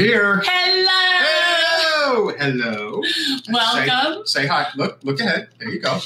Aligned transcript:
here. 0.00 0.42
Hello. 0.44 2.32
Hello. 2.32 2.32
Hello. 2.38 3.02
Welcome. 3.50 4.26
Say, 4.26 4.42
say 4.42 4.46
hi. 4.46 4.68
Look, 4.76 4.98
look 5.02 5.20
ahead. 5.20 5.48
There 5.58 5.68
you 5.68 5.80
go. 5.80 5.98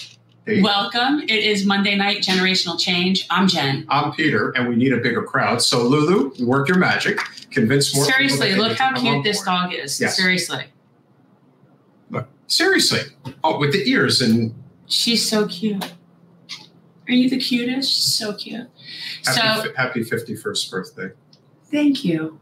There 0.44 0.56
you 0.56 0.62
go. 0.62 0.66
Welcome. 0.66 1.20
It 1.22 1.30
is 1.30 1.64
Monday 1.64 1.94
night, 1.96 2.18
Generational 2.18 2.78
Change. 2.78 3.26
I'm 3.30 3.46
Jen. 3.48 3.86
I'm 3.88 4.12
Peter, 4.12 4.50
and 4.50 4.68
we 4.68 4.76
need 4.76 4.92
a 4.92 4.98
bigger 4.98 5.22
crowd. 5.22 5.62
So, 5.62 5.82
Lulu, 5.82 6.32
work 6.44 6.68
your 6.68 6.78
magic. 6.78 7.18
Convince 7.50 7.94
more. 7.94 8.04
Seriously, 8.04 8.54
look 8.56 8.76
how 8.76 8.92
cute 9.00 9.22
this 9.22 9.42
dog 9.42 9.72
is. 9.72 10.00
Yes. 10.00 10.16
Seriously. 10.16 10.64
Look, 12.10 12.26
seriously. 12.48 13.00
Oh, 13.44 13.58
with 13.58 13.72
the 13.72 13.88
ears 13.88 14.20
and 14.20 14.54
She's 14.86 15.26
so 15.28 15.46
cute. 15.48 15.82
Are 17.08 17.12
you 17.12 17.30
the 17.30 17.38
cutest? 17.38 18.16
So 18.18 18.34
cute. 18.34 18.68
happy, 19.24 19.68
So, 19.68 19.72
happy 19.76 20.00
51st 20.04 20.70
birthday. 20.70 21.08
thank 21.70 22.04
you. 22.04 22.38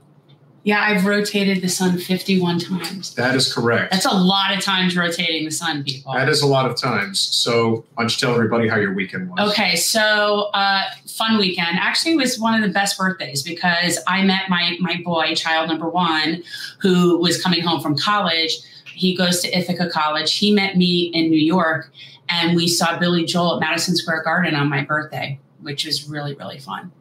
Yeah, 0.65 0.81
I've 0.81 1.05
rotated 1.05 1.61
the 1.61 1.69
sun 1.69 1.99
51 1.99 2.61
times. 2.61 3.15
That 3.17 3.35
is 3.35 3.53
correct. 3.53 3.91
That's 3.91 4.07
a 4.07 4.15
lot 4.15 4.57
of 4.57 4.63
times 4.63 4.97
rotating 4.97 5.45
the 5.45 5.51
sun, 5.51 5.83
people. 5.83 6.13
That 6.13 6.29
is 6.29 6.41
a 6.41 6.47
lot 6.47 6.71
of 6.71 6.81
times. 6.81 7.19
So, 7.19 7.85
why 7.95 8.05
don't 8.05 8.13
you 8.13 8.19
tell 8.19 8.33
everybody 8.35 8.69
how 8.69 8.77
your 8.77 8.95
weekend 8.95 9.29
was? 9.29 9.51
Okay, 9.51 9.75
so 9.75 10.51
uh, 10.55 10.83
fun 11.09 11.39
weekend. 11.39 11.79
Actually, 11.81 12.13
it 12.13 12.19
was 12.19 12.39
one 12.39 12.55
of 12.55 12.67
the 12.67 12.73
best 12.73 12.97
birthdays 12.97 13.43
because 13.43 13.99
I 14.07 14.23
met 14.23 14.49
my 14.49 14.77
my 14.79 15.01
boy, 15.05 15.35
child 15.35 15.69
number 15.69 15.89
one, 15.89 16.45
who 16.81 17.19
was 17.19 17.43
coming 17.43 17.63
home 17.63 17.81
from 17.81 17.99
college. 17.99 18.59
He 18.95 19.17
goes 19.17 19.41
to 19.41 19.57
Ithaca 19.57 19.91
College. 19.91 20.33
He 20.37 20.53
met 20.53 20.77
me 20.77 21.11
in 21.13 21.29
New 21.29 21.43
York, 21.43 21.91
and 22.29 22.55
we 22.55 22.69
saw 22.69 23.01
Billy 23.01 23.25
Joel 23.25 23.57
at 23.57 23.61
Madison 23.61 23.97
Square 23.97 24.23
Garden 24.23 24.55
on 24.55 24.69
my 24.69 24.85
birthday, 24.85 25.41
which 25.61 25.85
was 25.85 26.09
really 26.09 26.35
really 26.37 26.61
fun. 26.61 26.93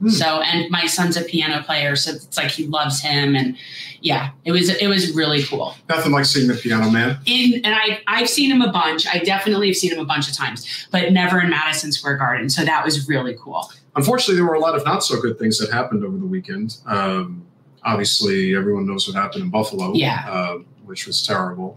Hmm. 0.00 0.08
So, 0.08 0.40
and 0.40 0.70
my 0.70 0.86
son's 0.86 1.16
a 1.16 1.22
piano 1.22 1.62
player, 1.62 1.94
so 1.94 2.12
it's 2.12 2.36
like 2.36 2.50
he 2.50 2.66
loves 2.66 3.00
him, 3.02 3.36
and 3.36 3.56
yeah, 4.00 4.30
it 4.44 4.52
was 4.52 4.68
it 4.70 4.86
was 4.88 5.12
really 5.12 5.42
cool. 5.44 5.74
Nothing 5.88 6.12
like 6.12 6.24
seeing 6.24 6.48
the 6.48 6.54
piano 6.54 6.90
man. 6.90 7.18
In 7.26 7.60
and 7.64 7.74
I 7.74 8.00
I've 8.06 8.28
seen 8.28 8.50
him 8.50 8.62
a 8.62 8.72
bunch. 8.72 9.06
I 9.06 9.18
definitely 9.18 9.66
have 9.68 9.76
seen 9.76 9.92
him 9.92 9.98
a 9.98 10.04
bunch 10.06 10.28
of 10.28 10.34
times, 10.34 10.86
but 10.90 11.12
never 11.12 11.38
in 11.40 11.50
Madison 11.50 11.92
Square 11.92 12.16
Garden. 12.16 12.48
So 12.48 12.64
that 12.64 12.84
was 12.84 13.08
really 13.08 13.36
cool. 13.38 13.70
Unfortunately, 13.96 14.36
there 14.36 14.44
were 14.46 14.54
a 14.54 14.60
lot 14.60 14.74
of 14.74 14.84
not 14.86 15.04
so 15.04 15.20
good 15.20 15.38
things 15.38 15.58
that 15.58 15.70
happened 15.70 16.02
over 16.04 16.16
the 16.16 16.24
weekend. 16.26 16.78
Um, 16.86 17.44
obviously, 17.82 18.54
everyone 18.56 18.86
knows 18.86 19.06
what 19.06 19.16
happened 19.16 19.42
in 19.44 19.50
Buffalo, 19.50 19.92
Yeah. 19.94 20.24
uh, 20.30 20.58
which 20.84 21.06
was 21.06 21.22
terrible. 21.26 21.76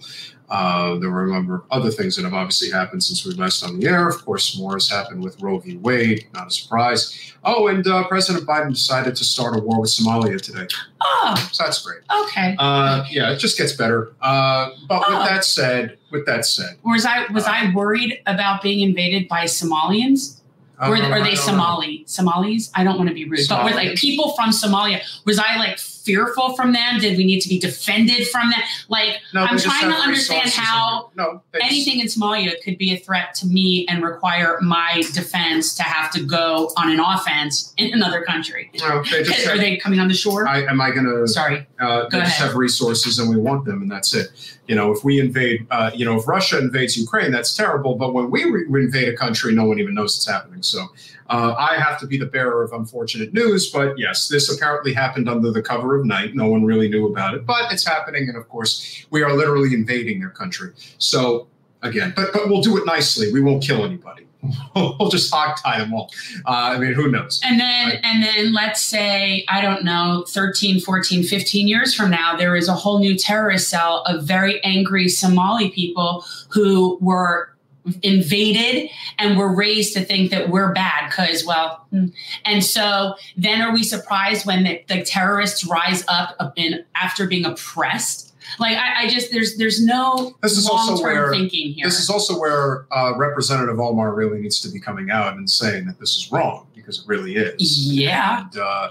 Uh, 0.53 0.99
there 0.99 1.09
were 1.09 1.25
a 1.25 1.31
number 1.33 1.55
of 1.55 1.63
other 1.71 1.89
things 1.89 2.15
that 2.15 2.23
have 2.25 2.33
obviously 2.35 2.69
happened 2.69 3.03
since 3.03 3.25
we 3.25 3.33
last 3.33 3.63
on 3.63 3.79
the 3.79 3.87
air. 3.87 4.07
Of 4.07 4.23
course, 4.23 4.55
more 4.55 4.73
has 4.73 4.87
happened 4.87 5.23
with 5.23 5.41
Roe 5.41 5.57
v. 5.57 5.77
Wade, 5.77 6.27
not 6.35 6.45
a 6.47 6.51
surprise. 6.51 7.33
Oh, 7.43 7.67
and 7.69 7.85
uh, 7.87 8.07
President 8.07 8.45
Biden 8.45 8.69
decided 8.69 9.15
to 9.15 9.23
start 9.23 9.57
a 9.57 9.59
war 9.63 9.81
with 9.81 9.89
Somalia 9.89 10.39
today. 10.39 10.67
Oh, 11.01 11.49
So 11.51 11.63
that's 11.63 11.81
great. 11.83 12.01
okay. 12.25 12.55
Uh, 12.59 13.03
yeah, 13.09 13.31
it 13.31 13.37
just 13.39 13.57
gets 13.57 13.73
better. 13.73 14.13
Uh, 14.21 14.69
but 14.87 15.01
Oh. 15.07 15.17
with 15.19 15.27
that 15.29 15.43
said, 15.43 15.97
with 16.11 16.25
that 16.27 16.45
said, 16.45 16.77
Was 16.85 17.03
I 17.03 17.25
was 17.33 17.45
I 17.45 17.73
worried 17.73 18.21
about 18.27 18.61
being 18.61 18.81
invaded 18.87 19.27
by 19.27 19.45
Somalians? 19.45 20.39
Or 20.79 20.85
uh, 20.87 20.89
are 20.89 20.99
they 20.99 21.07
don't 21.09 21.23
know. 21.23 21.35
Somali? 21.35 22.03
Somalis? 22.05 22.69
I 22.75 22.83
don't 22.83 22.97
want 22.97 23.07
to 23.09 23.15
be 23.15 23.25
rude, 23.27 23.41
but 23.49 23.63
were 23.63 23.71
like 23.71 23.95
people 23.95 24.33
from 24.35 24.49
Somalia? 24.51 24.99
Was 25.25 25.39
I 25.39 25.55
like 25.57 25.79
fearful 26.03 26.55
from 26.55 26.73
them? 26.73 26.99
Did 26.99 27.17
we 27.17 27.25
need 27.25 27.39
to 27.41 27.49
be 27.49 27.59
defended 27.59 28.27
from 28.27 28.49
them? 28.49 28.59
Like 28.89 29.17
No, 29.33 29.41
I'm 29.43 29.57
trying 29.57 29.89
to 29.89 29.95
understand 29.95 30.49
how 30.49 31.11
no 31.15 31.41
just- 31.53 31.65
anything 31.65 31.99
in 31.99 32.07
Somalia 32.07 32.53
could 32.63 32.77
be 32.77 32.93
a 32.93 32.97
threat 32.97 33.33
to 33.35 33.47
me 33.47 33.85
and 33.89 34.03
require 34.03 34.59
my 34.61 35.03
defense 35.13 35.75
to 35.75 35.83
have 35.83 36.11
to 36.11 36.23
go 36.23 36.71
on 36.77 36.91
an 36.91 36.99
offense 36.99 37.73
in 37.77 37.93
another 37.93 38.21
country. 38.23 38.69
no, 38.79 39.03
they 39.03 39.23
just 39.23 39.47
Are 39.47 39.57
they 39.57 39.77
coming 39.77 39.99
on 39.99 40.07
the 40.07 40.13
shore? 40.13 40.47
I, 40.47 40.63
am 40.63 40.81
I 40.81 40.91
going 40.91 41.05
to 41.05 41.27
Sorry. 41.27 41.65
Uh, 41.79 42.07
they 42.09 42.19
just 42.19 42.37
have 42.37 42.55
resources 42.55 43.19
and 43.19 43.29
we 43.29 43.37
want 43.37 43.65
them, 43.65 43.81
and 43.81 43.91
that's 43.91 44.13
it. 44.13 44.27
You 44.67 44.75
know, 44.75 44.91
if 44.91 45.03
we 45.03 45.19
invade, 45.19 45.67
uh, 45.71 45.91
you 45.93 46.05
know, 46.05 46.17
if 46.17 46.27
Russia 46.27 46.57
invades 46.57 46.95
Ukraine, 46.97 47.31
that's 47.31 47.55
terrible. 47.55 47.95
But 47.95 48.13
when 48.13 48.31
we 48.31 48.45
re- 48.45 48.83
invade 48.83 49.09
a 49.09 49.15
country, 49.17 49.53
no 49.53 49.65
one 49.65 49.79
even 49.79 49.93
knows 49.93 50.15
it's 50.15 50.27
happening. 50.27 50.63
So 50.63 50.87
uh, 51.29 51.55
I 51.57 51.77
have 51.79 51.99
to 51.99 52.07
be 52.07 52.17
the 52.17 52.25
bearer 52.25 52.63
of 52.63 52.73
unfortunate 52.73 53.33
news. 53.33 53.69
But 53.71 53.97
yes, 53.97 54.27
this 54.27 54.53
apparently 54.53 54.93
happened 54.93 55.29
under 55.29 55.51
the 55.51 55.61
cover 55.61 55.95
of 55.99 56.05
night. 56.05 56.35
No 56.35 56.47
one 56.47 56.63
really 56.65 56.89
knew 56.89 57.07
about 57.07 57.33
it, 57.33 57.45
but 57.45 57.71
it's 57.71 57.85
happening. 57.85 58.27
And 58.27 58.37
of 58.37 58.47
course, 58.49 59.05
we 59.09 59.23
are 59.23 59.33
literally 59.33 59.73
invading 59.73 60.19
their 60.19 60.29
country. 60.29 60.71
So 60.97 61.47
again, 61.81 62.13
but 62.15 62.33
but 62.33 62.47
we'll 62.49 62.61
do 62.61 62.77
it 62.77 62.85
nicely. 62.85 63.31
We 63.31 63.41
won't 63.41 63.63
kill 63.63 63.83
anybody. 63.83 64.27
we'll 64.75 65.07
just 65.09 65.33
hog 65.33 65.55
tie 65.63 65.79
them 65.79 65.93
all. 65.93 66.11
Uh, 66.45 66.73
I 66.75 66.77
mean, 66.77 66.91
who 66.93 67.09
knows? 67.09 67.39
And 67.45 67.57
then 67.61 67.87
Right. 67.89 67.99
and 68.03 68.21
then 68.21 68.53
let's 68.53 68.81
say 68.83 69.45
I 69.47 69.61
don't 69.61 69.85
know 69.85 70.25
13, 70.27 70.81
14, 70.81 71.23
15 71.23 71.67
years 71.69 71.93
from 71.95 72.09
now 72.11 72.35
there 72.35 72.53
is 72.57 72.67
a 72.67 72.73
whole 72.73 72.99
new 72.99 73.17
terrorist 73.17 73.69
cell 73.69 74.03
of 74.05 74.25
very 74.25 74.61
angry 74.65 75.07
Somali 75.07 75.69
people 75.69 76.25
who 76.49 76.97
were 76.99 77.52
invaded 78.01 78.89
and 79.17 79.37
were 79.37 79.53
raised 79.53 79.93
to 79.93 80.01
think 80.03 80.31
that 80.31 80.49
we're 80.49 80.71
bad 80.73 81.09
because 81.09 81.45
well 81.45 81.85
hmm. 81.89 82.05
and 82.45 82.63
so 82.63 83.15
then 83.35 83.61
are 83.61 83.73
we 83.73 83.83
surprised 83.83 84.45
when 84.45 84.63
the, 84.63 84.83
the 84.87 85.03
terrorists 85.03 85.65
rise 85.65 86.05
up 86.07 86.53
in 86.55 86.83
after 86.95 87.27
being 87.27 87.45
oppressed 87.45 88.33
like 88.59 88.77
I, 88.77 89.03
I 89.03 89.07
just 89.09 89.31
there's 89.31 89.57
there's 89.57 89.83
no 89.83 90.35
This 90.41 90.57
is 90.57 90.69
also 90.69 90.93
long-term 90.93 91.13
where- 91.13 91.31
thinking 91.31 91.73
here 91.73 91.85
This 91.85 91.99
is 91.99 92.09
also 92.09 92.39
where 92.39 92.85
uh, 92.91 93.13
Representative 93.17 93.79
Omar 93.79 94.13
really 94.13 94.39
needs 94.39 94.59
to 94.61 94.69
be 94.69 94.79
coming 94.79 95.09
out 95.11 95.35
and 95.35 95.49
saying 95.49 95.85
that 95.87 95.99
this 95.99 96.15
is 96.17 96.31
wrong 96.31 96.67
because 96.75 96.99
it 96.99 97.07
really 97.07 97.35
is. 97.35 97.87
Yeah. 97.91 98.41
And, 98.41 98.57
uh, 98.57 98.89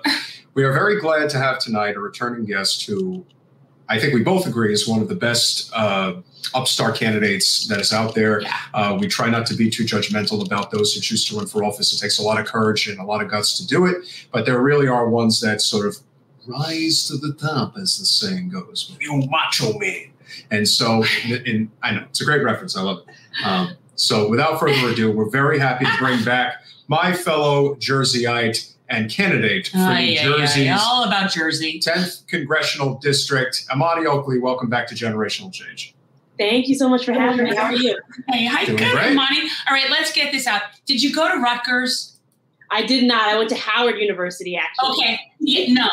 we 0.55 0.65
are 0.65 0.73
very 0.73 1.01
glad 1.01 1.31
to 1.31 1.39
have 1.39 1.59
tonight 1.59 1.97
a 1.97 2.01
returning 2.01 2.45
guest 2.45 2.87
who 2.87 3.25
I 3.89 3.99
think 3.99 4.15
we 4.15 4.23
both 4.23 4.47
agree 4.47 4.73
is 4.73 4.89
one 4.89 5.03
of 5.03 5.09
the 5.09 5.15
best 5.15 5.71
uh, 5.75 6.15
upstart 6.55 6.97
candidates 6.97 7.67
that 7.69 7.81
is 7.81 7.93
out 7.93 8.15
there. 8.15 8.41
yeah 8.43 8.57
Uh, 8.75 8.97
we 9.01 9.07
try 9.09 9.29
not 9.31 9.47
to 9.47 9.55
be 9.55 9.71
too 9.71 9.85
judgmental 9.85 10.45
about 10.45 10.71
those 10.71 10.95
who 10.95 11.01
choose 11.01 11.25
to 11.27 11.37
run 11.37 11.47
for 11.47 11.65
office. 11.65 11.93
It 11.93 11.99
takes 12.01 12.19
a 12.19 12.23
lot 12.23 12.39
of 12.41 12.47
courage 12.47 12.89
and 12.89 12.99
a 12.99 13.05
lot 13.05 13.23
of 13.23 13.31
guts 13.31 13.57
to 13.59 13.67
do 13.67 13.87
it, 13.87 13.97
but 14.33 14.47
there 14.47 14.61
really 14.61 14.89
are 14.89 15.09
ones 15.09 15.41
that 15.41 15.61
sort 15.61 15.87
of 15.87 15.97
rise 16.47 17.07
to 17.09 17.17
the 17.17 17.33
top, 17.35 17.77
as 17.77 17.99
the 17.99 18.05
saying 18.05 18.49
goes. 18.51 18.97
You 19.01 19.23
macho 19.31 19.79
man. 19.79 20.11
And 20.51 20.67
so, 20.67 21.05
and 21.47 21.71
I 21.83 21.93
know 21.93 22.05
it's 22.09 22.21
a 22.21 22.25
great 22.25 22.43
reference. 22.43 22.77
I 22.77 22.83
love 22.83 22.99
it. 23.07 23.47
Um, 23.47 23.77
so, 23.95 24.29
without 24.29 24.59
further 24.59 24.89
ado, 24.89 25.11
we're 25.13 25.31
very 25.31 25.59
happy 25.59 25.85
to 25.85 25.97
bring 25.99 26.25
back 26.25 26.65
my 26.89 27.13
fellow 27.13 27.75
Jerseyite 27.77 28.75
and 28.89 29.11
candidate 29.11 29.69
for 29.69 29.79
Ay, 29.79 30.19
New 30.23 30.35
ay, 30.35 30.39
Jersey's 30.39 30.81
all 30.81 31.05
about 31.05 31.31
Jersey 31.31 31.81
10th 31.81 32.27
congressional 32.27 32.99
district. 32.99 33.65
Imani 33.73 34.07
Oakley, 34.07 34.39
welcome 34.39 34.69
back 34.69 34.87
to 34.89 34.95
Generational 34.95 35.53
Change. 35.53 35.95
Thank 36.39 36.69
you 36.69 36.75
so 36.75 36.89
much 36.89 37.05
for 37.05 37.13
having 37.13 37.45
me. 37.45 37.55
How 37.55 37.65
are 37.65 37.75
you? 37.75 37.99
Hey, 38.29 38.47
hi, 38.47 38.65
Doing 38.65 38.79
good, 38.79 38.93
great. 38.93 39.15
Monty. 39.15 39.41
All 39.69 39.75
right, 39.75 39.91
let's 39.91 40.13
get 40.13 40.33
this 40.33 40.47
out. 40.47 40.63
Did 40.87 41.03
you 41.03 41.15
go 41.15 41.29
to 41.29 41.41
Rutgers? 41.41 42.17
I 42.71 42.85
did 42.85 43.05
not. 43.05 43.29
I 43.29 43.37
went 43.37 43.51
to 43.51 43.57
Howard 43.57 43.99
University 43.99 44.57
actually. 44.57 45.05
Okay, 45.05 45.21
yeah, 45.41 45.73
no, 45.73 45.89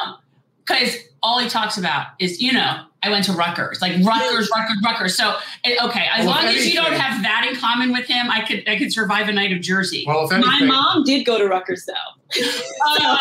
because 0.65 0.95
all 1.21 1.39
he 1.39 1.49
talks 1.49 1.77
about 1.77 2.07
is, 2.19 2.41
you 2.41 2.53
know, 2.53 2.85
I 3.01 3.09
went 3.09 3.23
to 3.25 3.33
Rutgers, 3.33 3.81
like 3.81 3.93
Rutgers, 4.03 4.49
Rutgers, 4.53 4.77
Rutgers. 4.83 5.15
So, 5.15 5.37
eh, 5.63 5.75
okay, 5.81 6.07
as 6.11 6.25
Well, 6.25 6.37
if 6.37 6.43
long 6.43 6.53
as 6.53 6.67
you 6.67 6.75
don't 6.75 6.93
have 6.93 7.23
that 7.23 7.47
in 7.49 7.55
common 7.55 7.93
with 7.93 8.05
him, 8.05 8.29
I 8.29 8.41
could, 8.41 8.67
I 8.67 8.77
could 8.77 8.91
survive 8.91 9.29
a 9.29 9.31
night 9.31 9.53
of 9.53 9.61
Jersey. 9.61 10.03
Well, 10.05 10.29
if 10.29 10.45
My 10.45 10.61
mom 10.63 11.03
did 11.05 11.25
go 11.25 11.37
to 11.37 11.47
Rutgers 11.47 11.85
though, 11.85 12.41
Uh, 13.01 13.17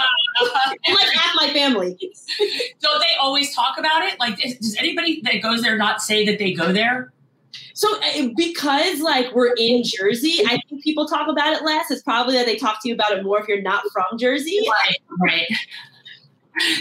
and 0.86 0.94
like 0.94 1.08
half 1.14 1.34
my 1.36 1.48
family. 1.52 1.96
don't 2.80 3.00
they 3.00 3.16
always 3.20 3.54
talk 3.54 3.78
about 3.78 4.04
it? 4.04 4.18
Like, 4.20 4.38
does 4.38 4.56
does 4.56 4.76
anybody 4.76 5.20
that 5.22 5.42
goes 5.42 5.62
there 5.62 5.76
not 5.76 6.02
say 6.02 6.24
that 6.26 6.38
they 6.38 6.52
go 6.52 6.72
there? 6.72 7.12
So 7.74 7.88
uh, 8.00 8.28
because 8.36 9.00
like 9.00 9.34
we're 9.34 9.54
in 9.56 9.82
Jersey, 9.84 10.42
I 10.46 10.60
think 10.68 10.82
people 10.82 11.06
talk 11.06 11.28
about 11.28 11.52
it 11.52 11.64
less. 11.64 11.90
It's 11.90 12.02
probably 12.02 12.34
that 12.34 12.46
they 12.46 12.56
talk 12.56 12.82
to 12.82 12.88
you 12.88 12.94
about 12.94 13.12
it 13.12 13.22
more 13.22 13.40
if 13.40 13.48
you're 13.48 13.62
not 13.62 13.84
from 13.92 14.18
Jersey. 14.18 14.60
Right, 14.68 14.96
right. 15.20 15.46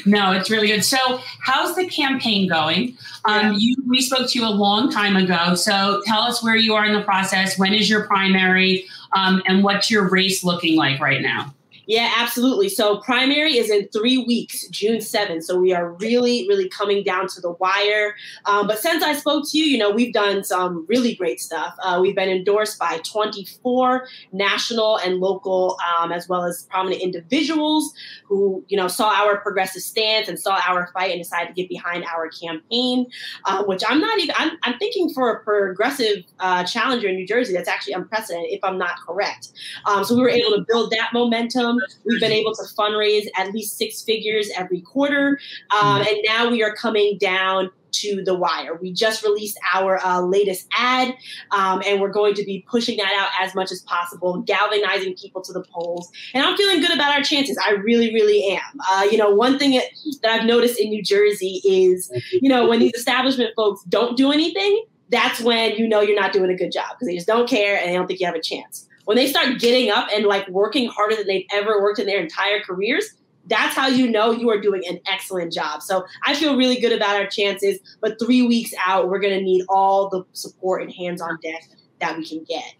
No, 0.05 0.31
it's 0.31 0.49
really 0.49 0.67
good. 0.67 0.83
So, 0.83 1.19
how's 1.39 1.75
the 1.75 1.87
campaign 1.87 2.47
going? 2.47 2.97
Um, 3.25 3.55
you, 3.57 3.75
we 3.87 4.01
spoke 4.01 4.29
to 4.29 4.39
you 4.39 4.47
a 4.47 4.49
long 4.49 4.91
time 4.91 5.15
ago. 5.15 5.55
So, 5.55 6.01
tell 6.05 6.21
us 6.21 6.43
where 6.43 6.55
you 6.55 6.73
are 6.75 6.85
in 6.85 6.93
the 6.93 7.03
process. 7.03 7.57
When 7.57 7.73
is 7.73 7.89
your 7.89 8.05
primary, 8.05 8.85
um, 9.15 9.41
and 9.45 9.63
what's 9.63 9.91
your 9.91 10.09
race 10.09 10.43
looking 10.43 10.75
like 10.75 10.99
right 10.99 11.21
now? 11.21 11.53
Yeah, 11.87 12.11
absolutely. 12.17 12.67
So 12.67 12.97
primary 12.97 13.57
is 13.57 13.69
in 13.69 13.87
three 13.87 14.17
weeks, 14.17 14.67
June 14.67 14.97
7th. 14.97 15.43
So 15.43 15.57
we 15.57 15.73
are 15.73 15.93
really, 15.93 16.45
really 16.49 16.67
coming 16.67 17.01
down 17.01 17.27
to 17.29 17.39
the 17.39 17.51
wire. 17.51 18.13
Um, 18.43 18.67
but 18.67 18.79
since 18.79 19.01
I 19.01 19.13
spoke 19.13 19.45
to 19.49 19.57
you, 19.57 19.63
you 19.63 19.77
know, 19.77 19.89
we've 19.89 20.13
done 20.13 20.43
some 20.43 20.85
really 20.89 21.15
great 21.15 21.39
stuff. 21.39 21.75
Uh, 21.81 21.99
we've 22.01 22.15
been 22.15 22.27
endorsed 22.27 22.77
by 22.77 22.99
24 23.09 24.05
national 24.33 24.97
and 24.97 25.19
local, 25.19 25.77
um, 25.97 26.11
as 26.11 26.27
well 26.27 26.43
as 26.43 26.63
prominent 26.63 27.01
individuals 27.01 27.93
who, 28.25 28.65
you 28.67 28.75
know, 28.75 28.89
saw 28.89 29.13
our 29.13 29.37
progressive 29.37 29.81
stance 29.81 30.27
and 30.27 30.37
saw 30.37 30.59
our 30.67 30.87
fight 30.93 31.11
and 31.11 31.21
decided 31.21 31.47
to 31.47 31.53
get 31.53 31.69
behind 31.69 32.03
our 32.03 32.27
campaign, 32.27 33.05
uh, 33.45 33.63
which 33.63 33.81
I'm 33.87 34.01
not 34.01 34.19
even, 34.19 34.35
I'm, 34.37 34.57
I'm 34.63 34.77
thinking 34.77 35.09
for 35.13 35.31
a 35.31 35.39
progressive 35.41 36.25
uh, 36.41 36.65
challenger 36.65 37.07
in 37.07 37.15
New 37.15 37.25
Jersey, 37.25 37.53
that's 37.53 37.69
actually 37.69 37.93
unprecedented 37.93 38.51
if 38.51 38.59
I'm 38.61 38.77
not 38.77 38.97
correct. 39.07 39.53
Um, 39.85 40.03
so 40.03 40.15
we 40.15 40.21
were 40.21 40.29
able 40.29 40.51
to 40.51 40.65
build 40.67 40.91
that 40.91 41.11
momentum. 41.13 41.76
We've 42.05 42.19
been 42.19 42.31
able 42.31 42.53
to 42.55 42.63
fundraise 42.77 43.27
at 43.35 43.53
least 43.53 43.77
six 43.77 44.01
figures 44.01 44.49
every 44.55 44.81
quarter. 44.81 45.39
Um, 45.81 46.01
and 46.01 46.17
now 46.25 46.49
we 46.49 46.63
are 46.63 46.75
coming 46.75 47.17
down 47.17 47.69
to 47.91 48.23
the 48.23 48.35
wire. 48.35 48.75
We 48.75 48.91
just 48.91 49.23
released 49.23 49.59
our 49.73 50.03
uh, 50.05 50.21
latest 50.21 50.67
ad, 50.77 51.15
um, 51.51 51.81
and 51.85 52.01
we're 52.01 52.11
going 52.11 52.33
to 52.35 52.43
be 52.43 52.65
pushing 52.69 52.97
that 52.97 53.13
out 53.13 53.29
as 53.45 53.55
much 53.55 53.71
as 53.71 53.81
possible, 53.81 54.41
galvanizing 54.41 55.15
people 55.15 55.41
to 55.41 55.53
the 55.53 55.63
polls. 55.63 56.09
And 56.33 56.45
I'm 56.45 56.55
feeling 56.57 56.81
good 56.81 56.93
about 56.93 57.15
our 57.15 57.23
chances. 57.23 57.57
I 57.57 57.71
really, 57.71 58.13
really 58.13 58.55
am. 58.55 58.79
Uh, 58.89 59.07
you 59.09 59.17
know, 59.17 59.29
one 59.29 59.57
thing 59.57 59.79
that 60.21 60.31
I've 60.31 60.45
noticed 60.45 60.79
in 60.79 60.89
New 60.89 61.03
Jersey 61.03 61.61
is, 61.65 62.11
you 62.31 62.49
know, 62.49 62.67
when 62.67 62.79
these 62.79 62.93
establishment 62.93 63.53
folks 63.55 63.83
don't 63.83 64.17
do 64.17 64.31
anything, 64.31 64.85
that's 65.09 65.39
when 65.39 65.75
you 65.75 65.87
know 65.87 66.01
you're 66.01 66.19
not 66.19 66.33
doing 66.33 66.51
a 66.51 66.55
good 66.55 66.71
job 66.71 66.89
because 66.91 67.07
they 67.07 67.15
just 67.15 67.27
don't 67.27 67.49
care 67.49 67.77
and 67.77 67.89
they 67.89 67.95
don't 67.95 68.07
think 68.07 68.19
you 68.19 68.25
have 68.25 68.35
a 68.35 68.41
chance. 68.41 68.87
When 69.07 69.15
they 69.15 69.27
start 69.27 69.57
getting 69.57 69.89
up 69.89 70.09
and 70.13 70.25
like 70.25 70.45
working 70.49 70.89
harder 70.89 71.15
than 71.15 71.27
they've 71.27 71.45
ever 71.53 71.81
worked 71.81 71.97
in 71.97 72.07
their 72.07 72.19
entire 72.19 72.59
careers, 72.59 73.09
that's 73.45 73.73
how 73.73 73.87
you 73.87 74.11
know 74.11 74.31
you 74.31 74.49
are 74.49 74.59
doing 74.59 74.83
an 74.85 74.99
excellent 75.07 75.53
job. 75.53 75.81
So 75.81 76.05
I 76.25 76.35
feel 76.35 76.57
really 76.57 76.77
good 76.77 76.91
about 76.91 77.15
our 77.15 77.25
chances. 77.25 77.79
But 78.01 78.19
three 78.19 78.45
weeks 78.45 78.71
out, 78.85 79.07
we're 79.07 79.21
going 79.21 79.33
to 79.33 79.41
need 79.41 79.63
all 79.69 80.09
the 80.09 80.25
support 80.33 80.81
and 80.81 80.91
hands 80.91 81.21
on 81.21 81.39
deck 81.41 81.63
that 82.01 82.17
we 82.17 82.27
can 82.27 82.43
get. 82.43 82.75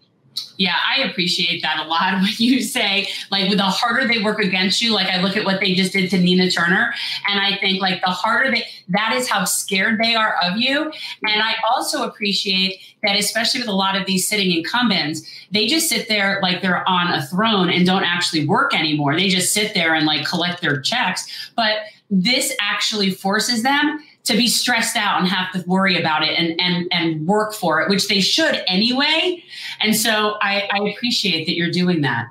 Yeah, 0.56 0.76
I 0.86 1.02
appreciate 1.02 1.62
that 1.62 1.84
a 1.84 1.88
lot 1.88 2.14
when 2.20 2.32
you 2.38 2.62
say, 2.62 3.08
like, 3.30 3.50
the 3.56 3.62
harder 3.62 4.06
they 4.06 4.22
work 4.22 4.40
against 4.40 4.82
you, 4.82 4.92
like, 4.92 5.08
I 5.08 5.20
look 5.20 5.36
at 5.36 5.44
what 5.44 5.60
they 5.60 5.74
just 5.74 5.92
did 5.92 6.10
to 6.10 6.18
Nina 6.18 6.50
Turner, 6.50 6.92
and 7.28 7.40
I 7.40 7.56
think, 7.58 7.80
like, 7.80 8.00
the 8.00 8.10
harder 8.10 8.50
they, 8.50 8.66
that 8.88 9.12
is 9.14 9.28
how 9.28 9.44
scared 9.44 10.00
they 10.00 10.14
are 10.14 10.36
of 10.42 10.56
you. 10.56 10.84
And 11.22 11.42
I 11.42 11.54
also 11.70 12.04
appreciate 12.04 12.80
that, 13.02 13.16
especially 13.16 13.60
with 13.60 13.68
a 13.68 13.72
lot 13.72 13.96
of 13.96 14.06
these 14.06 14.28
sitting 14.28 14.50
incumbents, 14.50 15.22
they 15.50 15.66
just 15.66 15.88
sit 15.88 16.08
there 16.08 16.40
like 16.42 16.62
they're 16.62 16.88
on 16.88 17.12
a 17.12 17.24
throne 17.26 17.70
and 17.70 17.86
don't 17.86 18.04
actually 18.04 18.46
work 18.46 18.74
anymore. 18.74 19.14
They 19.16 19.28
just 19.28 19.54
sit 19.54 19.74
there 19.74 19.94
and, 19.94 20.06
like, 20.06 20.26
collect 20.26 20.60
their 20.60 20.80
checks. 20.80 21.50
But 21.56 21.78
this 22.10 22.54
actually 22.60 23.10
forces 23.10 23.62
them 23.62 24.00
to 24.28 24.36
be 24.36 24.46
stressed 24.46 24.94
out 24.94 25.18
and 25.18 25.26
have 25.26 25.50
to 25.52 25.66
worry 25.66 25.98
about 25.98 26.22
it 26.22 26.38
and 26.38 26.58
and 26.60 26.86
and 26.92 27.26
work 27.26 27.54
for 27.54 27.80
it, 27.80 27.88
which 27.88 28.08
they 28.08 28.20
should 28.20 28.62
anyway. 28.68 29.42
And 29.80 29.96
so 29.96 30.36
I, 30.42 30.68
I 30.70 30.90
appreciate 30.90 31.46
that 31.46 31.56
you're 31.56 31.70
doing 31.70 32.02
that. 32.02 32.26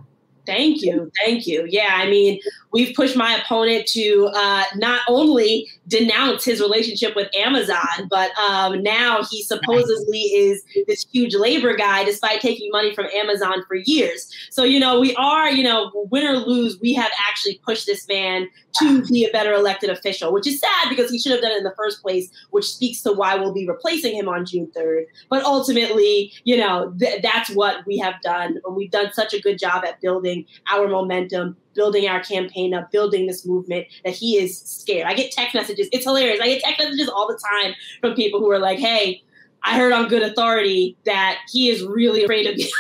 Thank 0.45 0.81
you. 0.81 1.11
Thank 1.19 1.45
you. 1.45 1.67
Yeah, 1.69 1.89
I 1.91 2.09
mean, 2.09 2.39
we've 2.77 2.95
pushed 2.95 3.15
my 3.15 3.35
opponent 3.35 3.87
to 3.87 4.29
uh, 4.35 4.63
not 4.75 5.01
only 5.09 5.67
denounce 5.87 6.45
his 6.45 6.59
relationship 6.59 7.15
with 7.15 7.27
Amazon, 7.35 8.07
but 8.07 8.29
um, 8.37 8.83
now 8.83 9.23
he 9.31 9.41
supposedly 9.41 10.19
is 10.19 10.63
this 10.85 11.03
huge 11.11 11.33
labor 11.33 11.75
guy 11.75 12.03
despite 12.03 12.39
taking 12.39 12.69
money 12.71 12.93
from 12.93 13.07
Amazon 13.15 13.63
for 13.67 13.77
years. 13.77 14.31
So, 14.51 14.63
you 14.63 14.79
know, 14.79 14.99
we 14.99 15.15
are, 15.15 15.49
you 15.49 15.63
know, 15.63 15.91
win 16.11 16.27
or 16.27 16.37
lose, 16.37 16.77
we 16.79 16.93
have 16.93 17.09
actually 17.27 17.59
pushed 17.65 17.87
this 17.87 18.07
man 18.07 18.47
to 18.79 19.03
be 19.05 19.25
a 19.25 19.31
better 19.31 19.53
elected 19.53 19.89
official, 19.89 20.31
which 20.31 20.45
is 20.45 20.59
sad 20.59 20.89
because 20.89 21.09
he 21.09 21.17
should 21.17 21.31
have 21.31 21.41
done 21.41 21.53
it 21.53 21.57
in 21.57 21.63
the 21.63 21.73
first 21.75 22.03
place, 22.03 22.29
which 22.51 22.65
speaks 22.65 23.01
to 23.01 23.11
why 23.11 23.33
we'll 23.33 23.53
be 23.53 23.67
replacing 23.67 24.15
him 24.15 24.29
on 24.29 24.45
June 24.45 24.71
3rd. 24.77 25.05
But 25.31 25.43
ultimately, 25.43 26.31
you 26.43 26.57
know, 26.57 26.93
th- 26.99 27.23
that's 27.23 27.49
what 27.49 27.87
we 27.87 27.97
have 27.97 28.21
done. 28.21 28.59
And 28.63 28.75
we've 28.75 28.91
done 28.91 29.11
such 29.13 29.33
a 29.33 29.41
good 29.41 29.57
job 29.57 29.83
at 29.83 29.99
building 29.99 30.45
our 30.71 30.87
momentum, 30.87 31.57
building 31.77 32.09
our 32.09 32.21
campaign 32.21 32.73
up, 32.73 32.91
building 32.91 33.27
this 33.27 33.45
movement 33.45 33.87
that 34.03 34.13
he 34.13 34.37
is 34.37 34.59
scared. 34.59 35.07
I 35.07 35.13
get 35.13 35.31
text 35.31 35.55
messages. 35.55 35.87
It's 35.93 36.03
hilarious. 36.03 36.41
I 36.41 36.47
get 36.47 36.61
text 36.61 36.79
messages 36.79 37.07
all 37.07 37.27
the 37.27 37.39
time 37.53 37.73
from 38.01 38.15
people 38.15 38.41
who 38.41 38.51
are 38.51 38.59
like, 38.59 38.79
hey, 38.79 39.21
I 39.63 39.77
heard 39.77 39.93
on 39.93 40.07
good 40.07 40.23
authority 40.23 40.95
that 41.05 41.39
he 41.51 41.69
is 41.69 41.83
really 41.83 42.23
afraid 42.23 42.47
of 42.47 42.55
me. 42.57 42.71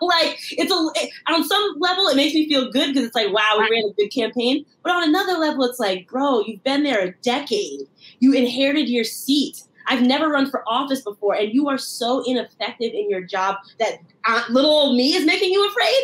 like 0.00 0.38
it's 0.52 0.72
a 0.72 1.02
it, 1.02 1.10
on 1.26 1.44
some 1.44 1.74
level 1.78 2.06
it 2.08 2.16
makes 2.16 2.34
me 2.34 2.48
feel 2.48 2.70
good 2.70 2.88
because 2.88 3.04
it's 3.04 3.14
like 3.14 3.32
wow 3.32 3.56
we 3.58 3.62
ran 3.62 3.90
a 3.90 3.94
good 3.94 4.10
campaign, 4.10 4.64
but 4.82 4.92
on 4.92 5.08
another 5.08 5.38
level 5.38 5.64
it's 5.64 5.78
like 5.78 6.08
bro 6.08 6.40
you've 6.40 6.62
been 6.64 6.82
there 6.82 7.00
a 7.00 7.12
decade, 7.22 7.80
you 8.20 8.32
inherited 8.32 8.88
your 8.88 9.04
seat. 9.04 9.62
I've 9.86 10.02
never 10.02 10.28
run 10.28 10.50
for 10.50 10.62
office 10.68 11.00
before, 11.00 11.34
and 11.34 11.54
you 11.54 11.68
are 11.68 11.78
so 11.78 12.22
ineffective 12.26 12.92
in 12.92 13.08
your 13.08 13.22
job 13.22 13.56
that 13.78 14.00
uh, 14.26 14.42
little 14.50 14.70
old 14.70 14.96
me 14.96 15.14
is 15.14 15.24
making 15.24 15.50
you 15.50 15.66
afraid. 15.66 16.02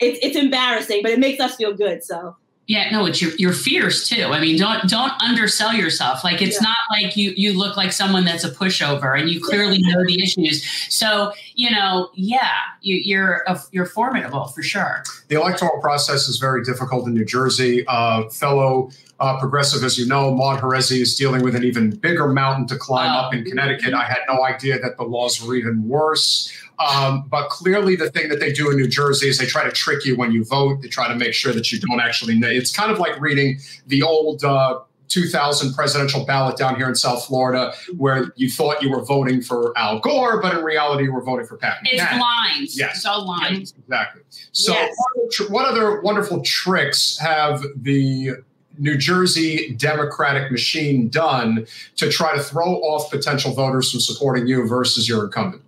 It's 0.00 0.18
it's 0.22 0.36
embarrassing, 0.36 1.00
but 1.02 1.12
it 1.12 1.18
makes 1.18 1.40
us 1.40 1.56
feel 1.56 1.74
good. 1.74 2.02
So 2.02 2.36
yeah, 2.70 2.88
no, 2.90 3.04
it's 3.04 3.20
your 3.20 3.32
your 3.32 3.52
fears 3.52 4.08
too. 4.08 4.26
I 4.26 4.40
mean, 4.40 4.56
don't 4.56 4.88
don't 4.88 5.12
undersell 5.20 5.74
yourself. 5.74 6.22
Like 6.22 6.40
it's 6.40 6.62
yeah. 6.62 6.68
not 6.68 6.76
like 6.92 7.16
you 7.16 7.32
you 7.36 7.52
look 7.58 7.76
like 7.76 7.90
someone 7.90 8.24
that's 8.24 8.44
a 8.44 8.48
pushover, 8.48 9.18
and 9.18 9.28
you 9.28 9.40
clearly 9.40 9.78
know 9.80 10.04
the 10.06 10.22
issues. 10.22 10.64
So 10.88 11.32
you 11.56 11.68
know, 11.68 12.10
yeah, 12.14 12.52
you, 12.80 12.94
you're 12.94 13.42
a, 13.48 13.60
you're 13.72 13.86
formidable 13.86 14.46
for 14.46 14.62
sure. 14.62 15.02
The 15.26 15.34
electoral 15.34 15.80
process 15.80 16.28
is 16.28 16.38
very 16.38 16.62
difficult 16.62 17.08
in 17.08 17.14
New 17.14 17.24
Jersey. 17.24 17.84
Uh, 17.88 18.28
fellow 18.28 18.90
uh, 19.20 19.38
progressive, 19.38 19.84
as 19.84 19.98
you 19.98 20.06
know, 20.06 20.34
Maud 20.34 20.60
Herrezi 20.60 21.00
is 21.00 21.14
dealing 21.14 21.42
with 21.42 21.54
an 21.54 21.62
even 21.62 21.90
bigger 21.90 22.28
mountain 22.28 22.66
to 22.68 22.76
climb 22.76 23.14
oh. 23.14 23.18
up 23.18 23.34
in 23.34 23.44
Connecticut. 23.44 23.92
I 23.92 24.04
had 24.04 24.20
no 24.28 24.42
idea 24.44 24.78
that 24.80 24.96
the 24.96 25.04
laws 25.04 25.42
were 25.42 25.54
even 25.54 25.86
worse. 25.86 26.50
Um, 26.78 27.26
but 27.28 27.50
clearly, 27.50 27.96
the 27.96 28.10
thing 28.10 28.30
that 28.30 28.40
they 28.40 28.50
do 28.50 28.70
in 28.70 28.78
New 28.78 28.88
Jersey 28.88 29.28
is 29.28 29.36
they 29.36 29.44
try 29.44 29.64
to 29.64 29.70
trick 29.70 30.06
you 30.06 30.16
when 30.16 30.32
you 30.32 30.44
vote. 30.44 30.80
They 30.80 30.88
try 30.88 31.06
to 31.08 31.14
make 31.14 31.34
sure 31.34 31.52
that 31.52 31.70
you 31.70 31.78
don't 31.78 32.00
actually 32.00 32.38
know. 32.38 32.48
It's 32.48 32.74
kind 32.74 32.90
of 32.90 32.98
like 32.98 33.20
reading 33.20 33.60
the 33.86 34.02
old. 34.02 34.42
Uh, 34.42 34.80
2000 35.08 35.74
presidential 35.74 36.24
ballot 36.24 36.56
down 36.56 36.76
here 36.76 36.88
in 36.88 36.94
South 36.94 37.26
Florida, 37.26 37.72
where 37.96 38.32
you 38.36 38.48
thought 38.48 38.80
you 38.80 38.88
were 38.88 39.02
voting 39.02 39.42
for 39.42 39.76
Al 39.76 39.98
Gore, 39.98 40.40
but 40.40 40.56
in 40.56 40.62
reality 40.62 41.02
you 41.02 41.12
were 41.12 41.20
voting 41.20 41.44
for 41.46 41.56
Pat. 41.56 41.78
It's 41.82 42.00
blind. 42.16 42.68
Yes, 42.76 42.98
it's 42.98 43.04
all 43.04 43.24
blind. 43.24 43.58
Yes, 43.58 43.74
exactly. 43.76 44.22
So, 44.52 44.72
yes. 44.72 45.50
what 45.50 45.66
other 45.66 46.00
wonderful 46.02 46.42
tricks 46.42 47.18
have 47.18 47.64
the 47.74 48.36
New 48.80 48.96
Jersey 48.96 49.74
Democratic 49.76 50.50
machine 50.50 51.08
done 51.08 51.66
to 51.96 52.10
try 52.10 52.34
to 52.36 52.42
throw 52.42 52.76
off 52.76 53.10
potential 53.10 53.52
voters 53.52 53.92
from 53.92 54.00
supporting 54.00 54.46
you 54.46 54.66
versus 54.66 55.08
your 55.08 55.26
incumbent? 55.26 55.62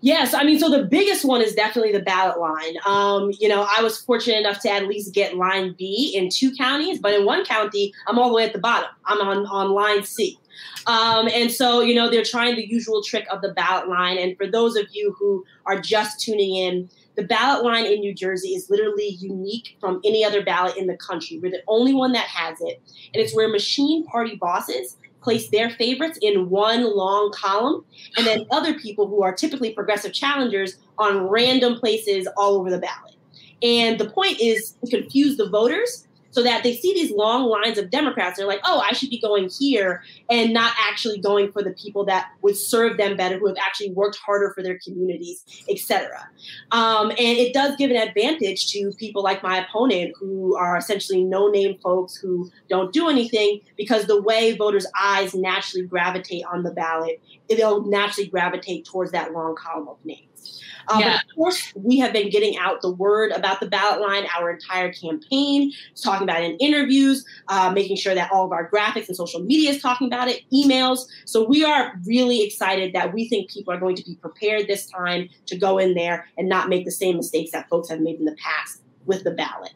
Yes, 0.00 0.34
I 0.34 0.42
mean, 0.42 0.58
so 0.58 0.68
the 0.68 0.82
biggest 0.82 1.24
one 1.24 1.42
is 1.42 1.54
definitely 1.54 1.92
the 1.92 2.00
ballot 2.00 2.40
line. 2.40 2.74
Um, 2.84 3.30
you 3.38 3.48
know, 3.48 3.64
I 3.70 3.82
was 3.82 3.98
fortunate 3.98 4.38
enough 4.38 4.58
to 4.62 4.70
at 4.70 4.88
least 4.88 5.14
get 5.14 5.36
line 5.36 5.76
B 5.78 6.12
in 6.16 6.28
two 6.28 6.52
counties, 6.56 6.98
but 6.98 7.14
in 7.14 7.24
one 7.24 7.44
county, 7.44 7.94
I'm 8.08 8.18
all 8.18 8.28
the 8.28 8.34
way 8.34 8.44
at 8.44 8.52
the 8.52 8.58
bottom. 8.58 8.90
I'm 9.04 9.20
on, 9.20 9.46
on 9.46 9.70
line 9.70 10.02
C. 10.02 10.40
Um, 10.88 11.28
and 11.28 11.52
so, 11.52 11.80
you 11.82 11.94
know, 11.94 12.10
they're 12.10 12.24
trying 12.24 12.56
the 12.56 12.66
usual 12.66 13.00
trick 13.04 13.28
of 13.30 13.42
the 13.42 13.50
ballot 13.50 13.88
line. 13.88 14.18
And 14.18 14.36
for 14.36 14.48
those 14.48 14.76
of 14.76 14.86
you 14.90 15.14
who 15.16 15.44
are 15.66 15.80
just 15.80 16.18
tuning 16.20 16.56
in, 16.56 16.90
the 17.16 17.24
ballot 17.24 17.64
line 17.64 17.86
in 17.86 18.00
New 18.00 18.14
Jersey 18.14 18.50
is 18.50 18.70
literally 18.70 19.16
unique 19.20 19.76
from 19.80 20.00
any 20.04 20.24
other 20.24 20.42
ballot 20.42 20.76
in 20.76 20.86
the 20.86 20.96
country. 20.96 21.38
We're 21.38 21.50
the 21.50 21.62
only 21.68 21.94
one 21.94 22.12
that 22.12 22.26
has 22.26 22.60
it. 22.60 22.82
And 23.12 23.22
it's 23.22 23.34
where 23.34 23.48
machine 23.48 24.04
party 24.06 24.36
bosses 24.36 24.96
place 25.20 25.50
their 25.50 25.70
favorites 25.70 26.18
in 26.20 26.50
one 26.50 26.96
long 26.96 27.32
column, 27.32 27.84
and 28.16 28.26
then 28.26 28.44
other 28.50 28.74
people 28.74 29.06
who 29.06 29.22
are 29.22 29.32
typically 29.32 29.72
progressive 29.72 30.12
challengers 30.12 30.78
on 30.98 31.28
random 31.28 31.78
places 31.78 32.28
all 32.36 32.56
over 32.56 32.70
the 32.70 32.78
ballot. 32.78 33.14
And 33.62 33.98
the 33.98 34.10
point 34.10 34.40
is 34.40 34.76
to 34.84 34.90
confuse 34.90 35.36
the 35.36 35.48
voters 35.48 36.08
so 36.32 36.42
that 36.42 36.64
they 36.64 36.74
see 36.74 36.92
these 36.94 37.12
long 37.12 37.44
lines 37.44 37.78
of 37.78 37.90
Democrats. 37.90 38.38
They're 38.38 38.46
like, 38.46 38.60
oh, 38.64 38.80
I 38.80 38.92
should 38.92 39.10
be 39.10 39.20
going 39.20 39.48
here 39.48 40.02
and 40.28 40.52
not 40.52 40.72
actually 40.78 41.18
going 41.18 41.52
for 41.52 41.62
the 41.62 41.72
people 41.72 42.04
that 42.06 42.30
would 42.40 42.56
serve 42.56 42.96
them 42.96 43.16
better, 43.16 43.38
who 43.38 43.46
have 43.46 43.56
actually 43.64 43.92
worked 43.92 44.16
harder 44.16 44.52
for 44.54 44.62
their 44.62 44.78
communities, 44.82 45.44
etc. 45.70 46.28
Um, 46.72 47.10
and 47.10 47.18
it 47.20 47.52
does 47.54 47.76
give 47.76 47.90
an 47.90 47.96
advantage 47.96 48.72
to 48.72 48.92
people 48.98 49.22
like 49.22 49.42
my 49.42 49.64
opponent, 49.64 50.14
who 50.18 50.56
are 50.56 50.76
essentially 50.76 51.22
no-name 51.22 51.78
folks 51.82 52.16
who 52.16 52.50
don't 52.68 52.92
do 52.92 53.08
anything, 53.08 53.60
because 53.76 54.06
the 54.06 54.20
way 54.20 54.56
voters' 54.56 54.86
eyes 54.98 55.34
naturally 55.34 55.86
gravitate 55.86 56.44
on 56.50 56.62
the 56.62 56.70
ballot, 56.70 57.20
they'll 57.50 57.84
naturally 57.84 58.28
gravitate 58.28 58.86
towards 58.86 59.12
that 59.12 59.32
long 59.32 59.54
column 59.54 59.88
of 59.88 59.98
names. 60.04 60.62
Uh, 60.88 60.98
yeah. 61.00 61.08
But 61.10 61.30
of 61.30 61.36
course, 61.36 61.72
we 61.76 61.98
have 61.98 62.12
been 62.12 62.30
getting 62.30 62.56
out 62.58 62.82
the 62.82 62.90
word 62.90 63.32
about 63.32 63.60
the 63.60 63.66
ballot 63.66 64.00
line 64.00 64.26
our 64.36 64.50
entire 64.50 64.92
campaign, 64.92 65.72
talking 66.02 66.28
about 66.28 66.42
it 66.42 66.52
in 66.52 66.56
interviews, 66.56 67.24
uh, 67.48 67.70
making 67.70 67.96
sure 67.96 68.14
that 68.14 68.30
all 68.32 68.44
of 68.44 68.52
our 68.52 68.70
graphics 68.70 69.08
and 69.08 69.16
social 69.16 69.40
media 69.40 69.70
is 69.70 69.80
talking 69.80 70.06
about 70.06 70.28
it, 70.28 70.42
emails. 70.52 71.06
So 71.24 71.46
we 71.46 71.64
are 71.64 71.94
really 72.06 72.42
excited 72.42 72.92
that 72.94 73.12
we 73.12 73.28
think 73.28 73.50
people 73.50 73.72
are 73.72 73.80
going 73.80 73.96
to 73.96 74.04
be 74.04 74.16
prepared 74.16 74.66
this 74.66 74.86
time 74.86 75.28
to 75.46 75.56
go 75.56 75.78
in 75.78 75.94
there 75.94 76.26
and 76.36 76.48
not 76.48 76.68
make 76.68 76.84
the 76.84 76.90
same 76.90 77.16
mistakes 77.16 77.52
that 77.52 77.68
folks 77.68 77.88
have 77.88 78.00
made 78.00 78.18
in 78.18 78.24
the 78.24 78.36
past 78.36 78.82
with 79.06 79.24
the 79.24 79.30
ballot. 79.30 79.72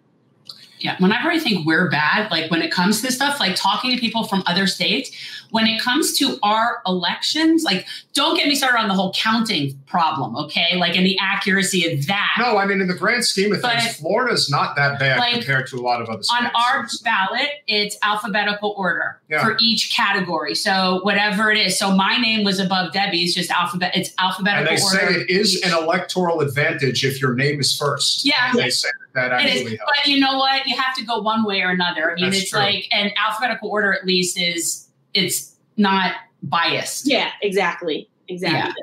Yeah, 0.86 0.94
whenever 1.00 1.30
I 1.30 1.40
think 1.40 1.66
we're 1.66 1.90
bad, 1.90 2.30
like 2.30 2.48
when 2.48 2.62
it 2.62 2.70
comes 2.70 3.02
to 3.02 3.10
stuff, 3.10 3.40
like 3.40 3.56
talking 3.56 3.90
to 3.90 3.96
people 3.96 4.22
from 4.22 4.44
other 4.46 4.68
states, 4.68 5.10
when 5.50 5.66
it 5.66 5.80
comes 5.80 6.16
to 6.18 6.38
our 6.44 6.80
elections, 6.86 7.64
like 7.64 7.88
don't 8.12 8.36
get 8.36 8.46
me 8.46 8.54
started 8.54 8.78
on 8.78 8.86
the 8.86 8.94
whole 8.94 9.12
counting 9.12 9.76
problem, 9.86 10.36
okay? 10.36 10.76
Like 10.76 10.94
in 10.94 11.02
the 11.02 11.18
accuracy 11.20 11.92
of 11.92 12.06
that. 12.06 12.36
No, 12.38 12.56
I 12.56 12.66
mean 12.66 12.80
in 12.80 12.86
the 12.86 12.94
grand 12.94 13.24
scheme 13.24 13.52
of 13.52 13.62
but 13.62 13.80
things, 13.80 13.96
Florida's 13.96 14.48
not 14.48 14.76
that 14.76 15.00
bad 15.00 15.18
like, 15.18 15.34
compared 15.34 15.66
to 15.68 15.76
a 15.76 15.82
lot 15.82 16.00
of 16.00 16.08
other 16.08 16.22
states. 16.22 16.40
On 16.40 16.52
our 16.54 16.86
ballot, 17.02 17.48
it's 17.66 17.96
alphabetical 18.04 18.72
order 18.78 19.20
yeah. 19.28 19.42
for 19.42 19.56
each 19.60 19.92
category. 19.92 20.54
So 20.54 21.00
whatever 21.02 21.50
it 21.50 21.58
is. 21.58 21.76
So 21.76 21.90
my 21.90 22.16
name 22.16 22.44
was 22.44 22.60
above 22.60 22.92
Debbie's, 22.92 23.34
just 23.34 23.50
alphabet. 23.50 23.96
It's 23.96 24.14
alphabetical. 24.20 24.68
And 24.68 24.78
they 24.78 24.82
order 24.84 25.14
say 25.14 25.20
it 25.22 25.30
is 25.30 25.60
an 25.62 25.72
electoral 25.72 26.42
advantage 26.42 27.04
if 27.04 27.20
your 27.20 27.34
name 27.34 27.58
is 27.58 27.76
first. 27.76 28.24
Yeah. 28.24 28.52
They 28.54 28.70
say 28.70 28.88
that 29.16 29.32
actually 29.32 29.76
helps. 29.76 29.92
But 29.98 30.06
you 30.06 30.20
know 30.20 30.38
what? 30.38 30.66
You 30.66 30.76
have 30.76 30.94
to 30.96 31.04
go 31.04 31.20
one 31.20 31.44
way 31.44 31.62
or 31.62 31.70
another. 31.70 32.12
I 32.12 32.14
mean, 32.14 32.26
That's 32.26 32.42
it's 32.42 32.50
true. 32.50 32.60
like 32.60 32.86
an 32.92 33.10
alphabetical 33.16 33.68
order 33.68 33.92
at 33.92 34.06
least 34.06 34.38
is 34.38 34.88
it's 35.14 35.56
not 35.76 36.14
biased. 36.42 37.06
Yeah, 37.06 37.30
exactly. 37.42 38.08
Exactly. 38.28 38.82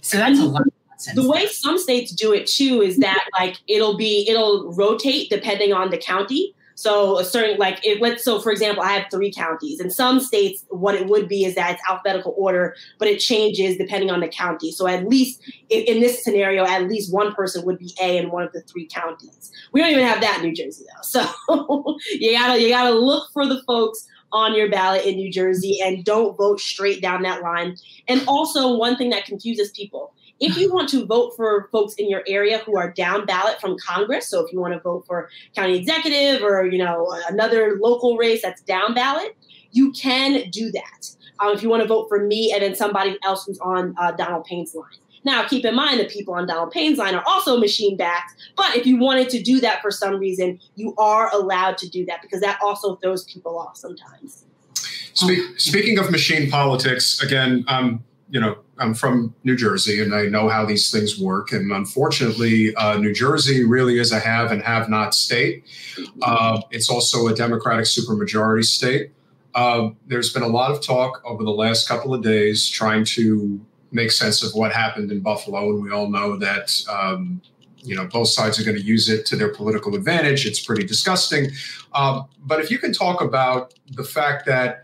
So 0.00 0.16
that's 0.16 0.38
a 0.38 0.44
lot. 0.44 0.62
The 1.14 1.28
way 1.28 1.46
some 1.48 1.78
states 1.78 2.12
do 2.12 2.32
it 2.32 2.46
too 2.46 2.80
is 2.80 2.96
that 2.98 3.26
like 3.38 3.56
it'll 3.68 3.96
be 3.96 4.26
it'll 4.28 4.72
rotate 4.72 5.28
depending 5.28 5.72
on 5.72 5.90
the 5.90 5.98
county. 5.98 6.54
So 6.74 7.18
a 7.18 7.24
certain 7.24 7.56
like 7.58 7.84
it 7.84 8.00
let's 8.00 8.24
so 8.24 8.40
for 8.40 8.50
example, 8.50 8.82
I 8.82 8.92
have 8.92 9.06
three 9.10 9.32
counties. 9.32 9.80
In 9.80 9.90
some 9.90 10.20
states, 10.20 10.64
what 10.70 10.94
it 10.94 11.06
would 11.06 11.28
be 11.28 11.44
is 11.44 11.54
that 11.54 11.72
it's 11.72 11.82
alphabetical 11.88 12.34
order, 12.36 12.74
but 12.98 13.08
it 13.08 13.18
changes 13.18 13.76
depending 13.76 14.10
on 14.10 14.20
the 14.20 14.28
county. 14.28 14.72
So 14.72 14.86
at 14.86 15.06
least 15.08 15.40
in, 15.70 15.82
in 15.82 16.00
this 16.00 16.24
scenario, 16.24 16.64
at 16.64 16.88
least 16.88 17.12
one 17.12 17.32
person 17.32 17.64
would 17.64 17.78
be 17.78 17.94
A 18.00 18.18
in 18.18 18.30
one 18.30 18.42
of 18.42 18.52
the 18.52 18.62
three 18.62 18.86
counties. 18.86 19.52
We 19.72 19.80
don't 19.80 19.90
even 19.90 20.04
have 20.04 20.20
that 20.20 20.38
in 20.38 20.44
New 20.44 20.54
Jersey 20.54 20.84
though. 20.84 21.02
So 21.02 21.24
you 22.12 22.32
gotta 22.32 22.60
you 22.60 22.68
gotta 22.68 22.94
look 22.94 23.30
for 23.32 23.46
the 23.46 23.62
folks 23.66 24.06
on 24.32 24.54
your 24.54 24.68
ballot 24.68 25.06
in 25.06 25.14
New 25.14 25.30
Jersey 25.30 25.78
and 25.80 26.04
don't 26.04 26.36
vote 26.36 26.58
straight 26.58 27.00
down 27.00 27.22
that 27.22 27.40
line. 27.40 27.76
And 28.08 28.22
also 28.26 28.76
one 28.76 28.96
thing 28.96 29.10
that 29.10 29.24
confuses 29.24 29.70
people 29.70 30.12
if 30.40 30.56
you 30.56 30.72
want 30.72 30.88
to 30.90 31.06
vote 31.06 31.32
for 31.36 31.68
folks 31.70 31.94
in 31.94 32.08
your 32.08 32.22
area 32.26 32.58
who 32.58 32.76
are 32.76 32.92
down 32.92 33.24
ballot 33.24 33.60
from 33.60 33.76
Congress, 33.78 34.28
so 34.28 34.44
if 34.44 34.52
you 34.52 34.60
want 34.60 34.74
to 34.74 34.80
vote 34.80 35.04
for 35.06 35.28
county 35.54 35.76
executive 35.76 36.42
or 36.42 36.66
you 36.66 36.78
know 36.78 37.16
another 37.28 37.78
local 37.80 38.16
race 38.16 38.42
that's 38.42 38.62
down 38.62 38.94
ballot, 38.94 39.36
you 39.70 39.92
can 39.92 40.50
do 40.50 40.70
that. 40.72 41.10
Um, 41.40 41.54
if 41.54 41.62
you 41.62 41.68
want 41.68 41.82
to 41.82 41.88
vote 41.88 42.08
for 42.08 42.24
me 42.24 42.52
and 42.52 42.62
then 42.62 42.74
somebody 42.74 43.18
else 43.24 43.44
who's 43.44 43.58
on 43.58 43.94
uh, 43.98 44.12
Donald 44.12 44.44
Payne's 44.44 44.74
line. 44.74 44.86
Now, 45.24 45.48
keep 45.48 45.64
in 45.64 45.74
mind 45.74 45.98
the 45.98 46.04
people 46.04 46.34
on 46.34 46.46
Donald 46.46 46.70
Payne's 46.70 46.98
line 46.98 47.14
are 47.14 47.24
also 47.26 47.58
machine 47.58 47.96
backed, 47.96 48.34
but 48.56 48.76
if 48.76 48.86
you 48.86 48.98
wanted 48.98 49.30
to 49.30 49.42
do 49.42 49.58
that 49.60 49.80
for 49.80 49.90
some 49.90 50.18
reason, 50.18 50.60
you 50.76 50.94
are 50.98 51.30
allowed 51.34 51.78
to 51.78 51.88
do 51.88 52.04
that 52.06 52.20
because 52.22 52.40
that 52.40 52.58
also 52.62 52.96
throws 52.96 53.24
people 53.24 53.58
off 53.58 53.76
sometimes. 53.76 54.44
Spe- 55.14 55.56
speaking 55.56 55.98
of 55.98 56.10
machine 56.10 56.50
politics, 56.50 57.22
again, 57.22 57.64
um, 57.68 58.04
you 58.34 58.40
know, 58.40 58.58
I'm 58.78 58.94
from 58.94 59.32
New 59.44 59.54
Jersey 59.54 60.02
and 60.02 60.12
I 60.12 60.24
know 60.24 60.48
how 60.48 60.66
these 60.66 60.90
things 60.90 61.16
work. 61.16 61.52
And 61.52 61.70
unfortunately, 61.70 62.74
uh, 62.74 62.96
New 62.96 63.14
Jersey 63.14 63.62
really 63.62 64.00
is 64.00 64.10
a 64.10 64.18
have 64.18 64.50
and 64.50 64.60
have 64.60 64.88
not 64.88 65.14
state. 65.14 65.64
Uh, 66.20 66.60
it's 66.72 66.90
also 66.90 67.28
a 67.28 67.34
Democratic 67.34 67.84
supermajority 67.84 68.64
state. 68.64 69.12
Uh, 69.54 69.90
there's 70.08 70.32
been 70.32 70.42
a 70.42 70.48
lot 70.48 70.72
of 70.72 70.82
talk 70.82 71.22
over 71.24 71.44
the 71.44 71.52
last 71.52 71.86
couple 71.86 72.12
of 72.12 72.24
days 72.24 72.68
trying 72.68 73.04
to 73.04 73.64
make 73.92 74.10
sense 74.10 74.42
of 74.42 74.52
what 74.52 74.72
happened 74.72 75.12
in 75.12 75.20
Buffalo. 75.20 75.70
And 75.70 75.80
we 75.80 75.92
all 75.92 76.10
know 76.10 76.36
that, 76.36 76.74
um, 76.90 77.40
you 77.84 77.94
know, 77.94 78.06
both 78.08 78.30
sides 78.30 78.58
are 78.58 78.64
going 78.64 78.76
to 78.76 78.82
use 78.82 79.08
it 79.08 79.26
to 79.26 79.36
their 79.36 79.54
political 79.54 79.94
advantage. 79.94 80.44
It's 80.44 80.58
pretty 80.58 80.82
disgusting. 80.82 81.52
Um, 81.92 82.26
but 82.44 82.58
if 82.58 82.68
you 82.68 82.80
can 82.80 82.92
talk 82.92 83.20
about 83.20 83.74
the 83.92 84.02
fact 84.02 84.44
that 84.46 84.83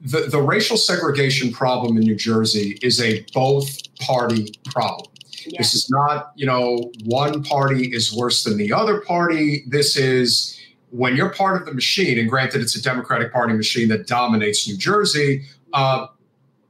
the, 0.00 0.28
the 0.30 0.40
racial 0.40 0.76
segregation 0.76 1.52
problem 1.52 1.96
in 1.96 2.04
New 2.04 2.14
Jersey 2.14 2.78
is 2.82 3.00
a 3.00 3.24
both 3.32 3.68
party 4.00 4.52
problem. 4.66 5.10
Yeah. 5.46 5.58
This 5.58 5.74
is 5.74 5.88
not, 5.90 6.32
you 6.36 6.46
know, 6.46 6.90
one 7.04 7.42
party 7.42 7.86
is 7.86 8.12
worse 8.14 8.44
than 8.44 8.56
the 8.56 8.72
other 8.72 9.00
party. 9.00 9.64
This 9.68 9.96
is 9.96 10.58
when 10.90 11.16
you're 11.16 11.32
part 11.32 11.60
of 11.60 11.66
the 11.66 11.74
machine, 11.74 12.18
and 12.18 12.28
granted, 12.28 12.62
it's 12.62 12.74
a 12.74 12.82
Democratic 12.82 13.32
Party 13.32 13.54
machine 13.54 13.88
that 13.88 14.06
dominates 14.06 14.66
New 14.68 14.76
Jersey, 14.76 15.44
uh, 15.72 16.06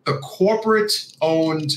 the 0.05 0.19
corporate 0.19 0.93
owned 1.21 1.73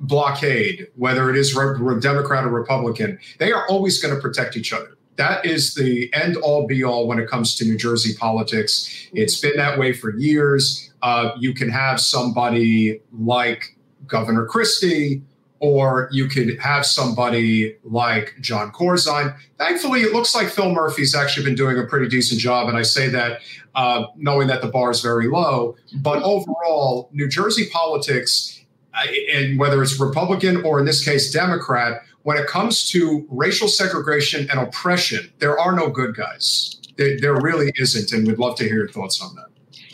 blockade, 0.00 0.88
whether 0.96 1.30
it 1.30 1.36
is 1.36 1.54
re- 1.54 2.00
Democrat 2.00 2.44
or 2.44 2.50
Republican, 2.50 3.18
they 3.38 3.52
are 3.52 3.66
always 3.68 4.00
going 4.00 4.14
to 4.14 4.20
protect 4.20 4.56
each 4.56 4.72
other. 4.72 4.97
That 5.18 5.44
is 5.44 5.74
the 5.74 6.08
end 6.14 6.36
all 6.36 6.66
be 6.66 6.84
all 6.84 7.08
when 7.08 7.18
it 7.18 7.28
comes 7.28 7.54
to 7.56 7.64
New 7.64 7.76
Jersey 7.76 8.14
politics. 8.16 9.08
It's 9.12 9.38
been 9.40 9.56
that 9.56 9.78
way 9.78 9.92
for 9.92 10.16
years. 10.16 10.92
Uh, 11.02 11.32
you 11.38 11.52
can 11.52 11.68
have 11.68 12.00
somebody 12.00 13.00
like 13.12 13.76
Governor 14.06 14.46
Christie, 14.46 15.22
or 15.60 16.08
you 16.12 16.28
could 16.28 16.56
have 16.60 16.86
somebody 16.86 17.76
like 17.82 18.36
Jon 18.40 18.70
Corzine. 18.70 19.36
Thankfully, 19.58 20.02
it 20.02 20.12
looks 20.12 20.36
like 20.36 20.48
Phil 20.48 20.70
Murphy's 20.70 21.16
actually 21.16 21.44
been 21.44 21.56
doing 21.56 21.78
a 21.78 21.84
pretty 21.84 22.08
decent 22.08 22.40
job, 22.40 22.68
and 22.68 22.78
I 22.78 22.82
say 22.82 23.08
that 23.08 23.40
uh, 23.74 24.04
knowing 24.16 24.46
that 24.48 24.62
the 24.62 24.68
bar 24.68 24.90
is 24.90 25.00
very 25.00 25.28
low. 25.28 25.76
But 25.96 26.22
overall, 26.22 27.10
New 27.12 27.28
Jersey 27.28 27.68
politics, 27.72 28.64
uh, 28.94 29.06
and 29.32 29.58
whether 29.58 29.82
it's 29.82 29.98
Republican 29.98 30.64
or 30.64 30.78
in 30.78 30.84
this 30.84 31.04
case 31.04 31.32
Democrat, 31.32 32.02
when 32.28 32.36
it 32.36 32.46
comes 32.46 32.86
to 32.90 33.26
racial 33.30 33.68
segregation 33.68 34.50
and 34.50 34.60
oppression, 34.60 35.32
there 35.38 35.58
are 35.58 35.74
no 35.74 35.88
good 35.88 36.14
guys. 36.14 36.78
There, 36.98 37.18
there 37.18 37.40
really 37.40 37.72
isn't, 37.76 38.12
and 38.12 38.26
we'd 38.26 38.38
love 38.38 38.54
to 38.56 38.64
hear 38.64 38.80
your 38.80 38.88
thoughts 38.90 39.22
on 39.22 39.34
that. 39.36 39.46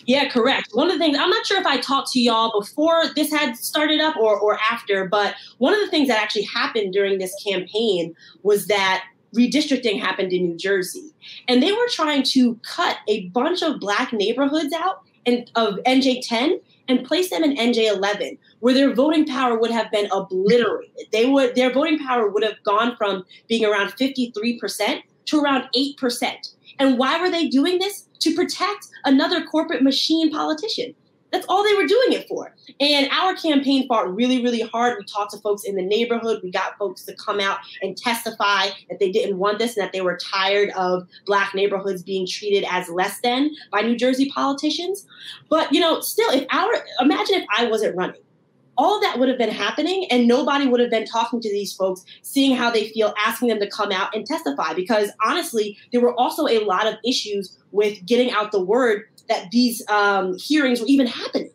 Yeah, 0.04 0.28
correct. 0.28 0.70
One 0.72 0.88
of 0.88 0.94
the 0.94 0.98
things 0.98 1.16
I'm 1.16 1.30
not 1.30 1.46
sure 1.46 1.60
if 1.60 1.66
I 1.66 1.76
talked 1.76 2.10
to 2.10 2.20
y'all 2.20 2.50
before 2.60 3.04
this 3.14 3.30
had 3.30 3.56
started 3.56 4.00
up 4.00 4.16
or 4.16 4.36
or 4.36 4.58
after, 4.68 5.08
but 5.08 5.36
one 5.58 5.74
of 5.74 5.78
the 5.78 5.86
things 5.86 6.08
that 6.08 6.20
actually 6.20 6.42
happened 6.42 6.92
during 6.92 7.18
this 7.18 7.32
campaign 7.40 8.16
was 8.42 8.66
that 8.66 9.04
redistricting 9.32 10.00
happened 10.00 10.32
in 10.32 10.42
New 10.42 10.56
Jersey, 10.56 11.14
and 11.46 11.62
they 11.62 11.70
were 11.70 11.88
trying 11.90 12.24
to 12.24 12.56
cut 12.64 12.96
a 13.06 13.28
bunch 13.28 13.62
of 13.62 13.78
black 13.78 14.12
neighborhoods 14.12 14.74
out 14.74 15.02
and 15.24 15.48
of 15.54 15.76
NJ10 15.86 16.58
and 16.88 17.04
place 17.04 17.30
them 17.30 17.44
in 17.44 17.56
NJ11, 17.56 18.38
where 18.60 18.74
their 18.74 18.94
voting 18.94 19.26
power 19.26 19.58
would 19.58 19.70
have 19.70 19.90
been 19.90 20.08
obliterated. 20.12 21.06
They 21.12 21.26
would 21.26 21.54
their 21.54 21.72
voting 21.72 21.98
power 21.98 22.28
would 22.28 22.42
have 22.42 22.62
gone 22.64 22.96
from 22.96 23.24
being 23.48 23.64
around 23.64 23.92
53% 23.92 25.02
to 25.26 25.40
around 25.40 25.68
8%. 25.74 26.54
And 26.78 26.98
why 26.98 27.20
were 27.20 27.30
they 27.30 27.48
doing 27.48 27.78
this? 27.78 28.08
To 28.20 28.34
protect 28.34 28.88
another 29.04 29.44
corporate 29.44 29.82
machine 29.82 30.30
politician. 30.30 30.94
That's 31.34 31.46
all 31.48 31.64
they 31.64 31.74
were 31.74 31.84
doing 31.84 32.12
it 32.12 32.28
for. 32.28 32.54
And 32.78 33.10
our 33.10 33.34
campaign 33.34 33.88
fought 33.88 34.14
really, 34.14 34.40
really 34.40 34.60
hard. 34.60 34.96
We 34.96 35.04
talked 35.04 35.32
to 35.32 35.38
folks 35.38 35.64
in 35.64 35.74
the 35.74 35.82
neighborhood. 35.82 36.38
We 36.44 36.52
got 36.52 36.78
folks 36.78 37.02
to 37.06 37.16
come 37.16 37.40
out 37.40 37.58
and 37.82 37.96
testify 37.96 38.68
that 38.88 39.00
they 39.00 39.10
didn't 39.10 39.38
want 39.38 39.58
this 39.58 39.76
and 39.76 39.84
that 39.84 39.92
they 39.92 40.00
were 40.00 40.16
tired 40.16 40.70
of 40.76 41.08
black 41.26 41.52
neighborhoods 41.52 42.04
being 42.04 42.24
treated 42.24 42.64
as 42.70 42.88
less 42.88 43.20
than 43.20 43.50
by 43.72 43.80
New 43.80 43.96
Jersey 43.96 44.30
politicians. 44.30 45.04
But 45.50 45.72
you 45.72 45.80
know, 45.80 46.00
still, 46.00 46.30
if 46.30 46.46
our 46.52 46.70
imagine 47.00 47.34
if 47.34 47.46
I 47.58 47.66
wasn't 47.66 47.96
running, 47.96 48.20
all 48.76 49.00
that 49.00 49.18
would 49.18 49.28
have 49.28 49.38
been 49.38 49.50
happening 49.50 50.06
and 50.12 50.28
nobody 50.28 50.68
would 50.68 50.80
have 50.80 50.90
been 50.90 51.04
talking 51.04 51.40
to 51.40 51.50
these 51.50 51.72
folks 51.72 52.04
seeing 52.22 52.54
how 52.54 52.70
they 52.70 52.90
feel 52.90 53.12
asking 53.18 53.48
them 53.48 53.58
to 53.58 53.68
come 53.68 53.90
out 53.90 54.14
and 54.14 54.26
testify 54.26 54.72
because 54.72 55.10
honestly 55.24 55.76
there 55.92 56.00
were 56.00 56.14
also 56.14 56.46
a 56.46 56.60
lot 56.60 56.86
of 56.86 56.94
issues 57.04 57.58
with 57.72 58.04
getting 58.06 58.30
out 58.30 58.52
the 58.52 58.60
word 58.60 59.04
that 59.28 59.50
these 59.50 59.82
um, 59.88 60.36
hearings 60.38 60.80
were 60.80 60.86
even 60.86 61.06
happening 61.06 61.50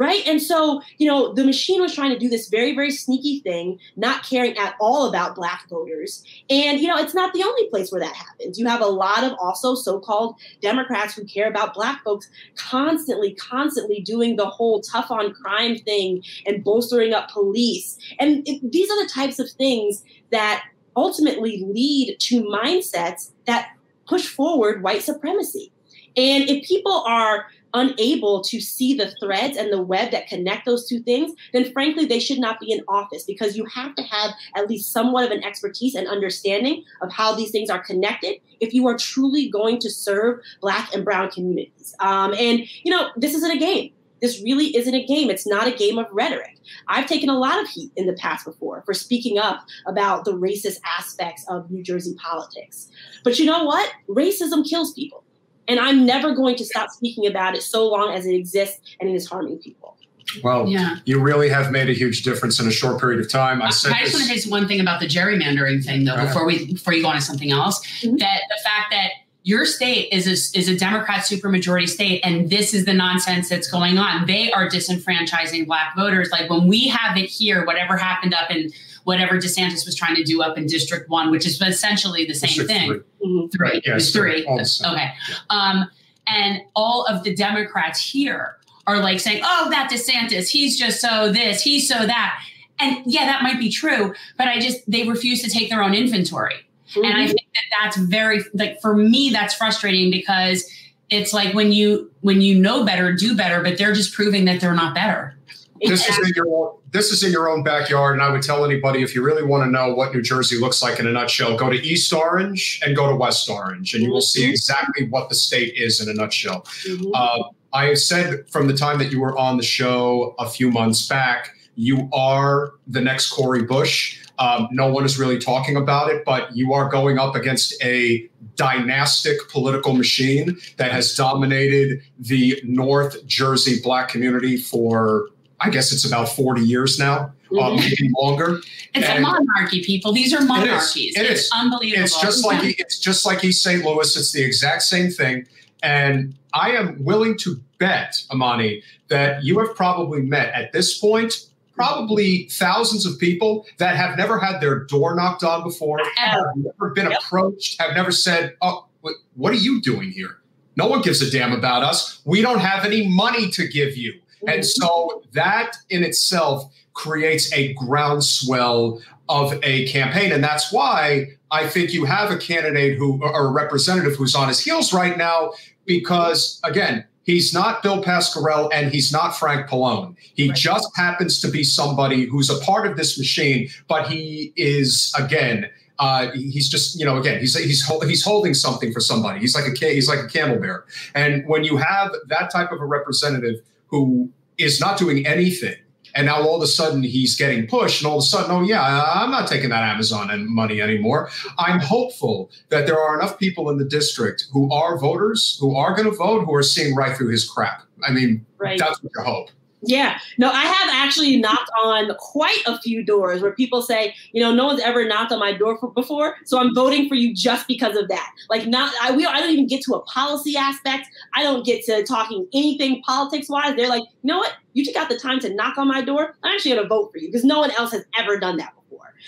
right? 0.00 0.26
And 0.26 0.40
so 0.40 0.80
you 0.96 1.06
know 1.06 1.32
the 1.34 1.44
machine 1.44 1.80
was 1.80 1.94
trying 1.94 2.10
to 2.10 2.18
do 2.18 2.28
this 2.28 2.48
very 2.48 2.74
very 2.74 2.90
sneaky 2.90 3.40
thing 3.40 3.78
not 3.96 4.24
caring 4.24 4.56
at 4.56 4.74
all 4.80 5.06
about 5.06 5.36
black 5.36 5.68
voters. 5.68 6.24
And 6.48 6.80
you 6.80 6.88
know 6.88 6.96
it's 6.96 7.14
not 7.14 7.34
the 7.34 7.44
only 7.44 7.68
place 7.68 7.92
where 7.92 8.00
that 8.00 8.16
happens. 8.16 8.58
You 8.58 8.66
have 8.66 8.80
a 8.80 8.86
lot 8.86 9.22
of 9.22 9.34
also 9.38 9.74
so-called 9.74 10.36
democrats 10.62 11.14
who 11.14 11.24
care 11.24 11.48
about 11.48 11.74
black 11.74 12.02
folks 12.02 12.28
constantly 12.56 13.34
constantly 13.34 14.00
doing 14.00 14.36
the 14.36 14.46
whole 14.46 14.80
tough 14.80 15.10
on 15.10 15.34
crime 15.34 15.76
thing 15.76 16.24
and 16.46 16.64
bolstering 16.64 17.12
up 17.12 17.30
police. 17.30 17.98
And 18.18 18.48
it, 18.48 18.72
these 18.72 18.90
are 18.90 19.04
the 19.04 19.10
types 19.12 19.38
of 19.38 19.50
things 19.50 20.02
that 20.30 20.64
ultimately 20.96 21.62
lead 21.66 22.16
to 22.18 22.42
mindsets 22.42 23.32
that 23.46 23.68
push 24.06 24.26
forward 24.26 24.82
white 24.82 25.02
supremacy 25.02 25.70
and 26.16 26.48
if 26.48 26.66
people 26.66 27.04
are 27.06 27.46
unable 27.74 28.42
to 28.42 28.60
see 28.60 28.94
the 28.94 29.12
threads 29.20 29.56
and 29.56 29.72
the 29.72 29.80
web 29.80 30.10
that 30.10 30.26
connect 30.26 30.66
those 30.66 30.88
two 30.88 31.00
things, 31.00 31.32
then 31.52 31.70
frankly, 31.72 32.04
they 32.04 32.18
should 32.18 32.38
not 32.38 32.58
be 32.60 32.72
in 32.72 32.82
office 32.88 33.24
because 33.24 33.56
you 33.56 33.64
have 33.66 33.94
to 33.94 34.02
have 34.02 34.32
at 34.56 34.68
least 34.68 34.92
somewhat 34.92 35.24
of 35.24 35.30
an 35.30 35.44
expertise 35.44 35.94
and 35.94 36.08
understanding 36.08 36.84
of 37.00 37.12
how 37.12 37.34
these 37.34 37.50
things 37.50 37.70
are 37.70 37.78
connected 37.78 38.36
if 38.60 38.74
you 38.74 38.86
are 38.88 38.96
truly 38.96 39.48
going 39.48 39.78
to 39.78 39.90
serve 39.90 40.40
Black 40.60 40.92
and 40.94 41.04
Brown 41.04 41.30
communities. 41.30 41.94
Um, 42.00 42.34
and, 42.34 42.60
you 42.82 42.90
know, 42.90 43.08
this 43.16 43.34
isn't 43.34 43.52
a 43.52 43.58
game. 43.58 43.92
This 44.20 44.42
really 44.42 44.76
isn't 44.76 44.94
a 44.94 45.06
game. 45.06 45.30
It's 45.30 45.46
not 45.46 45.66
a 45.66 45.70
game 45.70 45.98
of 45.98 46.06
rhetoric. 46.12 46.58
I've 46.88 47.06
taken 47.06 47.30
a 47.30 47.38
lot 47.38 47.58
of 47.60 47.68
heat 47.68 47.90
in 47.96 48.06
the 48.06 48.12
past 48.14 48.44
before 48.44 48.82
for 48.84 48.92
speaking 48.92 49.38
up 49.38 49.64
about 49.86 50.26
the 50.26 50.32
racist 50.32 50.78
aspects 50.98 51.46
of 51.48 51.70
New 51.70 51.82
Jersey 51.82 52.14
politics. 52.22 52.90
But 53.24 53.38
you 53.38 53.46
know 53.46 53.64
what? 53.64 53.90
Racism 54.08 54.68
kills 54.68 54.92
people. 54.92 55.24
And 55.70 55.78
I'm 55.78 56.04
never 56.04 56.34
going 56.34 56.56
to 56.56 56.64
stop 56.64 56.90
speaking 56.90 57.28
about 57.28 57.54
it 57.54 57.62
so 57.62 57.88
long 57.88 58.12
as 58.12 58.26
it 58.26 58.34
exists 58.34 58.80
and 59.00 59.08
it 59.08 59.14
is 59.14 59.28
harming 59.28 59.58
people. 59.58 59.96
Well, 60.42 60.66
Yeah. 60.68 60.96
you 61.04 61.20
really 61.20 61.48
have 61.48 61.70
made 61.70 61.88
a 61.88 61.92
huge 61.92 62.22
difference 62.24 62.58
in 62.58 62.66
a 62.66 62.72
short 62.72 63.00
period 63.00 63.20
of 63.20 63.30
time. 63.30 63.62
I 63.62 63.66
I 63.66 63.70
said 63.70 63.92
just 64.00 64.14
want 64.14 64.28
to 64.30 64.38
say 64.40 64.50
one 64.50 64.66
thing 64.66 64.80
about 64.80 64.98
the 65.00 65.06
gerrymandering 65.06 65.84
thing, 65.84 66.04
though, 66.04 66.12
Go 66.16 66.22
ahead. 66.22 66.28
before 66.28 66.44
we 66.44 66.72
before 66.72 66.92
you 66.92 67.02
go 67.02 67.08
on 67.08 67.14
to 67.14 67.20
something 67.20 67.52
else. 67.52 67.80
Mhm. 68.02 68.18
That 68.18 68.40
the 68.48 68.58
fact 68.64 68.90
that 68.90 69.10
your 69.42 69.64
state 69.64 70.08
is 70.12 70.26
a, 70.26 70.58
is 70.58 70.68
a 70.68 70.76
Democrat 70.76 71.20
supermajority 71.20 71.88
state, 71.88 72.20
and 72.24 72.50
this 72.50 72.74
is 72.74 72.84
the 72.84 72.92
nonsense 72.92 73.48
that's 73.48 73.70
going 73.70 73.96
on. 73.96 74.26
They 74.26 74.50
are 74.52 74.68
disenfranchising 74.68 75.66
black 75.66 75.94
voters. 75.96 76.30
Like 76.30 76.50
when 76.50 76.66
we 76.66 76.88
have 76.88 77.16
it 77.16 77.26
here, 77.30 77.64
whatever 77.64 77.96
happened 77.96 78.34
up 78.34 78.50
in 78.50 78.70
whatever 79.04 79.36
DeSantis 79.36 79.84
was 79.86 79.94
trying 79.94 80.14
to 80.16 80.24
do 80.24 80.42
up 80.42 80.58
in 80.58 80.66
District 80.66 81.08
One, 81.08 81.30
which 81.30 81.46
is 81.46 81.60
essentially 81.60 82.24
the 82.26 82.34
same 82.34 82.48
District 82.48 82.70
thing. 82.70 82.88
three. 82.88 82.98
Mm-hmm. 83.26 83.46
Three, 83.48 83.68
Right, 83.68 83.82
it 83.84 83.92
was 83.94 84.06
yes, 84.06 84.12
three. 84.12 84.44
all 84.46 84.58
the 84.58 84.64
same. 84.64 84.92
Okay, 84.92 85.10
um, 85.50 85.88
and 86.26 86.60
all 86.76 87.04
of 87.06 87.24
the 87.24 87.34
Democrats 87.34 88.00
here 88.00 88.56
are 88.86 88.98
like 89.00 89.20
saying, 89.20 89.42
"Oh, 89.44 89.68
that 89.70 89.90
DeSantis, 89.90 90.48
he's 90.48 90.78
just 90.78 91.00
so 91.00 91.30
this, 91.32 91.62
he's 91.62 91.88
so 91.88 92.06
that." 92.06 92.42
And 92.78 93.02
yeah, 93.04 93.26
that 93.26 93.42
might 93.42 93.58
be 93.58 93.70
true, 93.70 94.14
but 94.38 94.48
I 94.48 94.58
just 94.58 94.78
they 94.90 95.06
refuse 95.06 95.42
to 95.42 95.50
take 95.50 95.68
their 95.70 95.82
own 95.82 95.94
inventory. 95.94 96.54
And 96.96 97.06
I 97.06 97.26
think 97.26 97.38
that 97.54 97.62
that's 97.80 97.96
very 97.98 98.42
like 98.54 98.80
for 98.80 98.96
me 98.96 99.30
that's 99.30 99.54
frustrating 99.54 100.10
because 100.10 100.68
it's 101.08 101.32
like 101.32 101.54
when 101.54 101.70
you 101.72 102.10
when 102.22 102.40
you 102.40 102.58
know 102.58 102.84
better, 102.84 103.12
do 103.12 103.36
better, 103.36 103.62
but 103.62 103.78
they're 103.78 103.92
just 103.92 104.12
proving 104.14 104.44
that 104.46 104.60
they're 104.60 104.74
not 104.74 104.94
better. 104.94 105.36
This 105.82 106.08
is 106.08 106.18
in 106.18 106.32
your 106.36 106.48
own, 106.48 106.78
this 106.90 107.10
is 107.10 107.22
in 107.22 107.32
your 107.32 107.48
own 107.48 107.62
backyard, 107.62 108.14
and 108.14 108.22
I 108.22 108.30
would 108.30 108.42
tell 108.42 108.64
anybody 108.64 109.02
if 109.02 109.14
you 109.14 109.22
really 109.22 109.42
want 109.42 109.64
to 109.64 109.70
know 109.70 109.94
what 109.94 110.14
New 110.14 110.22
Jersey 110.22 110.58
looks 110.58 110.82
like 110.82 110.98
in 110.98 111.06
a 111.06 111.12
nutshell, 111.12 111.56
go 111.56 111.70
to 111.70 111.76
East 111.76 112.12
Orange 112.12 112.80
and 112.84 112.94
go 112.94 113.08
to 113.08 113.16
West 113.16 113.48
Orange, 113.48 113.94
and 113.94 114.02
you 114.02 114.10
will 114.10 114.20
see 114.20 114.48
exactly 114.48 115.08
what 115.08 115.28
the 115.28 115.34
state 115.34 115.74
is 115.76 116.00
in 116.00 116.08
a 116.08 116.14
nutshell. 116.14 116.66
Mhm. 116.86 117.10
Uh, 117.14 117.44
I 117.72 117.86
have 117.86 117.98
said 117.98 118.50
from 118.50 118.66
the 118.66 118.74
time 118.74 118.98
that 118.98 119.12
you 119.12 119.20
were 119.20 119.36
on 119.38 119.56
the 119.56 119.62
show 119.62 120.34
a 120.38 120.48
few 120.48 120.70
months 120.70 121.06
back, 121.06 121.54
you 121.76 122.08
are 122.12 122.72
the 122.86 123.00
next 123.00 123.30
Cori 123.30 123.62
Bush. 123.62 124.18
Um, 124.38 124.68
no 124.72 124.90
one 124.90 125.04
is 125.04 125.18
really 125.18 125.38
talking 125.38 125.76
about 125.76 126.10
it, 126.10 126.24
but 126.24 126.54
you 126.56 126.72
are 126.72 126.88
going 126.88 127.18
up 127.18 127.36
against 127.36 127.74
a 127.82 128.28
dynastic 128.56 129.36
political 129.50 129.94
machine 129.94 130.58
that 130.78 130.90
has 130.92 131.14
dominated 131.14 132.02
the 132.18 132.60
North 132.64 133.24
Jersey 133.26 133.80
black 133.82 134.08
community 134.08 134.56
for, 134.56 135.28
I 135.60 135.68
guess 135.70 135.92
it's 135.92 136.04
about 136.06 136.28
40 136.30 136.62
years 136.62 136.98
now, 136.98 137.32
uh, 137.52 137.54
Mhm. 137.54 137.76
maybe 137.76 138.10
longer. 138.18 138.60
It's 138.94 139.06
a 139.08 139.20
monarchy, 139.20 139.82
people. 139.84 140.12
These 140.12 140.32
are 140.32 140.40
monarchies. 140.42 141.16
It 141.16 141.26
it's 141.26 141.42
is. 141.42 141.50
unbelievable. 141.54 142.04
It's 142.04 142.20
just 142.20 142.44
like 142.44 142.78
it's 142.80 142.98
just 142.98 143.26
like 143.26 143.44
East 143.44 143.62
St. 143.62 143.84
Louis. 143.84 144.16
It's 144.16 144.32
the 144.32 144.42
exact 144.42 144.82
same 144.82 145.10
thing. 145.10 145.46
And 145.82 146.34
I 146.54 146.70
am 146.72 147.02
willing 147.04 147.36
to 147.38 147.60
bet, 147.78 148.22
Imani, 148.32 148.82
that 149.08 149.44
you 149.44 149.58
have 149.60 149.74
probably 149.74 150.22
met 150.22 150.52
at 150.54 150.72
this 150.72 150.98
point 150.98 151.46
probably 151.74 152.46
thousands 152.50 153.06
of 153.06 153.18
people 153.18 153.64
that 153.78 153.96
have 153.96 154.16
never 154.18 154.38
had 154.38 154.60
their 154.60 154.80
door 154.84 155.14
knocked 155.14 155.42
on 155.42 155.62
before, 155.62 155.98
have 156.16 156.42
never 156.56 156.90
been 156.94 157.08
Yep. 157.10 157.18
approached, 157.22 157.80
have 157.80 157.94
never 157.94 158.12
said, 158.12 158.54
"Oh, 158.60 158.84
what, 159.00 159.14
what 159.34 159.50
are 159.52 159.56
you 159.56 159.80
doing 159.80 160.10
here?" 160.10 160.36
No 160.76 160.86
one 160.88 161.00
gives 161.00 161.22
a 161.22 161.30
damn 161.30 161.52
about 161.52 161.82
us. 161.82 162.20
We 162.26 162.42
don't 162.42 162.58
have 162.60 162.84
any 162.84 163.08
money 163.08 163.48
to 163.52 163.66
give 163.66 163.96
you. 163.96 164.12
And 164.46 164.64
so 164.64 165.22
that 165.32 165.76
in 165.90 166.02
itself 166.02 166.72
creates 166.94 167.52
a 167.52 167.72
groundswell 167.74 169.00
of 169.28 169.58
a 169.62 169.86
campaign. 169.88 170.32
And 170.32 170.42
that's 170.42 170.72
why 170.72 171.28
I 171.50 171.66
think 171.68 171.92
you 171.92 172.04
have 172.04 172.30
a 172.30 172.36
candidate 172.36 172.98
who, 172.98 173.22
or 173.22 173.46
a 173.46 173.50
representative 173.50 174.16
who's 174.16 174.34
on 174.34 174.48
his 174.48 174.60
heels 174.60 174.92
right 174.92 175.16
now, 175.16 175.52
because 175.86 176.60
again, 176.64 177.04
he's 177.22 177.54
not 177.54 177.82
Bill 177.82 178.02
Pascrell 178.02 178.70
and 178.72 178.90
he's 178.92 179.12
not 179.12 179.36
Frank 179.36 179.68
Pallone. 179.68 180.16
He 180.34 180.48
Right. 180.48 180.56
just 180.56 180.88
happens 180.96 181.40
to 181.40 181.48
be 181.48 181.62
somebody 181.62 182.26
who's 182.26 182.50
a 182.50 182.58
part 182.60 182.86
of 182.86 182.96
this 182.96 183.18
machine, 183.18 183.68
but 183.88 184.08
he 184.08 184.52
is, 184.56 185.12
again, 185.18 185.68
uh, 186.00 186.30
he's 186.32 186.66
just 186.68 186.98
you 186.98 187.04
know 187.04 187.18
again 187.18 187.38
he's 187.40 187.54
he's 187.58 187.86
he's 188.08 188.24
holding 188.24 188.54
something 188.54 188.90
for 188.90 189.00
somebody. 189.00 189.38
He's 189.38 189.54
like 189.54 189.66
a 189.66 189.86
he's 189.92 190.08
like 190.08 190.18
a 190.20 190.26
camel 190.26 190.58
bear. 190.58 190.84
And 191.14 191.46
when 191.46 191.62
you 191.62 191.76
have 191.76 192.10
that 192.28 192.50
type 192.50 192.72
of 192.72 192.80
a 192.80 192.86
representative 192.86 193.56
who 193.90 194.30
is 194.58 194.80
not 194.80 194.98
doing 194.98 195.26
anything, 195.26 195.76
and 196.14 196.26
now 196.26 196.42
all 196.42 196.56
of 196.56 196.62
a 196.62 196.66
sudden 196.66 197.02
he's 197.02 197.36
getting 197.36 197.66
pushed, 197.66 198.02
and 198.02 198.10
all 198.10 198.18
of 198.18 198.24
a 198.24 198.26
sudden, 198.26 198.50
oh 198.50 198.62
yeah, 198.62 198.82
I'm 199.14 199.30
not 199.30 199.48
taking 199.48 199.70
that 199.70 199.82
Amazon 199.82 200.30
and 200.30 200.46
money 200.48 200.80
anymore. 200.80 201.30
I'm 201.58 201.80
hopeful 201.80 202.50
that 202.68 202.86
there 202.86 202.98
are 202.98 203.18
enough 203.18 203.38
people 203.38 203.70
in 203.70 203.78
the 203.78 203.84
district 203.84 204.46
who 204.52 204.72
are 204.72 204.98
voters 204.98 205.58
who 205.60 205.76
are 205.76 205.94
going 205.94 206.10
to 206.10 206.16
vote 206.16 206.44
who 206.44 206.54
are 206.54 206.62
seeing 206.62 206.94
right 206.94 207.16
through 207.16 207.30
his 207.30 207.48
crap. 207.48 207.82
I 208.02 208.12
mean, 208.12 208.46
right. 208.58 208.78
that's 208.78 209.02
what 209.02 209.12
you 209.14 209.22
hope. 209.22 209.50
Yeah, 209.82 210.18
no, 210.36 210.50
I 210.50 210.64
have 210.64 210.90
actually 210.92 211.36
knocked 211.36 211.70
on 211.82 212.14
quite 212.18 212.62
a 212.66 212.78
few 212.80 213.02
doors 213.02 213.40
where 213.40 213.54
people 213.54 213.80
say, 213.80 214.14
you 214.32 214.42
know, 214.42 214.52
no 214.54 214.66
one's 214.66 214.80
ever 214.80 215.06
knocked 215.06 215.32
on 215.32 215.38
my 215.38 215.52
door 215.52 215.78
for, 215.78 215.90
before, 215.90 216.36
so 216.44 216.58
I'm 216.58 216.74
voting 216.74 217.08
for 217.08 217.14
you 217.14 217.34
just 217.34 217.66
because 217.66 217.96
of 217.96 218.08
that. 218.08 218.30
Like, 218.50 218.66
not 218.66 218.92
I 219.00 219.12
we 219.16 219.24
I 219.24 219.40
don't 219.40 219.50
even 219.50 219.66
get 219.66 219.82
to 219.84 219.94
a 219.94 220.02
policy 220.02 220.56
aspect. 220.56 221.08
I 221.34 221.42
don't 221.42 221.64
get 221.64 221.84
to 221.86 222.02
talking 222.04 222.46
anything 222.52 223.02
politics 223.02 223.48
wise. 223.48 223.74
They're 223.74 223.88
like, 223.88 224.02
you 224.22 224.28
know 224.28 224.38
what? 224.38 224.52
You 224.74 224.84
took 224.84 224.96
out 224.96 225.08
the 225.08 225.18
time 225.18 225.40
to 225.40 225.54
knock 225.54 225.78
on 225.78 225.88
my 225.88 226.02
door. 226.02 226.34
I'm 226.42 226.54
actually 226.54 226.72
going 226.72 226.82
to 226.82 226.88
vote 226.88 227.10
for 227.10 227.18
you 227.18 227.28
because 227.28 227.44
no 227.44 227.58
one 227.60 227.70
else 227.72 227.92
has 227.92 228.04
ever 228.18 228.38
done 228.38 228.58
that 228.58 228.74
before. 228.74 228.79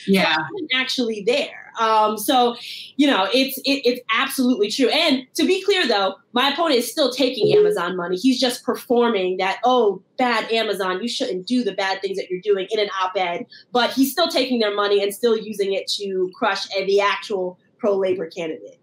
Yeah. 0.07 0.37
So 0.37 0.67
actually 0.75 1.23
there. 1.27 1.73
Um, 1.81 2.19
so, 2.19 2.57
you 2.97 3.07
know, 3.07 3.29
it's 3.33 3.57
it, 3.59 3.83
it's 3.85 4.01
absolutely 4.11 4.71
true. 4.71 4.89
And 4.89 5.27
to 5.35 5.47
be 5.47 5.63
clear, 5.63 5.87
though, 5.87 6.17
my 6.33 6.51
opponent 6.51 6.77
is 6.77 6.91
still 6.91 7.11
taking 7.11 7.57
Amazon 7.57 7.97
money. 7.97 8.17
He's 8.17 8.39
just 8.39 8.65
performing 8.65 9.39
that. 9.39 9.59
Oh, 9.65 10.03
bad 10.19 10.51
Amazon! 10.53 11.03
You 11.03 11.09
shouldn't 11.09 11.47
do 11.47 11.65
the 11.65 11.73
bad 11.73 12.01
things 12.03 12.19
that 12.19 12.31
you're 12.31 12.41
doing 12.43 12.67
in 12.71 12.79
an 12.79 12.91
op-ed. 13.03 13.47
But 13.73 13.91
he's 13.91 14.13
still 14.13 14.29
taking 14.29 14.59
their 14.59 14.75
money 14.75 15.03
and 15.03 15.15
still 15.15 15.37
using 15.37 15.73
it 15.73 15.89
to 15.99 16.31
crush 16.35 16.67
the 16.69 17.01
actual 17.01 17.59
pro-labor 17.79 18.27
candidate. 18.27 18.79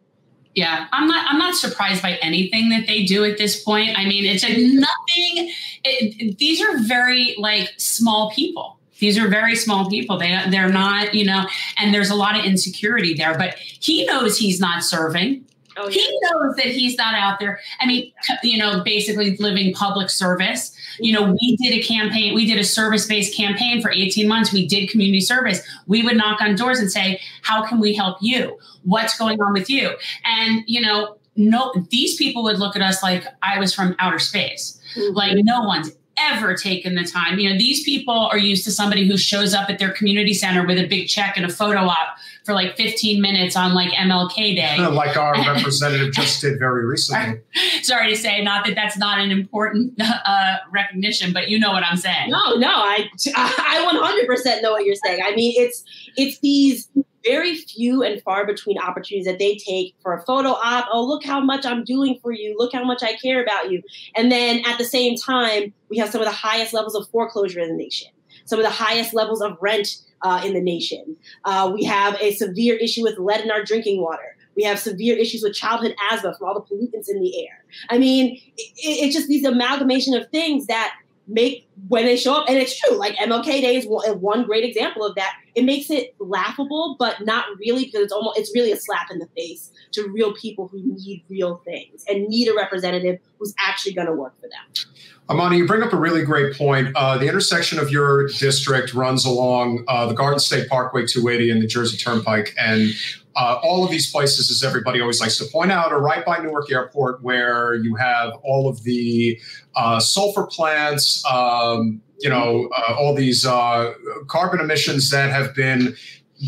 Yeah, 0.55 0.87
I'm 0.91 1.07
not. 1.07 1.25
I'm 1.29 1.37
not 1.37 1.55
surprised 1.55 2.01
by 2.01 2.13
anything 2.21 2.69
that 2.69 2.87
they 2.87 3.05
do 3.05 3.23
at 3.23 3.37
this 3.37 3.63
point. 3.63 3.97
I 3.97 4.05
mean, 4.05 4.25
it's 4.25 4.43
like 4.43 4.57
nothing. 4.57 5.53
It, 5.83 6.37
these 6.39 6.59
are 6.59 6.79
very 6.79 7.35
like 7.37 7.71
small 7.77 8.31
people. 8.31 8.78
These 8.99 9.17
are 9.17 9.27
very 9.27 9.55
small 9.55 9.89
people. 9.89 10.17
They 10.17 10.37
they're 10.49 10.69
not, 10.69 11.13
you 11.13 11.25
know, 11.25 11.47
and 11.77 11.93
there's 11.93 12.09
a 12.09 12.15
lot 12.15 12.37
of 12.37 12.45
insecurity 12.45 13.13
there. 13.13 13.37
But 13.37 13.55
he 13.57 14.05
knows 14.05 14.37
he's 14.37 14.59
not 14.59 14.83
serving. 14.83 15.45
Oh, 15.77 15.87
He 15.87 16.19
knows 16.23 16.55
that 16.57 16.65
he's 16.65 16.97
not 16.97 17.13
out 17.13 17.39
there. 17.39 17.59
I 17.79 17.85
mean, 17.85 18.11
you 18.43 18.57
know, 18.57 18.83
basically 18.83 19.37
living 19.37 19.73
public 19.73 20.09
service. 20.09 20.75
You 20.99 21.13
know, 21.13 21.31
we 21.39 21.55
did 21.55 21.73
a 21.73 21.81
campaign, 21.81 22.35
we 22.35 22.45
did 22.45 22.57
a 22.57 22.63
service 22.65 23.05
based 23.07 23.35
campaign 23.35 23.81
for 23.81 23.89
18 23.89 24.27
months. 24.27 24.51
We 24.51 24.67
did 24.67 24.89
community 24.89 25.21
service. 25.21 25.65
We 25.87 26.03
would 26.03 26.17
knock 26.17 26.41
on 26.41 26.55
doors 26.55 26.79
and 26.79 26.91
say, 26.91 27.21
How 27.43 27.65
can 27.65 27.79
we 27.79 27.93
help 27.93 28.17
you? 28.21 28.57
What's 28.83 29.17
going 29.17 29.39
on 29.41 29.53
with 29.53 29.69
you? 29.69 29.91
And, 30.25 30.63
you 30.67 30.81
know, 30.81 31.15
no, 31.37 31.73
these 31.89 32.17
people 32.17 32.43
would 32.43 32.59
look 32.59 32.75
at 32.75 32.81
us 32.81 33.01
like 33.01 33.23
I 33.41 33.59
was 33.59 33.73
from 33.73 33.95
outer 33.99 34.19
space. 34.19 34.77
Mhm. 34.97 35.15
Like, 35.15 35.37
no 35.45 35.61
one's 35.61 35.91
ever 36.19 36.55
taken 36.55 36.95
the 36.95 37.03
time. 37.03 37.39
You 37.39 37.49
know, 37.49 37.57
these 37.57 37.83
people 37.83 38.13
are 38.13 38.37
used 38.37 38.63
to 38.65 38.71
somebody 38.71 39.07
who 39.07 39.17
shows 39.17 39.53
up 39.53 39.69
at 39.69 39.79
their 39.79 39.91
community 39.91 40.33
center 40.33 40.65
with 40.65 40.77
a 40.77 40.87
big 40.87 41.07
check 41.07 41.37
and 41.37 41.45
a 41.45 41.49
photo 41.49 41.81
op 41.81 42.17
for 42.43 42.53
like 42.53 42.75
15 42.77 43.21
minutes 43.21 43.55
on 43.55 43.73
like 43.73 43.91
MLK 43.91 44.55
Day. 44.55 44.77
like 44.91 45.17
our 45.17 45.33
representative 45.55 46.13
just 46.13 46.41
did 46.41 46.59
very 46.59 46.85
recently. 46.85 47.41
sorry 47.81 48.09
to 48.09 48.15
say, 48.15 48.43
not 48.43 48.65
that 48.65 48.75
that's 48.75 48.97
not 48.97 49.19
an 49.19 49.31
important 49.31 49.93
uh, 49.99 50.57
recognition, 50.71 51.33
but 51.33 51.49
you 51.49 51.59
know 51.59 51.71
what 51.71 51.83
I'm 51.83 51.97
saying. 51.97 52.29
No, 52.29 52.55
no, 52.55 52.69
I 52.69 53.09
I 53.35 54.27
100% 54.27 54.61
know 54.61 54.71
what 54.71 54.85
you're 54.85 54.95
saying. 54.95 55.21
I 55.23 55.35
mean, 55.35 55.53
it's 55.57 55.83
it's 56.15 56.39
these 56.39 56.89
very 57.23 57.55
few 57.55 58.03
and 58.03 58.21
far 58.23 58.45
between 58.45 58.77
opportunities 58.77 59.25
that 59.25 59.39
they 59.39 59.55
take 59.55 59.95
for 60.01 60.13
a 60.13 60.21
photo 60.23 60.49
op. 60.49 60.87
Oh, 60.91 61.03
look 61.05 61.23
how 61.23 61.39
much 61.39 61.65
I'm 61.65 61.83
doing 61.83 62.19
for 62.21 62.31
you. 62.31 62.55
Look 62.57 62.73
how 62.73 62.83
much 62.83 63.03
I 63.03 63.13
care 63.15 63.41
about 63.41 63.71
you. 63.71 63.81
And 64.15 64.31
then 64.31 64.61
at 64.65 64.77
the 64.77 64.85
same 64.85 65.15
time, 65.17 65.73
we 65.89 65.97
have 65.97 66.09
some 66.09 66.21
of 66.21 66.27
the 66.27 66.33
highest 66.33 66.73
levels 66.73 66.95
of 66.95 67.07
foreclosure 67.09 67.59
in 67.59 67.69
the 67.69 67.75
nation, 67.75 68.09
some 68.45 68.59
of 68.59 68.65
the 68.65 68.71
highest 68.71 69.13
levels 69.13 69.41
of 69.41 69.57
rent 69.61 69.97
uh, 70.21 70.41
in 70.45 70.53
the 70.53 70.61
nation. 70.61 71.15
Uh, 71.45 71.71
we 71.73 71.83
have 71.83 72.15
a 72.21 72.33
severe 72.35 72.75
issue 72.75 73.03
with 73.03 73.17
lead 73.17 73.41
in 73.41 73.51
our 73.51 73.63
drinking 73.63 74.01
water. 74.01 74.35
We 74.55 74.63
have 74.63 74.79
severe 74.79 75.15
issues 75.15 75.41
with 75.41 75.53
childhood 75.53 75.95
asthma 76.11 76.35
from 76.37 76.47
all 76.47 76.53
the 76.53 76.61
pollutants 76.61 77.07
in 77.07 77.21
the 77.21 77.45
air. 77.45 77.63
I 77.89 77.97
mean, 77.97 78.41
it, 78.57 78.73
it's 78.77 79.15
just 79.15 79.27
these 79.27 79.45
amalgamation 79.45 80.13
of 80.15 80.29
things 80.31 80.67
that 80.67 80.95
make 81.29 81.69
when 81.87 82.05
they 82.05 82.17
show 82.17 82.33
up, 82.33 82.49
and 82.49 82.57
it's 82.57 82.77
true. 82.77 82.97
Like 82.97 83.15
MLK 83.15 83.45
Day 83.45 83.77
is 83.77 83.85
one, 83.85 84.19
one 84.19 84.43
great 84.43 84.65
example 84.65 85.05
of 85.05 85.15
that. 85.15 85.33
It 85.55 85.63
makes 85.63 85.89
it 85.89 86.15
laughable, 86.19 86.95
but 86.99 87.25
not 87.25 87.45
really 87.57 87.85
because 87.85 88.01
it's 88.01 88.13
almost 88.13 88.39
it's 88.39 88.51
really 88.53 88.71
a 88.71 88.77
slap 88.77 89.07
in 89.11 89.19
the 89.19 89.27
face 89.35 89.71
to 89.93 90.07
real 90.09 90.33
people 90.33 90.67
who 90.67 90.81
need 90.83 91.23
real 91.29 91.61
things 91.65 92.03
and 92.07 92.27
need 92.27 92.47
a 92.47 92.55
representative 92.55 93.19
who's 93.37 93.53
actually 93.59 93.93
going 93.93 94.07
to 94.07 94.13
work 94.13 94.35
for 94.39 94.47
them. 94.47 94.85
Imani, 95.31 95.57
you 95.57 95.67
bring 95.67 95.83
up 95.83 95.93
a 95.93 95.97
really 95.97 96.23
great 96.23 96.55
point. 96.55 96.95
Uh, 96.95 97.17
the 97.17 97.27
intersection 97.27 97.77
of 97.77 97.91
your 97.91 98.27
district 98.27 98.95
runs 98.95 99.25
along 99.25 99.85
uh, 99.87 100.07
the 100.07 100.15
Garden 100.15 100.39
State 100.39 100.67
Parkway 100.67 101.05
280 101.05 101.51
and 101.51 101.61
the 101.61 101.67
Jersey 101.67 101.97
Turnpike. 101.97 102.55
And 102.57 102.93
uh, 103.35 103.59
all 103.61 103.85
of 103.85 103.91
these 103.91 104.11
places, 104.11 104.49
as 104.49 104.63
everybody 104.63 104.99
always 104.99 105.21
likes 105.21 105.37
to 105.37 105.45
point 105.45 105.71
out, 105.71 105.91
are 105.91 106.01
right 106.01 106.25
by 106.25 106.39
Newark 106.39 106.71
Airport, 106.71 107.21
where 107.21 107.75
you 107.75 107.93
have 107.95 108.33
all 108.43 108.67
of 108.67 108.83
the 108.83 109.39
uh, 109.75 109.99
sulfur 109.99 110.47
plants, 110.47 111.23
um, 111.25 112.01
you 112.19 112.29
know, 112.29 112.69
uh, 112.75 112.95
all 112.95 113.15
these 113.15 113.45
uh, 113.45 113.93
carbon 114.27 114.59
emissions 114.59 115.09
that 115.11 115.31
have 115.31 115.55
been 115.55 115.95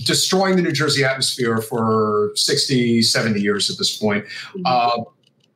destroying 0.05 0.55
the 0.55 0.61
New 0.61 0.71
Jersey 0.71 1.03
atmosphere 1.03 1.59
for 1.59 2.31
60, 2.35 3.01
70 3.01 3.41
years 3.41 3.69
at 3.69 3.77
this 3.77 3.95
point. 3.97 4.25
Mm-hmm. 4.25 4.61
Uh, 4.65 5.03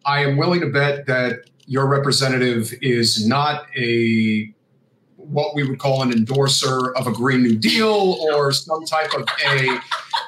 I 0.06 0.24
am 0.24 0.38
willing 0.38 0.62
to 0.62 0.68
bet 0.68 1.06
that 1.08 1.50
your 1.66 1.88
representative 1.88 2.74
is 2.82 3.28
not 3.28 3.66
a 3.76 4.52
what 5.18 5.56
we 5.56 5.68
would 5.68 5.80
call 5.80 6.04
an 6.04 6.12
endorser 6.12 6.96
of 6.96 7.08
a 7.08 7.12
Green 7.12 7.42
New 7.42 7.56
Deal 7.56 8.18
or 8.22 8.52
some 8.52 8.86
type 8.86 9.12
of 9.16 9.28
a 9.48 9.80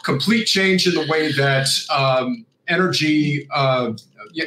complete 0.04 0.46
change 0.46 0.88
in 0.88 0.96
the 0.96 1.06
way 1.08 1.32
that 1.34 1.68
um, 1.92 2.46
energy 2.68 3.48
uh, 3.54 3.94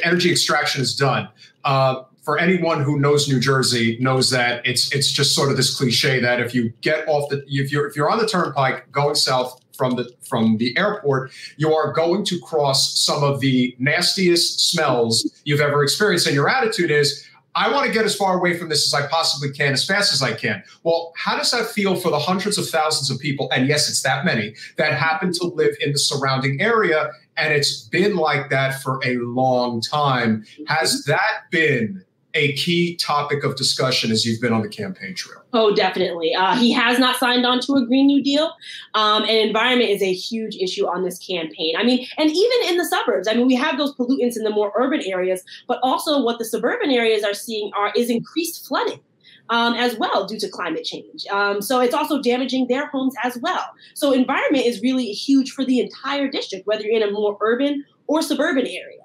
energy 0.03 0.29
extraction 0.29 0.81
is 0.81 0.95
done. 0.95 1.29
Uh, 1.63 2.03
for 2.21 2.37
anyone 2.37 2.81
who 2.81 2.99
knows 2.99 3.27
New 3.27 3.39
Jersey, 3.39 3.97
knows 3.99 4.29
that 4.29 4.65
it's 4.65 4.93
it's 4.93 5.11
just 5.11 5.35
sort 5.35 5.49
of 5.49 5.57
this 5.57 5.75
cliche 5.75 6.19
that 6.19 6.39
if 6.39 6.53
you 6.53 6.71
get 6.81 7.07
off 7.07 7.29
the 7.29 7.43
if 7.47 7.71
you're 7.71 7.87
if 7.87 7.95
you're 7.95 8.09
on 8.09 8.19
the 8.19 8.27
turnpike 8.27 8.91
going 8.91 9.15
south 9.15 9.59
from 9.75 9.95
the 9.95 10.11
from 10.21 10.57
the 10.57 10.77
airport, 10.77 11.31
you 11.57 11.73
are 11.73 11.91
going 11.91 12.23
to 12.25 12.39
cross 12.39 12.99
some 12.99 13.23
of 13.23 13.39
the 13.39 13.75
nastiest 13.79 14.71
smells 14.71 15.41
you've 15.45 15.61
ever 15.61 15.83
experienced, 15.83 16.27
and 16.27 16.35
your 16.35 16.47
attitude 16.47 16.91
is 16.91 17.27
I 17.53 17.69
want 17.69 17.85
to 17.85 17.91
get 17.91 18.05
as 18.05 18.15
far 18.15 18.37
away 18.37 18.57
from 18.57 18.69
this 18.69 18.85
as 18.85 18.93
I 18.93 19.07
possibly 19.07 19.51
can, 19.51 19.73
as 19.73 19.85
fast 19.85 20.13
as 20.13 20.21
I 20.21 20.33
can. 20.33 20.63
Well, 20.83 21.11
how 21.17 21.35
does 21.35 21.51
that 21.51 21.67
feel 21.67 21.95
for 21.95 22.09
the 22.09 22.19
hundreds 22.19 22.57
of 22.57 22.69
thousands 22.69 23.09
of 23.09 23.19
people, 23.19 23.49
and 23.51 23.67
yes, 23.67 23.89
it's 23.89 24.03
that 24.03 24.23
many, 24.25 24.55
that 24.77 24.93
happen 24.93 25.33
to 25.33 25.45
live 25.47 25.75
in 25.81 25.91
the 25.91 25.99
surrounding 25.99 26.61
area? 26.61 27.11
And 27.35 27.53
it's 27.53 27.81
been 27.81 28.15
like 28.15 28.49
that 28.51 28.81
for 28.81 29.01
a 29.03 29.17
long 29.17 29.81
time. 29.81 30.45
Has 30.67 31.03
that 31.05 31.49
been 31.49 32.03
a 32.33 32.53
key 32.53 32.95
topic 32.95 33.43
of 33.43 33.55
discussion 33.55 34.11
as 34.11 34.25
you've 34.25 34.39
been 34.39 34.53
on 34.53 34.61
the 34.61 34.69
campaign 34.69 35.13
trail? 35.15 35.41
Oh, 35.53 35.73
definitely. 35.75 36.33
Uh, 36.33 36.55
he 36.55 36.71
has 36.71 36.97
not 36.97 37.17
signed 37.17 37.45
on 37.45 37.59
to 37.61 37.73
a 37.73 37.85
Green 37.85 38.07
New 38.07 38.23
Deal, 38.23 38.53
um, 38.93 39.23
and 39.23 39.31
environment 39.31 39.89
is 39.89 40.01
a 40.01 40.13
huge 40.13 40.55
issue 40.55 40.87
on 40.87 41.03
this 41.03 41.17
campaign. 41.17 41.75
I 41.77 41.83
mean, 41.83 42.07
and 42.17 42.29
even 42.29 42.69
in 42.69 42.77
the 42.77 42.85
suburbs, 42.85 43.27
I 43.27 43.33
mean, 43.33 43.47
we 43.47 43.55
have 43.55 43.77
those 43.77 43.93
pollutants 43.95 44.37
in 44.37 44.43
the 44.43 44.49
more 44.49 44.71
urban 44.77 45.01
areas, 45.01 45.43
but 45.67 45.79
also 45.83 46.21
what 46.21 46.39
the 46.39 46.45
suburban 46.45 46.91
areas 46.91 47.23
are 47.23 47.33
seeing 47.33 47.71
are 47.75 47.91
is 47.95 48.09
increased 48.09 48.67
flooding. 48.67 49.01
Um, 49.49 49.73
as 49.73 49.97
well 49.97 50.25
due 50.25 50.39
to 50.39 50.47
climate 50.47 50.85
change. 50.85 51.25
Um, 51.27 51.61
so 51.61 51.81
it's 51.81 51.93
also 51.93 52.21
damaging 52.21 52.67
their 52.67 52.87
homes 52.87 53.13
as 53.21 53.37
well. 53.39 53.65
So 53.95 54.13
environment 54.13 54.65
is 54.65 54.81
really 54.81 55.07
huge 55.07 55.51
for 55.51 55.65
the 55.65 55.81
entire 55.81 56.29
district, 56.29 56.67
whether 56.67 56.83
you're 56.83 56.95
in 56.95 57.03
a 57.03 57.11
more 57.11 57.37
urban 57.41 57.83
or 58.07 58.21
suburban 58.21 58.65
area. 58.65 59.00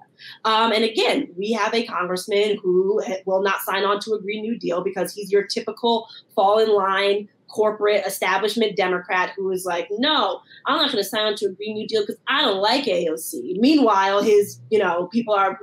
Um, 0.46 0.70
and 0.70 0.84
again, 0.84 1.28
we 1.36 1.50
have 1.52 1.74
a 1.74 1.84
congressman 1.84 2.56
who 2.62 3.02
will 3.26 3.42
not 3.42 3.62
sign 3.62 3.82
on 3.82 3.98
to 4.00 4.12
a 4.14 4.20
Green 4.20 4.42
New 4.42 4.56
Deal 4.56 4.82
because 4.82 5.12
he's 5.12 5.30
your 5.30 5.42
typical 5.44 6.08
fall 6.36 6.60
in 6.60 6.72
line 6.72 7.28
corporate 7.48 8.06
establishment 8.06 8.76
Democrat 8.76 9.32
who 9.36 9.50
is 9.50 9.64
like, 9.64 9.88
no, 9.98 10.40
I'm 10.66 10.76
not 10.76 10.92
going 10.92 11.02
to 11.02 11.08
sign 11.08 11.26
on 11.26 11.34
to 11.36 11.46
a 11.46 11.52
Green 11.52 11.74
New 11.74 11.88
Deal 11.88 12.02
because 12.02 12.20
I 12.28 12.42
don't 12.42 12.60
like 12.60 12.84
AOC. 12.84 13.58
Meanwhile, 13.58 14.22
his, 14.22 14.60
you 14.70 14.78
know, 14.78 15.08
people 15.08 15.34
are 15.34 15.58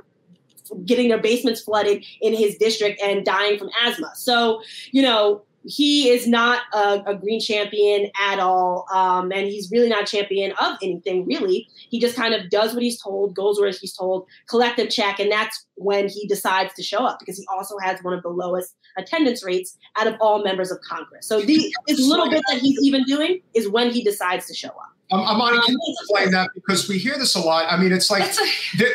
getting 0.84 1.08
their 1.08 1.20
basements 1.20 1.62
flooded 1.62 2.04
in 2.20 2.34
his 2.34 2.56
district 2.56 3.00
and 3.02 3.24
dying 3.24 3.58
from 3.58 3.70
asthma. 3.82 4.12
So, 4.14 4.62
you 4.92 5.02
know, 5.02 5.42
he 5.64 6.10
is 6.10 6.26
not 6.26 6.62
a, 6.72 7.02
a 7.06 7.14
green 7.14 7.40
champion 7.40 8.10
at 8.20 8.38
all. 8.38 8.86
Um, 8.92 9.32
and 9.32 9.46
he's 9.46 9.70
really 9.70 9.88
not 9.88 10.02
a 10.02 10.06
champion 10.06 10.52
of 10.60 10.76
anything, 10.82 11.26
really. 11.26 11.68
He 11.90 11.98
just 11.98 12.16
kind 12.16 12.34
of 12.34 12.50
does 12.50 12.74
what 12.74 12.82
he's 12.82 13.00
told, 13.00 13.34
goes 13.34 13.58
where 13.58 13.70
he's 13.70 13.94
told, 13.94 14.26
collective 14.48 14.90
check. 14.90 15.18
And 15.18 15.30
that's 15.30 15.66
when 15.76 16.08
he 16.08 16.26
decides 16.26 16.74
to 16.74 16.82
show 16.82 16.98
up 16.98 17.18
because 17.18 17.38
he 17.38 17.46
also 17.52 17.78
has 17.78 17.98
one 18.02 18.14
of 18.14 18.22
the 18.22 18.28
lowest 18.28 18.76
attendance 18.96 19.44
rates 19.44 19.76
out 19.96 20.06
of 20.06 20.14
all 20.20 20.44
members 20.44 20.70
of 20.70 20.80
Congress. 20.82 21.26
So 21.26 21.40
the 21.40 21.74
this 21.86 22.00
little 22.00 22.30
bit 22.30 22.42
that 22.50 22.58
he's 22.58 22.78
even 22.82 23.04
doing 23.04 23.40
is 23.54 23.68
when 23.68 23.90
he 23.90 24.04
decides 24.04 24.46
to 24.46 24.54
show 24.54 24.68
up. 24.68 24.90
Um, 25.10 25.20
Imani, 25.20 25.60
can 25.66 25.74
you 25.74 25.96
explain 26.00 26.30
that? 26.30 26.50
Because 26.54 26.88
we 26.88 26.98
hear 26.98 27.18
this 27.18 27.34
a 27.34 27.40
lot. 27.40 27.70
I 27.70 27.76
mean, 27.76 27.92
it's 27.92 28.10
like 28.10 28.34
there, 28.78 28.94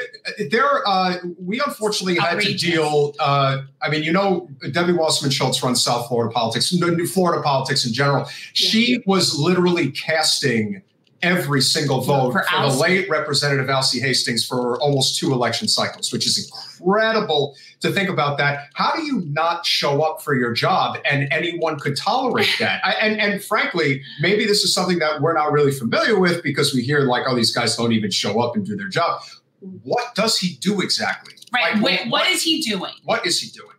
there 0.50 0.88
uh, 0.88 1.18
we 1.38 1.62
unfortunately 1.62 2.16
had 2.16 2.42
to 2.42 2.54
deal. 2.56 3.14
Uh, 3.20 3.64
I 3.82 3.90
mean, 3.90 4.04
you 4.04 4.12
know, 4.12 4.50
Debbie 4.72 4.94
Wasserman 4.94 5.32
Schultz 5.32 5.62
runs 5.62 5.84
South 5.84 6.08
Florida 6.08 6.34
politics, 6.34 6.74
new 6.74 7.08
Florida 7.08 7.44
politics 7.44 7.86
in 7.86 7.94
general. 7.94 8.28
She 8.54 9.02
was 9.06 9.38
literally 9.38 9.92
casting 9.92 10.82
every 11.22 11.62
single 11.62 12.02
vote 12.02 12.32
for, 12.32 12.44
for 12.44 12.62
the 12.62 12.78
late 12.78 13.10
Representative 13.10 13.68
Alcee 13.68 14.00
Hastings 14.00 14.46
for 14.46 14.80
almost 14.80 15.18
two 15.20 15.34
election 15.34 15.68
cycles, 15.68 16.12
which 16.12 16.26
is 16.26 16.52
incredible 16.80 17.56
to 17.82 17.92
think 17.92 18.10
about 18.10 18.38
that. 18.38 18.70
How 18.74 18.96
do 18.96 19.04
you 19.04 19.22
not 19.28 19.66
show 19.66 20.02
up 20.02 20.22
for 20.22 20.36
your 20.36 20.54
job 20.54 20.98
and 21.10 21.28
anyone 21.32 21.80
could 21.80 21.98
tolerate 21.98 22.54
that? 22.60 22.86
I, 22.86 22.94
and, 22.94 23.20
and 23.20 23.44
frankly, 23.44 24.02
maybe 24.22 24.46
this 24.46 24.64
is 24.64 24.74
something 24.74 25.00
that 25.00 25.22
we're 25.22 25.34
not 25.34 25.52
really 25.52 25.72
familiar 25.72 26.20
with 26.20 26.44
because 26.44 26.74
we 26.74 26.82
hear 26.82 27.02
like, 27.02 27.24
oh, 27.28 27.36
these 27.36 27.54
guys 27.54 27.76
don't 27.76 27.94
even 27.94 28.12
show 28.12 28.42
up 28.42 28.56
and 28.56 28.66
do 28.66 28.76
their 28.76 28.90
job. 28.90 29.22
What 29.60 30.16
does 30.16 30.38
he 30.38 30.56
do 30.56 30.82
exactly? 30.82 31.34
Right. 31.54 31.76
Like, 31.76 32.02
what, 32.02 32.10
what 32.10 32.28
is 32.28 32.44
he 32.44 32.62
doing? 32.62 32.94
What 33.04 33.26
is 33.26 33.42
he 33.42 33.50
doing? 33.50 33.76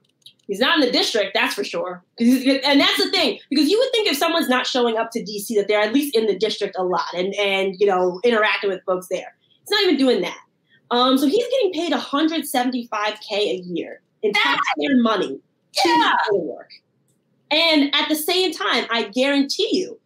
He's 0.51 0.59
not 0.59 0.81
in 0.81 0.85
the 0.85 0.91
district, 0.91 1.31
that's 1.33 1.55
for 1.55 1.63
sure. 1.63 2.03
And 2.19 2.81
that's 2.81 2.97
the 2.97 3.09
thing, 3.13 3.39
because 3.51 3.69
you 3.69 3.79
would 3.79 3.93
think 3.93 4.09
if 4.09 4.17
someone's 4.17 4.49
not 4.49 4.67
showing 4.67 4.97
up 4.97 5.13
to 5.13 5.21
DC 5.21 5.55
that 5.55 5.67
they're 5.69 5.81
at 5.81 5.95
least 5.95 6.17
in 6.17 6.27
the 6.27 6.37
district 6.37 6.75
a 6.77 6.83
lot 6.83 7.07
and 7.15 7.33
and 7.37 7.77
you 7.79 7.87
know 7.87 8.21
interacting 8.25 8.69
with 8.69 8.83
folks 8.85 9.07
there. 9.09 9.33
It's 9.63 9.71
not 9.71 9.85
even 9.85 9.97
doing 9.97 10.23
that. 10.23 10.39
Um, 10.91 11.17
so 11.19 11.27
he's 11.27 11.47
getting 11.47 11.73
paid 11.73 11.93
175k 11.93 13.31
a 13.31 13.63
year 13.65 14.01
in 14.25 14.33
taxpayer 14.33 14.97
money 14.97 15.39
to 15.75 15.89
yeah. 15.89 16.15
work. 16.33 16.71
And 17.53 17.95
at 17.95 18.09
the 18.09 18.17
same 18.17 18.53
time, 18.53 18.87
I 18.91 19.05
guarantee 19.05 19.69
you, 19.71 20.01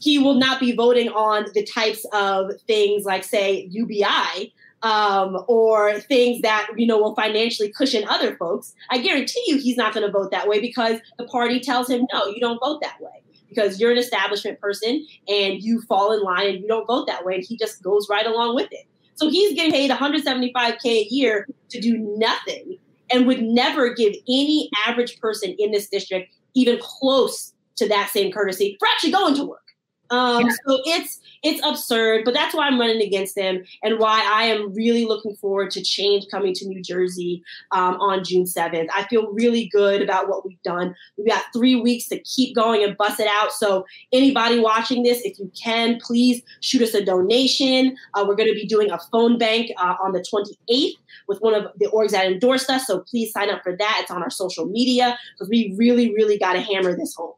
he 0.00 0.18
will 0.18 0.34
not 0.34 0.58
be 0.58 0.74
voting 0.74 1.08
on 1.10 1.46
the 1.54 1.64
types 1.64 2.04
of 2.12 2.50
things 2.66 3.04
like, 3.04 3.22
say, 3.22 3.68
UBI 3.70 4.52
um, 4.84 5.42
or 5.48 5.98
things 5.98 6.42
that 6.42 6.68
you 6.76 6.86
know 6.86 6.98
will 6.98 7.16
financially 7.16 7.72
cushion 7.72 8.04
other 8.08 8.36
folks, 8.36 8.74
I 8.90 8.98
guarantee 8.98 9.42
you 9.46 9.56
he's 9.56 9.76
not 9.76 9.94
going 9.94 10.06
to 10.06 10.12
vote 10.12 10.30
that 10.30 10.46
way 10.46 10.60
because 10.60 11.00
the 11.18 11.24
party 11.24 11.58
tells 11.58 11.90
him 11.90 12.06
no, 12.12 12.26
you 12.26 12.38
don't 12.38 12.60
vote 12.60 12.80
that 12.82 13.00
way 13.00 13.22
because 13.48 13.80
you're 13.80 13.90
an 13.90 13.98
establishment 13.98 14.60
person 14.60 15.06
and 15.26 15.62
you 15.62 15.80
fall 15.82 16.12
in 16.12 16.22
line 16.22 16.48
and 16.48 16.60
you 16.60 16.68
don't 16.68 16.86
vote 16.86 17.06
that 17.06 17.24
way, 17.24 17.34
and 17.36 17.44
he 17.44 17.56
just 17.56 17.82
goes 17.82 18.08
right 18.08 18.26
along 18.26 18.54
with 18.54 18.68
it. 18.70 18.86
So 19.16 19.28
he's 19.28 19.54
getting 19.54 19.72
paid 19.72 19.90
175k 19.90 20.84
a 20.84 21.06
year 21.10 21.48
to 21.70 21.80
do 21.80 21.96
nothing 22.18 22.78
and 23.10 23.26
would 23.26 23.42
never 23.42 23.94
give 23.94 24.14
any 24.28 24.68
average 24.86 25.18
person 25.20 25.54
in 25.58 25.70
this 25.70 25.88
district 25.88 26.32
even 26.54 26.78
close 26.80 27.52
to 27.76 27.88
that 27.88 28.10
same 28.10 28.32
courtesy 28.32 28.76
for 28.78 28.88
actually 28.88 29.12
going 29.12 29.34
to 29.36 29.44
work. 29.44 29.63
Um, 30.10 30.46
yeah. 30.46 30.52
So 30.66 30.80
it's 30.84 31.20
it's 31.44 31.60
absurd, 31.66 32.24
but 32.24 32.32
that's 32.32 32.54
why 32.54 32.66
I'm 32.66 32.80
running 32.80 33.02
against 33.02 33.34
them 33.34 33.62
and 33.82 33.98
why 33.98 34.26
I 34.32 34.44
am 34.44 34.72
really 34.72 35.04
looking 35.04 35.36
forward 35.36 35.70
to 35.72 35.82
change 35.82 36.24
coming 36.30 36.54
to 36.54 36.66
New 36.66 36.82
Jersey 36.82 37.42
um, 37.70 38.00
on 38.00 38.24
June 38.24 38.44
7th. 38.44 38.88
I 38.94 39.04
feel 39.04 39.30
really 39.32 39.66
good 39.66 40.00
about 40.00 40.26
what 40.26 40.46
we've 40.46 40.62
done. 40.62 40.94
We've 41.18 41.28
got 41.28 41.44
three 41.52 41.76
weeks 41.76 42.08
to 42.08 42.18
keep 42.20 42.54
going 42.54 42.82
and 42.82 42.96
bust 42.96 43.20
it 43.20 43.28
out. 43.28 43.52
So 43.52 43.84
anybody 44.10 44.58
watching 44.58 45.02
this, 45.02 45.20
if 45.20 45.38
you 45.38 45.52
can, 45.62 45.98
please 46.00 46.40
shoot 46.60 46.80
us 46.80 46.94
a 46.94 47.04
donation. 47.04 47.94
Uh, 48.14 48.24
we're 48.26 48.36
going 48.36 48.48
to 48.48 48.54
be 48.54 48.66
doing 48.66 48.90
a 48.90 48.98
phone 49.12 49.36
bank 49.36 49.70
uh, 49.76 49.96
on 50.02 50.12
the 50.12 50.20
28th 50.20 50.94
with 51.28 51.40
one 51.40 51.54
of 51.54 51.66
the 51.76 51.86
orgs 51.88 52.12
that 52.12 52.24
endorsed 52.24 52.70
us. 52.70 52.86
So 52.86 53.00
please 53.00 53.32
sign 53.32 53.50
up 53.50 53.62
for 53.62 53.76
that. 53.76 53.98
It's 54.00 54.10
on 54.10 54.22
our 54.22 54.30
social 54.30 54.64
media 54.64 55.18
because 55.34 55.50
we 55.50 55.74
really, 55.76 56.14
really 56.14 56.38
got 56.38 56.54
to 56.54 56.60
hammer 56.60 56.96
this 56.96 57.14
home. 57.14 57.34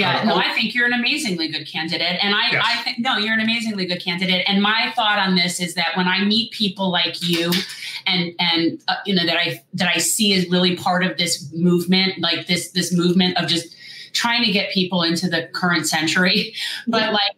Yeah, 0.00 0.24
no, 0.24 0.36
I 0.36 0.52
think 0.54 0.74
you're 0.74 0.86
an 0.86 0.92
amazingly 0.92 1.48
good 1.48 1.66
candidate. 1.66 2.18
And 2.22 2.34
I, 2.34 2.50
yes. 2.52 2.64
I 2.66 2.82
think, 2.82 2.98
no, 2.98 3.16
you're 3.16 3.34
an 3.34 3.40
amazingly 3.40 3.86
good 3.86 4.02
candidate. 4.02 4.44
And 4.48 4.62
my 4.62 4.92
thought 4.96 5.18
on 5.18 5.34
this 5.34 5.60
is 5.60 5.74
that 5.74 5.96
when 5.96 6.08
I 6.08 6.24
meet 6.24 6.52
people 6.52 6.90
like 6.90 7.22
you 7.26 7.52
and, 8.06 8.32
and, 8.38 8.82
uh, 8.88 8.96
you 9.06 9.14
know, 9.14 9.26
that 9.26 9.36
I, 9.36 9.62
that 9.74 9.90
I 9.94 9.98
see 9.98 10.34
as 10.34 10.48
really 10.48 10.76
part 10.76 11.04
of 11.04 11.18
this 11.18 11.52
movement, 11.52 12.20
like 12.20 12.46
this, 12.46 12.70
this 12.72 12.92
movement 12.92 13.36
of 13.36 13.48
just 13.48 13.76
trying 14.12 14.44
to 14.44 14.52
get 14.52 14.72
people 14.72 15.02
into 15.02 15.28
the 15.28 15.48
current 15.52 15.86
century, 15.86 16.54
but 16.88 17.02
yeah. 17.02 17.10
like 17.10 17.36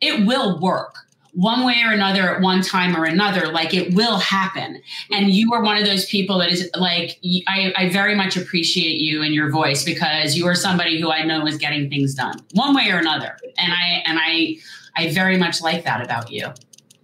it 0.00 0.26
will 0.26 0.60
work 0.60 1.05
one 1.36 1.66
way 1.66 1.82
or 1.84 1.92
another 1.92 2.34
at 2.34 2.40
one 2.40 2.62
time 2.62 2.96
or 2.96 3.04
another 3.04 3.52
like 3.52 3.74
it 3.74 3.94
will 3.94 4.16
happen. 4.16 4.80
And 5.12 5.30
you 5.30 5.52
are 5.52 5.62
one 5.62 5.76
of 5.76 5.84
those 5.84 6.06
people 6.06 6.38
that 6.38 6.50
is 6.50 6.70
like 6.74 7.20
I, 7.46 7.74
I, 7.76 7.90
very 7.90 8.14
much 8.14 8.38
appreciate 8.38 9.00
you 9.02 9.22
and 9.22 9.34
your 9.34 9.50
voice 9.50 9.84
because 9.84 10.34
you 10.34 10.46
are 10.46 10.54
somebody 10.54 10.98
who 10.98 11.10
i 11.10 11.22
know 11.22 11.46
is 11.46 11.58
getting 11.58 11.90
things 11.90 12.14
done 12.14 12.36
one 12.54 12.74
way 12.74 12.90
or 12.90 12.96
another. 12.96 13.36
And 13.58 13.72
i 13.72 14.02
and 14.06 14.18
i 14.18 14.56
i 14.96 15.12
very 15.12 15.36
much 15.36 15.60
like 15.60 15.84
that 15.84 16.02
about 16.02 16.30
you 16.30 16.52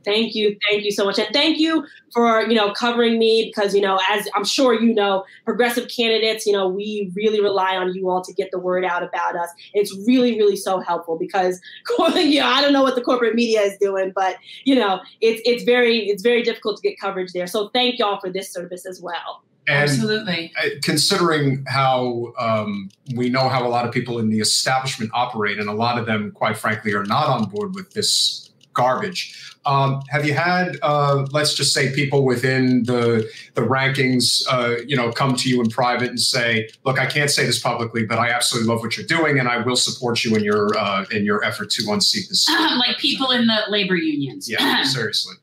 Thank 0.04 0.34
you, 0.34 0.56
thank 0.68 0.84
you 0.84 0.92
so 0.92 1.04
much, 1.04 1.18
and 1.18 1.28
thank 1.32 1.58
you 1.58 1.86
for 2.12 2.42
you 2.42 2.54
know 2.54 2.72
covering 2.72 3.18
me 3.18 3.46
because 3.46 3.74
you 3.74 3.80
know 3.80 3.98
as 4.10 4.28
I'm 4.34 4.44
sure 4.44 4.74
you 4.74 4.94
know, 4.94 5.24
progressive 5.44 5.88
candidates, 5.88 6.46
you 6.46 6.52
know, 6.52 6.68
we 6.68 7.10
really 7.14 7.40
rely 7.40 7.76
on 7.76 7.94
you 7.94 8.08
all 8.10 8.22
to 8.22 8.32
get 8.32 8.50
the 8.50 8.58
word 8.58 8.84
out 8.84 9.02
about 9.02 9.36
us. 9.36 9.48
It's 9.74 9.96
really, 10.06 10.36
really 10.36 10.56
so 10.56 10.80
helpful 10.80 11.18
because 11.18 11.60
you 12.16 12.40
know 12.40 12.46
I 12.46 12.60
don't 12.60 12.72
know 12.72 12.82
what 12.82 12.94
the 12.94 13.02
corporate 13.02 13.34
media 13.34 13.60
is 13.62 13.76
doing, 13.78 14.12
but 14.14 14.36
you 14.64 14.74
know 14.74 15.00
it's 15.20 15.40
it's 15.44 15.64
very 15.64 16.08
it's 16.08 16.22
very 16.22 16.42
difficult 16.42 16.76
to 16.78 16.88
get 16.88 16.98
coverage 16.98 17.32
there. 17.32 17.46
So 17.46 17.68
thank 17.70 17.98
y'all 17.98 18.20
for 18.20 18.30
this 18.30 18.52
service 18.52 18.86
as 18.86 19.00
well. 19.00 19.42
And 19.68 19.88
Absolutely. 19.88 20.52
considering 20.82 21.64
how 21.68 22.32
um, 22.36 22.90
we 23.14 23.30
know 23.30 23.48
how 23.48 23.64
a 23.64 23.68
lot 23.68 23.86
of 23.86 23.92
people 23.92 24.18
in 24.18 24.28
the 24.28 24.40
establishment 24.40 25.12
operate, 25.14 25.60
and 25.60 25.68
a 25.68 25.72
lot 25.72 25.98
of 25.98 26.06
them, 26.06 26.32
quite 26.32 26.56
frankly, 26.56 26.94
are 26.94 27.04
not 27.04 27.28
on 27.28 27.44
board 27.44 27.76
with 27.76 27.92
this 27.92 28.50
garbage. 28.74 29.52
Um, 29.64 30.02
have 30.08 30.26
you 30.26 30.35
had, 30.35 30.76
uh, 30.82 31.26
let's 31.30 31.54
just 31.54 31.72
say, 31.72 31.94
people 31.94 32.24
within 32.24 32.82
the 32.85 33.30
the 33.54 33.61
rankings, 33.61 34.42
uh, 34.50 34.82
you 34.87 34.96
know, 34.96 35.12
come 35.12 35.37
to 35.37 35.48
you 35.48 35.61
in 35.61 35.68
private 35.68 36.08
and 36.08 36.20
say, 36.20 36.68
"Look, 36.85 36.98
I 36.98 37.06
can't 37.06 37.30
say 37.30 37.46
this 37.46 37.61
publicly, 37.61 38.04
but 38.04 38.18
I 38.18 38.30
absolutely 38.30 38.68
love 38.68 38.80
what 38.82 38.96
you're 38.96 39.06
doing, 39.06 39.38
and 39.38 39.48
I 39.48 39.58
will 39.58 39.76
support 39.76 40.24
you 40.24 40.35
in 40.35 40.42
your 40.42 40.76
uh, 40.76 41.04
in 41.12 41.24
your 41.24 41.44
effort 41.44 41.70
to 41.70 41.92
unseat 41.92 42.28
this." 42.28 42.48
like 42.78 42.98
people 42.98 43.30
in 43.30 43.46
the 43.46 43.61
labor 43.68 43.94
unions. 43.94 44.50
Yeah, 44.50 44.82
seriously. 44.85 45.37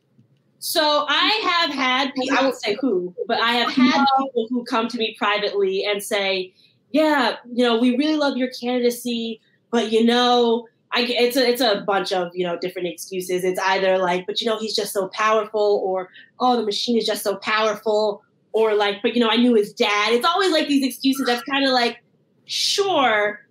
So 0.62 1.06
I 1.08 1.40
have 1.50 1.74
had, 1.74 2.12
I 2.38 2.42
won't 2.44 2.56
say 2.58 2.76
who, 2.82 3.16
but 3.28 3.40
I 3.40 3.54
have 3.54 3.72
had 3.72 4.06
people 4.20 4.48
who 4.50 4.66
come 4.66 4.90
to 4.90 4.98
me 4.98 5.16
privately 5.18 5.86
and 5.86 6.04
say, 6.04 6.54
"Yeah, 6.92 7.38
you 7.50 7.64
know, 7.64 7.80
we 7.80 7.96
really 7.96 8.18
love 8.18 8.36
your 8.36 8.50
candidacy, 8.60 9.40
but 9.72 9.92
you 9.94 10.04
know." 10.04 10.68
I, 10.92 11.02
it's 11.02 11.38
a 11.38 11.48
it's 11.48 11.62
a 11.62 11.84
bunch 11.86 12.12
of 12.12 12.32
you 12.36 12.46
know 12.46 12.58
different 12.58 12.88
excuses. 12.88 13.44
It's 13.44 13.60
either 13.60 13.98
like, 13.98 14.26
but 14.26 14.42
you 14.42 14.48
know 14.48 14.58
he's 14.58 14.76
just 14.76 14.92
so 14.92 15.08
powerful, 15.10 15.82
or 15.84 16.10
oh 16.40 16.56
the 16.56 16.64
machine 16.64 16.98
is 16.98 17.06
just 17.06 17.24
so 17.24 17.36
powerful, 17.38 18.24
or 18.54 18.74
like, 18.74 19.02
but 19.04 19.14
you 19.14 19.22
know 19.22 19.30
I 19.30 19.36
knew 19.36 19.54
his 19.54 19.72
dad. 19.74 20.14
It's 20.14 20.26
always 20.26 20.52
like 20.52 20.68
these 20.68 20.84
excuses. 20.84 21.28
That's 21.28 21.44
kind 21.44 21.66
of 21.66 21.72
like, 21.72 22.02
sure, 22.46 23.46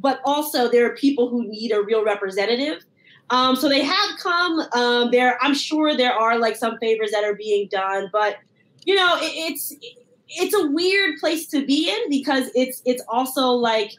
but 0.00 0.20
also 0.24 0.70
there 0.70 0.84
are 0.86 0.94
people 0.94 1.28
who 1.30 1.48
need 1.48 1.72
a 1.72 1.82
real 1.82 2.04
representative. 2.04 2.84
Um, 3.30 3.56
so 3.56 3.68
they 3.68 3.82
have 3.82 4.18
come. 4.22 4.60
Um, 4.74 5.10
there, 5.10 5.38
I'm 5.42 5.54
sure 5.54 5.96
there 5.96 6.12
are 6.12 6.38
like 6.38 6.56
some 6.56 6.76
favors 6.78 7.10
that 7.12 7.24
are 7.24 7.34
being 7.34 7.68
done, 7.70 8.10
but 8.12 8.36
you 8.84 8.94
know 8.94 9.16
it, 9.16 9.32
it's 9.52 9.74
it's 10.28 10.54
a 10.54 10.66
weird 10.68 11.18
place 11.18 11.46
to 11.48 11.64
be 11.64 11.90
in 11.90 12.10
because 12.10 12.50
it's 12.54 12.82
it's 12.84 13.02
also 13.08 13.48
like 13.48 13.92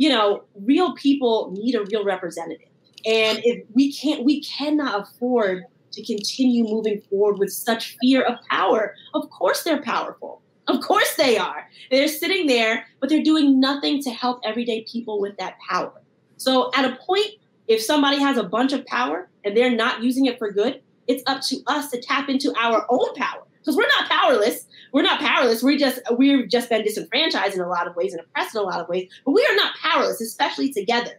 you 0.00 0.08
know, 0.08 0.44
real 0.54 0.94
people 0.94 1.52
need 1.52 1.74
a 1.74 1.84
real 1.84 2.04
representative. 2.04 2.68
And 3.04 3.38
if 3.44 3.66
we 3.74 3.92
can't, 3.92 4.24
we 4.24 4.42
cannot 4.42 5.02
afford 5.02 5.64
to 5.92 6.02
continue 6.02 6.64
moving 6.64 7.02
forward 7.02 7.38
with 7.38 7.52
such 7.52 7.98
fear 8.00 8.22
of 8.22 8.38
power. 8.48 8.94
Of 9.12 9.28
course, 9.28 9.62
they're 9.62 9.82
powerful. 9.82 10.40
Of 10.68 10.80
course, 10.80 11.16
they 11.16 11.36
are. 11.36 11.68
They're 11.90 12.08
sitting 12.08 12.46
there, 12.46 12.86
but 12.98 13.10
they're 13.10 13.22
doing 13.22 13.60
nothing 13.60 14.02
to 14.04 14.10
help 14.10 14.40
everyday 14.42 14.86
people 14.90 15.20
with 15.20 15.36
that 15.36 15.58
power. 15.68 15.92
So, 16.38 16.70
at 16.74 16.90
a 16.90 16.96
point, 17.04 17.32
if 17.68 17.82
somebody 17.82 18.18
has 18.20 18.38
a 18.38 18.44
bunch 18.44 18.72
of 18.72 18.86
power 18.86 19.28
and 19.44 19.54
they're 19.54 19.76
not 19.76 20.02
using 20.02 20.24
it 20.24 20.38
for 20.38 20.50
good, 20.50 20.80
it's 21.08 21.22
up 21.26 21.42
to 21.42 21.60
us 21.66 21.90
to 21.90 22.00
tap 22.00 22.30
into 22.30 22.54
our 22.58 22.86
own 22.88 23.14
power 23.16 23.42
because 23.60 23.76
we're 23.76 23.88
not 23.98 24.10
powerless 24.10 24.66
we're 24.92 25.02
not 25.02 25.20
powerless. 25.20 25.62
We're 25.62 25.78
just 25.78 26.00
we've 26.16 26.48
just 26.48 26.68
been 26.68 26.82
disenfranchised 26.82 27.54
in 27.54 27.60
a 27.60 27.68
lot 27.68 27.86
of 27.86 27.94
ways 27.96 28.12
and 28.12 28.20
oppressed 28.20 28.54
in 28.54 28.60
a 28.60 28.64
lot 28.64 28.80
of 28.80 28.88
ways, 28.88 29.08
but 29.24 29.32
we 29.32 29.46
are 29.50 29.56
not 29.56 29.76
powerless, 29.76 30.20
especially 30.20 30.72
together. 30.72 31.12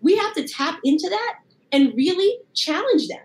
We 0.00 0.16
have 0.16 0.34
to 0.34 0.46
tap 0.46 0.78
into 0.84 1.08
that 1.08 1.38
and 1.70 1.94
really 1.94 2.38
challenge 2.54 3.08
them. 3.08 3.20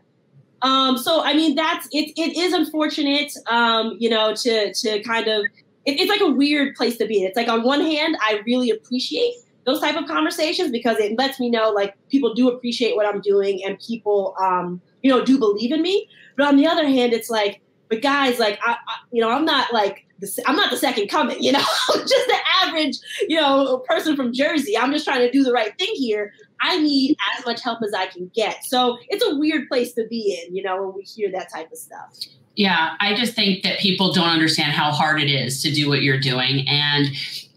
Um, 0.61 0.97
so 0.97 1.23
I 1.23 1.33
mean 1.33 1.55
that's 1.55 1.87
it 1.91 2.11
it 2.17 2.35
is 2.37 2.53
unfortunate, 2.53 3.31
um, 3.47 3.95
you 3.99 4.09
know, 4.09 4.33
to 4.35 4.73
to 4.73 5.01
kind 5.03 5.27
of 5.27 5.45
it, 5.85 5.99
it's 5.99 6.09
like 6.09 6.21
a 6.21 6.31
weird 6.31 6.75
place 6.75 6.97
to 6.97 7.05
be. 7.05 7.23
It's 7.23 7.37
like 7.37 7.47
on 7.47 7.63
one 7.63 7.81
hand, 7.81 8.17
I 8.21 8.41
really 8.45 8.69
appreciate 8.69 9.35
those 9.65 9.79
type 9.79 9.97
of 9.97 10.07
conversations 10.07 10.71
because 10.71 10.97
it 10.97 11.17
lets 11.17 11.39
me 11.39 11.49
know 11.49 11.69
like 11.71 11.95
people 12.09 12.33
do 12.33 12.49
appreciate 12.49 12.95
what 12.95 13.05
I'm 13.05 13.21
doing 13.21 13.63
and 13.65 13.77
people 13.79 14.35
um, 14.39 14.81
you 15.01 15.11
know 15.11 15.23
do 15.23 15.37
believe 15.37 15.71
in 15.71 15.81
me. 15.81 16.09
But 16.35 16.47
on 16.47 16.57
the 16.57 16.67
other 16.67 16.85
hand, 16.85 17.13
it's 17.13 17.29
like 17.29 17.61
but 17.89 18.01
guys, 18.01 18.39
like 18.39 18.59
I, 18.63 18.71
I 18.71 18.95
you 19.11 19.21
know, 19.21 19.29
I'm 19.29 19.45
not 19.45 19.73
like 19.73 20.05
the, 20.19 20.43
I'm 20.45 20.55
not 20.55 20.71
the 20.71 20.77
second 20.77 21.07
coming. 21.09 21.41
You 21.41 21.51
know, 21.53 21.59
just 21.89 22.09
the 22.27 22.37
average, 22.63 22.97
you 23.27 23.39
know, 23.39 23.79
person 23.87 24.15
from 24.15 24.33
Jersey. 24.33 24.77
I'm 24.77 24.91
just 24.91 25.05
trying 25.05 25.21
to 25.21 25.31
do 25.31 25.43
the 25.43 25.51
right 25.51 25.77
thing 25.77 25.91
here. 25.93 26.33
I 26.61 26.77
need 26.79 27.15
as 27.37 27.45
much 27.45 27.61
help 27.61 27.79
as 27.83 27.93
I 27.93 28.07
can 28.07 28.31
get. 28.33 28.65
So 28.65 28.97
it's 29.09 29.23
a 29.23 29.35
weird 29.35 29.67
place 29.67 29.93
to 29.93 30.07
be 30.07 30.43
in, 30.43 30.55
you 30.55 30.63
know, 30.63 30.81
when 30.81 30.95
we 30.95 31.03
hear 31.03 31.31
that 31.31 31.51
type 31.53 31.71
of 31.71 31.77
stuff. 31.77 32.17
Yeah, 32.55 32.95
I 32.99 33.13
just 33.13 33.33
think 33.33 33.61
that 33.63 33.77
people 33.77 34.11
don't 34.11 34.29
understand 34.29 34.71
how 34.71 34.91
hard 34.91 35.21
it 35.21 35.29
is 35.29 35.61
to 35.61 35.71
do 35.71 35.87
what 35.87 36.01
you're 36.01 36.19
doing 36.19 36.67
and 36.67 37.07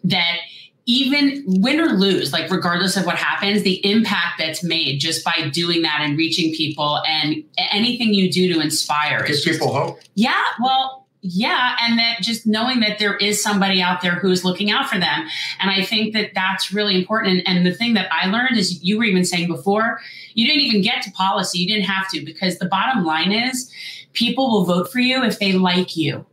that 0.04 0.36
even 0.90 1.44
win 1.46 1.80
or 1.80 1.90
lose, 1.90 2.32
like 2.32 2.50
regardless 2.50 2.96
of 2.96 3.06
what 3.06 3.16
happens, 3.16 3.62
the 3.62 3.84
impact 3.88 4.38
that's 4.38 4.64
made 4.64 4.98
just 4.98 5.24
by 5.24 5.48
doing 5.52 5.82
that 5.82 6.00
and 6.00 6.18
reaching 6.18 6.52
people 6.52 7.00
and 7.06 7.44
anything 7.70 8.12
you 8.12 8.30
do 8.30 8.52
to 8.52 8.60
inspire. 8.60 9.24
Gives 9.24 9.44
people 9.44 9.72
hope. 9.72 10.00
Yeah, 10.16 10.42
well, 10.60 11.06
yeah, 11.22 11.76
and 11.82 11.96
that 11.98 12.22
just 12.22 12.44
knowing 12.44 12.80
that 12.80 12.98
there 12.98 13.16
is 13.16 13.40
somebody 13.40 13.80
out 13.80 14.00
there 14.00 14.16
who's 14.16 14.44
looking 14.44 14.72
out 14.72 14.88
for 14.88 14.98
them. 14.98 15.28
And 15.60 15.70
I 15.70 15.84
think 15.84 16.12
that 16.14 16.32
that's 16.34 16.72
really 16.72 16.96
important. 16.96 17.46
And, 17.46 17.58
and 17.58 17.66
the 17.66 17.74
thing 17.74 17.94
that 17.94 18.08
I 18.10 18.26
learned 18.26 18.56
is 18.56 18.82
you 18.82 18.98
were 18.98 19.04
even 19.04 19.24
saying 19.24 19.46
before, 19.46 20.00
you 20.34 20.44
didn't 20.46 20.62
even 20.62 20.82
get 20.82 21.02
to 21.02 21.12
policy. 21.12 21.60
You 21.60 21.68
didn't 21.68 21.84
have 21.84 22.10
to 22.10 22.24
because 22.24 22.58
the 22.58 22.66
bottom 22.66 23.04
line 23.04 23.30
is 23.30 23.70
people 24.12 24.50
will 24.50 24.64
vote 24.64 24.90
for 24.90 24.98
you 24.98 25.22
if 25.22 25.38
they 25.38 25.52
like 25.52 25.96
you. 25.96 26.26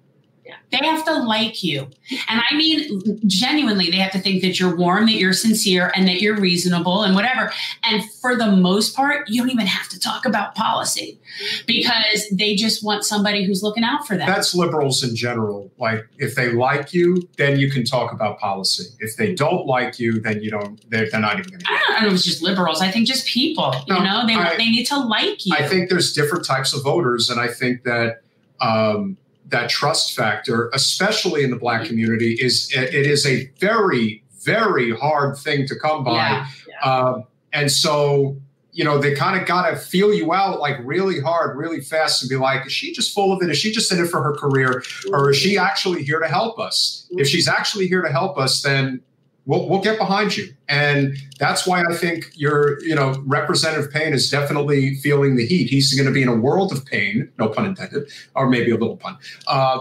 They 0.69 0.85
have 0.85 1.05
to 1.05 1.23
like 1.23 1.63
you. 1.63 1.87
And 2.27 2.41
I 2.51 2.55
mean, 2.55 3.21
genuinely, 3.25 3.89
they 3.89 3.97
have 3.97 4.11
to 4.11 4.19
think 4.19 4.41
that 4.41 4.59
you're 4.59 4.75
warm, 4.75 5.05
that 5.05 5.13
you're 5.13 5.31
sincere, 5.31 5.93
and 5.95 6.07
that 6.09 6.21
you're 6.21 6.35
reasonable 6.35 7.03
and 7.03 7.15
whatever. 7.15 7.53
And 7.83 8.03
for 8.21 8.35
the 8.35 8.51
most 8.51 8.93
part, 8.93 9.29
you 9.29 9.41
don't 9.41 9.49
even 9.49 9.65
have 9.65 9.87
to 9.89 9.99
talk 9.99 10.25
about 10.25 10.55
policy 10.55 11.19
because 11.65 12.27
they 12.33 12.55
just 12.55 12.83
want 12.83 13.05
somebody 13.05 13.45
who's 13.45 13.63
looking 13.63 13.85
out 13.85 14.05
for 14.05 14.17
them. 14.17 14.27
That's 14.27 14.53
liberals 14.53 15.03
in 15.03 15.15
general. 15.15 15.71
Like, 15.77 16.05
if 16.17 16.35
they 16.35 16.51
like 16.51 16.93
you, 16.93 17.29
then 17.37 17.57
you 17.57 17.71
can 17.71 17.85
talk 17.85 18.11
about 18.11 18.37
policy. 18.37 18.89
If 18.99 19.15
they 19.15 19.33
don't 19.33 19.67
like 19.67 19.99
you, 19.99 20.19
then 20.19 20.41
you 20.41 20.51
don't, 20.51 20.83
they're, 20.89 21.09
they're 21.09 21.21
not 21.21 21.39
even 21.39 21.49
going 21.49 21.61
to. 21.61 21.67
I 21.69 21.93
don't 21.93 22.01
know 22.01 22.07
if 22.09 22.13
it's 22.15 22.25
just 22.25 22.41
liberals. 22.41 22.81
I 22.81 22.91
think 22.91 23.07
just 23.07 23.25
people, 23.25 23.73
no, 23.87 23.99
you 23.99 24.03
know, 24.03 24.27
they, 24.27 24.35
I, 24.35 24.57
they 24.57 24.69
need 24.69 24.85
to 24.87 24.99
like 24.99 25.45
you. 25.45 25.55
I 25.55 25.65
think 25.65 25.89
there's 25.89 26.11
different 26.11 26.45
types 26.45 26.73
of 26.73 26.83
voters. 26.83 27.29
And 27.29 27.39
I 27.39 27.47
think 27.47 27.83
that, 27.83 28.21
um, 28.59 29.15
that 29.49 29.69
trust 29.69 30.15
factor, 30.15 30.69
especially 30.73 31.43
in 31.43 31.51
the 31.51 31.57
black 31.57 31.85
community, 31.85 32.37
is 32.39 32.71
it 32.75 32.93
is 32.93 33.25
a 33.25 33.47
very 33.59 34.23
very 34.43 34.95
hard 34.95 35.37
thing 35.37 35.67
to 35.67 35.75
come 35.77 36.03
by, 36.03 36.15
yeah, 36.15 36.47
yeah. 36.67 36.89
Uh, 36.89 37.21
and 37.53 37.71
so 37.71 38.37
you 38.71 38.83
know 38.83 38.97
they 38.99 39.13
kind 39.13 39.39
of 39.39 39.47
got 39.47 39.69
to 39.69 39.75
feel 39.75 40.13
you 40.13 40.33
out 40.33 40.59
like 40.59 40.77
really 40.83 41.19
hard, 41.19 41.57
really 41.57 41.81
fast, 41.81 42.21
and 42.21 42.29
be 42.29 42.35
like, 42.35 42.65
is 42.65 42.71
she 42.71 42.93
just 42.93 43.13
full 43.13 43.33
of 43.33 43.41
it? 43.41 43.49
Is 43.49 43.57
she 43.57 43.71
just 43.71 43.91
in 43.91 43.99
it 43.99 44.07
for 44.07 44.23
her 44.23 44.33
career, 44.33 44.83
or 45.11 45.31
is 45.31 45.37
she 45.37 45.57
actually 45.57 46.03
here 46.03 46.19
to 46.19 46.27
help 46.27 46.59
us? 46.59 47.07
If 47.11 47.27
she's 47.27 47.47
actually 47.47 47.87
here 47.87 48.01
to 48.01 48.11
help 48.11 48.37
us, 48.37 48.61
then 48.61 49.01
we'll, 49.47 49.67
we'll 49.67 49.81
get 49.81 49.97
behind 49.97 50.37
you. 50.37 50.53
And 50.67 51.17
that's 51.39 51.65
why 51.65 51.83
I 51.83 51.95
think 51.95 52.29
your, 52.35 52.79
you 52.83 52.93
know, 52.93 53.23
Representative 53.25 53.91
Payne 53.91 54.13
is 54.13 54.29
definitely 54.29 54.95
feeling 54.95 55.37
the 55.37 55.45
heat. 55.45 55.69
He's 55.69 55.95
going 55.95 56.05
to 56.05 56.13
be 56.13 56.21
in 56.21 56.27
a 56.27 56.35
world 56.35 56.71
of 56.71 56.85
pain, 56.85 57.31
no 57.39 57.47
pun 57.47 57.65
intended, 57.65 58.11
or 58.35 58.47
maybe 58.47 58.69
a 58.69 58.77
little 58.77 58.97
pun. 58.97 59.17
Uh, 59.47 59.79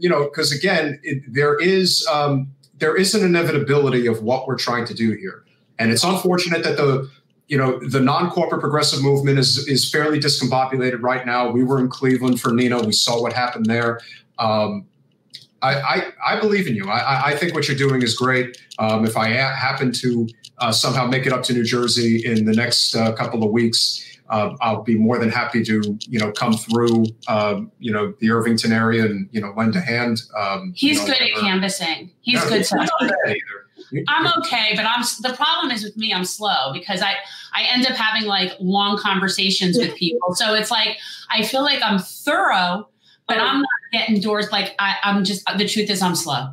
you 0.00 0.10
know, 0.10 0.24
because 0.24 0.52
again, 0.52 1.00
it, 1.02 1.22
there 1.32 1.58
is 1.58 2.06
um, 2.12 2.52
there 2.78 2.94
is 2.94 3.14
an 3.14 3.24
inevitability 3.24 4.06
of 4.06 4.22
what 4.22 4.46
we're 4.46 4.58
trying 4.58 4.84
to 4.86 4.94
do 4.94 5.12
here, 5.12 5.44
and 5.78 5.90
it's 5.90 6.04
unfortunate 6.04 6.62
that 6.64 6.76
the 6.76 7.08
you 7.46 7.56
know 7.56 7.78
the 7.78 8.00
non-corporate 8.00 8.60
progressive 8.60 9.02
movement 9.02 9.38
is 9.38 9.66
is 9.68 9.88
fairly 9.88 10.18
discombobulated 10.18 11.00
right 11.00 11.24
now. 11.24 11.50
We 11.50 11.64
were 11.64 11.78
in 11.78 11.88
Cleveland 11.88 12.40
for 12.40 12.52
Nina. 12.52 12.82
We 12.82 12.92
saw 12.92 13.22
what 13.22 13.32
happened 13.32 13.66
there. 13.66 14.00
Um, 14.38 14.86
I, 15.62 15.74
I, 15.74 16.34
I, 16.34 16.40
believe 16.40 16.66
in 16.66 16.74
you. 16.74 16.88
I, 16.88 17.28
I 17.30 17.36
think 17.36 17.54
what 17.54 17.66
you're 17.66 17.76
doing 17.76 18.02
is 18.02 18.14
great. 18.14 18.62
Um, 18.78 19.04
if 19.04 19.16
I 19.16 19.30
ha- 19.30 19.54
happen 19.54 19.90
to 19.92 20.28
uh, 20.58 20.72
somehow 20.72 21.06
make 21.06 21.26
it 21.26 21.32
up 21.32 21.42
to 21.44 21.52
New 21.52 21.64
Jersey 21.64 22.24
in 22.24 22.44
the 22.44 22.52
next 22.52 22.94
uh, 22.94 23.12
couple 23.12 23.42
of 23.42 23.50
weeks, 23.50 24.04
uh, 24.28 24.54
I'll 24.60 24.82
be 24.82 24.96
more 24.96 25.18
than 25.18 25.30
happy 25.30 25.64
to, 25.64 25.98
you 26.08 26.18
know, 26.18 26.32
come 26.32 26.54
through, 26.54 27.06
um, 27.28 27.70
you 27.78 27.92
know, 27.92 28.14
the 28.20 28.30
Irvington 28.30 28.72
area 28.72 29.04
and, 29.04 29.28
you 29.30 29.40
know, 29.40 29.52
lend 29.56 29.76
a 29.76 29.80
hand. 29.80 30.22
Um, 30.36 30.72
He's 30.74 30.96
you 30.96 31.02
know, 31.02 31.14
good 31.14 31.22
at 31.22 31.40
canvassing. 31.40 32.10
He's 32.22 32.44
good. 32.44 32.58
He's 32.58 32.72
I'm 34.08 34.26
okay, 34.38 34.72
but 34.74 34.84
I'm 34.84 35.04
the 35.20 35.34
problem 35.36 35.70
is 35.70 35.84
with 35.84 35.96
me. 35.96 36.12
I'm 36.12 36.24
slow 36.24 36.72
because 36.72 37.02
I 37.02 37.14
I 37.52 37.62
end 37.64 37.86
up 37.86 37.92
having 37.92 38.26
like 38.26 38.52
long 38.58 38.98
conversations 38.98 39.78
with 39.78 39.94
people. 39.94 40.34
So 40.34 40.54
it's 40.54 40.72
like 40.72 40.96
I 41.30 41.44
feel 41.44 41.62
like 41.62 41.80
I'm 41.82 41.98
thorough, 42.00 42.88
but 43.28 43.38
I'm 43.38 43.58
not 43.58 43.68
getting 43.96 44.20
doors. 44.20 44.50
Like 44.52 44.74
I, 44.78 44.96
I'm 45.02 45.24
just 45.24 45.44
the 45.56 45.68
truth 45.68 45.90
is 45.90 46.02
I'm 46.02 46.14
slow. 46.14 46.52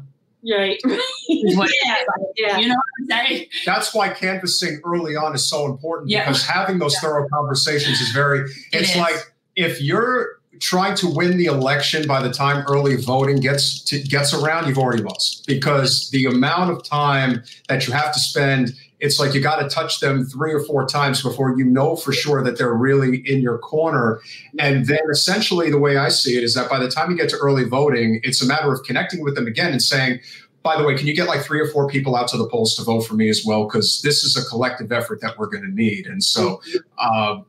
Right. 0.50 0.80
yeah. 0.86 1.00
yeah. 2.38 2.58
You 2.58 2.68
know 2.68 2.76
what 2.76 3.16
I'm 3.18 3.28
saying? 3.28 3.48
That's 3.66 3.94
why 3.94 4.10
canvassing 4.10 4.82
early 4.84 5.16
on 5.16 5.34
is 5.34 5.48
so 5.48 5.66
important 5.66 6.10
yeah. 6.10 6.26
because 6.26 6.46
having 6.46 6.80
those 6.80 6.94
yeah. 6.96 7.00
thorough 7.02 7.28
conversations 7.30 8.02
is 8.02 8.10
very 8.10 8.50
it's 8.72 8.96
it 8.96 9.00
like 9.00 9.16
if 9.56 9.82
you're 9.82 10.40
trying 10.60 10.96
to 10.96 11.08
win 11.08 11.38
the 11.38 11.46
election 11.46 12.08
by 12.08 12.22
the 12.22 12.32
time 12.32 12.64
early 12.68 12.96
voting 12.96 13.40
gets 13.40 13.82
to, 13.84 14.02
gets 14.02 14.34
around, 14.34 14.68
you've 14.68 14.78
already 14.78 15.04
lost 15.04 15.46
because 15.48 16.10
the 16.12 16.26
amount 16.26 16.72
of 16.72 16.84
time 16.84 17.44
that 17.68 17.88
you 17.88 17.94
have 17.94 18.14
to 18.14 18.20
spend 18.20 18.74
it's 19.04 19.20
like 19.20 19.34
you 19.34 19.42
got 19.42 19.58
to 19.58 19.68
touch 19.68 20.00
them 20.00 20.24
three 20.24 20.54
or 20.54 20.62
four 20.62 20.86
times 20.86 21.22
before 21.22 21.58
you 21.58 21.66
know 21.66 21.98
for 21.98 22.14
sure 22.14 22.42
that 22.42 22.58
they're 22.58 22.74
really 22.74 23.18
in 23.30 23.42
your 23.42 23.58
corner. 23.58 24.22
And 24.60 24.86
then 24.88 25.02
essentially, 25.12 25.70
the 25.70 25.78
way 25.78 25.98
I 25.98 26.08
see 26.08 26.38
it 26.38 26.44
is 26.44 26.56
that 26.56 26.70
by 26.70 26.80
the 26.80 26.90
time 26.90 27.12
you 27.12 27.18
get 27.18 27.28
to 27.30 27.38
early 27.38 27.66
voting, 27.66 28.22
it's 28.24 28.42
a 28.42 28.48
matter 28.48 28.72
of 28.72 28.82
connecting 28.84 29.22
with 29.22 29.36
them 29.36 29.46
again 29.46 29.74
and 29.74 29.82
saying, 29.82 30.22
by 30.64 30.78
the 30.78 30.86
way, 30.86 30.96
can 30.96 31.06
you 31.06 31.14
get 31.14 31.28
like 31.28 31.42
three 31.42 31.60
or 31.60 31.68
four 31.68 31.86
people 31.90 32.16
out 32.16 32.30
to 32.30 32.38
the 32.38 32.48
polls 32.48 32.78
to 32.78 32.84
vote 32.84 33.02
for 33.02 33.16
me 33.16 33.28
as 33.28 33.44
well? 33.46 33.66
Because 33.66 34.02
this 34.04 34.24
is 34.24 34.38
a 34.38 34.50
collective 34.50 34.90
effort 34.94 35.20
that 35.20 35.38
we're 35.38 35.50
going 35.50 35.66
to 35.66 35.76
need. 35.76 36.08
And 36.08 36.24
so, 36.24 36.62
uh, 36.98 37.42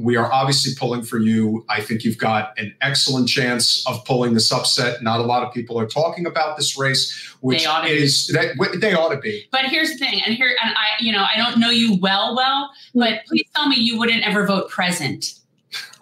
we 0.00 0.16
are 0.16 0.32
obviously 0.32 0.74
pulling 0.74 1.02
for 1.02 1.18
you. 1.18 1.64
I 1.68 1.80
think 1.80 2.04
you've 2.04 2.18
got 2.18 2.58
an 2.58 2.74
excellent 2.80 3.28
chance 3.28 3.86
of 3.86 4.04
pulling 4.04 4.34
this 4.34 4.50
upset. 4.50 5.02
Not 5.02 5.20
a 5.20 5.22
lot 5.22 5.42
of 5.42 5.52
people 5.52 5.78
are 5.78 5.86
talking 5.86 6.26
about 6.26 6.56
this 6.56 6.78
race, 6.78 7.12
which 7.40 7.66
is 7.84 8.28
that 8.28 8.56
they 8.80 8.94
ought 8.94 9.10
to 9.10 9.18
be. 9.18 9.46
But 9.50 9.66
here's 9.66 9.90
the 9.90 9.98
thing, 9.98 10.22
and 10.24 10.34
here, 10.34 10.54
and 10.62 10.72
I, 10.72 11.02
you 11.02 11.12
know, 11.12 11.24
I 11.24 11.36
don't 11.36 11.58
know 11.58 11.70
you 11.70 11.96
well, 12.00 12.34
well, 12.36 12.70
but 12.94 13.24
please 13.26 13.46
tell 13.54 13.68
me 13.68 13.76
you 13.76 13.98
wouldn't 13.98 14.26
ever 14.26 14.46
vote 14.46 14.70
present. 14.70 15.34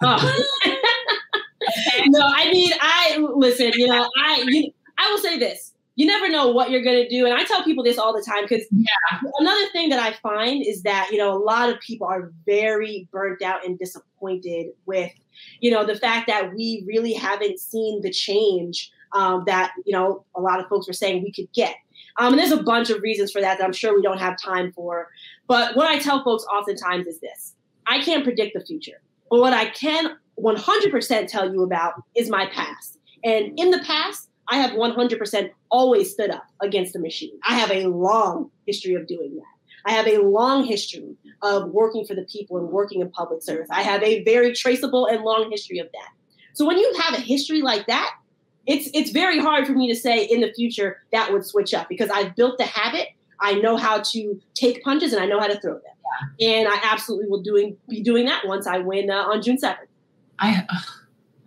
Oh. 0.01 0.45
no, 2.07 2.21
I 2.21 2.51
mean, 2.51 2.71
I 2.79 3.17
listen. 3.17 3.71
You 3.75 3.87
know, 3.87 4.09
I 4.17 4.43
you, 4.47 4.71
I 4.97 5.11
will 5.11 5.19
say 5.19 5.37
this 5.37 5.68
you 5.99 6.05
never 6.05 6.29
know 6.29 6.47
what 6.47 6.71
you're 6.71 6.81
going 6.81 7.03
to 7.03 7.09
do. 7.09 7.25
And 7.25 7.33
I 7.33 7.43
tell 7.43 7.61
people 7.61 7.83
this 7.83 7.97
all 7.97 8.13
the 8.13 8.23
time 8.25 8.45
because 8.47 8.65
yeah. 8.71 9.19
another 9.39 9.65
thing 9.73 9.89
that 9.89 9.99
I 9.99 10.13
find 10.23 10.65
is 10.65 10.81
that, 10.83 11.09
you 11.11 11.17
know, 11.17 11.35
a 11.35 11.43
lot 11.43 11.67
of 11.67 11.77
people 11.81 12.07
are 12.07 12.31
very 12.45 13.09
burnt 13.11 13.41
out 13.41 13.65
and 13.65 13.77
disappointed 13.77 14.67
with, 14.85 15.11
you 15.59 15.69
know, 15.69 15.85
the 15.85 15.97
fact 15.97 16.27
that 16.27 16.55
we 16.55 16.85
really 16.87 17.11
haven't 17.11 17.59
seen 17.59 18.01
the 18.01 18.09
change 18.11 18.89
um, 19.11 19.43
that, 19.45 19.73
you 19.85 19.91
know, 19.91 20.23
a 20.35 20.39
lot 20.39 20.61
of 20.61 20.69
folks 20.69 20.87
were 20.87 20.93
saying 20.93 21.21
we 21.21 21.33
could 21.33 21.51
get. 21.51 21.75
Um, 22.15 22.31
and 22.31 22.39
there's 22.39 22.53
a 22.53 22.63
bunch 22.63 22.89
of 22.89 23.01
reasons 23.01 23.33
for 23.33 23.41
that 23.41 23.57
that 23.57 23.65
I'm 23.65 23.73
sure 23.73 23.93
we 23.93 24.01
don't 24.01 24.19
have 24.19 24.41
time 24.41 24.71
for. 24.71 25.09
But 25.49 25.75
what 25.75 25.89
I 25.89 25.99
tell 25.99 26.23
folks 26.23 26.45
oftentimes 26.45 27.07
is 27.07 27.19
this 27.19 27.55
I 27.87 28.01
can't 28.01 28.23
predict 28.23 28.53
the 28.53 28.65
future. 28.65 29.01
But 29.29 29.41
what 29.41 29.51
I 29.51 29.65
can 29.71 30.15
100% 30.41 31.27
tell 31.27 31.51
you 31.51 31.63
about 31.63 32.01
is 32.15 32.29
my 32.29 32.45
past. 32.45 32.99
And 33.25 33.59
in 33.59 33.71
the 33.71 33.79
past, 33.79 34.28
I 34.49 34.57
have 34.57 34.71
100% 34.71 35.51
always 35.69 36.11
stood 36.11 36.31
up 36.31 36.45
against 36.59 36.93
the 36.93 36.99
machine. 36.99 37.37
I 37.47 37.55
have 37.55 37.71
a 37.71 37.85
long 37.85 38.49
history 38.65 38.95
of 38.95 39.07
doing 39.07 39.35
that. 39.35 39.43
I 39.85 39.93
have 39.93 40.07
a 40.07 40.17
long 40.17 40.65
history 40.65 41.15
of 41.41 41.69
working 41.69 42.05
for 42.05 42.15
the 42.15 42.23
people 42.23 42.57
and 42.57 42.69
working 42.69 43.01
in 43.01 43.09
public 43.11 43.43
service. 43.43 43.67
I 43.71 43.83
have 43.83 44.03
a 44.03 44.23
very 44.23 44.53
traceable 44.53 45.05
and 45.05 45.23
long 45.23 45.49
history 45.51 45.79
of 45.79 45.87
that. 45.93 46.09
So 46.53 46.65
when 46.65 46.77
you 46.77 46.93
have 47.01 47.13
a 47.13 47.21
history 47.21 47.61
like 47.61 47.87
that, 47.87 48.15
it's 48.65 48.89
it's 48.93 49.11
very 49.11 49.39
hard 49.39 49.65
for 49.65 49.73
me 49.73 49.87
to 49.87 49.95
say 49.97 50.25
in 50.25 50.41
the 50.41 50.51
future 50.53 51.01
that 51.11 51.31
would 51.31 51.45
switch 51.45 51.73
up 51.73 51.87
because 51.87 52.09
I've 52.09 52.35
built 52.35 52.57
the 52.57 52.65
habit. 52.65 53.07
I 53.39 53.53
know 53.53 53.77
how 53.77 54.01
to 54.01 54.41
take 54.53 54.83
punches 54.83 55.13
and 55.13 55.23
I 55.23 55.25
know 55.25 55.39
how 55.39 55.47
to 55.47 55.59
throw 55.59 55.75
them. 55.75 55.83
Yeah. 56.37 56.59
And 56.59 56.67
I 56.67 56.77
absolutely 56.83 57.27
will 57.29 57.41
doing 57.41 57.77
be 57.87 58.01
doing 58.01 58.25
that 58.25 58.45
once 58.45 58.67
I 58.67 58.79
win 58.79 59.09
uh, 59.09 59.23
on 59.23 59.41
June 59.41 59.57
seventh. 59.57 59.89
I. 60.39 60.65
Uh 60.69 60.77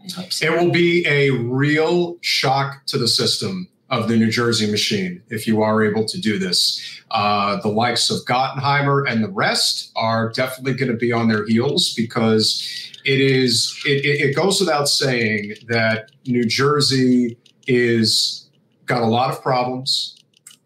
it 0.05 0.51
will 0.51 0.71
be 0.71 1.07
a 1.07 1.31
real 1.31 2.17
shock 2.21 2.87
to 2.87 2.99
the 2.99 3.09
system 3.09 3.69
of 3.91 4.09
the 4.09 4.17
New 4.17 4.31
Jersey 4.31 4.71
machine 4.71 5.23
if 5.29 5.47
you 5.47 5.63
are 5.63 5.85
able 5.85 6.07
to 6.07 6.21
do 6.21 6.39
this. 6.39 7.03
Uh, 7.11 7.61
the 7.61 7.69
likes 7.69 8.11
of 8.11 8.25
Gottheimer 8.25 9.09
and 9.09 9.23
the 9.23 9.29
rest 9.31 9.93
are 9.97 10.31
definitely 10.31 10.73
going 10.75 10.91
to 10.91 10.97
be 10.97 11.13
on 11.13 11.29
their 11.29 11.47
heels 11.47 11.93
because 11.95 12.91
it 13.05 13.21
is. 13.21 13.79
It, 13.85 14.05
it 14.05 14.35
goes 14.35 14.61
without 14.61 14.89
saying 14.89 15.57
that 15.69 16.11
New 16.27 16.45
Jersey 16.45 17.37
is 17.67 18.49
got 18.87 19.03
a 19.03 19.07
lot 19.07 19.31
of 19.31 19.43
problems. 19.43 20.17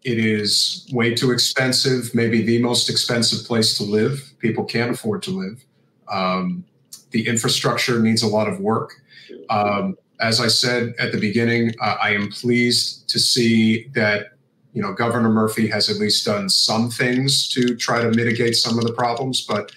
It 0.03 0.19
is 0.19 0.87
way 0.93 1.13
too 1.13 1.31
expensive, 1.31 2.15
maybe 2.15 2.41
the 2.41 2.61
most 2.61 2.89
expensive 2.89 3.45
place 3.45 3.77
to 3.77 3.83
live. 3.83 4.33
People 4.39 4.63
can't 4.63 4.91
afford 4.91 5.21
to 5.23 5.31
live. 5.31 5.65
Um, 6.07 6.63
the 7.11 7.27
infrastructure 7.27 7.99
needs 7.99 8.21
a 8.21 8.27
lot 8.27 8.47
of 8.47 8.59
work. 8.59 9.01
Um, 9.49 9.97
as 10.19 10.39
I 10.39 10.47
said 10.47 10.93
at 10.99 11.11
the 11.11 11.19
beginning, 11.19 11.73
uh, 11.81 11.97
I 12.01 12.11
am 12.11 12.29
pleased 12.29 13.09
to 13.09 13.19
see 13.19 13.87
that 13.93 14.33
you 14.73 14.81
know 14.81 14.93
Governor 14.93 15.29
Murphy 15.29 15.67
has 15.67 15.89
at 15.89 15.97
least 15.97 16.25
done 16.25 16.49
some 16.49 16.89
things 16.89 17.47
to 17.49 17.75
try 17.75 18.01
to 18.01 18.11
mitigate 18.11 18.55
some 18.55 18.77
of 18.77 18.85
the 18.85 18.93
problems, 18.93 19.41
but 19.41 19.71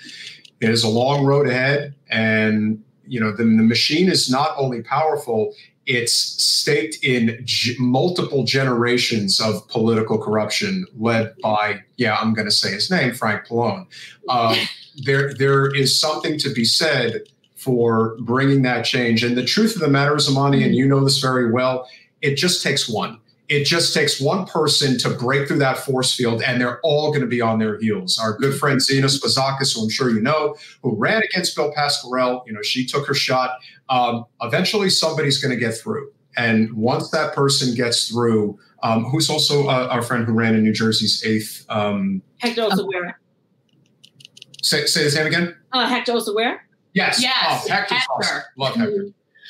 it 0.61 0.71
is 0.71 0.85
a 0.85 0.89
long 0.89 1.25
road 1.25 1.47
ahead. 1.47 1.95
And 2.09 2.83
you 3.07 3.21
know 3.21 3.33
the, 3.33 3.45
the 3.45 3.45
machine 3.45 4.09
is 4.09 4.31
not 4.31 4.55
only 4.57 4.83
powerful; 4.83 5.55
it's 5.87 6.15
staked 6.15 7.03
in 7.03 7.41
g- 7.45 7.77
multiple 7.79 8.45
generations 8.45 9.41
of 9.41 9.67
political 9.69 10.19
corruption 10.19 10.87
led 10.99 11.35
by 11.43 11.81
yeah 11.97 12.17
I'm 12.17 12.35
going 12.35 12.47
to 12.47 12.55
say 12.55 12.71
his 12.73 12.91
name 12.91 13.15
Frank 13.15 13.47
Pallone. 13.47 13.87
Um, 14.29 14.57
there 15.05 15.33
there 15.35 15.75
is 15.75 15.99
something 15.99 16.39
to 16.39 16.53
be 16.53 16.65
said 16.65 17.23
for 17.57 18.17
bringing 18.21 18.63
that 18.63 18.85
change. 18.85 19.23
And 19.23 19.37
the 19.37 19.45
truth 19.45 19.75
of 19.75 19.83
the 19.83 19.89
matter 19.89 20.17
is, 20.17 20.31
Imani, 20.31 20.65
and 20.65 20.75
you 20.75 20.89
know 20.89 21.05
this 21.05 21.19
very 21.19 21.53
well, 21.53 21.87
it 22.23 22.37
just 22.37 22.63
takes 22.63 22.89
one. 22.89 23.19
It 23.49 23.65
just 23.65 23.93
takes 23.93 24.21
one 24.21 24.47
person 24.47 24.97
to 24.99 25.11
break 25.11 25.49
through 25.49 25.59
that 25.59 25.77
force 25.77 26.15
field, 26.15 26.41
and 26.41 26.61
they're 26.61 26.81
all 26.83 27.11
going 27.11 27.23
to 27.23 27.27
be 27.27 27.41
on 27.41 27.59
their 27.59 27.79
heels. 27.79 28.19
Our 28.19 28.35
good 28.39 28.57
friend 28.59 28.81
Zina 28.81 29.09
Spezakis, 29.09 29.75
who 29.75 29.83
I'm 29.83 29.91
sure 29.91 30.09
you 30.09 30.21
know, 30.21 30.57
who 30.83 30.95
ran 30.97 31.21
against 31.23 31.57
Bill 31.57 31.73
Pascrell, 31.75 32.45
you 32.47 32.53
know, 32.53 32.63
she 32.63 32.87
took 32.87 33.07
her 33.09 33.15
shot. 33.15 33.59
Um, 33.89 34.25
eventually, 34.41 34.89
somebody's 34.89 35.43
going 35.43 35.53
to 35.53 35.61
get 35.61 35.77
through. 35.77 36.13
And 36.37 36.73
once 36.75 37.11
that 37.11 37.35
person 37.35 37.75
gets 37.75 38.09
through, 38.09 38.59
um, 38.83 39.05
who's 39.05 39.29
also 39.29 39.67
uh, 39.69 39.89
our 39.91 40.01
friend 40.01 40.25
who 40.25 40.33
ran 40.33 40.55
in 40.55 40.63
New 40.63 40.73
Jersey's 40.73 41.23
eighth. 41.27 41.67
Um, 41.69 42.23
Hector 42.39 42.63
Oseguera. 42.63 43.15
Say, 44.71 44.87
say 44.87 45.03
his 45.03 45.17
name 45.17 45.27
again. 45.27 45.57
Uh, 45.73 45.89
Hector 45.89 46.13
Oseguera. 46.13 46.59
Yes. 46.93 47.21
Yes. 47.21 47.35
Oh, 47.67 47.69
Hector's 47.69 47.99
Hector. 47.99 48.07
Awesome. 48.13 48.43
Love 48.57 48.75
Hector. 48.77 49.07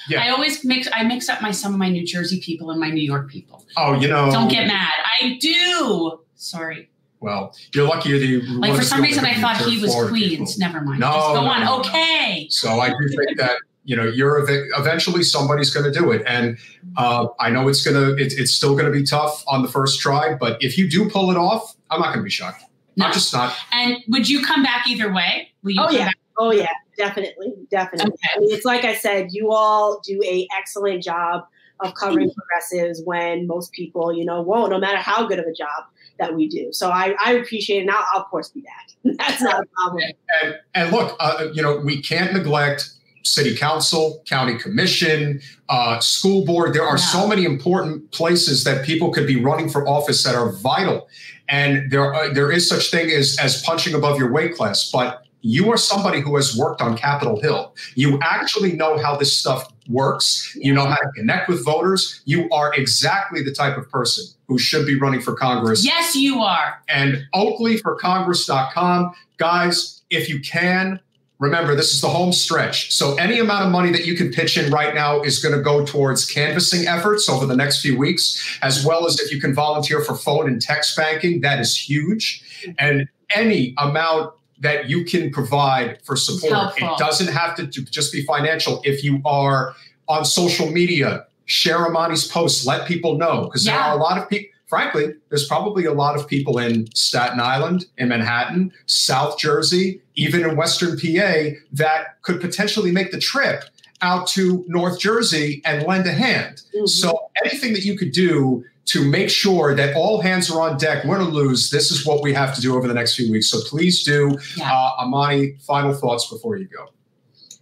Yeah. 0.08 0.22
I 0.22 0.30
always 0.30 0.64
mix. 0.64 0.88
I 0.94 1.02
mix 1.02 1.28
up 1.28 1.42
my 1.42 1.50
some 1.50 1.74
of 1.74 1.78
my 1.78 1.90
New 1.90 2.06
Jersey 2.06 2.40
people 2.40 2.70
and 2.70 2.80
my 2.80 2.88
New 2.88 3.02
York 3.02 3.28
people. 3.28 3.66
Oh, 3.76 4.00
you 4.00 4.08
know. 4.08 4.30
Don't 4.30 4.48
get 4.48 4.66
mad. 4.66 4.94
I 5.20 5.36
do. 5.38 6.20
Sorry. 6.36 6.88
Well, 7.20 7.54
you're 7.74 7.86
lucky 7.86 8.18
that 8.18 8.24
you're 8.24 8.42
like 8.60 8.74
for 8.74 8.82
some 8.82 9.02
reason 9.02 9.26
I 9.26 9.34
thought 9.34 9.58
he 9.58 9.78
was 9.78 9.92
Florida 9.92 10.10
Queens. 10.10 10.54
People. 10.54 10.72
Never 10.72 10.80
mind. 10.80 11.00
No, 11.00 11.12
Just 11.12 11.26
go 11.26 11.34
no, 11.34 11.50
on. 11.50 11.64
No, 11.66 11.80
okay. 11.80 12.46
So 12.48 12.80
I 12.80 12.88
do 12.88 13.08
think 13.08 13.36
that 13.36 13.58
you 13.84 13.96
know 13.96 14.04
you're 14.04 14.42
eventually 14.78 15.22
somebody's 15.22 15.68
going 15.68 15.84
to 15.84 15.92
do 15.92 16.12
it, 16.12 16.22
and 16.26 16.56
uh, 16.96 17.26
I 17.38 17.50
know 17.50 17.68
it's 17.68 17.84
gonna 17.84 18.12
it, 18.12 18.32
it's 18.38 18.54
still 18.54 18.72
going 18.72 18.86
to 18.86 18.90
be 18.90 19.02
tough 19.02 19.44
on 19.46 19.60
the 19.60 19.68
first 19.68 20.00
try, 20.00 20.32
but 20.32 20.56
if 20.62 20.78
you 20.78 20.88
do 20.88 21.10
pull 21.10 21.30
it 21.30 21.36
off, 21.36 21.76
I'm 21.90 22.00
not 22.00 22.06
going 22.06 22.20
to 22.20 22.24
be 22.24 22.30
shocked. 22.30 22.64
No. 23.00 23.06
I'm 23.06 23.12
just 23.12 23.32
not. 23.32 23.54
And 23.72 23.96
would 24.08 24.28
you 24.28 24.44
come 24.44 24.62
back 24.62 24.86
either 24.86 25.12
way? 25.12 25.48
Will 25.62 25.72
you? 25.72 25.82
Oh 25.82 25.90
yeah. 25.90 26.04
Back? 26.06 26.14
Oh 26.38 26.52
yeah. 26.52 26.68
Definitely, 26.96 27.54
definitely. 27.70 28.12
Okay. 28.12 28.28
I 28.36 28.40
mean, 28.40 28.50
it's 28.52 28.64
like 28.64 28.84
I 28.84 28.94
said, 28.94 29.28
you 29.30 29.52
all 29.52 30.00
do 30.04 30.20
a 30.22 30.46
excellent 30.58 31.02
job 31.02 31.44
of 31.80 31.94
covering 31.94 32.28
mm-hmm. 32.28 32.34
progressives 32.38 33.00
when 33.04 33.46
most 33.46 33.72
people, 33.72 34.12
you 34.12 34.24
know, 34.24 34.42
won't, 34.42 34.70
no 34.70 34.78
matter 34.78 34.98
how 34.98 35.26
good 35.26 35.38
of 35.38 35.46
a 35.46 35.52
job 35.52 35.84
that 36.18 36.34
we 36.34 36.46
do. 36.46 36.72
So 36.72 36.90
I, 36.90 37.14
I 37.24 37.32
appreciate 37.32 37.78
it. 37.78 37.82
And 37.82 37.90
I'll, 37.90 38.04
I'll, 38.12 38.20
of 38.20 38.26
course, 38.26 38.50
be 38.50 38.60
back. 38.60 38.90
That's 39.18 39.42
not 39.42 39.62
a 39.62 39.66
problem. 39.66 40.04
And, 40.42 40.58
and 40.74 40.92
look, 40.92 41.16
uh, 41.20 41.48
you 41.52 41.62
know, 41.62 41.78
we 41.78 42.02
can't 42.02 42.34
neglect 42.34 42.90
city 43.22 43.56
council, 43.56 44.22
county 44.26 44.58
commission, 44.58 45.40
uh, 45.68 46.00
school 46.00 46.44
board. 46.44 46.74
There 46.74 46.84
are 46.84 46.96
yeah. 46.96 47.04
so 47.04 47.26
many 47.26 47.44
important 47.44 48.10
places 48.12 48.64
that 48.64 48.84
people 48.84 49.10
could 49.10 49.26
be 49.26 49.42
running 49.42 49.68
for 49.68 49.86
office 49.88 50.22
that 50.24 50.34
are 50.34 50.52
vital. 50.52 51.08
And 51.50 51.90
there, 51.90 52.14
uh, 52.14 52.32
there 52.32 52.50
is 52.50 52.68
such 52.68 52.90
thing 52.90 53.10
as, 53.10 53.36
as 53.40 53.62
punching 53.62 53.94
above 53.94 54.18
your 54.18 54.32
weight 54.32 54.54
class. 54.54 54.90
But 54.90 55.24
you 55.42 55.70
are 55.72 55.76
somebody 55.76 56.20
who 56.20 56.36
has 56.36 56.56
worked 56.56 56.80
on 56.80 56.96
Capitol 56.96 57.40
Hill. 57.40 57.74
You 57.94 58.18
actually 58.22 58.72
know 58.72 58.98
how 58.98 59.16
this 59.16 59.36
stuff 59.36 59.72
works. 59.88 60.56
You 60.60 60.72
know 60.72 60.86
how 60.86 60.96
to 60.96 61.10
connect 61.16 61.48
with 61.48 61.64
voters. 61.64 62.20
You 62.24 62.48
are 62.50 62.72
exactly 62.74 63.42
the 63.42 63.52
type 63.52 63.76
of 63.76 63.88
person 63.90 64.24
who 64.48 64.58
should 64.58 64.86
be 64.86 64.98
running 64.98 65.20
for 65.20 65.34
Congress. 65.34 65.84
Yes, 65.84 66.14
you 66.14 66.40
are. 66.40 66.80
And 66.88 67.24
oakleyforcongress.com. 67.34 69.12
Guys, 69.38 70.02
if 70.10 70.28
you 70.28 70.40
can, 70.40 71.00
remember 71.40 71.74
this 71.74 71.92
is 71.92 72.00
the 72.00 72.08
home 72.08 72.32
stretch. 72.32 72.92
So 72.92 73.16
any 73.16 73.40
amount 73.40 73.64
of 73.64 73.72
money 73.72 73.90
that 73.90 74.06
you 74.06 74.14
can 74.14 74.30
pitch 74.30 74.56
in 74.56 74.70
right 74.70 74.94
now 74.94 75.22
is 75.22 75.42
going 75.42 75.56
to 75.56 75.62
go 75.62 75.84
towards 75.84 76.24
canvassing 76.24 76.86
efforts 76.86 77.28
over 77.28 77.46
the 77.46 77.56
next 77.56 77.80
few 77.80 77.98
weeks, 77.98 78.58
as 78.62 78.84
well 78.84 79.06
as 79.06 79.18
if 79.18 79.32
you 79.32 79.40
can 79.40 79.54
volunteer 79.54 80.02
for 80.02 80.14
phone 80.14 80.48
and 80.48 80.60
text 80.60 80.96
banking, 80.96 81.40
that 81.40 81.58
is 81.58 81.76
huge. 81.76 82.44
And 82.78 83.08
any 83.34 83.74
amount 83.78 84.34
that 84.60 84.90
you 84.90 85.04
can 85.04 85.30
provide 85.30 86.02
for 86.04 86.14
support. 86.14 86.74
It 86.76 86.98
doesn't 86.98 87.32
have 87.32 87.56
to 87.56 87.66
just 87.66 88.12
be 88.12 88.22
financial. 88.24 88.82
If 88.84 89.02
you 89.02 89.22
are 89.24 89.74
on 90.06 90.26
social 90.26 90.70
media, 90.70 91.24
share 91.46 91.78
Imani's 91.86 92.28
posts, 92.28 92.66
let 92.66 92.86
people 92.86 93.16
know 93.16 93.44
because 93.44 93.66
yeah. 93.66 93.72
there 93.72 93.82
are 93.82 93.96
a 93.96 94.00
lot 94.00 94.18
of 94.18 94.28
people. 94.28 94.50
Frankly, 94.70 95.14
there's 95.30 95.48
probably 95.48 95.84
a 95.84 95.92
lot 95.92 96.14
of 96.16 96.28
people 96.28 96.58
in 96.58 96.86
Staten 96.94 97.40
Island, 97.40 97.86
in 97.98 98.08
Manhattan, 98.08 98.72
South 98.86 99.36
Jersey, 99.36 100.00
even 100.14 100.48
in 100.48 100.56
Western 100.56 100.96
PA 100.96 101.56
that 101.72 102.22
could 102.22 102.40
potentially 102.40 102.92
make 102.92 103.10
the 103.10 103.18
trip 103.18 103.64
out 104.00 104.28
to 104.28 104.64
North 104.68 105.00
Jersey 105.00 105.60
and 105.64 105.84
lend 105.88 106.06
a 106.06 106.12
hand. 106.12 106.62
Mm-hmm. 106.72 106.86
So 106.86 107.30
anything 107.44 107.72
that 107.72 107.84
you 107.84 107.98
could 107.98 108.12
do 108.12 108.64
to 108.86 109.04
make 109.04 109.28
sure 109.28 109.74
that 109.74 109.96
all 109.96 110.20
hands 110.20 110.48
are 110.48 110.60
on 110.60 110.78
deck, 110.78 111.02
win 111.02 111.20
or 111.20 111.24
lose. 111.24 111.70
This 111.70 111.90
is 111.90 112.06
what 112.06 112.22
we 112.22 112.32
have 112.32 112.54
to 112.54 112.60
do 112.60 112.76
over 112.76 112.86
the 112.86 112.94
next 112.94 113.16
few 113.16 113.30
weeks. 113.30 113.50
So 113.50 113.58
please 113.68 114.04
do. 114.04 114.38
Yeah. 114.56 114.72
Uh, 114.72 115.04
Imani, 115.04 115.56
final 115.66 115.92
thoughts 115.94 116.30
before 116.30 116.56
you 116.56 116.66
go. 116.66 116.86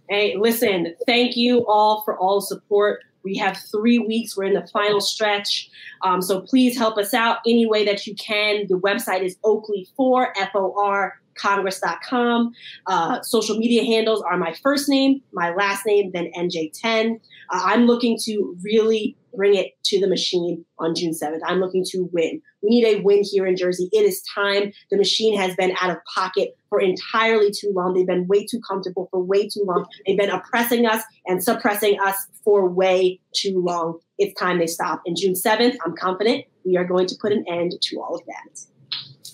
Hey, 0.09 0.37
listen, 0.37 0.95
thank 1.07 1.35
you 1.35 1.65
all 1.67 2.03
for 2.03 2.17
all 2.19 2.39
the 2.39 2.45
support. 2.45 3.01
We 3.29 3.37
have 3.37 3.57
three 3.57 3.99
weeks. 3.99 4.35
We're 4.35 4.45
in 4.45 4.55
the 4.55 4.65
final 4.73 4.99
stretch. 4.99 5.69
Um, 6.01 6.19
so 6.19 6.41
please 6.41 6.75
help 6.75 6.97
us 6.97 7.13
out 7.13 7.37
any 7.45 7.67
way 7.67 7.85
that 7.85 8.07
you 8.07 8.15
can. 8.15 8.65
The 8.67 8.79
website 8.79 9.21
is 9.21 9.37
Oakley4, 9.45 10.31
F 10.35 10.49
O 10.55 10.73
R, 10.75 11.21
Congress.com. 11.35 12.51
Uh, 12.87 13.21
social 13.21 13.55
media 13.55 13.83
handles 13.83 14.23
are 14.23 14.35
my 14.35 14.55
first 14.63 14.89
name, 14.89 15.21
my 15.31 15.53
last 15.53 15.85
name, 15.85 16.09
then 16.11 16.31
NJ10. 16.35 17.19
Uh, 17.51 17.61
I'm 17.63 17.85
looking 17.85 18.17
to 18.23 18.57
really 18.63 19.15
bring 19.39 19.55
it 19.55 19.71
to 19.85 20.01
the 20.01 20.07
machine 20.07 20.65
on 20.79 20.93
June 20.93 21.13
7th. 21.13 21.39
I'm 21.45 21.61
looking 21.61 21.85
to 21.91 22.09
win. 22.11 22.41
We 22.61 22.69
need 22.69 22.85
a 22.85 23.01
win 23.01 23.23
here 23.23 23.47
in 23.47 23.55
Jersey. 23.55 23.87
It 23.93 24.01
is 24.01 24.21
time. 24.35 24.73
The 24.91 24.97
machine 24.97 25.39
has 25.39 25.55
been 25.55 25.73
out 25.79 25.91
of 25.91 25.97
pocket 26.13 26.57
for 26.67 26.81
entirely 26.81 27.49
too 27.49 27.71
long. 27.73 27.93
They've 27.93 28.05
been 28.05 28.27
way 28.27 28.45
too 28.45 28.59
comfortable 28.67 29.07
for 29.09 29.23
way 29.23 29.47
too 29.47 29.63
long. 29.63 29.85
They've 30.05 30.17
been 30.17 30.29
oppressing 30.29 30.85
us 30.85 31.01
and 31.25 31.41
suppressing 31.41 31.97
us 32.01 32.17
for 32.43 32.67
way 32.67 33.21
too 33.33 33.63
long. 33.65 33.99
It's 34.17 34.37
time 34.37 34.59
they 34.59 34.67
stop. 34.67 35.01
And 35.05 35.15
June 35.15 35.35
7th, 35.35 35.77
I'm 35.85 35.95
confident 35.95 36.43
we 36.65 36.75
are 36.75 36.83
going 36.83 37.07
to 37.07 37.15
put 37.21 37.31
an 37.31 37.45
end 37.47 37.75
to 37.81 38.01
all 38.01 38.15
of 38.15 38.21
that. 38.25 38.59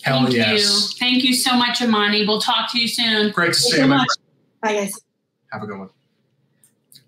Hell 0.03 0.25
Thank 0.25 0.35
yes. 0.35 0.61
you. 0.61 0.97
Thank 0.99 1.23
you 1.23 1.33
so 1.33 1.55
much, 1.55 1.81
Imani. 1.81 2.27
We'll 2.27 2.41
talk 2.41 2.71
to 2.73 2.79
you 2.79 2.87
soon. 2.87 3.31
Great 3.31 3.53
to 3.53 3.59
Thank 3.59 3.73
see 3.73 3.77
you 3.77 3.77
you. 3.77 3.83
so 3.83 3.87
much. 3.87 4.07
Bye, 4.61 4.73
guys. 4.73 5.01
Have 5.51 5.63
a 5.63 5.65
good 5.65 5.79
one. 5.79 5.89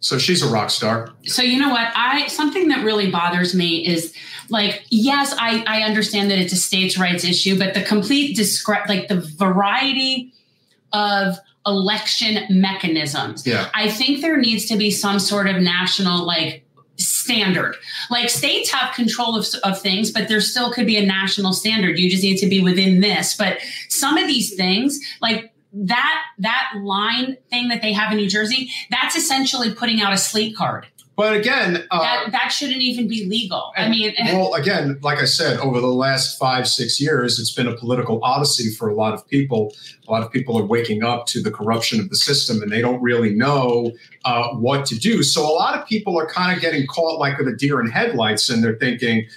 So 0.08 0.18
she's 0.18 0.42
a 0.42 0.48
rock 0.48 0.70
star. 0.70 1.12
So 1.26 1.42
you 1.42 1.60
know 1.60 1.70
what? 1.70 1.92
I 1.94 2.28
something 2.28 2.70
that 2.70 2.86
really 2.86 3.12
bothers 3.12 3.54
me 3.54 3.86
is 3.86 4.14
like, 4.48 4.86
yes, 4.90 5.36
I, 5.38 5.66
I 5.68 5.82
understand 5.82 6.32
that 6.32 6.40
it's 6.40 6.54
a 6.54 6.56
states' 6.56 6.98
rights 6.98 7.26
issue, 7.26 7.60
but 7.60 7.74
the 7.74 7.82
complete 7.82 8.38
discre- 8.38 8.88
like 8.88 9.10
the 9.10 9.20
variety 9.20 10.32
of 10.94 11.38
election 11.66 12.46
mechanisms. 12.50 13.46
Yeah. 13.46 13.70
I 13.74 13.90
think 13.90 14.22
there 14.22 14.38
needs 14.38 14.66
to 14.68 14.78
be 14.78 14.92
some 14.92 15.20
sort 15.20 15.46
of 15.46 15.58
national 15.58 16.26
like 16.26 16.66
standard. 16.96 17.76
Like 18.10 18.30
states 18.30 18.72
have 18.72 18.96
control 18.96 19.36
of, 19.36 19.46
of 19.66 19.82
things, 19.82 20.10
but 20.10 20.30
there 20.30 20.40
still 20.40 20.72
could 20.72 20.88
be 20.88 20.96
a 20.96 21.06
national 21.06 21.52
standard. 21.52 22.00
You 22.00 22.10
just 22.10 22.24
need 22.24 22.38
to 22.38 22.48
be 22.48 22.62
within 22.64 23.02
this. 23.02 23.36
But 23.36 23.58
some 23.90 24.18
of 24.18 24.26
these 24.26 24.56
things, 24.56 25.02
like 25.22 25.52
that 25.74 26.24
that 26.40 26.74
line 26.82 27.38
thing 27.50 27.68
that 27.70 27.82
they 27.82 27.94
have 27.94 28.12
in 28.12 28.18
New 28.18 28.30
Jersey, 28.30 28.70
that's 28.90 29.16
essentially 29.16 29.74
putting 29.74 30.02
out 30.02 30.14
a 30.14 30.18
slate 30.18 30.56
card. 30.56 30.88
But 31.18 31.36
again, 31.36 31.84
uh, 31.90 32.00
that 32.00 32.32
that 32.32 32.48
shouldn't 32.50 32.84
even 32.84 33.08
be 33.08 33.26
legal. 33.26 33.72
I 33.76 33.90
mean, 33.90 34.14
well, 34.26 34.54
again, 34.54 35.00
like 35.02 35.18
I 35.18 35.26
said, 35.26 35.58
over 35.58 35.82
the 35.82 35.88
last 35.88 36.38
five, 36.38 36.68
six 36.68 37.02
years, 37.02 37.40
it's 37.40 37.52
been 37.52 37.66
a 37.66 37.76
political 37.76 38.24
odyssey 38.24 38.70
for 38.70 38.88
a 38.88 38.94
lot 38.94 39.16
of 39.16 39.28
people. 39.28 39.74
A 40.08 40.12
lot 40.12 40.22
of 40.22 40.32
people 40.32 40.60
are 40.60 40.64
waking 40.64 41.04
up 41.04 41.26
to 41.28 41.42
the 41.42 41.50
corruption 41.50 42.00
of 42.00 42.12
the 42.12 42.16
system 42.16 42.62
and 42.62 42.72
they 42.72 42.82
don't 42.82 43.02
really 43.02 43.34
know 43.34 43.94
uh, 44.26 44.50
what 44.50 44.86
to 44.86 45.00
do. 45.00 45.24
So 45.24 45.42
a 45.42 45.50
lot 45.50 45.76
of 45.76 45.88
people 45.88 46.20
are 46.20 46.28
kind 46.28 46.56
of 46.56 46.62
getting 46.62 46.86
caught 46.86 47.18
like 47.18 47.40
with 47.40 47.48
a 47.48 47.56
deer 47.56 47.82
in 47.82 47.90
headlights 47.90 48.52
and 48.52 48.64
they're 48.64 48.78
thinking, 48.78 49.28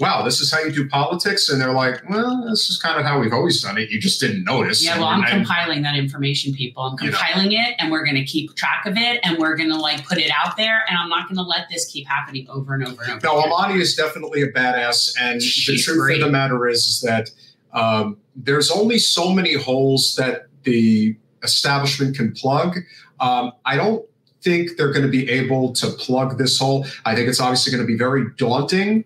wow, 0.00 0.22
this 0.22 0.40
is 0.40 0.52
how 0.52 0.60
you 0.60 0.72
do 0.72 0.88
politics. 0.88 1.48
And 1.48 1.60
they're 1.60 1.72
like, 1.72 2.02
well, 2.10 2.44
this 2.48 2.68
is 2.68 2.78
kind 2.80 2.98
of 2.98 3.04
how 3.06 3.20
we've 3.20 3.32
always 3.32 3.62
done 3.62 3.78
it. 3.78 3.90
You 3.90 4.00
just 4.00 4.20
didn't 4.20 4.44
notice. 4.44 4.84
yeah, 4.84 4.98
well, 4.98 5.06
I'm 5.08 5.22
compiling 5.24 5.82
that 5.82 5.94
information, 5.96 6.52
people. 6.52 6.82
I'm 6.82 6.96
You 7.04 7.10
know. 7.12 7.16
compiling 7.16 7.52
it, 7.52 7.74
and 7.78 7.92
we're 7.92 8.04
going 8.04 8.16
to 8.16 8.24
keep 8.24 8.54
track 8.56 8.86
of 8.86 8.96
it, 8.96 9.20
and 9.22 9.38
we're 9.38 9.56
going 9.56 9.70
to 9.70 9.78
like 9.78 10.04
put 10.06 10.18
it 10.18 10.30
out 10.32 10.56
there, 10.56 10.82
and 10.88 10.98
I'm 10.98 11.08
not 11.08 11.28
going 11.28 11.36
to 11.36 11.42
let 11.42 11.68
this 11.70 11.86
keep 11.86 12.06
happening 12.08 12.46
over 12.48 12.74
and 12.74 12.84
over 12.86 13.02
and 13.02 13.12
over. 13.12 13.20
No, 13.22 13.38
again. 13.40 13.48
Imani 13.52 13.80
is 13.80 13.94
definitely 13.94 14.42
a 14.42 14.50
badass, 14.50 15.14
and 15.20 15.40
the 15.40 15.76
truth 15.78 15.98
great. 15.98 16.20
of 16.20 16.26
the 16.26 16.32
matter 16.32 16.66
is, 16.66 16.80
is 16.88 17.00
that 17.02 17.30
um, 17.72 18.18
there's 18.34 18.70
only 18.70 18.98
so 18.98 19.32
many 19.32 19.54
holes 19.54 20.14
that 20.16 20.46
the 20.64 21.16
establishment 21.42 22.16
can 22.16 22.32
plug. 22.32 22.78
Um, 23.20 23.52
I 23.64 23.76
don't 23.76 24.04
think 24.42 24.76
they're 24.76 24.92
going 24.92 25.04
to 25.04 25.10
be 25.10 25.28
able 25.30 25.72
to 25.74 25.86
plug 25.88 26.36
this 26.38 26.58
hole. 26.58 26.84
I 27.04 27.14
think 27.14 27.28
it's 27.28 27.40
obviously 27.40 27.70
going 27.72 27.82
to 27.82 27.86
be 27.86 27.96
very 27.96 28.24
daunting 28.36 29.04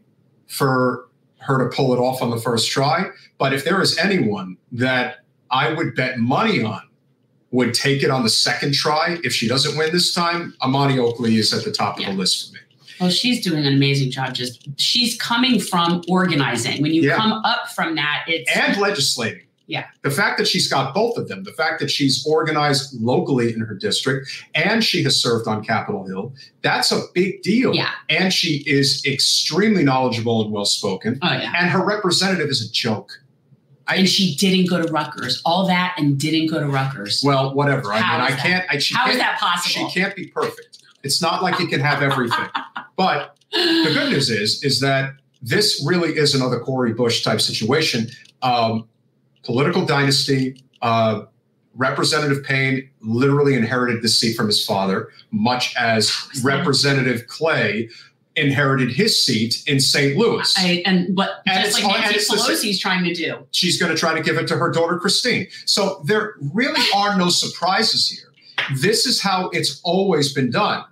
for 0.48 1.08
her 1.38 1.58
to 1.68 1.74
pull 1.74 1.94
it 1.94 1.98
off 1.98 2.20
on 2.20 2.30
the 2.30 2.36
first 2.38 2.70
try. 2.70 3.06
But 3.38 3.52
if 3.52 3.64
there 3.64 3.80
is 3.80 3.96
anyone 3.98 4.56
that 4.72 5.18
I 5.50 5.72
would 5.72 5.94
bet 5.94 6.18
money 6.18 6.62
on 6.62 6.82
would 7.50 7.72
take 7.72 8.02
it 8.02 8.10
on 8.10 8.22
the 8.22 8.28
second 8.30 8.74
try, 8.74 9.18
if 9.24 9.32
she 9.32 9.48
doesn't 9.48 9.78
win 9.78 9.92
this 9.92 10.12
time, 10.12 10.54
Imani 10.64 10.98
Oakley 10.98 11.36
is 11.36 11.52
at 11.54 11.64
the 11.64 11.70
top 11.72 11.98
Yeah. 12.00 12.08
of 12.10 12.14
the 12.14 12.18
list 12.18 12.48
for 12.48 12.54
me. 12.54 12.60
Well, 13.00 13.10
she's 13.10 13.42
doing 13.44 13.64
an 13.64 13.72
amazing 13.72 14.10
job. 14.10 14.34
Just 14.34 14.66
she's 14.78 15.16
coming 15.16 15.60
from 15.60 16.02
organizing. 16.08 16.82
When 16.82 16.92
you 16.92 17.02
Yeah. 17.02 17.16
come 17.16 17.32
up 17.44 17.70
from 17.74 17.94
that, 17.94 18.24
it's 18.26 18.50
and 18.54 18.76
legislating. 18.78 19.42
Yeah. 19.68 19.84
The 20.02 20.10
fact 20.10 20.38
that 20.38 20.48
she's 20.48 20.66
got 20.66 20.94
both 20.94 21.16
of 21.18 21.28
them, 21.28 21.44
the 21.44 21.52
fact 21.52 21.78
that 21.80 21.90
she's 21.90 22.26
organized 22.26 23.00
locally 23.00 23.52
in 23.52 23.60
her 23.60 23.74
district 23.74 24.28
and 24.54 24.82
she 24.82 25.02
has 25.04 25.20
served 25.22 25.46
on 25.46 25.62
Capitol 25.62 26.06
Hill, 26.06 26.32
that's 26.62 26.90
a 26.90 27.02
big 27.14 27.42
deal. 27.42 27.74
yeah. 27.74 27.90
And 28.08 28.32
she 28.32 28.64
is 28.66 29.04
extremely 29.06 29.84
knowledgeable 29.84 30.42
and 30.42 30.50
well 30.50 30.64
spoken. 30.64 31.18
Oh 31.22 31.32
yeah. 31.32 31.52
And 31.56 31.68
her 31.70 31.84
representative 31.84 32.48
is 32.48 32.66
a 32.68 32.72
joke. 32.72 33.12
I, 33.86 33.96
And 33.96 34.08
she 34.08 34.34
didn't 34.36 34.68
go 34.68 34.84
to 34.84 34.90
Rutgers. 34.92 35.40
All 35.46 35.66
that 35.66 35.94
and 35.98 36.18
didn't 36.18 36.48
go 36.50 36.60
to 36.60 36.66
Rutgers. 36.66 37.22
well, 37.24 37.54
whatever. 37.54 37.92
I 37.92 37.98
How 38.00 38.18
mean, 38.18 38.26
I 38.26 38.30
that? 38.30 38.38
can't. 38.40 38.66
I, 38.70 38.78
she 38.78 38.94
How 38.94 39.04
can't, 39.04 39.12
is 39.14 39.18
that 39.20 39.38
possible? 39.38 39.88
She 39.88 40.00
can't 40.00 40.16
be 40.16 40.26
perfect. 40.28 40.78
It's 41.02 41.22
not 41.22 41.42
like 41.42 41.58
you 41.60 41.66
can 41.68 41.80
have 41.80 42.02
everything. 42.02 42.48
but 42.96 43.36
the 43.52 43.90
good 43.94 44.10
news 44.10 44.30
is, 44.30 44.62
is 44.64 44.80
that 44.80 45.12
this 45.40 45.82
really 45.86 46.16
is 46.16 46.34
another 46.34 46.58
Cori 46.60 46.92
Bush 46.92 47.22
type 47.22 47.40
situation. 47.40 48.08
Um, 48.42 48.88
political 49.44 49.84
dynasty. 49.84 50.62
Uh, 50.82 51.22
Representative 51.74 52.42
Payne 52.44 52.90
literally 53.00 53.54
inherited 53.54 54.02
this 54.02 54.18
seat 54.20 54.36
from 54.36 54.46
his 54.46 54.64
father, 54.64 55.08
much 55.30 55.74
as? 55.76 56.12
Representative 56.42 57.26
Clay 57.28 57.88
inherited 58.34 58.90
his 58.90 59.24
seat 59.24 59.62
in 59.66 59.78
St. 59.80 60.16
Louis. 60.16 60.52
I, 60.56 60.82
and 60.84 61.16
what 61.16 61.42
And 61.46 61.64
just 61.64 61.82
like 61.82 62.00
Nancy 62.10 62.34
Pelosi's 62.34 62.80
trying 62.80 63.04
to 63.04 63.14
do. 63.14 63.46
She's 63.52 63.80
going 63.80 63.92
to 63.92 63.98
try 63.98 64.14
to 64.14 64.22
give 64.22 64.36
it 64.38 64.46
to 64.48 64.56
her 64.56 64.70
daughter 64.70 64.98
Christine. 64.98 65.46
So 65.66 66.02
there 66.04 66.34
really 66.52 66.82
are 66.96 67.16
no 67.16 67.28
surprises 67.28 68.08
here. 68.08 68.32
This 68.76 69.06
is 69.06 69.20
how 69.20 69.48
it's 69.50 69.80
always 69.84 70.32
been 70.32 70.50
done 70.50 70.84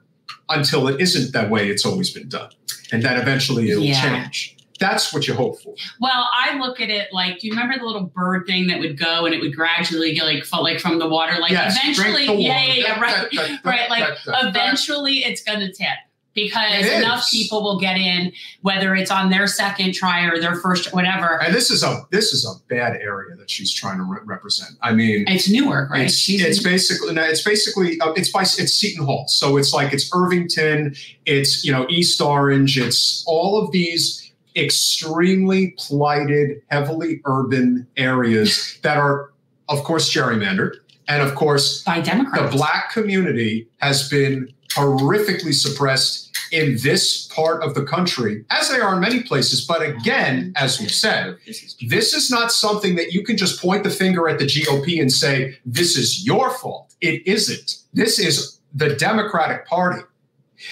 until 0.49 0.86
it 0.88 1.01
isn't 1.01 1.32
that 1.32 1.51
way 1.51 1.68
it's 1.68 1.84
always 1.84 2.11
been 2.12 2.28
done. 2.28 2.51
And 2.92 3.03
then 3.03 3.18
eventually 3.20 3.70
it'll 3.70 3.82
Yeah. 3.82 4.22
change. 4.22 4.55
That's 4.79 5.12
what 5.12 5.27
you 5.27 5.35
hope 5.35 5.61
for. 5.61 5.74
Well, 6.01 6.29
I 6.33 6.59
look 6.59 6.81
at 6.81 6.91
it 6.91 7.09
like, 7.12 7.39
do 7.41 7.47
you 7.47 7.53
remember 7.53 7.79
the 7.79 7.85
little 7.85 8.05
bird 8.05 8.47
thing 8.47 8.66
that 8.68 8.79
would 8.79 8.99
go 8.99 9.24
and 9.24 9.35
it 9.35 9.41
would 9.41 9.55
gradually 9.55 10.14
get 10.14 10.24
like 10.24 10.45
felt 10.45 10.62
like 10.62 10.81
from 10.81 10.99
the 10.99 11.09
water? 11.09 11.39
Like 11.41 11.53
yes, 11.53 11.77
eventually, 11.83 12.24
yeah, 12.43 12.64
yeah, 12.64 12.74
yeah, 12.74 13.01
right, 13.01 13.31
Da, 13.33 13.43
da, 13.43 13.57
da, 13.62 13.70
right. 13.70 13.91
Like 13.91 14.18
eventually, 14.27 15.18
it's 15.18 15.43
going 15.43 15.61
to 15.61 15.72
tip 15.72 15.97
because 16.37 16.87
enough 16.87 17.29
people 17.31 17.62
will 17.62 17.81
get 17.81 17.97
in, 17.97 18.31
whether 18.61 18.95
it's 18.95 19.11
on 19.11 19.31
their 19.31 19.47
second 19.47 19.95
try 19.95 20.27
or 20.27 20.39
their 20.39 20.55
first, 20.57 20.93
whatever. 20.95 21.43
And 21.43 21.53
this 21.55 21.70
is 21.70 21.83
a 21.83 22.03
this 22.12 22.33
is 22.33 22.45
a 22.45 22.53
bad 22.68 22.97
area 22.97 23.35
that 23.37 23.51
she's 23.51 23.72
trying 23.72 23.97
to 23.97 24.05
re- 24.05 24.20
represent. 24.24 24.72
I 24.83 24.93
mean, 24.93 25.24
It's 25.27 25.49
Newark, 25.49 25.91
right? 25.91 26.03
It's, 26.03 26.29
it's 26.29 26.62
basically 26.62 27.14
no, 27.14 27.24
it's 27.24 27.43
basically 27.43 27.99
uh, 28.01 28.12
it's 28.12 28.31
by 28.31 28.43
it's 28.43 28.74
Seton 28.74 29.07
Hall. 29.07 29.24
So 29.29 29.57
it's 29.57 29.72
like 29.72 29.93
it's 29.93 30.11
Irvington, 30.14 30.95
it's 31.24 31.64
you 31.64 31.72
know 31.72 31.87
East 31.89 32.20
Orange, 32.20 32.79
it's 32.79 33.24
all 33.27 33.61
of 33.61 33.72
these 33.72 34.26
extremely 34.57 35.74
plighted, 35.78 36.62
heavily 36.68 37.20
urban 37.24 37.86
areas 37.96 38.78
that 38.82 38.96
are, 38.96 39.32
of 39.68 39.84
course, 39.84 40.12
gerrymandered, 40.12 40.76
and 41.09 41.22
of 41.22 41.34
course, 41.34 41.82
by 41.82 42.00
Democrats. 42.00 42.50
the 42.50 42.57
black 42.57 42.90
community 42.90 43.68
has 43.78 44.09
been 44.09 44.52
horrifically 44.70 45.54
suppressed 45.54 46.26
in 46.52 46.76
this 46.82 47.26
part 47.28 47.62
of 47.62 47.74
the 47.74 47.84
country, 47.84 48.44
as 48.50 48.68
they 48.70 48.78
are 48.78 48.94
in 48.94 49.00
many 49.00 49.22
places. 49.22 49.64
But 49.64 49.82
again, 49.82 50.52
as 50.57 50.80
we've 50.80 50.90
said, 50.90 51.36
this 51.88 52.14
is 52.14 52.30
not 52.30 52.52
something 52.52 52.96
that 52.96 53.12
you 53.12 53.24
can 53.24 53.36
just 53.36 53.61
point 53.61 53.84
the 53.84 53.90
finger 53.90 54.28
at 54.28 54.38
the 54.38 54.44
GOP 54.44 55.00
and 55.00 55.11
say, 55.11 55.59
this 55.64 55.96
is 55.96 56.24
your 56.24 56.50
fault. 56.50 56.94
It 57.00 57.26
isn't. 57.26 57.78
This 57.94 58.18
is 58.18 58.61
the 58.74 58.94
Democratic 58.94 59.66
Party. 59.66 60.02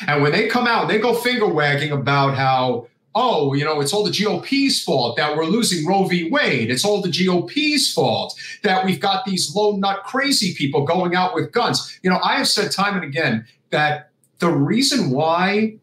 And 0.07 0.23
when 0.23 0.33
they 0.33 0.47
come 0.47 0.67
out 0.67 0.89
they 0.89 0.99
go 0.99 1.15
finger 1.15 1.47
wagging 1.47 1.93
about 1.93 2.35
how, 2.35 2.89
oh, 3.15 3.55
you 3.55 3.65
know, 3.65 3.81
it's 3.81 3.93
all 3.93 4.05
the 4.05 4.11
GOP's 4.11 4.83
fault 4.83 5.17
that 5.17 5.37
we're 5.37 5.45
losing 5.45 5.87
Roe 5.87 6.05
v. 6.05 6.31
Wade. 6.31 6.71
It's 6.71 6.85
all 6.85 7.01
the 7.01 7.11
GOP's 7.11 7.93
fault 7.93 8.39
that 8.63 8.85
we've 8.85 9.01
got 9.01 9.25
these 9.25 9.55
low 9.55 9.77
nut 9.77 10.03
crazy 10.05 10.55
people 10.55 10.85
going 10.85 11.15
out 11.15 11.35
with 11.35 11.53
guns. 11.53 11.99
You 12.03 12.11
know, 12.11 12.19
I 12.23 12.37
have 12.37 12.49
said 12.49 12.73
time 12.73 12.95
and 12.95 13.05
again 13.05 13.47
that 13.71 14.11
the 14.39 14.51
reason 14.51 15.11
why 15.11 15.77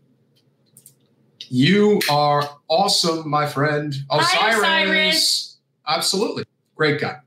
you 1.49 1.99
are 2.09 2.49
awesome, 2.67 3.29
my 3.29 3.45
friend. 3.45 3.93
Hi, 4.09 4.49
Osiris. 4.49 4.63
Osiris. 4.63 5.57
Absolutely. 5.87 6.43
Great 6.75 7.01
guy. 7.01 7.17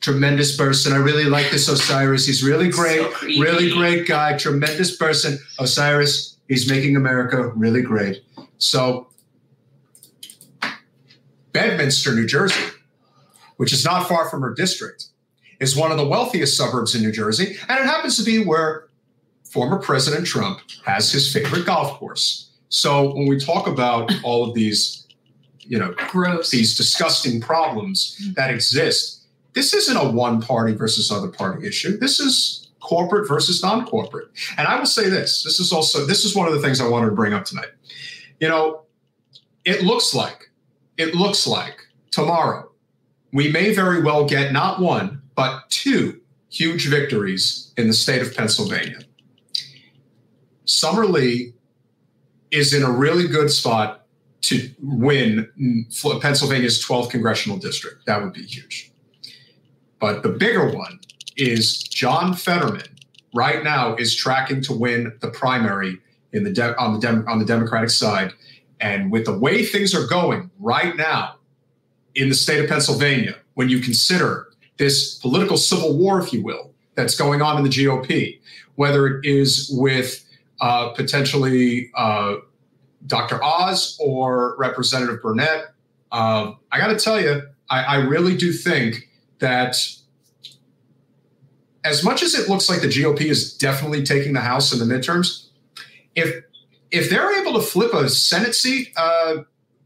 Tremendous 0.00 0.56
person. 0.56 0.92
I 0.92 0.96
really 0.96 1.24
like 1.24 1.50
this 1.50 1.68
Osiris. 1.68 2.26
He's 2.26 2.42
really 2.42 2.68
great. 2.70 3.00
So 3.00 3.26
really 3.40 3.70
great 3.70 4.06
guy. 4.06 4.36
Tremendous 4.36 4.96
person. 4.96 5.38
Osiris, 5.58 6.36
he's 6.48 6.68
making 6.70 6.96
America 6.96 7.48
really 7.56 7.82
great. 7.82 8.22
So 8.58 9.08
Bedminster, 11.56 12.14
New 12.14 12.26
Jersey, 12.26 12.62
which 13.56 13.72
is 13.72 13.82
not 13.82 14.06
far 14.06 14.28
from 14.28 14.42
her 14.42 14.52
district, 14.52 15.06
is 15.58 15.74
one 15.74 15.90
of 15.90 15.96
the 15.96 16.06
wealthiest 16.06 16.54
suburbs 16.54 16.94
in 16.94 17.00
New 17.00 17.12
Jersey. 17.12 17.56
And 17.66 17.80
it 17.80 17.86
happens 17.86 18.18
to 18.18 18.22
be 18.22 18.44
where 18.44 18.88
former 19.42 19.78
President 19.78 20.26
Trump 20.26 20.60
has 20.84 21.10
his 21.10 21.32
favorite 21.32 21.64
golf 21.64 21.98
course. 21.98 22.50
So 22.68 23.14
when 23.14 23.26
we 23.26 23.40
talk 23.40 23.66
about 23.66 24.12
all 24.22 24.46
of 24.46 24.54
these, 24.54 25.06
you 25.60 25.78
know, 25.78 25.94
Gross. 26.10 26.50
these 26.50 26.76
disgusting 26.76 27.40
problems 27.40 28.34
that 28.34 28.50
exist, 28.50 29.22
this 29.54 29.72
isn't 29.72 29.96
a 29.96 30.10
one 30.10 30.42
party 30.42 30.74
versus 30.74 31.10
other 31.10 31.28
party 31.28 31.66
issue. 31.66 31.96
This 31.96 32.20
is 32.20 32.68
corporate 32.80 33.26
versus 33.26 33.62
non 33.62 33.86
corporate. 33.86 34.28
And 34.58 34.68
I 34.68 34.78
will 34.78 34.84
say 34.84 35.08
this 35.08 35.42
this 35.42 35.58
is 35.58 35.72
also, 35.72 36.04
this 36.04 36.26
is 36.26 36.36
one 36.36 36.48
of 36.48 36.52
the 36.52 36.60
things 36.60 36.82
I 36.82 36.86
wanted 36.88 37.06
to 37.06 37.16
bring 37.16 37.32
up 37.32 37.46
tonight. 37.46 37.70
You 38.40 38.48
know, 38.48 38.82
it 39.64 39.82
looks 39.82 40.14
like, 40.14 40.45
it 40.98 41.14
looks 41.14 41.46
like 41.46 41.76
tomorrow 42.10 42.70
we 43.32 43.50
may 43.50 43.74
very 43.74 44.02
well 44.02 44.26
get 44.26 44.52
not 44.52 44.80
one, 44.80 45.22
but 45.34 45.68
two 45.68 46.20
huge 46.48 46.88
victories 46.88 47.72
in 47.76 47.86
the 47.86 47.92
state 47.92 48.22
of 48.22 48.34
Pennsylvania. 48.34 49.00
Summer 50.64 51.06
Lee 51.06 51.52
is 52.50 52.72
in 52.72 52.82
a 52.82 52.90
really 52.90 53.28
good 53.28 53.50
spot 53.50 54.06
to 54.42 54.70
win 54.80 55.48
Pennsylvania's 56.20 56.82
12th 56.84 57.10
congressional 57.10 57.58
district. 57.58 58.06
That 58.06 58.22
would 58.22 58.32
be 58.32 58.42
huge. 58.42 58.92
But 60.00 60.22
the 60.22 60.28
bigger 60.28 60.70
one 60.70 61.00
is 61.36 61.82
John 61.82 62.34
Fetterman 62.34 62.96
right 63.34 63.62
now 63.62 63.96
is 63.96 64.14
tracking 64.14 64.62
to 64.62 64.72
win 64.72 65.12
the 65.20 65.30
primary 65.30 65.98
in 66.32 66.44
the 66.44 66.52
de- 66.52 66.78
on 66.78 66.98
the 66.98 67.24
on 67.26 67.38
the 67.38 67.44
Democratic 67.44 67.90
side. 67.90 68.32
And 68.80 69.10
with 69.10 69.24
the 69.24 69.36
way 69.36 69.64
things 69.64 69.94
are 69.94 70.06
going 70.06 70.50
right 70.58 70.96
now 70.96 71.36
in 72.14 72.28
the 72.28 72.34
state 72.34 72.62
of 72.62 72.68
Pennsylvania, 72.68 73.36
when 73.54 73.68
you 73.68 73.80
consider 73.80 74.48
this 74.76 75.14
political 75.16 75.56
civil 75.56 75.96
war, 75.96 76.20
if 76.20 76.32
you 76.32 76.42
will, 76.42 76.70
that's 76.94 77.14
going 77.14 77.42
on 77.42 77.56
in 77.58 77.64
the 77.64 77.70
GOP, 77.70 78.38
whether 78.74 79.06
it 79.06 79.24
is 79.24 79.70
with 79.72 80.24
uh, 80.60 80.90
potentially 80.90 81.90
uh, 81.94 82.36
Dr. 83.06 83.42
Oz 83.42 83.96
or 84.00 84.56
Representative 84.58 85.22
Barnette, 85.22 85.72
uh, 86.12 86.52
I 86.72 86.78
got 86.78 86.88
to 86.88 86.98
tell 86.98 87.20
you, 87.20 87.42
I, 87.70 87.82
I 87.84 87.96
really 87.96 88.36
do 88.36 88.52
think 88.52 89.08
that 89.38 89.76
as 91.84 92.02
much 92.02 92.22
as 92.22 92.34
it 92.34 92.48
looks 92.48 92.68
like 92.68 92.80
the 92.80 92.88
GOP 92.88 93.22
is 93.22 93.56
definitely 93.56 94.02
taking 94.02 94.32
the 94.32 94.40
House 94.40 94.72
in 94.72 94.78
the 94.78 94.92
midterms, 94.92 95.46
if 96.14 96.42
if 96.90 97.10
they're 97.10 97.40
able 97.40 97.54
to 97.54 97.60
flip 97.60 97.92
a 97.92 98.08
Senate 98.08 98.54
seat 98.54 98.92
uh, 98.96 99.38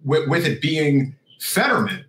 with, 0.04 0.28
with, 0.28 0.46
it 0.46 0.60
being 0.60 1.16
Fetterman, 1.40 2.04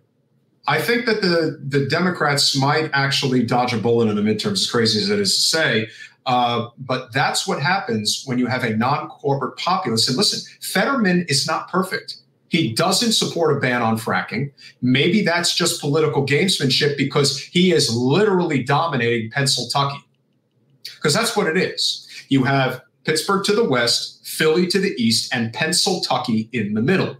I 0.66 0.80
think 0.80 1.06
that 1.06 1.22
the 1.22 1.58
the 1.62 1.86
Democrats 1.86 2.56
might 2.56 2.90
actually 2.92 3.42
dodge 3.42 3.72
a 3.72 3.78
bullet 3.78 4.08
in 4.08 4.16
the 4.16 4.22
midterms. 4.22 4.52
As 4.52 4.70
crazy 4.70 5.00
as 5.00 5.10
it 5.10 5.18
is 5.18 5.34
to 5.34 5.42
say, 5.42 5.88
uh, 6.26 6.68
but 6.78 7.12
that's 7.12 7.48
what 7.48 7.60
happens 7.60 8.22
when 8.26 8.38
you 8.38 8.46
have 8.46 8.62
a 8.62 8.76
non-corporate 8.76 9.56
populace. 9.56 10.08
And 10.08 10.16
listen, 10.16 10.40
Fetterman 10.60 11.26
is 11.28 11.46
not 11.46 11.68
perfect. 11.68 12.16
He 12.48 12.72
doesn't 12.74 13.12
support 13.12 13.56
a 13.56 13.60
ban 13.60 13.80
on 13.80 13.96
fracking. 13.96 14.52
Maybe 14.82 15.22
that's 15.22 15.54
just 15.54 15.80
political 15.80 16.26
gamesmanship 16.26 16.98
because 16.98 17.40
he 17.40 17.72
is 17.72 17.94
literally 17.94 18.62
dominating 18.62 19.30
Pennsylvania. 19.30 19.98
Because 20.84 21.14
that's 21.14 21.34
what 21.34 21.46
it 21.46 21.56
is. 21.56 22.06
You 22.28 22.44
have 22.44 22.82
Pittsburgh 23.04 23.44
to 23.46 23.54
the 23.54 23.64
west, 23.64 24.21
Philly 24.32 24.66
to 24.68 24.78
the 24.78 24.94
east, 25.02 25.34
and 25.34 25.52
Pennsylvania 25.52 26.46
in 26.52 26.74
the 26.74 26.82
middle. 26.82 27.16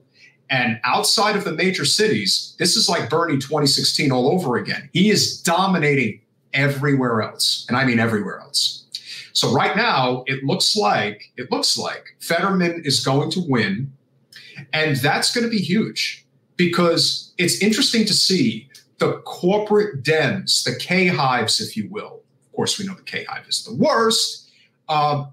And 0.50 0.80
outside 0.84 1.36
of 1.36 1.44
the 1.44 1.52
major 1.52 1.84
cities, 1.84 2.54
this 2.58 2.76
is 2.76 2.88
like 2.88 3.08
Bernie 3.08 3.38
2016 3.38 4.12
all 4.12 4.30
over 4.30 4.56
again. 4.56 4.90
He 4.92 5.10
is 5.10 5.40
dominating 5.40 6.20
everywhere 6.52 7.22
else. 7.22 7.64
And 7.68 7.76
I 7.76 7.84
mean 7.84 7.98
everywhere 7.98 8.40
else. 8.40 8.84
So 9.32 9.50
right 9.52 9.74
now, 9.74 10.24
it 10.26 10.44
looks 10.44 10.76
like 10.76 11.32
it 11.38 11.50
looks 11.50 11.78
like 11.78 12.16
Fetterman 12.20 12.82
is 12.84 13.02
going 13.02 13.30
to 13.32 13.42
win 13.46 13.92
and 14.72 14.96
that's 14.96 15.34
going 15.34 15.44
to 15.44 15.50
be 15.50 15.58
huge 15.58 16.26
because 16.56 17.32
it's 17.38 17.60
interesting 17.62 18.04
to 18.06 18.14
see 18.14 18.68
the 18.98 19.14
corporate 19.24 20.02
dens, 20.02 20.62
the 20.64 20.76
K 20.76 21.06
hives, 21.06 21.60
if 21.60 21.76
you 21.76 21.88
will. 21.90 22.22
Of 22.46 22.52
course, 22.52 22.78
we 22.78 22.86
know 22.86 22.94
the 22.94 23.02
K 23.02 23.24
hive 23.24 23.48
is 23.48 23.64
the 23.64 23.74
worst. 23.74 24.50
Uh, 24.88 25.26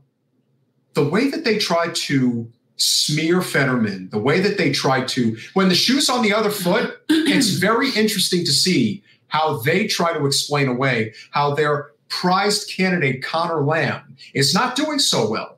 the 0.94 1.08
way 1.08 1.30
that 1.30 1.44
they 1.44 1.58
try 1.58 1.90
to 1.90 2.52
smear 2.78 3.42
Fetterman, 3.42 4.10
the 4.12 4.20
way 4.20 4.40
that 4.40 4.58
they 4.58 4.72
try 4.72 5.04
to, 5.04 5.38
when 5.54 5.70
the 5.70 5.76
shoe's 5.76 6.10
on 6.10 6.22
the 6.22 6.34
other 6.34 6.50
foot, 6.50 7.02
it's 7.10 7.50
very 7.60 7.90
interesting 7.92 8.46
to 8.46 8.52
see 8.52 9.04
how 9.28 9.60
they 9.60 9.86
try 9.88 10.14
to 10.14 10.26
explain 10.26 10.68
away 10.68 11.14
how 11.32 11.54
their 11.54 11.92
prized 12.08 12.70
candidate, 12.76 13.24
Conor 13.24 13.64
Lamb, 13.64 14.18
is 14.34 14.54
not 14.54 14.76
doing 14.76 15.00
so 15.00 15.30
well. 15.30 15.58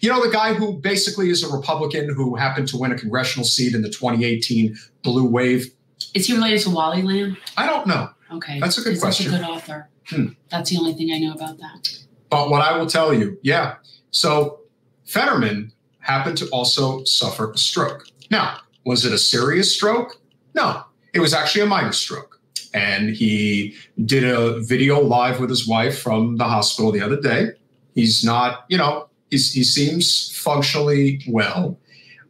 You 0.00 0.10
know, 0.10 0.24
the 0.24 0.32
guy 0.32 0.54
who 0.54 0.74
basically 0.74 1.30
is 1.30 1.42
a 1.42 1.48
Republican 1.48 2.12
who 2.12 2.36
happened 2.36 2.68
to 2.68 2.76
win 2.76 2.92
a 2.92 2.98
congressional 2.98 3.44
seat 3.44 3.74
in 3.74 3.82
the 3.82 3.88
2018 3.88 4.76
blue 5.02 5.28
wave. 5.28 5.72
Is 6.14 6.26
he 6.26 6.34
related 6.34 6.60
to 6.62 6.70
Wally 6.70 7.02
Lamb? 7.02 7.36
I 7.56 7.66
don't 7.66 7.86
know. 7.86 8.10
Okay. 8.32 8.60
That's 8.60 8.78
a 8.78 8.82
good 8.82 8.92
He's 8.92 9.00
question. 9.00 9.30
Such 9.30 9.40
a 9.40 9.42
good 9.42 9.50
author. 9.50 9.88
Hmm. 10.06 10.26
That's 10.50 10.70
the 10.70 10.76
only 10.78 10.94
thing 10.94 11.12
I 11.12 11.18
know 11.18 11.32
about 11.32 11.58
that. 11.58 11.88
But 12.30 12.50
what 12.50 12.62
I 12.62 12.76
will 12.76 12.86
tell 12.86 13.14
you, 13.14 13.38
yeah. 13.42 13.76
So 14.18 14.58
Fetterman 15.04 15.72
happened 16.00 16.38
to 16.38 16.48
also 16.48 17.04
suffer 17.04 17.52
a 17.52 17.56
stroke. 17.56 18.08
Now, 18.32 18.58
was 18.84 19.04
it 19.04 19.12
a 19.12 19.18
serious 19.18 19.72
stroke? 19.72 20.20
No, 20.54 20.82
it 21.14 21.20
was 21.20 21.32
actually 21.32 21.60
a 21.60 21.66
minor 21.66 21.92
stroke. 21.92 22.40
And 22.74 23.10
he 23.10 23.76
did 24.04 24.24
a 24.24 24.60
video 24.60 25.00
live 25.00 25.38
with 25.38 25.50
his 25.50 25.68
wife 25.68 26.00
from 26.00 26.36
the 26.36 26.44
hospital 26.44 26.90
the 26.90 27.00
other 27.00 27.20
day. 27.20 27.50
He's 27.94 28.24
not, 28.24 28.64
you 28.68 28.76
know, 28.76 29.08
He's, 29.30 29.52
he 29.52 29.62
seems 29.62 30.36
functionally 30.36 31.20
well. 31.28 31.78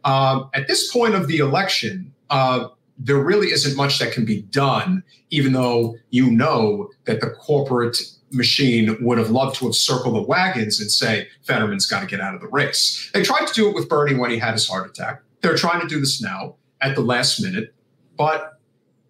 Uh, 0.03 0.43
at 0.53 0.67
this 0.67 0.91
point 0.91 1.15
of 1.15 1.27
the 1.27 1.37
election, 1.37 2.13
uh, 2.29 2.67
there 2.97 3.17
really 3.17 3.47
isn't 3.47 3.75
much 3.77 3.99
that 3.99 4.11
can 4.11 4.25
be 4.25 4.41
done, 4.43 5.01
even 5.29 5.53
though 5.53 5.95
you 6.09 6.29
know 6.29 6.89
that 7.05 7.21
the 7.21 7.29
corporate 7.29 7.97
machine 8.31 8.97
would 9.01 9.17
have 9.17 9.29
loved 9.29 9.55
to 9.57 9.65
have 9.65 9.75
circled 9.75 10.15
the 10.15 10.21
wagons 10.21 10.79
and 10.79 10.91
say, 10.91 11.27
Fetterman's 11.43 11.85
got 11.85 12.01
to 12.01 12.05
get 12.05 12.21
out 12.21 12.35
of 12.35 12.41
the 12.41 12.47
race. 12.47 13.09
They 13.13 13.23
tried 13.23 13.47
to 13.47 13.53
do 13.53 13.67
it 13.69 13.75
with 13.75 13.89
Bernie 13.89 14.15
when 14.15 14.31
he 14.31 14.37
had 14.37 14.53
his 14.53 14.67
heart 14.67 14.89
attack. 14.89 15.21
They're 15.41 15.55
trying 15.55 15.81
to 15.81 15.87
do 15.87 15.99
this 15.99 16.21
now 16.21 16.55
at 16.81 16.95
the 16.95 17.01
last 17.01 17.41
minute, 17.41 17.73
but 18.17 18.59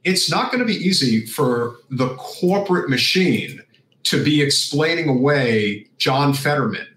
it's 0.03 0.29
not 0.29 0.51
going 0.51 0.59
to 0.59 0.65
be 0.65 0.75
easy 0.75 1.25
for 1.25 1.75
the 1.89 2.15
corporate 2.15 2.89
machine 2.89 3.61
to 4.03 4.23
be 4.23 4.41
explaining 4.41 5.09
away 5.09 5.87
John 5.97 6.33
Fetterman 6.33 6.87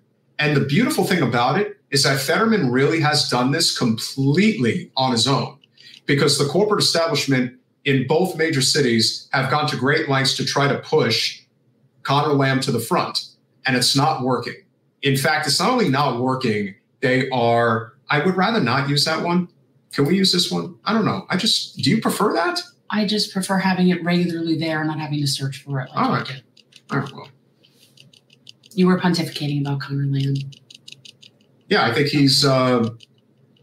and 0.42 0.56
the 0.56 0.64
beautiful 0.64 1.04
thing 1.04 1.22
about 1.22 1.60
it 1.60 1.78
is 1.92 2.02
that 2.02 2.18
Fetterman 2.18 2.72
really 2.72 2.98
has 2.98 3.28
done 3.28 3.52
this 3.52 3.78
completely 3.78 4.90
on 4.96 5.12
his 5.12 5.28
own 5.28 5.56
because 6.04 6.36
the 6.36 6.46
corporate 6.46 6.82
establishment 6.82 7.56
in 7.84 8.08
both 8.08 8.36
major 8.36 8.60
cities 8.60 9.28
have 9.32 9.52
gone 9.52 9.68
to 9.68 9.76
great 9.76 10.08
lengths 10.08 10.36
to 10.38 10.44
try 10.44 10.66
to 10.66 10.80
push 10.80 11.41
Conor 12.02 12.34
Lamb 12.34 12.60
to 12.60 12.72
the 12.72 12.80
front, 12.80 13.26
and 13.66 13.76
it's 13.76 13.96
not 13.96 14.22
working. 14.22 14.54
In 15.02 15.16
fact, 15.16 15.46
it's 15.46 15.60
not 15.60 15.70
only 15.70 15.88
not 15.88 16.20
working, 16.20 16.74
they 17.00 17.28
are, 17.30 17.94
I 18.10 18.24
would 18.24 18.36
rather 18.36 18.60
not 18.60 18.88
use 18.88 19.04
that 19.04 19.22
one. 19.22 19.48
Can 19.92 20.06
we 20.06 20.16
use 20.16 20.32
this 20.32 20.50
one? 20.50 20.76
I 20.84 20.92
don't 20.92 21.04
know. 21.04 21.26
I 21.28 21.36
just, 21.36 21.76
do 21.78 21.90
you 21.90 22.00
prefer 22.00 22.32
that? 22.32 22.60
I 22.90 23.06
just 23.06 23.32
prefer 23.32 23.58
having 23.58 23.88
it 23.88 24.02
regularly 24.04 24.58
there 24.58 24.80
and 24.80 24.88
not 24.88 24.98
having 24.98 25.20
to 25.20 25.26
search 25.26 25.62
for 25.62 25.80
it. 25.80 25.88
Like 25.90 25.98
All 25.98 26.12
right. 26.12 26.42
All 26.90 26.98
right, 26.98 27.12
well. 27.12 27.28
You 28.74 28.86
were 28.86 28.98
pontificating 28.98 29.60
about 29.60 29.80
Conor 29.80 30.06
Lamb. 30.06 30.34
Yeah, 31.68 31.84
I 31.84 31.94
think 31.94 32.08
he's 32.08 32.44
uh, 32.44 32.88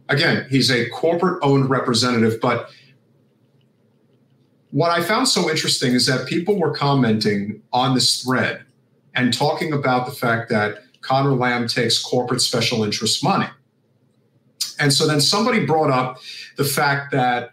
again 0.08 0.48
he's 0.50 0.72
a 0.72 0.90
corporate 0.90 1.40
owned 1.44 1.70
representative. 1.70 2.40
But 2.42 2.70
what 4.72 4.92
I 4.92 5.02
found 5.02 5.28
so 5.28 5.50
interesting 5.50 5.94
is 5.94 6.06
that 6.06 6.28
people 6.28 6.60
were 6.60 6.72
commenting 6.72 7.62
on 7.74 7.96
this 7.96 8.22
thread 8.22 8.64
and 9.16 9.34
talking 9.34 9.74
about 9.74 10.06
the 10.06 10.12
fact 10.12 10.50
that 10.50 10.84
Conor 11.02 11.34
Lamb 11.34 11.68
takes 11.68 12.02
corporate 12.02 12.42
special 12.42 12.84
interest 12.84 13.24
money. 13.24 13.48
And 14.80 14.94
so 14.94 15.08
then 15.08 15.22
somebody 15.22 15.66
brought 15.66 15.90
up 15.90 16.20
the 16.58 16.64
fact 16.64 17.12
that 17.12 17.52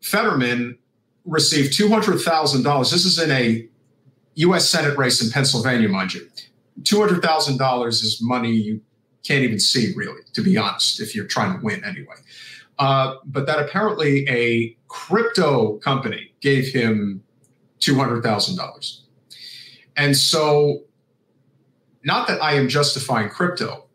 Fetterman 0.00 0.78
received 1.24 1.78
$200,000. 1.78 2.90
This 2.90 3.04
is 3.04 3.18
in 3.18 3.30
a 3.30 3.66
U.S. 4.36 4.68
Senate 4.68 4.96
race 4.96 5.22
in 5.22 5.30
Pennsylvania, 5.30 5.88
mind 5.88 6.14
you. 6.14 6.28
$200,000 6.82 7.88
is 7.88 8.18
money 8.22 8.52
you 8.52 8.80
can't 9.24 9.44
even 9.44 9.58
see, 9.58 9.92
really, 9.96 10.20
to 10.34 10.42
be 10.42 10.56
honest, 10.56 11.00
if 11.00 11.14
you're 11.14 11.26
trying 11.26 11.58
to 11.58 11.64
win 11.64 11.82
anyway. 11.84 12.16
Uh, 12.78 13.14
but 13.24 13.46
that 13.46 13.58
apparently 13.58 14.26
a 14.28 14.76
crypto 14.88 15.78
company 15.78 16.33
gave 16.44 16.68
him 16.68 17.24
$200,000. 17.80 19.00
And 19.96 20.16
so, 20.16 20.82
not 22.04 22.28
that 22.28 22.40
I 22.42 22.52
am 22.52 22.68
justifying 22.68 23.30
crypto, 23.30 23.86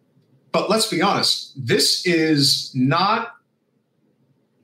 but 0.51 0.69
let's 0.69 0.87
be 0.87 1.01
honest, 1.01 1.53
this 1.55 2.05
is 2.07 2.71
not 2.73 3.35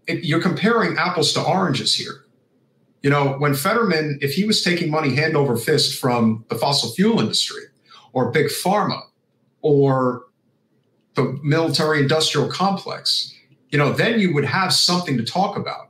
you're 0.07 0.41
comparing 0.41 0.97
apples 0.97 1.33
to 1.33 1.41
oranges 1.41 1.95
here. 1.95 2.25
You 3.01 3.09
know, 3.09 3.33
when 3.37 3.53
Fetterman, 3.53 4.19
if 4.21 4.33
he 4.33 4.45
was 4.45 4.63
taking 4.63 4.89
money 4.89 5.15
hand 5.15 5.35
over 5.35 5.55
fist 5.57 5.99
from 5.99 6.45
the 6.49 6.55
fossil 6.55 6.91
fuel 6.91 7.19
industry 7.19 7.63
or 8.13 8.31
big 8.31 8.47
pharma 8.47 9.01
or 9.61 10.25
the 11.15 11.39
military 11.43 11.99
industrial 11.99 12.49
complex, 12.49 13.33
you 13.69 13.77
know, 13.77 13.91
then 13.91 14.19
you 14.19 14.33
would 14.33 14.45
have 14.45 14.73
something 14.73 15.17
to 15.17 15.23
talk 15.23 15.57
about. 15.57 15.89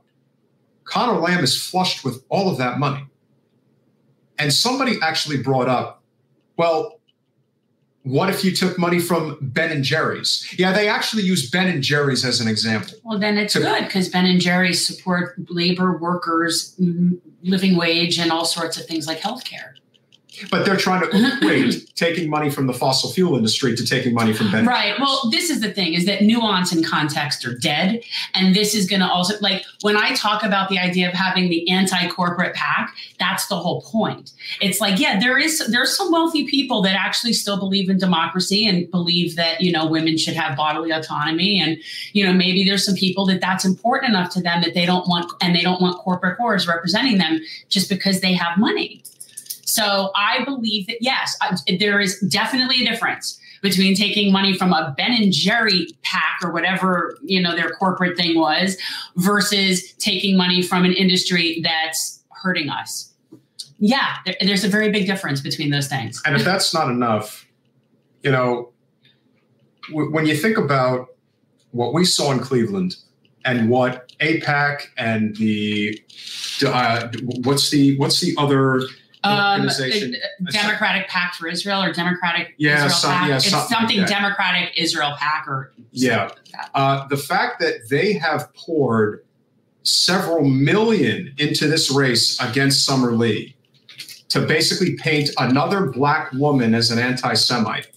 Conor 0.86 1.20
Lamb 1.20 1.44
is 1.44 1.60
flushed 1.60 2.04
with 2.04 2.24
all 2.28 2.48
of 2.50 2.58
that 2.58 2.78
money. 2.78 3.06
And 4.38 4.52
somebody 4.52 4.98
actually 5.02 5.42
brought 5.42 5.68
up, 5.68 6.02
well, 6.56 7.00
what 8.02 8.30
if 8.30 8.44
you 8.44 8.54
took 8.54 8.78
money 8.78 9.00
from 9.00 9.36
Ben 9.40 9.72
and 9.72 9.82
Jerry's? 9.82 10.46
Yeah, 10.56 10.72
they 10.72 10.88
actually 10.88 11.24
use 11.24 11.50
Ben 11.50 11.66
and 11.66 11.82
Jerry's 11.82 12.24
as 12.24 12.40
an 12.40 12.46
example. 12.46 12.94
Well, 13.02 13.18
then 13.18 13.36
it's 13.36 13.56
good 13.56 13.84
because 13.84 14.08
Ben 14.08 14.26
and 14.26 14.40
Jerry's 14.40 14.86
support 14.86 15.34
labor 15.50 15.98
workers, 15.98 16.80
living 17.42 17.76
wage, 17.76 18.18
and 18.18 18.30
all 18.30 18.44
sorts 18.44 18.78
of 18.78 18.86
things 18.86 19.08
like 19.08 19.18
healthcare. 19.18 19.72
But 20.50 20.64
they're 20.64 20.76
trying 20.76 21.02
to 21.02 21.16
uh-huh. 21.16 21.36
equate 21.36 21.94
taking 21.94 22.28
money 22.28 22.50
from 22.50 22.66
the 22.66 22.72
fossil 22.74 23.10
fuel 23.10 23.36
industry 23.36 23.74
to 23.74 23.86
taking 23.86 24.14
money 24.14 24.32
from 24.32 24.50
Ben. 24.52 24.66
Right. 24.66 24.98
Well, 24.98 25.30
this 25.30 25.50
is 25.50 25.60
the 25.60 25.72
thing: 25.72 25.94
is 25.94 26.04
that 26.06 26.22
nuance 26.22 26.72
and 26.72 26.84
context 26.84 27.46
are 27.46 27.56
dead, 27.56 28.02
and 28.34 28.54
this 28.54 28.74
is 28.74 28.86
going 28.86 29.00
to 29.00 29.08
also 29.08 29.34
like 29.40 29.64
when 29.82 29.96
I 29.96 30.14
talk 30.14 30.42
about 30.42 30.68
the 30.68 30.78
idea 30.78 31.08
of 31.08 31.14
having 31.14 31.48
the 31.48 31.68
anti-corporate 31.70 32.54
pack, 32.54 32.94
That's 33.18 33.46
the 33.46 33.56
whole 33.56 33.82
point. 33.82 34.32
It's 34.60 34.80
like, 34.80 34.98
yeah, 34.98 35.18
there 35.18 35.38
is 35.38 35.66
there's 35.68 35.96
some 35.96 36.12
wealthy 36.12 36.46
people 36.46 36.82
that 36.82 36.96
actually 36.96 37.32
still 37.32 37.58
believe 37.58 37.88
in 37.88 37.98
democracy 37.98 38.66
and 38.66 38.90
believe 38.90 39.36
that 39.36 39.60
you 39.60 39.72
know 39.72 39.86
women 39.86 40.18
should 40.18 40.34
have 40.34 40.56
bodily 40.56 40.90
autonomy, 40.90 41.60
and 41.60 41.78
you 42.12 42.24
know 42.24 42.32
maybe 42.32 42.64
there's 42.64 42.84
some 42.84 42.94
people 42.94 43.26
that 43.26 43.40
that's 43.40 43.64
important 43.64 44.10
enough 44.10 44.30
to 44.34 44.42
them 44.42 44.62
that 44.62 44.74
they 44.74 44.86
don't 44.86 45.08
want 45.08 45.30
and 45.40 45.54
they 45.54 45.62
don't 45.62 45.80
want 45.80 45.98
corporate 45.98 46.38
whores 46.38 46.68
representing 46.68 47.18
them 47.18 47.40
just 47.68 47.88
because 47.88 48.20
they 48.20 48.32
have 48.32 48.58
money. 48.58 49.02
So 49.76 50.10
I 50.14 50.42
believe 50.44 50.86
that 50.86 50.96
yes, 51.02 51.38
there 51.78 52.00
is 52.00 52.18
definitely 52.20 52.80
a 52.80 52.90
difference 52.90 53.38
between 53.60 53.94
taking 53.94 54.32
money 54.32 54.56
from 54.56 54.72
a 54.72 54.94
Ben 54.96 55.12
and 55.12 55.30
Jerry 55.30 55.88
pack 56.02 56.38
or 56.42 56.50
whatever 56.50 57.18
you 57.22 57.42
know 57.42 57.54
their 57.54 57.70
corporate 57.70 58.16
thing 58.16 58.38
was 58.38 58.78
versus 59.16 59.92
taking 59.94 60.34
money 60.34 60.62
from 60.62 60.86
an 60.86 60.92
industry 60.92 61.60
that's 61.62 62.22
hurting 62.30 62.70
us. 62.70 63.12
Yeah, 63.78 64.16
there, 64.24 64.36
there's 64.40 64.64
a 64.64 64.68
very 64.68 64.90
big 64.90 65.06
difference 65.06 65.42
between 65.42 65.68
those 65.68 65.88
things. 65.88 66.22
And 66.24 66.34
if 66.34 66.42
that's 66.42 66.72
not 66.72 66.88
enough, 66.88 67.46
you 68.22 68.30
know, 68.30 68.72
w- 69.90 70.10
when 70.10 70.24
you 70.24 70.34
think 70.34 70.56
about 70.56 71.08
what 71.72 71.92
we 71.92 72.06
saw 72.06 72.32
in 72.32 72.38
Cleveland 72.38 72.96
and 73.44 73.68
what 73.68 74.10
AIPAC 74.20 74.86
and 74.96 75.36
the 75.36 76.00
uh, 76.66 77.08
what's 77.44 77.68
the 77.68 77.98
what's 77.98 78.22
the 78.22 78.34
other 78.38 78.80
Um, 79.26 79.60
organization. 79.60 80.16
Democratic 80.50 81.08
PAC 81.08 81.34
for 81.34 81.48
Israel 81.48 81.82
or 81.82 81.92
Democratic 81.92 82.54
Yeah, 82.58 82.76
Israel 82.76 82.90
some- 82.90 83.10
PAC. 83.12 83.28
yeah, 83.28 83.36
it's 83.36 83.48
something 83.50 83.76
something 83.76 83.98
like. 83.98 84.08
Democratic 84.08 84.72
Israel 84.76 85.14
PAC 85.18 85.48
or 85.48 85.72
Yeah. 85.92 86.24
like 86.24 86.44
that. 86.52 86.70
Uh, 86.74 87.06
the 87.08 87.16
fact 87.16 87.60
that 87.60 87.88
they 87.90 88.14
have 88.14 88.52
poured 88.54 89.22
several 89.82 90.44
million 90.44 91.32
into 91.38 91.68
this 91.68 91.90
race 91.90 92.40
against 92.40 92.84
Summer 92.84 93.12
Lee 93.12 93.54
to 94.28 94.40
basically 94.40 94.96
paint 94.96 95.30
another 95.38 95.86
black 95.86 96.32
woman 96.32 96.74
as 96.74 96.90
an 96.90 96.98
anti 96.98 97.34
Semite. 97.34 97.88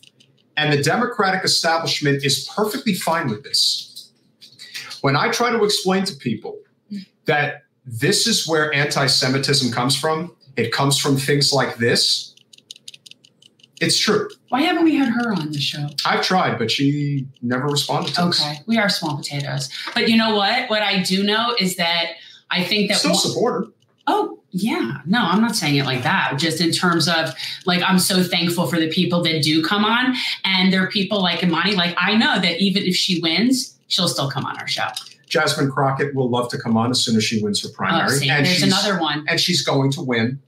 And 0.56 0.72
the 0.74 0.82
Democratic 0.84 1.44
establishment 1.44 2.24
is 2.24 2.48
perfectly 2.56 2.94
fine 2.94 3.28
with 3.30 3.44
this. 3.44 4.12
When 5.02 5.16
I 5.16 5.30
try 5.30 5.50
to 5.52 5.64
explain 5.64 6.04
to 6.06 6.14
people 6.16 6.58
that 7.26 7.64
this 7.86 8.28
is 8.28 8.48
where 8.48 8.72
anti 8.74 9.08
Semitism 9.08 9.72
comes 9.72 9.96
from, 9.98 10.36
it 10.58 10.72
comes 10.72 10.98
from 10.98 11.18
things 11.18 11.52
like 11.54 11.78
this, 11.78 12.36
it's 13.82 13.98
true. 14.00 14.30
Why 14.50 14.62
haven't 14.62 14.84
we 14.84 14.96
had 14.96 15.10
her 15.10 15.32
on 15.34 15.52
the 15.52 15.60
show? 15.62 15.88
I've 16.06 16.22
tried, 16.22 16.58
but 16.58 16.70
she 16.70 17.28
never 17.42 17.68
responded 17.68 18.14
to 18.16 18.24
us. 18.24 18.42
Okay, 18.42 18.60
we 18.68 18.78
are 18.78 18.90
small 18.90 19.16
potatoes. 19.18 19.70
But 19.94 20.10
you 20.10 20.18
know 20.18 20.36
what? 20.36 20.70
What 20.70 20.82
I 20.82 21.02
do 21.02 21.24
know 21.24 21.56
is 21.60 21.78
that 21.78 22.08
I 22.52 22.64
think 22.64 22.90
that 22.90 22.98
Still 22.98 23.12
one- 23.12 23.20
support 23.20 23.66
her. 23.66 23.72
Oh, 24.08 24.40
yeah. 24.52 24.98
No, 25.06 25.20
I'm 25.20 25.40
not 25.42 25.56
saying 25.56 25.76
it 25.76 25.86
like 25.86 26.02
that. 26.02 26.34
Just 26.40 26.60
in 26.60 26.72
terms 26.72 27.08
of 27.08 27.30
like, 27.66 27.84
I'm 27.84 28.00
so 28.00 28.24
thankful 28.24 28.66
for 28.66 28.80
the 28.80 28.90
people 28.90 29.22
that 29.24 29.44
do 29.44 29.64
come 29.64 29.86
on. 29.86 30.16
And 30.44 30.74
there 30.74 30.84
are 30.84 30.90
people 30.90 31.22
like 31.22 31.44
Imani, 31.44 31.76
like, 31.76 31.96
I 31.98 32.16
know 32.16 32.40
that 32.40 32.60
even 32.60 32.84
if 32.84 32.96
she 32.96 33.22
wins, 33.22 33.78
she'll 33.88 34.08
still 34.08 34.30
come 34.30 34.46
on 34.46 34.58
our 34.58 34.68
show. 34.68 34.88
Jasmine 35.30 35.72
Crockett 35.72 36.14
will 36.16 36.30
love 36.30 36.50
to 36.52 36.58
come 36.58 36.76
on 36.76 36.92
as 36.92 37.02
soon 37.04 37.16
as 37.16 37.24
she 37.24 37.42
wins 37.42 37.64
her 37.64 37.70
Oh, 37.70 37.76
primary, 37.76 38.10
see, 38.18 38.30
and 38.30 38.46
there's 38.46 38.58
she's 38.58 38.64
another 38.64 39.00
one. 39.00 39.26
and 39.30 39.40
she's 39.40 39.62
going 39.62 39.92
to 39.94 40.02
win. 40.02 40.40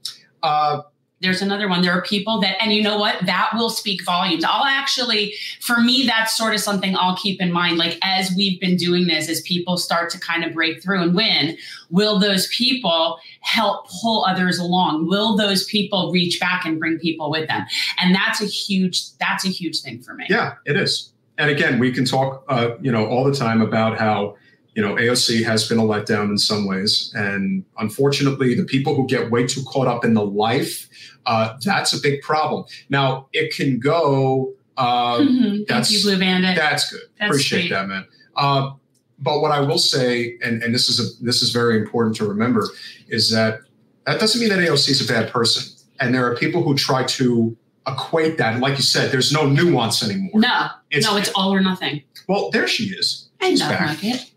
Uh, 0.42 0.82
There's 1.20 1.40
another 1.40 1.68
one. 1.68 1.82
There 1.82 1.92
are 1.92 2.02
people 2.02 2.40
that, 2.40 2.60
and 2.60 2.72
you 2.72 2.82
know 2.82 2.98
what? 2.98 3.24
That 3.26 3.50
will 3.54 3.70
speak 3.70 4.04
volumes. 4.04 4.42
I'll 4.44 4.64
actually, 4.64 5.34
for 5.60 5.78
me, 5.80 6.04
that's 6.04 6.36
sort 6.36 6.52
of 6.52 6.60
something 6.60 6.96
I'll 6.96 7.16
keep 7.16 7.40
in 7.40 7.52
mind. 7.52 7.78
Like, 7.78 7.96
as 8.02 8.32
we've 8.36 8.58
been 8.60 8.74
doing 8.76 9.06
this, 9.06 9.28
as 9.28 9.40
people 9.42 9.76
start 9.76 10.10
to 10.10 10.18
kind 10.18 10.42
of 10.42 10.52
break 10.52 10.82
through 10.82 11.00
and 11.00 11.14
win, 11.14 11.56
will 11.90 12.18
those 12.18 12.48
people 12.48 13.20
help 13.42 13.86
pull 14.02 14.24
others 14.24 14.58
along? 14.58 15.06
Will 15.06 15.36
those 15.36 15.62
people 15.66 16.10
reach 16.10 16.40
back 16.40 16.64
and 16.64 16.80
bring 16.80 16.98
people 16.98 17.30
with 17.30 17.46
them? 17.46 17.62
And 18.00 18.12
that's 18.12 18.40
a 18.42 18.46
huge, 18.46 19.16
that's 19.18 19.44
a 19.44 19.48
huge 19.48 19.80
thing 19.80 20.02
for 20.02 20.14
me. 20.14 20.26
yeah, 20.28 20.54
it 20.66 20.76
is. 20.76 21.12
And 21.38 21.48
again, 21.50 21.78
we 21.78 21.92
can 21.92 22.04
talk, 22.04 22.44
uh, 22.48 22.70
you 22.80 22.90
know, 22.90 23.06
all 23.06 23.22
the 23.22 23.34
time 23.34 23.60
about 23.62 23.96
how 23.96 24.36
you 24.74 24.82
know 24.82 24.94
AOC 24.94 25.44
has 25.44 25.68
been 25.68 25.78
a 25.78 25.82
letdown 25.82 26.30
in 26.30 26.38
some 26.38 26.66
ways, 26.66 27.12
and 27.14 27.64
unfortunately, 27.78 28.54
the 28.54 28.64
people 28.64 28.94
who 28.94 29.06
get 29.06 29.30
way 29.30 29.46
too 29.46 29.62
caught 29.64 29.86
up 29.86 30.04
in 30.04 30.14
the 30.14 30.24
life, 30.24 30.88
uh, 31.26 31.56
that's 31.64 31.92
a 31.92 32.00
big 32.00 32.22
problem. 32.22 32.64
Now, 32.88 33.28
it 33.32 33.54
can 33.54 33.78
go. 33.78 34.54
Uh, 34.78 35.18
Mhm. 35.18 35.26
Thank 35.52 35.68
that's- 35.68 35.92
you, 35.92 36.02
Blue 36.02 36.18
Bandit. 36.18 36.56
That's 36.56 36.90
good. 36.90 37.00
That's 37.18 37.28
Appreciate 37.30 37.60
sweet. 37.62 37.70
that, 37.70 37.88
man. 37.88 38.06
Uh, 38.36 38.70
but 39.18 39.40
what 39.42 39.52
I 39.52 39.60
will 39.60 39.78
say, 39.78 40.36
and, 40.42 40.62
and 40.62 40.74
this 40.74 40.88
is 40.88 40.98
a, 40.98 41.22
this 41.24 41.42
is 41.42 41.50
very 41.50 41.76
important 41.76 42.16
to 42.16 42.26
remember, 42.26 42.66
is 43.08 43.30
that 43.30 43.60
that 44.06 44.18
doesn't 44.18 44.40
mean 44.40 44.48
that 44.48 44.58
AOC 44.58 44.88
is 44.88 45.08
a 45.08 45.12
bad 45.12 45.30
person. 45.30 45.62
And 46.00 46.12
there 46.14 46.26
are 46.26 46.34
people 46.34 46.62
who 46.64 46.74
try 46.74 47.04
to 47.04 47.54
equate 47.86 48.38
that. 48.38 48.54
And 48.54 48.62
like 48.62 48.76
you 48.78 48.82
said, 48.82 49.12
there's 49.12 49.30
no 49.30 49.46
nuance 49.46 50.02
anymore. 50.02 50.40
no, 50.40 50.48
no, 50.92 51.16
it's 51.18 51.30
all 51.36 51.52
or 51.54 51.60
nothing. 51.60 52.02
well, 52.26 52.50
there 52.50 52.66
she 52.66 52.84
is. 52.86 53.28
I 53.40 53.50
She's 53.50 53.60
love 53.60 53.70
back. 53.70 54.02
Nugget. 54.02 54.31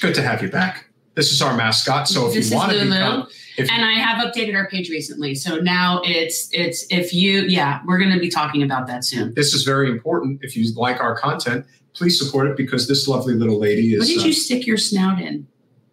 Good 0.00 0.14
to 0.14 0.22
have 0.22 0.42
you 0.42 0.48
back. 0.48 0.86
This 1.14 1.30
is 1.32 1.42
our 1.42 1.56
mascot. 1.56 2.08
So 2.08 2.28
if 2.28 2.34
This 2.34 2.50
you 2.50 2.56
want 2.56 2.72
to 2.72 2.84
become, 2.84 3.26
if 3.58 3.70
And 3.70 3.84
I 3.84 3.92
have 3.94 4.24
updated 4.24 4.54
our 4.54 4.68
page 4.68 4.88
recently. 4.88 5.34
So 5.34 5.56
now 5.56 6.00
it's 6.04 6.48
it's 6.52 6.86
if 6.90 7.12
you 7.12 7.42
yeah, 7.42 7.80
we're 7.86 7.98
gonna 7.98 8.18
be 8.18 8.30
talking 8.30 8.62
about 8.62 8.86
that 8.86 9.04
soon. 9.04 9.34
this 9.34 9.52
is 9.52 9.64
very 9.64 9.90
important. 9.90 10.40
If 10.42 10.56
you 10.56 10.72
like 10.74 11.00
our 11.00 11.14
content, 11.16 11.66
please 11.94 12.18
support 12.18 12.48
it 12.48 12.56
because 12.56 12.88
this 12.88 13.06
lovely 13.08 13.34
little 13.34 13.58
lady 13.58 13.96
What 13.98 14.04
is 14.04 14.14
did 14.14 14.22
uh, 14.22 14.26
you 14.26 14.32
stick 14.32 14.66
your 14.66 14.78
snout 14.78 15.20
in? 15.20 15.46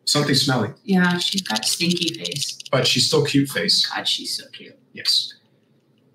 something 0.05 0.36
smelly, 0.36 0.70
Yeah, 0.86 1.18
she's 1.18 1.41
got 1.41 1.66
stinky 1.66 2.14
face. 2.14 2.58
but 2.72 2.88
she's 2.88 3.08
still 3.08 3.26
cute 3.26 3.49
face. 3.49 3.86
God, 3.88 4.08
she's 4.08 4.38
so 4.38 4.45
cute. 4.53 4.78
Yes. 4.93 5.34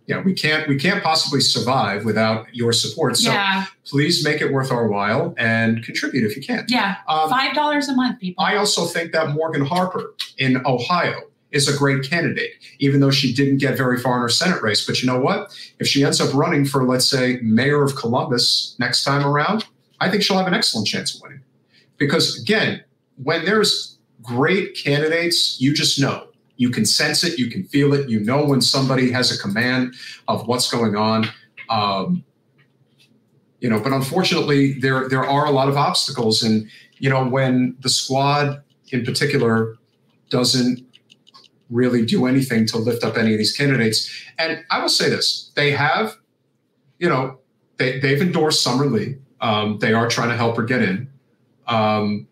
Yeah, 0.07 0.21
we 0.21 0.35
can't 0.35 0.69
we 0.69 0.77
can't 0.77 1.03
possibly 1.03 1.41
survive 1.41 2.05
without 2.05 2.53
your 2.53 2.73
support. 2.73 3.17
So 3.17 3.31
yeah, 3.31 3.67
please 3.85 4.25
make 4.25 4.41
it 4.41 4.53
worth 4.53 4.73
our 4.73 4.89
while 4.89 5.35
and 5.39 5.83
contribute 5.85 6.25
if 6.25 6.37
you 6.37 6.43
can. 6.43 6.65
yeah. 6.69 6.97
Um, 7.09 7.31
Five 7.31 7.55
dollars 7.55 7.89
a 7.89 7.95
month, 7.95 8.19
people. 8.21 8.45
I 8.45 8.57
also 8.57 8.85
think 8.85 9.13
that 9.13 9.31
Morgan 9.31 9.65
Harper 9.65 10.15
in 10.39 10.61
Ohio 10.67 11.21
is 11.53 11.69
a 11.69 11.77
great 11.77 12.03
candidate, 12.03 12.51
even 12.81 13.01
though 13.01 13.11
she 13.11 13.33
didn't 13.33 13.59
get 13.59 13.77
very 13.77 13.99
far 13.99 14.17
in 14.17 14.23
her 14.23 14.29
Senate 14.29 14.61
race. 14.63 14.85
But 14.87 15.03
you 15.03 15.07
know 15.07 15.21
what? 15.21 15.55
If 15.79 15.87
she 15.87 16.03
ends 16.03 16.21
up 16.21 16.33
running 16.35 16.65
for, 16.65 16.85
let's 16.85 17.09
say, 17.09 17.39
mayor 17.43 17.83
of 17.85 17.95
Columbus 17.95 18.75
next 18.79 19.05
time 19.05 19.25
around, 19.25 19.67
I 20.01 20.11
think 20.11 20.23
she'll 20.23 20.39
have 20.39 20.47
an 20.47 20.55
excellent 20.55 20.89
chance 20.89 21.15
of 21.15 21.21
winning. 21.23 21.43
Because 21.99 22.41
again, 22.41 22.83
when 23.23 23.45
there's 23.45 23.99
great 24.23 24.75
candidates, 24.75 25.61
you 25.61 25.75
just 25.75 26.01
know. 26.01 26.29
You 26.63 26.71
can 26.71 26.85
sense 26.85 27.25
it, 27.25 27.41
you 27.41 27.51
can 27.51 27.65
feel 27.65 27.93
it, 27.93 28.09
you 28.09 28.21
know 28.21 28.45
when 28.45 28.61
somebody 28.61 29.11
has 29.11 29.37
a 29.37 29.39
command 29.45 29.97
of 30.29 30.47
what's 30.47 30.71
going 30.71 30.95
on. 30.95 31.29
Um, 31.69 32.25
you 33.61 33.69
know, 33.69 33.81
but 33.81 33.93
unfortunately, 33.93 34.75
there 34.75 35.09
there 35.09 35.25
are 35.25 35.45
a 35.45 35.51
lot 35.51 35.69
of 35.69 35.77
obstacles, 35.77 36.41
and 36.41 36.69
you 36.99 37.11
know 37.11 37.27
when 37.27 37.77
the 37.81 37.89
squad 37.89 38.63
in 38.93 39.05
particular 39.05 39.75
doesn't 40.31 40.87
really 41.69 42.07
do 42.07 42.27
anything 42.27 42.65
to 42.67 42.79
lift 42.79 43.03
up 43.03 43.17
any 43.17 43.33
of 43.33 43.39
these 43.39 43.57
candidates. 43.57 44.09
And 44.39 44.65
I 44.71 44.81
will 44.81 44.89
say 44.89 45.11
this: 45.11 45.51
they 45.57 45.73
have, 45.73 46.17
you 47.01 47.09
know, 47.09 47.41
they 47.79 47.99
they've 47.99 48.23
endorsed 48.23 48.63
Summer 48.63 48.87
Lee. 48.87 49.17
Um, 49.41 49.79
they 49.81 49.93
are 49.95 50.09
trying 50.09 50.29
to 50.29 50.37
help 50.37 50.57
her 50.59 50.63
get 50.63 50.81
in. 50.81 51.11
Um, 51.67 52.29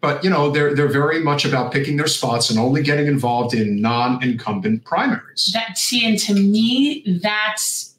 but 0.00 0.22
you 0.22 0.30
know 0.30 0.50
they're 0.50 0.74
they're 0.74 0.88
very 0.88 1.20
much 1.20 1.44
about 1.44 1.72
picking 1.72 1.96
their 1.96 2.06
spots 2.06 2.50
and 2.50 2.58
only 2.58 2.82
getting 2.82 3.06
involved 3.06 3.54
in 3.54 3.80
non-incumbent 3.80 4.84
primaries. 4.84 5.50
that 5.54 5.78
see, 5.78 6.06
and 6.06 6.18
to 6.20 6.34
me, 6.34 7.20
that's 7.22 7.94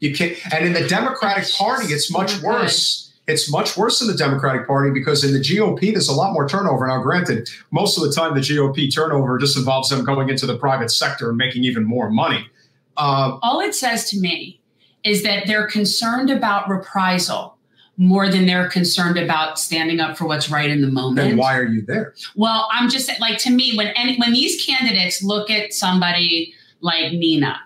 You 0.00 0.14
can't, 0.14 0.36
and 0.52 0.66
in 0.66 0.72
the 0.72 0.86
Democratic 0.88 1.50
Party, 1.54 1.92
it's 1.92 2.10
much 2.10 2.40
worse 2.42 3.06
it's 3.26 3.50
much 3.50 3.76
worse 3.76 4.00
in 4.00 4.06
the 4.06 4.14
Democratic 4.14 4.66
Party 4.66 4.90
because 4.90 5.24
in 5.24 5.32
the 5.32 5.40
GOP, 5.40 5.92
there's 5.92 6.08
a 6.08 6.14
lot 6.14 6.32
more 6.32 6.48
turnover. 6.48 6.86
Now, 6.86 7.02
granted, 7.02 7.48
most 7.70 7.98
of 7.98 8.04
the 8.04 8.12
time 8.12 8.34
the 8.34 8.40
GOP 8.40 8.92
turnover 8.92 9.36
just 9.38 9.56
involves 9.56 9.88
them 9.88 10.04
going 10.04 10.28
into 10.28 10.46
the 10.46 10.56
private 10.56 10.90
sector 10.90 11.30
and 11.30 11.36
making 11.36 11.64
even 11.64 11.84
more 11.84 12.08
money. 12.08 12.48
Uh, 12.96 13.38
All 13.42 13.60
it 13.60 13.74
says 13.74 14.08
to 14.10 14.20
me 14.20 14.60
is 15.04 15.22
that 15.24 15.46
they're 15.46 15.66
concerned 15.66 16.30
about 16.30 16.68
reprisal 16.68 17.55
more 17.96 18.28
than 18.28 18.46
they're 18.46 18.68
concerned 18.68 19.18
about 19.18 19.58
standing 19.58 20.00
up 20.00 20.16
for 20.16 20.26
what's 20.26 20.50
right 20.50 20.70
in 20.70 20.82
the 20.82 20.88
moment. 20.88 21.16
Then 21.16 21.36
why 21.36 21.56
are 21.56 21.64
you 21.64 21.82
there? 21.82 22.14
Well, 22.34 22.68
I'm 22.72 22.90
just 22.90 23.10
like 23.20 23.38
to 23.38 23.50
me 23.50 23.76
when 23.76 23.88
any, 23.88 24.16
when 24.18 24.32
these 24.32 24.64
candidates 24.64 25.22
look 25.22 25.50
at 25.50 25.72
somebody 25.72 26.54
like 26.80 27.12
Nina 27.12 27.58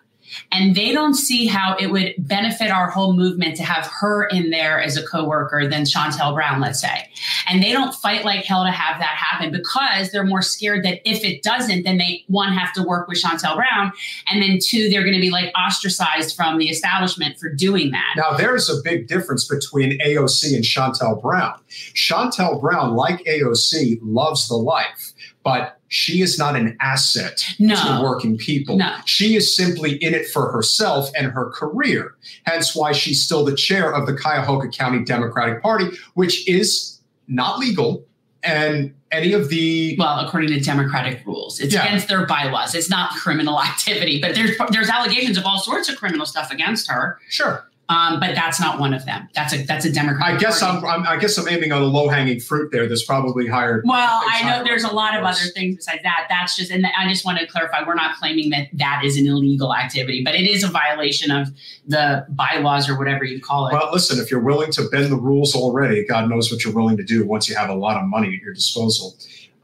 and 0.52 0.74
they 0.74 0.92
don't 0.92 1.14
see 1.14 1.46
how 1.46 1.76
it 1.78 1.88
would 1.88 2.14
benefit 2.18 2.70
our 2.70 2.90
whole 2.90 3.12
movement 3.14 3.56
to 3.56 3.62
have 3.62 3.86
her 3.86 4.26
in 4.26 4.50
there 4.50 4.80
as 4.80 4.96
a 4.96 5.06
co-worker 5.06 5.68
than 5.68 5.82
Shontel 5.82 6.34
Brown, 6.34 6.60
let's 6.60 6.80
say. 6.80 7.08
And 7.48 7.62
they 7.62 7.72
don't 7.72 7.94
fight 7.94 8.24
like 8.24 8.44
hell 8.44 8.64
to 8.64 8.70
have 8.70 9.00
that 9.00 9.16
happen 9.16 9.52
because 9.52 10.10
they're 10.10 10.24
more 10.24 10.42
scared 10.42 10.84
that 10.84 11.00
if 11.08 11.24
it 11.24 11.42
doesn't, 11.42 11.82
then 11.82 11.98
they 11.98 12.24
one 12.28 12.52
have 12.52 12.72
to 12.74 12.82
work 12.82 13.08
with 13.08 13.22
Shontel 13.22 13.56
Brown, 13.56 13.92
and 14.28 14.42
then 14.42 14.58
two, 14.62 14.88
they're 14.88 15.02
going 15.02 15.14
to 15.14 15.20
be 15.20 15.30
like 15.30 15.52
ostracized 15.56 16.36
from 16.36 16.58
the 16.58 16.68
establishment 16.68 17.38
for 17.38 17.52
doing 17.52 17.90
that. 17.90 18.14
Now 18.16 18.36
there's 18.36 18.68
a 18.68 18.80
big 18.82 19.08
difference 19.08 19.46
between 19.46 19.98
AOC 20.00 20.54
and 20.54 20.64
Shontel 20.64 21.20
Brown. 21.20 21.60
Shontel 21.68 22.60
Brown, 22.60 22.94
like 22.94 23.24
AOC, 23.24 23.98
loves 24.02 24.48
the 24.48 24.56
life, 24.56 25.12
but 25.42 25.79
she 25.91 26.22
is 26.22 26.38
not 26.38 26.55
an 26.55 26.76
asset 26.80 27.45
no. 27.59 27.74
to 27.74 28.03
working 28.03 28.38
people. 28.38 28.76
No. 28.76 28.97
She 29.07 29.34
is 29.34 29.55
simply 29.55 29.97
in 29.97 30.14
it 30.14 30.26
for 30.28 30.51
herself 30.53 31.11
and 31.16 31.26
her 31.32 31.51
career. 31.51 32.14
Hence 32.45 32.76
why 32.76 32.93
she's 32.93 33.22
still 33.22 33.45
the 33.45 33.57
chair 33.57 33.93
of 33.93 34.07
the 34.07 34.14
Cuyahoga 34.14 34.68
County 34.68 35.05
Democratic 35.05 35.61
Party, 35.61 35.88
which 36.14 36.49
is 36.49 37.01
not 37.26 37.59
legal. 37.59 38.07
And 38.45 38.95
any 39.11 39.32
of 39.32 39.49
the 39.49 39.97
well, 39.99 40.24
according 40.24 40.51
to 40.51 40.61
Democratic 40.61 41.26
rules, 41.26 41.59
it's 41.59 41.74
yeah. 41.74 41.84
against 41.84 42.07
their 42.07 42.24
bylaws. 42.24 42.74
It's 42.76 42.88
not 42.88 43.11
criminal 43.11 43.61
activity, 43.62 44.20
but 44.20 44.36
there's 44.36 44.57
there's 44.70 44.88
allegations 44.88 45.36
of 45.36 45.45
all 45.45 45.59
sorts 45.59 45.88
of 45.88 45.97
criminal 45.97 46.24
stuff 46.24 46.53
against 46.53 46.88
her. 46.88 47.18
Sure. 47.28 47.68
Um, 47.91 48.20
but 48.20 48.36
that's 48.36 48.61
not 48.61 48.78
one 48.78 48.95
of 48.95 49.05
them. 49.05 49.28
That's 49.34 49.53
a 49.53 49.64
that's 49.64 49.84
a 49.84 49.91
Democrat. 49.91 50.34
I 50.34 50.38
guess 50.38 50.62
I'm, 50.62 50.84
I'm, 50.84 51.05
i 51.09 51.16
guess 51.16 51.36
I'm 51.36 51.49
aiming 51.49 51.72
on 51.72 51.82
a 51.82 51.86
low 51.86 52.09
hanging 52.09 52.38
fruit 52.38 52.70
there. 52.70 52.88
That's 52.88 53.05
probably 53.05 53.49
higher. 53.49 53.82
Well, 53.84 54.20
I 54.30 54.49
know 54.49 54.62
there's 54.62 54.84
a 54.84 54.95
lot 54.95 55.18
of 55.18 55.24
other 55.24 55.51
things 55.55 55.74
besides 55.74 56.05
that. 56.05 56.26
That's 56.28 56.55
just 56.57 56.70
and 56.70 56.86
I 56.86 57.09
just 57.09 57.24
want 57.24 57.41
to 57.41 57.49
clarify. 57.49 57.84
We're 57.84 57.97
not 57.97 58.16
claiming 58.16 58.51
that 58.51 58.68
that 58.74 59.03
is 59.05 59.16
an 59.16 59.26
illegal 59.26 59.74
activity, 59.74 60.22
but 60.24 60.36
it 60.36 60.49
is 60.49 60.62
a 60.62 60.68
violation 60.68 61.32
of 61.32 61.49
the 61.84 62.24
bylaws 62.28 62.88
or 62.88 62.97
whatever 62.97 63.24
you 63.24 63.41
call 63.41 63.66
it. 63.66 63.72
Well, 63.72 63.91
listen, 63.93 64.20
if 64.20 64.30
you're 64.30 64.38
willing 64.38 64.70
to 64.72 64.88
bend 64.88 65.11
the 65.11 65.16
rules 65.16 65.57
already, 65.57 66.07
God 66.07 66.30
knows 66.30 66.53
what 66.53 66.64
you're 66.64 66.74
willing 66.74 66.97
to 66.97 67.05
do 67.05 67.26
once 67.26 67.49
you 67.49 67.57
have 67.57 67.70
a 67.70 67.74
lot 67.74 68.01
of 68.01 68.09
money 68.09 68.28
at 68.36 68.41
your 68.41 68.55
disposal. 68.55 69.16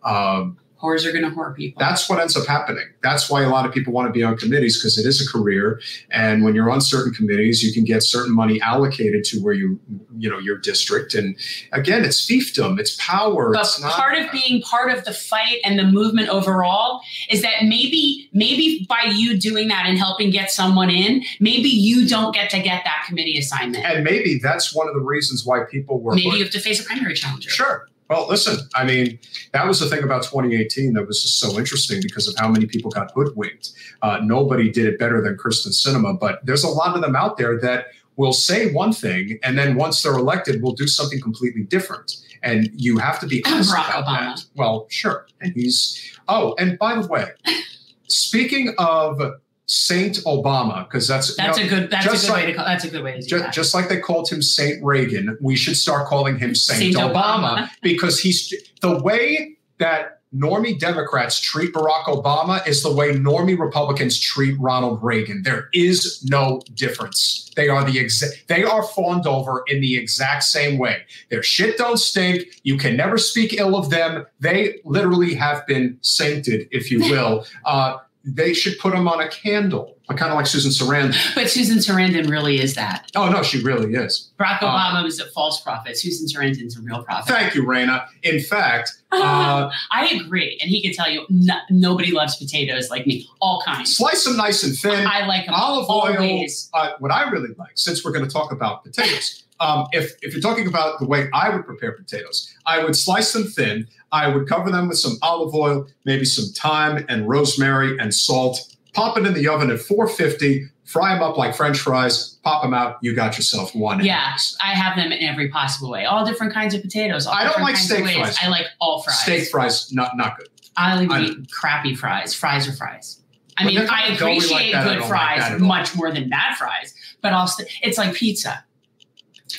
Um, 0.03 0.59
Whores 0.83 1.07
are 1.07 1.13
going 1.13 1.25
to 1.25 1.31
whore 1.31 1.57
people. 1.57 1.81
That's 1.81 2.09
what 2.09 2.21
ends 2.21 2.37
up 2.37 2.47
happening. 2.47 2.85
That's 3.03 3.31
why 3.31 3.43
a 3.43 3.49
lot 3.49 3.65
of 3.65 3.73
people 3.73 3.95
want 3.95 4.09
to 4.09 4.13
be 4.13 4.23
on 4.23 4.37
committees 4.37 4.79
because 4.79 4.99
it 4.99 5.07
is 5.07 5.27
a 5.27 5.31
career. 5.31 5.81
And 6.11 6.45
when 6.45 6.55
you're 6.55 6.71
on 6.71 6.83
certain 6.83 7.15
committees, 7.15 7.63
you 7.63 7.73
can 7.73 7.85
get 7.85 8.03
certain 8.03 8.35
money 8.35 8.61
allocated 8.61 9.25
to 9.25 9.41
where 9.41 9.55
you, 9.55 9.81
you 10.19 10.29
know, 10.29 10.39
your 10.39 10.59
district. 10.59 11.15
And 11.15 11.35
again, 11.73 12.05
it's 12.05 12.29
fiefdom, 12.29 12.79
it's 12.79 12.95
power. 12.97 13.53
But 13.53 13.63
it's 13.63 13.81
not, 13.81 13.93
part 13.93 14.19
of 14.19 14.31
being 14.33 14.61
part 14.61 14.91
of 14.91 15.05
the 15.07 15.15
fight 15.15 15.61
and 15.65 15.79
the 15.79 15.85
movement 15.85 16.29
overall 16.29 17.01
is 17.31 17.41
that 17.41 17.63
maybe, 17.63 18.29
maybe 18.35 18.85
by 18.87 19.11
you 19.15 19.39
doing 19.39 19.69
that 19.69 19.87
and 19.87 19.97
helping 19.97 20.31
get 20.31 20.51
someone 20.51 20.91
in, 20.91 21.25
maybe 21.41 21.71
you 21.71 22.07
don't 22.07 22.35
get 22.35 22.51
to 22.51 22.61
get 22.61 22.85
that 22.85 23.05
committee 23.09 23.39
assignment. 23.39 23.83
And 23.85 24.05
maybe 24.05 24.39
that's 24.43 24.75
one 24.75 24.89
of 24.89 24.95
the 24.95 25.01
reasons 25.01 25.47
why 25.47 25.65
people 25.71 26.01
were. 26.01 26.15
Maybe 26.15 26.29
put, 26.29 26.39
you 26.39 26.45
have 26.45 26.53
to 26.53 26.61
face 26.61 26.81
a 26.81 26.85
primary 26.85 27.15
challenger. 27.15 27.49
Sure. 27.49 27.89
Well, 28.09 28.29
listen, 28.29 28.59
I 28.75 28.85
mean, 28.85 29.19
that 29.53 29.67
was 29.67 29.81
the 29.81 29.89
thing 29.89 30.05
about 30.05 30.23
2018 30.23 30.93
that 30.93 31.07
was 31.07 31.23
just 31.23 31.41
so 31.41 31.59
interesting 31.59 32.01
because 32.03 32.29
of 32.29 32.37
how 32.39 32.49
many 32.49 32.67
people 32.67 32.91
got 32.91 33.11
hoodwinked. 33.13 33.73
Uh, 34.03 34.21
nobody 34.23 34.71
did 34.71 34.87
it 34.87 34.99
better 34.99 35.21
than 35.21 35.37
Kyrsten 35.37 35.73
Sinema, 35.73 36.19
but 36.19 36.45
there's 36.45 36.63
a 36.63 36.69
lot 36.69 36.95
of 36.95 37.03
them 37.03 37.17
out 37.17 37.37
there 37.37 37.59
that 37.61 37.87
will 38.17 38.33
say 38.33 38.73
one 38.73 38.93
thing 38.93 39.39
and 39.43 39.59
then 39.59 39.77
once 39.77 40.03
they're 40.03 40.15
elected 40.15 40.63
will 40.63 40.73
do 40.73 40.87
something 40.87 41.21
completely 41.21 41.63
different. 41.65 42.17
And 42.43 42.71
you 42.75 42.99
have 42.99 43.19
to 43.21 43.27
be 43.27 43.45
honest 43.47 43.75
Barack 43.75 43.89
about 43.89 44.05
Obama. 44.05 44.37
that. 44.37 44.45
Well, 44.55 44.87
sure. 44.89 45.27
And 45.41 45.53
he's 45.55 46.19
oh, 46.29 46.55
and 46.59 46.79
by 46.79 47.01
the 47.01 47.07
way, 47.09 47.31
speaking 48.09 48.75
of 48.79 49.21
Saint 49.67 50.17
Obama 50.25 50.89
because 50.89 51.09
that's 51.09 51.37
that's 51.37 51.59
you 51.59 51.65
know, 51.65 51.77
a 51.77 51.81
good 51.81 51.91
that's 51.91 52.07
a 52.07 52.11
good 52.11 52.29
like, 52.29 52.45
way 52.45 52.47
to 52.47 52.55
call 52.55 52.65
that's 52.65 52.85
a 52.85 52.91
good 52.91 53.03
way 53.03 53.13
to 53.13 53.21
do 53.21 53.27
just, 53.27 53.45
that. 53.45 53.53
Just 53.53 53.75
like 53.75 53.89
they 53.89 53.99
called 53.99 54.31
him 54.31 54.41
Saint 54.41 54.83
Reagan, 54.85 55.37
we 55.41 55.57
should 55.57 55.77
start 55.77 56.07
calling 56.07 56.39
him 56.39 56.55
Saint, 56.55 56.95
Saint 56.95 56.97
Obama, 56.97 57.15
Obama 57.15 57.71
because 57.83 58.21
he's 58.21 58.55
the 58.81 59.03
way 59.03 59.57
that 59.79 60.21
normie 60.35 60.79
Democrats 60.79 61.41
treat 61.41 61.73
Barack 61.73 62.05
Obama 62.05 62.67
is 62.67 62.83
the 62.83 62.93
way 62.93 63.13
normie 63.13 63.59
Republicans 63.59 64.19
treat 64.19 64.59
Ronald 64.61 65.03
Reagan. 65.03 65.43
There 65.43 65.69
is 65.73 66.25
no 66.29 66.61
difference. 66.75 67.51
They 67.57 67.69
are 67.69 67.85
the 67.85 67.99
exact 67.99 68.47
they 68.49 68.63
are 68.63 68.83
fawned 68.83 69.27
over 69.27 69.65
in 69.67 69.81
the 69.81 69.97
exact 69.97 70.45
same 70.45 70.79
way. 70.79 71.03
Their 71.31 71.43
shit 71.43 71.79
don't 71.79 71.97
stink. 71.97 72.45
You 72.63 72.77
can 72.77 72.97
never 72.97 73.19
speak 73.19 73.55
ill 73.55 73.77
of 73.77 73.91
them. 73.91 74.27
They 74.41 74.81
literally 74.85 75.35
have 75.35 75.67
been 75.67 75.99
sainted, 76.03 76.69
if 76.71 76.91
you 76.91 77.01
will. 77.11 77.47
Uh, 77.65 77.99
they 78.27 78.53
should 78.53 78.77
put 78.81 78.93
them 78.93 79.07
on 79.07 79.21
a 79.21 79.29
candle, 79.29 79.97
kind 80.09 80.33
of 80.33 80.35
like 80.35 80.49
Susan 80.49 80.73
Sarandon. 80.73 81.15
But 81.37 81.49
Susan 81.49 81.79
Sarandon 81.79 82.29
really 82.29 82.61
is 82.61 82.75
that. 82.75 83.11
Oh 83.15 83.31
no, 83.31 83.43
she 83.43 83.63
really 83.63 83.95
is. 83.95 84.33
Barack 84.39 84.63
uh, 84.63 84.67
Obama 84.67 85.01
uh, 85.01 85.05
was 85.05 85.21
a 85.21 85.27
false 85.27 85.61
prophet. 85.61 85.97
Susan 85.97 86.27
Sarandon's 86.27 86.77
a 86.77 86.83
real 86.83 87.05
prophet. 87.05 87.33
Thank 87.33 87.55
you, 87.55 87.63
Raina. 87.63 88.07
In 88.25 88.41
fact, 88.41 88.93
uh, 89.13 89.71
I 89.93 90.07
agree, 90.09 90.59
and 90.61 90.69
he 90.69 90.83
can 90.83 90.93
tell 90.93 91.09
you 91.09 91.25
no, 91.31 91.55
nobody 91.71 92.11
loves 92.11 92.37
potatoes 92.37 92.91
like 92.91 93.07
me. 93.07 93.29
All 93.41 93.63
kinds. 93.65 93.97
Slice 93.97 94.25
them 94.25 94.37
nice 94.37 94.65
and 94.65 94.77
thin. 94.77 95.07
I 95.07 95.25
like 95.27 95.47
them. 95.47 95.55
Olive 95.55 95.89
oil. 95.89 96.47
Uh, 96.75 96.91
what 96.99 97.13
I 97.13 97.31
really 97.31 97.55
like, 97.57 97.73
since 97.75 98.05
we're 98.05 98.13
going 98.13 98.27
to 98.27 98.31
talk 98.31 98.51
about 98.51 98.83
potatoes. 98.85 99.45
Um, 99.59 99.87
if, 99.93 100.13
if 100.21 100.33
you're 100.35 100.43
talking 100.43 100.67
about 100.67 100.99
the 100.99 101.07
way 101.07 101.29
I 101.33 101.49
would 101.49 101.65
prepare 101.65 101.93
potatoes, 101.93 102.55
I 102.67 102.85
would 102.85 102.95
slice 102.97 103.33
them 103.33 103.45
thin. 103.45 103.89
I 104.13 104.29
would 104.29 104.49
cover 104.49 104.71
them 104.71 104.89
with 104.89 104.99
some 104.99 105.17
olive 105.23 105.55
oil, 105.55 105.87
maybe 106.05 106.25
some 106.25 106.47
thyme 106.55 107.05
and 107.09 107.29
rosemary 107.29 107.99
and 107.99 108.15
salt. 108.15 108.77
Pop 108.93 109.19
it 109.19 109.27
in 109.27 109.35
the 109.35 109.49
oven 109.49 109.71
at 109.71 109.81
450. 109.81 110.69
Fry 110.85 111.15
them 111.15 111.23
up 111.23 111.37
like 111.37 111.55
French 111.55 111.79
fries. 111.79 112.39
Pop 112.45 112.63
them 112.63 112.73
out. 112.73 112.99
You 113.03 113.15
got 113.15 113.37
yourself 113.37 113.75
one. 113.75 114.05
Yeah, 114.05 114.37
I 114.63 114.69
have 114.69 114.97
them 114.97 115.11
in 115.11 115.23
every 115.23 115.49
possible 115.49 115.91
way. 115.91 116.05
All 116.05 116.25
different 116.25 116.53
kinds 116.53 116.75
of 116.75 116.83
potatoes. 116.83 117.27
I 117.27 117.45
don't 117.45 117.61
like 117.61 117.77
steak 117.77 118.05
fries. 118.05 118.39
I 118.41 118.49
like 118.49 118.67
all 118.81 119.03
fries. 119.03 119.19
Steak 119.19 119.49
fries, 119.49 119.93
not 119.93 120.17
not 120.17 120.39
good. 120.39 120.49
I 120.77 121.03
like 121.03 121.23
eat 121.23 121.51
crappy 121.51 121.95
fries. 121.95 122.35
Fries 122.35 122.69
are 122.69 122.73
fries. 122.73 123.21
I 123.59 123.65
mean, 123.65 123.79
I 123.79 124.15
appreciate 124.15 124.75
like 124.75 124.85
good 124.85 125.05
fries 125.05 125.53
like 125.53 125.61
much 125.61 125.97
more 125.97 126.13
than 126.13 126.29
bad 126.29 126.57
fries, 126.57 126.95
but 127.23 127.33
also 127.33 127.65
it's 127.83 127.99
like 127.99 128.15
pizza. 128.15 128.65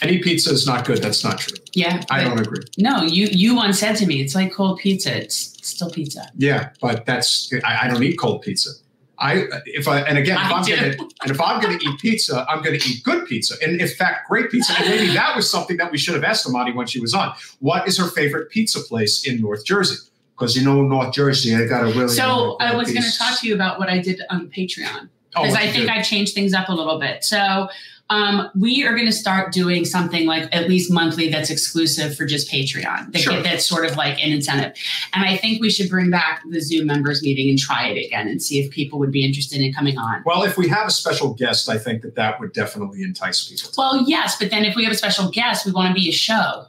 Any 0.02 0.20
pizza 0.20 0.52
is 0.52 0.68
not 0.68 0.86
good. 0.86 0.98
That's 0.98 1.24
not 1.24 1.40
true. 1.40 1.58
Yeah, 1.74 2.04
I 2.10 2.24
don't 2.24 2.40
agree. 2.40 2.64
No, 2.78 3.04
you 3.04 3.28
you 3.28 3.56
once 3.56 3.80
said 3.80 3.96
to 3.98 4.06
me, 4.06 4.22
it's 4.22 4.36
like 4.36 4.52
cold 4.52 4.80
pizza. 4.80 5.16
It's 5.16 5.56
still 5.68 5.90
pizza. 5.90 6.30
Yeah, 6.36 6.72
but 6.82 7.06
that's 7.06 7.52
I, 7.64 7.86
I 7.86 7.88
don't 7.88 8.04
eat 8.04 8.18
cold 8.20 8.42
pizza. 8.42 8.72
I 9.20 9.46
if 9.66 9.88
I 9.88 10.02
and 10.02 10.18
again 10.18 10.38
if 10.38 10.52
I 10.52 10.60
am 10.60 10.66
gonna 10.66 11.10
and 11.22 11.32
if 11.32 11.42
I'm 11.42 11.62
gonna 11.62 11.80
eat 11.82 12.00
pizza, 12.00 12.46
I'm 12.50 12.62
gonna 12.62 12.78
eat 12.86 13.04
good 13.04 13.26
pizza. 13.28 13.56
And 13.64 13.80
in 13.80 13.88
fact, 13.88 14.28
great 14.28 14.52
pizza. 14.52 14.74
And 14.78 14.90
maybe 14.90 15.14
that 15.14 15.36
was 15.36 15.50
something 15.50 15.78
that 15.78 15.92
we 15.92 15.98
should 15.98 16.16
have 16.16 16.24
asked 16.24 16.48
Imani 16.48 16.74
when 16.74 16.86
she 16.86 17.00
was 17.00 17.14
on. 17.14 17.34
What 17.60 17.88
is 17.88 17.98
her 17.98 18.08
favorite 18.08 18.50
pizza 18.50 18.82
place 18.82 19.26
in 19.26 19.42
North 19.42 19.66
Jersey? 19.66 19.96
Because 20.36 20.56
you 20.56 20.64
know 20.64 20.84
North 20.84 21.14
Jersey, 21.14 21.56
I 21.56 21.66
got 21.66 21.84
a 21.84 21.88
really. 21.88 22.10
So 22.10 22.58
I 22.60 22.76
was 22.76 22.92
going 22.92 23.02
to 23.02 23.18
talk 23.18 23.40
to 23.40 23.48
you 23.48 23.56
about 23.56 23.80
what 23.80 23.90
I 23.90 23.98
did 23.98 24.22
on 24.30 24.50
Patreon 24.50 25.10
because 25.30 25.54
oh, 25.54 25.58
I 25.58 25.72
think 25.72 25.90
I 25.90 26.02
changed 26.02 26.36
things 26.36 26.54
up 26.54 26.70
a 26.70 26.74
little 26.74 27.00
bit. 27.00 27.24
So 27.24 27.70
um, 28.10 28.50
we 28.56 28.86
are 28.86 28.94
going 28.94 29.06
to 29.06 29.12
start 29.12 29.52
doing 29.52 29.84
something 29.84 30.26
like 30.26 30.48
at 30.56 30.70
least 30.70 30.92
monthly 30.92 31.30
that's 31.30 31.50
exclusive 31.50 32.16
for 32.16 32.26
just 32.26 32.50
Patreon. 32.50 33.12
That 33.12 33.20
sure. 33.20 33.42
that's 33.42 33.68
sort 33.68 33.86
of 33.86 33.98
like 33.98 34.24
an 34.24 34.32
incentive. 34.32 34.74
And 35.14 35.26
I 35.26 35.36
think 35.36 35.62
we 35.62 35.70
should 35.70 35.90
bring 35.90 36.10
back 36.10 36.42
the 36.50 36.62
Zoom 36.62 36.88
members 36.88 37.22
meeting 37.22 37.50
and 37.50 37.60
try 37.60 37.88
it 37.88 38.06
again 38.06 38.28
and 38.28 38.42
see 38.42 38.60
if 38.60 38.72
people 38.72 38.98
would 39.00 39.12
be 39.12 39.26
interested 39.26 39.60
in 39.60 39.74
coming 39.74 39.98
on. 39.98 40.24
Well, 40.26 40.44
if 40.44 40.58
we 40.58 40.70
have 40.70 40.88
a 40.88 40.92
special 40.92 41.34
guest, 41.34 41.68
I 41.68 41.78
think 41.78 42.02
that 42.04 42.16
that 42.16 42.40
would 42.40 42.54
definitely 42.54 43.04
entice 43.04 43.50
people. 43.50 43.72
Well, 43.78 44.08
yes, 44.08 44.38
but 44.40 44.52
then 44.52 44.64
if 44.64 44.76
we 44.76 44.84
have 44.86 44.94
a 44.94 44.98
special 44.98 45.30
guest, 45.30 45.66
we 45.66 45.74
want 45.74 45.90
to 45.90 45.94
be 45.94 46.08
a 46.08 46.14
show. 46.14 46.66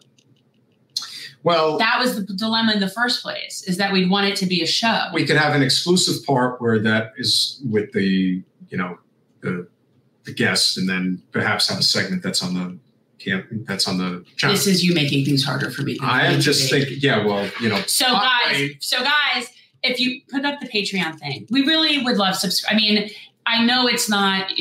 Well, 1.44 1.78
that 1.78 2.00
was 2.00 2.16
the 2.16 2.34
dilemma 2.34 2.72
in 2.72 2.80
the 2.80 2.90
first 2.90 3.22
place. 3.22 3.62
Is 3.62 3.76
that 3.76 3.92
we'd 3.92 4.10
want 4.10 4.26
it 4.26 4.36
to 4.36 4.46
be 4.46 4.60
a 4.60 4.66
show. 4.66 5.06
We 5.12 5.24
could 5.24 5.36
have 5.36 5.54
an 5.54 5.62
exclusive 5.62 6.26
part 6.26 6.60
where 6.60 6.80
that 6.80 7.12
is 7.16 7.62
with 7.70 7.92
the 7.92 8.42
you 8.70 8.76
know 8.76 8.98
the 9.40 9.68
the 10.28 10.34
guests, 10.34 10.76
and 10.76 10.88
then 10.88 11.20
perhaps 11.32 11.68
have 11.68 11.80
a 11.80 11.82
segment 11.82 12.22
that's 12.22 12.42
on 12.42 12.54
the 12.54 12.78
camp 13.18 13.46
that's 13.66 13.88
on 13.88 13.98
the 13.98 14.24
channel. 14.36 14.54
This 14.54 14.68
is 14.68 14.84
you 14.84 14.94
making 14.94 15.24
things 15.24 15.42
harder 15.44 15.70
for 15.70 15.82
me. 15.82 15.98
I 16.00 16.26
am 16.26 16.40
just 16.40 16.70
thinking, 16.70 16.98
yeah, 17.00 17.26
well, 17.26 17.50
you 17.60 17.68
know. 17.68 17.82
So 17.86 18.06
guys, 18.06 18.70
so 18.78 18.98
guys, 19.02 19.48
if 19.82 19.98
you 19.98 20.20
put 20.30 20.44
up 20.44 20.60
the 20.60 20.68
Patreon 20.68 21.18
thing, 21.18 21.46
we 21.50 21.62
really 21.62 22.04
would 22.04 22.16
love 22.16 22.36
subscribe. 22.36 22.74
I 22.74 22.76
mean, 22.76 23.10
I 23.44 23.64
know 23.64 23.88
it's 23.88 24.08
not 24.08 24.52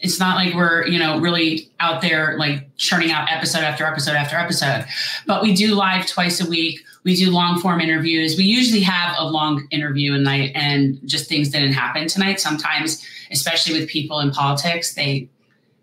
It's 0.00 0.18
not 0.18 0.36
like 0.36 0.54
we're, 0.54 0.86
you 0.86 0.98
know, 0.98 1.20
really 1.20 1.70
out 1.78 2.00
there 2.00 2.38
like 2.38 2.74
churning 2.76 3.10
out 3.10 3.30
episode 3.30 3.60
after 3.60 3.84
episode 3.84 4.16
after 4.16 4.36
episode. 4.36 4.86
But 5.26 5.42
we 5.42 5.54
do 5.54 5.74
live 5.74 6.06
twice 6.06 6.40
a 6.40 6.48
week. 6.48 6.80
We 7.04 7.16
do 7.16 7.30
long 7.30 7.60
form 7.60 7.80
interviews. 7.80 8.36
We 8.36 8.44
usually 8.44 8.80
have 8.80 9.14
a 9.18 9.26
long 9.26 9.66
interview 9.70 10.14
a 10.14 10.18
night 10.18 10.52
and 10.54 11.00
just 11.06 11.28
things 11.28 11.48
didn't 11.48 11.72
happen 11.72 12.08
tonight. 12.08 12.40
Sometimes, 12.40 13.06
especially 13.30 13.78
with 13.78 13.88
people 13.88 14.20
in 14.20 14.30
politics, 14.30 14.94
they 14.94 15.28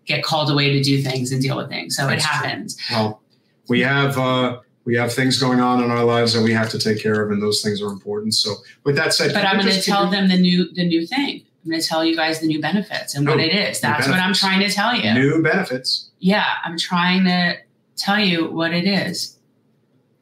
get 0.04 0.22
called 0.22 0.50
away 0.50 0.72
to 0.72 0.82
do 0.82 1.02
things 1.02 1.32
and 1.32 1.42
deal 1.42 1.56
with 1.56 1.68
things. 1.68 1.96
So 1.96 2.06
That's 2.06 2.24
it 2.24 2.26
happens. 2.26 2.76
True. 2.76 2.96
Well, 2.96 3.22
we 3.68 3.80
have 3.80 4.16
uh 4.16 4.60
we 4.84 4.96
have 4.96 5.12
things 5.12 5.38
going 5.38 5.60
on 5.60 5.82
in 5.84 5.90
our 5.90 6.04
lives 6.04 6.32
that 6.32 6.42
we 6.42 6.52
have 6.54 6.70
to 6.70 6.78
take 6.78 7.02
care 7.02 7.22
of 7.22 7.30
and 7.30 7.42
those 7.42 7.60
things 7.62 7.82
are 7.82 7.88
important. 7.88 8.34
So 8.34 8.54
with 8.84 8.96
that 8.96 9.12
said, 9.12 9.34
but 9.34 9.44
I'm 9.44 9.60
going 9.60 9.70
to 9.70 9.82
tell 9.82 10.10
them 10.10 10.28
the 10.28 10.38
new 10.38 10.72
the 10.72 10.86
new 10.86 11.06
thing. 11.06 11.44
I'm 11.64 11.70
going 11.70 11.82
to 11.82 11.86
tell 11.86 12.04
you 12.04 12.16
guys 12.16 12.40
the 12.40 12.46
new 12.46 12.60
benefits 12.60 13.14
and 13.14 13.28
what 13.28 13.40
it 13.40 13.54
is. 13.54 13.80
That's 13.80 14.08
what 14.08 14.18
I'm 14.18 14.32
trying 14.32 14.60
to 14.60 14.70
tell 14.70 14.94
you. 14.94 15.12
New 15.12 15.42
benefits. 15.42 16.08
Yeah, 16.20 16.46
I'm 16.64 16.78
trying 16.78 17.24
to 17.24 17.58
tell 17.96 18.18
you 18.18 18.50
what 18.50 18.72
it 18.72 18.86
is. 18.86 19.38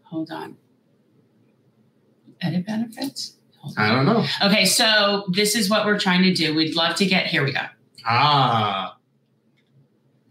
Hold 0.05 0.33
on. 0.33 0.57
Edit 2.41 2.67
benefits? 2.67 3.35
I 3.77 3.91
don't 3.91 4.07
know. 4.07 4.25
Okay, 4.43 4.65
so 4.65 5.25
this 5.33 5.57
is 5.57 5.69
what 5.69 5.87
we're 5.87 5.99
trying 5.99 6.23
to 6.23 6.33
do. 6.33 6.55
We'd 6.55 6.77
love 6.77 6.97
to 6.97 7.07
get 7.07 7.27
here 7.27 7.45
we 7.45 7.53
go. 7.53 7.63
Ah. 8.05 8.97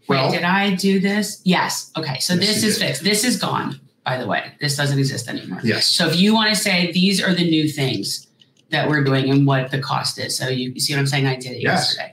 Well, 0.08 0.30
Wait, 0.30 0.36
did 0.36 0.44
I 0.44 0.74
do 0.74 1.00
this? 1.00 1.42
Yes. 1.44 1.90
Okay, 1.98 2.18
so 2.20 2.34
yes, 2.34 2.46
this 2.46 2.64
is 2.64 2.78
did. 2.78 2.86
fixed. 2.86 3.04
This 3.04 3.24
is 3.24 3.38
gone, 3.38 3.80
by 4.04 4.16
the 4.16 4.26
way. 4.26 4.52
This 4.60 4.76
doesn't 4.76 4.98
exist 4.98 5.28
anymore. 5.28 5.60
Yes. 5.62 5.86
So 5.86 6.06
if 6.06 6.16
you 6.16 6.32
want 6.32 6.54
to 6.54 6.56
say 6.56 6.92
these 6.92 7.22
are 7.22 7.34
the 7.34 7.44
new 7.44 7.68
things, 7.68 8.26
that 8.70 8.88
we're 8.88 9.04
doing 9.04 9.30
and 9.30 9.46
what 9.46 9.70
the 9.70 9.78
cost 9.78 10.18
is. 10.18 10.36
So 10.36 10.48
you, 10.48 10.70
you 10.70 10.80
see 10.80 10.94
what 10.94 11.00
I'm 11.00 11.06
saying? 11.06 11.26
I 11.26 11.36
did 11.36 11.52
it 11.52 11.62
yes. 11.62 11.96
yesterday. 11.96 12.12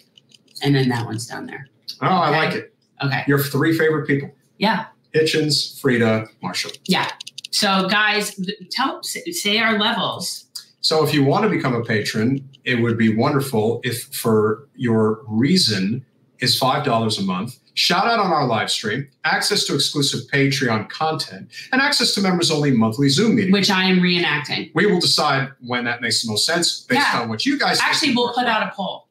And 0.62 0.76
then 0.76 0.90
that 0.90 1.06
one's 1.06 1.28
down 1.28 1.46
there. 1.46 1.68
Oh, 2.02 2.06
okay? 2.06 2.14
I 2.14 2.30
like 2.30 2.56
it. 2.56 2.74
Okay. 3.04 3.24
Your 3.28 3.40
three 3.40 3.78
favorite 3.78 4.08
people. 4.08 4.32
Yeah. 4.58 4.86
Hitchens, 5.14 5.80
Frida, 5.80 6.28
Marshall. 6.42 6.72
Yeah. 6.86 7.10
So 7.54 7.88
guys, 7.88 8.40
tell 8.72 9.02
say 9.04 9.60
our 9.60 9.78
levels. 9.80 10.46
So 10.82 11.06
if 11.06 11.14
you 11.14 11.24
want 11.24 11.44
to 11.44 11.50
become 11.50 11.74
a 11.74 11.84
patron, 11.84 12.50
it 12.66 12.82
would 12.82 12.98
be 12.98 13.16
wonderful 13.16 13.80
if 13.84 14.04
for 14.14 14.68
your 14.76 15.22
reason 15.28 16.06
is 16.40 16.60
$5 16.60 17.20
a 17.20 17.22
month 17.22 17.58
shout 17.76 18.06
out 18.06 18.20
on 18.20 18.32
our 18.32 18.46
live 18.46 18.70
stream, 18.70 19.08
access 19.24 19.66
to 19.66 19.76
exclusive 19.76 20.22
Patreon 20.32 20.90
content, 20.90 21.50
and 21.72 21.82
access 21.82 22.14
to 22.16 22.22
members 22.22 22.52
only 22.52 22.72
monthly 22.72 23.10
Zoom 23.10 23.36
meetings. 23.36 23.54
Which 23.54 23.70
I 23.70 23.86
am 23.86 24.00
reenacting. 24.00 24.72
We 24.74 24.86
will 24.86 25.00
decide 25.00 25.52
when 25.62 25.86
that 25.86 26.02
makes 26.02 26.24
the 26.24 26.32
most 26.32 26.46
sense 26.46 26.82
based 26.82 27.02
yeah. 27.02 27.22
on 27.22 27.30
what 27.30 27.46
you 27.46 27.58
guys 27.58 27.80
Actually, 27.82 28.16
we'll 28.16 28.34
put 28.34 28.46
out 28.46 28.64
a 28.64 28.72
poll 28.76 29.08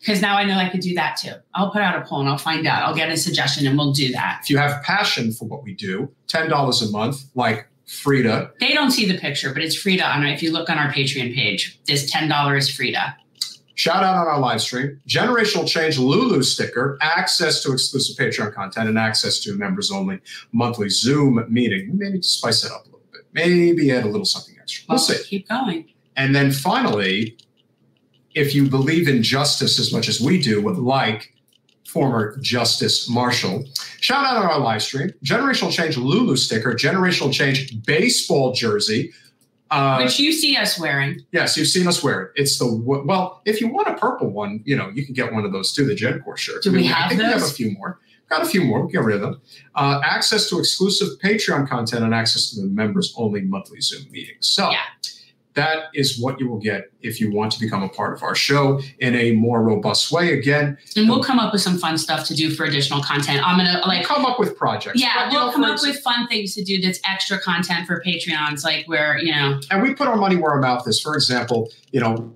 because 0.00 0.20
now 0.20 0.36
I 0.36 0.44
know 0.44 0.56
I 0.56 0.68
could 0.68 0.80
do 0.80 0.94
that 0.94 1.16
too. 1.16 1.32
I'll 1.54 1.70
put 1.70 1.82
out 1.82 2.00
a 2.00 2.06
poll 2.06 2.20
and 2.20 2.28
I'll 2.28 2.38
find 2.38 2.66
out. 2.66 2.82
I'll 2.82 2.94
get 2.94 3.10
a 3.10 3.16
suggestion 3.16 3.66
and 3.66 3.76
we'll 3.78 3.92
do 3.92 4.12
that. 4.12 4.40
If 4.42 4.50
you 4.50 4.58
have 4.58 4.82
passion 4.82 5.32
for 5.32 5.46
what 5.46 5.62
we 5.62 5.74
do, 5.74 6.10
$10 6.28 6.88
a 6.88 6.90
month, 6.90 7.24
like 7.34 7.66
Frida. 7.86 8.52
They 8.60 8.72
don't 8.72 8.90
see 8.90 9.10
the 9.10 9.18
picture, 9.18 9.52
but 9.52 9.62
it's 9.62 9.76
Frida 9.76 10.04
on 10.04 10.24
if 10.26 10.42
you 10.42 10.52
look 10.52 10.70
on 10.70 10.78
our 10.78 10.92
Patreon 10.92 11.34
page, 11.34 11.78
this 11.86 12.10
$10 12.12 12.58
is 12.58 12.74
Frida. 12.74 13.16
Shout 13.76 14.04
out 14.04 14.16
on 14.16 14.28
our 14.28 14.38
live 14.38 14.60
stream, 14.60 15.00
Generational 15.08 15.66
Change 15.66 15.98
Lulu 15.98 16.42
sticker, 16.44 16.96
access 17.00 17.60
to 17.64 17.72
exclusive 17.72 18.16
Patreon 18.16 18.54
content, 18.54 18.88
and 18.88 18.96
access 18.96 19.40
to 19.40 19.56
members 19.56 19.90
only 19.90 20.20
monthly 20.52 20.88
Zoom 20.88 21.44
meeting. 21.52 21.90
Maybe 21.92 22.22
spice 22.22 22.64
it 22.64 22.70
up 22.70 22.82
a 22.82 22.84
little 22.84 23.00
bit. 23.12 23.22
Maybe 23.32 23.90
add 23.90 24.04
a 24.04 24.08
little 24.08 24.24
something 24.24 24.54
extra. 24.60 24.86
We'll, 24.88 24.98
see. 24.98 25.22
Keep 25.24 25.48
going. 25.48 25.90
And 26.16 26.36
then 26.36 26.52
finally, 26.52 27.36
if 28.34 28.54
you 28.54 28.68
believe 28.68 29.08
in 29.08 29.24
justice 29.24 29.80
as 29.80 29.92
much 29.92 30.08
as 30.08 30.20
we 30.20 30.40
do, 30.40 30.62
would 30.62 30.78
like 30.78 31.33
former 31.94 32.36
Justice 32.42 33.08
Marshall, 33.08 33.64
shout 34.00 34.26
out 34.26 34.36
on 34.36 34.44
our 34.44 34.58
live 34.58 34.82
stream, 34.82 35.10
Generational 35.24 35.72
Change 35.72 35.96
Lulu 35.96 36.36
sticker, 36.36 36.74
Generational 36.74 37.32
Change 37.32 37.82
baseball 37.86 38.52
jersey 38.52 39.12
uh, 39.74 39.98
Which 40.02 40.20
you 40.20 40.32
see 40.32 40.56
us 40.56 40.78
wearing. 40.78 41.20
Yes, 41.32 41.56
you've 41.56 41.66
seen 41.66 41.88
us 41.88 42.02
wear 42.02 42.22
it. 42.22 42.32
It's 42.36 42.58
the 42.58 42.66
well. 42.66 43.42
If 43.44 43.60
you 43.60 43.68
want 43.68 43.88
a 43.88 43.94
purple 43.94 44.30
one, 44.30 44.62
you 44.64 44.76
know 44.76 44.88
you 44.90 45.04
can 45.04 45.14
get 45.14 45.32
one 45.32 45.44
of 45.44 45.52
those 45.52 45.72
too. 45.72 45.84
The 45.84 45.96
GenCore 45.96 46.36
shirt. 46.36 46.62
Do 46.62 46.70
I 46.70 46.72
mean, 46.72 46.82
we 46.82 46.86
have 46.88 47.06
I 47.06 47.08
think 47.08 47.20
those? 47.20 47.26
We 47.26 47.32
have 47.32 47.42
a 47.42 47.52
few 47.52 47.70
more. 47.72 47.98
Got 48.28 48.42
a 48.42 48.46
few 48.46 48.62
more. 48.62 48.80
We'll 48.80 48.88
get 48.88 49.02
rid 49.02 49.16
of 49.16 49.22
them. 49.22 49.40
Uh, 49.74 50.00
access 50.04 50.48
to 50.50 50.58
exclusive 50.58 51.08
Patreon 51.22 51.68
content 51.68 52.04
and 52.04 52.14
access 52.14 52.50
to 52.50 52.60
the 52.60 52.68
members 52.68 53.12
only 53.16 53.42
monthly 53.42 53.80
Zoom 53.80 54.10
meetings. 54.10 54.48
So. 54.48 54.70
Yeah 54.70 54.78
that 55.54 55.84
is 55.94 56.20
what 56.20 56.40
you 56.40 56.48
will 56.48 56.58
get 56.58 56.90
if 57.00 57.20
you 57.20 57.30
want 57.30 57.52
to 57.52 57.60
become 57.60 57.82
a 57.82 57.88
part 57.88 58.12
of 58.12 58.22
our 58.22 58.34
show 58.34 58.80
in 58.98 59.14
a 59.14 59.32
more 59.32 59.62
robust 59.62 60.10
way. 60.10 60.32
Again, 60.32 60.76
and 60.96 61.08
we'll 61.08 61.22
come 61.22 61.38
up 61.38 61.52
with 61.52 61.62
some 61.62 61.78
fun 61.78 61.96
stuff 61.96 62.26
to 62.26 62.34
do 62.34 62.50
for 62.50 62.64
additional 62.64 63.02
content. 63.02 63.46
I'm 63.46 63.56
gonna 63.56 63.80
like 63.86 64.04
come 64.04 64.24
up 64.24 64.38
with 64.38 64.56
projects. 64.56 65.00
Yeah, 65.00 65.26
but, 65.26 65.32
we'll 65.32 65.46
know, 65.46 65.52
come 65.52 65.64
up 65.64 65.80
with 65.82 66.00
fun 66.00 66.26
things 66.28 66.54
to 66.54 66.64
do 66.64 66.80
that's 66.80 67.00
extra 67.08 67.38
content 67.38 67.86
for 67.86 68.02
Patreons, 68.04 68.64
like 68.64 68.86
where 68.86 69.18
you 69.18 69.32
know. 69.32 69.60
And 69.70 69.82
we 69.82 69.94
put 69.94 70.08
our 70.08 70.16
money 70.16 70.36
where 70.36 70.52
our 70.52 70.60
mouth 70.60 70.86
is. 70.88 71.00
For 71.00 71.14
example, 71.14 71.70
you 71.92 72.00
know, 72.00 72.34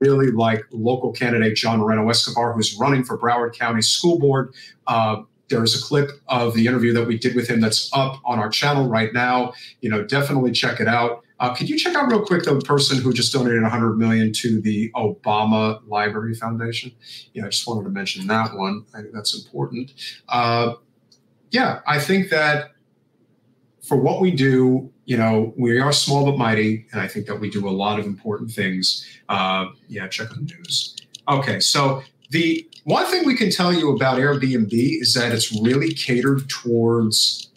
really 0.00 0.30
like 0.30 0.64
local 0.70 1.12
candidate 1.12 1.56
John 1.56 1.80
Moreno 1.80 2.08
Escobar, 2.08 2.52
who's 2.52 2.76
running 2.76 3.04
for 3.04 3.18
Broward 3.18 3.54
County 3.54 3.82
School 3.82 4.18
Board. 4.18 4.54
Uh, 4.86 5.22
there's 5.48 5.78
a 5.78 5.84
clip 5.84 6.10
of 6.28 6.54
the 6.54 6.66
interview 6.66 6.92
that 6.92 7.06
we 7.06 7.18
did 7.18 7.34
with 7.34 7.48
him 7.48 7.60
that's 7.60 7.90
up 7.92 8.20
on 8.24 8.38
our 8.38 8.48
channel 8.48 8.88
right 8.88 9.12
now. 9.12 9.52
You 9.80 9.90
know, 9.90 10.04
definitely 10.04 10.52
check 10.52 10.80
it 10.80 10.88
out. 10.88 11.23
Uh, 11.40 11.52
could 11.54 11.68
you 11.68 11.76
check 11.76 11.94
out 11.94 12.08
real 12.08 12.24
quick 12.24 12.44
the 12.44 12.60
person 12.60 13.00
who 13.00 13.12
just 13.12 13.32
donated 13.32 13.62
100 13.62 13.98
million 13.98 14.32
to 14.32 14.60
the 14.60 14.90
Obama 14.92 15.80
Library 15.86 16.34
Foundation? 16.34 16.92
Yeah, 17.32 17.46
I 17.46 17.48
just 17.48 17.66
wanted 17.66 17.84
to 17.84 17.90
mention 17.90 18.26
that 18.28 18.54
one. 18.54 18.84
I 18.94 19.02
think 19.02 19.12
that's 19.12 19.34
important. 19.44 19.92
Uh, 20.28 20.74
yeah, 21.50 21.80
I 21.86 21.98
think 21.98 22.30
that 22.30 22.70
for 23.82 23.96
what 23.96 24.20
we 24.20 24.30
do, 24.30 24.92
you 25.04 25.16
know, 25.16 25.52
we 25.56 25.78
are 25.78 25.92
small 25.92 26.24
but 26.24 26.38
mighty, 26.38 26.86
and 26.92 27.00
I 27.00 27.08
think 27.08 27.26
that 27.26 27.38
we 27.38 27.50
do 27.50 27.68
a 27.68 27.70
lot 27.70 27.98
of 27.98 28.06
important 28.06 28.50
things. 28.50 29.06
Uh, 29.28 29.66
yeah, 29.88 30.08
check 30.08 30.30
on 30.30 30.46
the 30.46 30.54
news. 30.54 30.96
Okay, 31.28 31.60
so 31.60 32.02
the 32.30 32.68
one 32.84 33.06
thing 33.06 33.24
we 33.24 33.36
can 33.36 33.50
tell 33.50 33.72
you 33.72 33.94
about 33.94 34.18
Airbnb 34.18 34.72
is 34.72 35.14
that 35.14 35.32
it's 35.32 35.52
really 35.62 35.92
catered 35.92 36.48
towards 36.48 37.50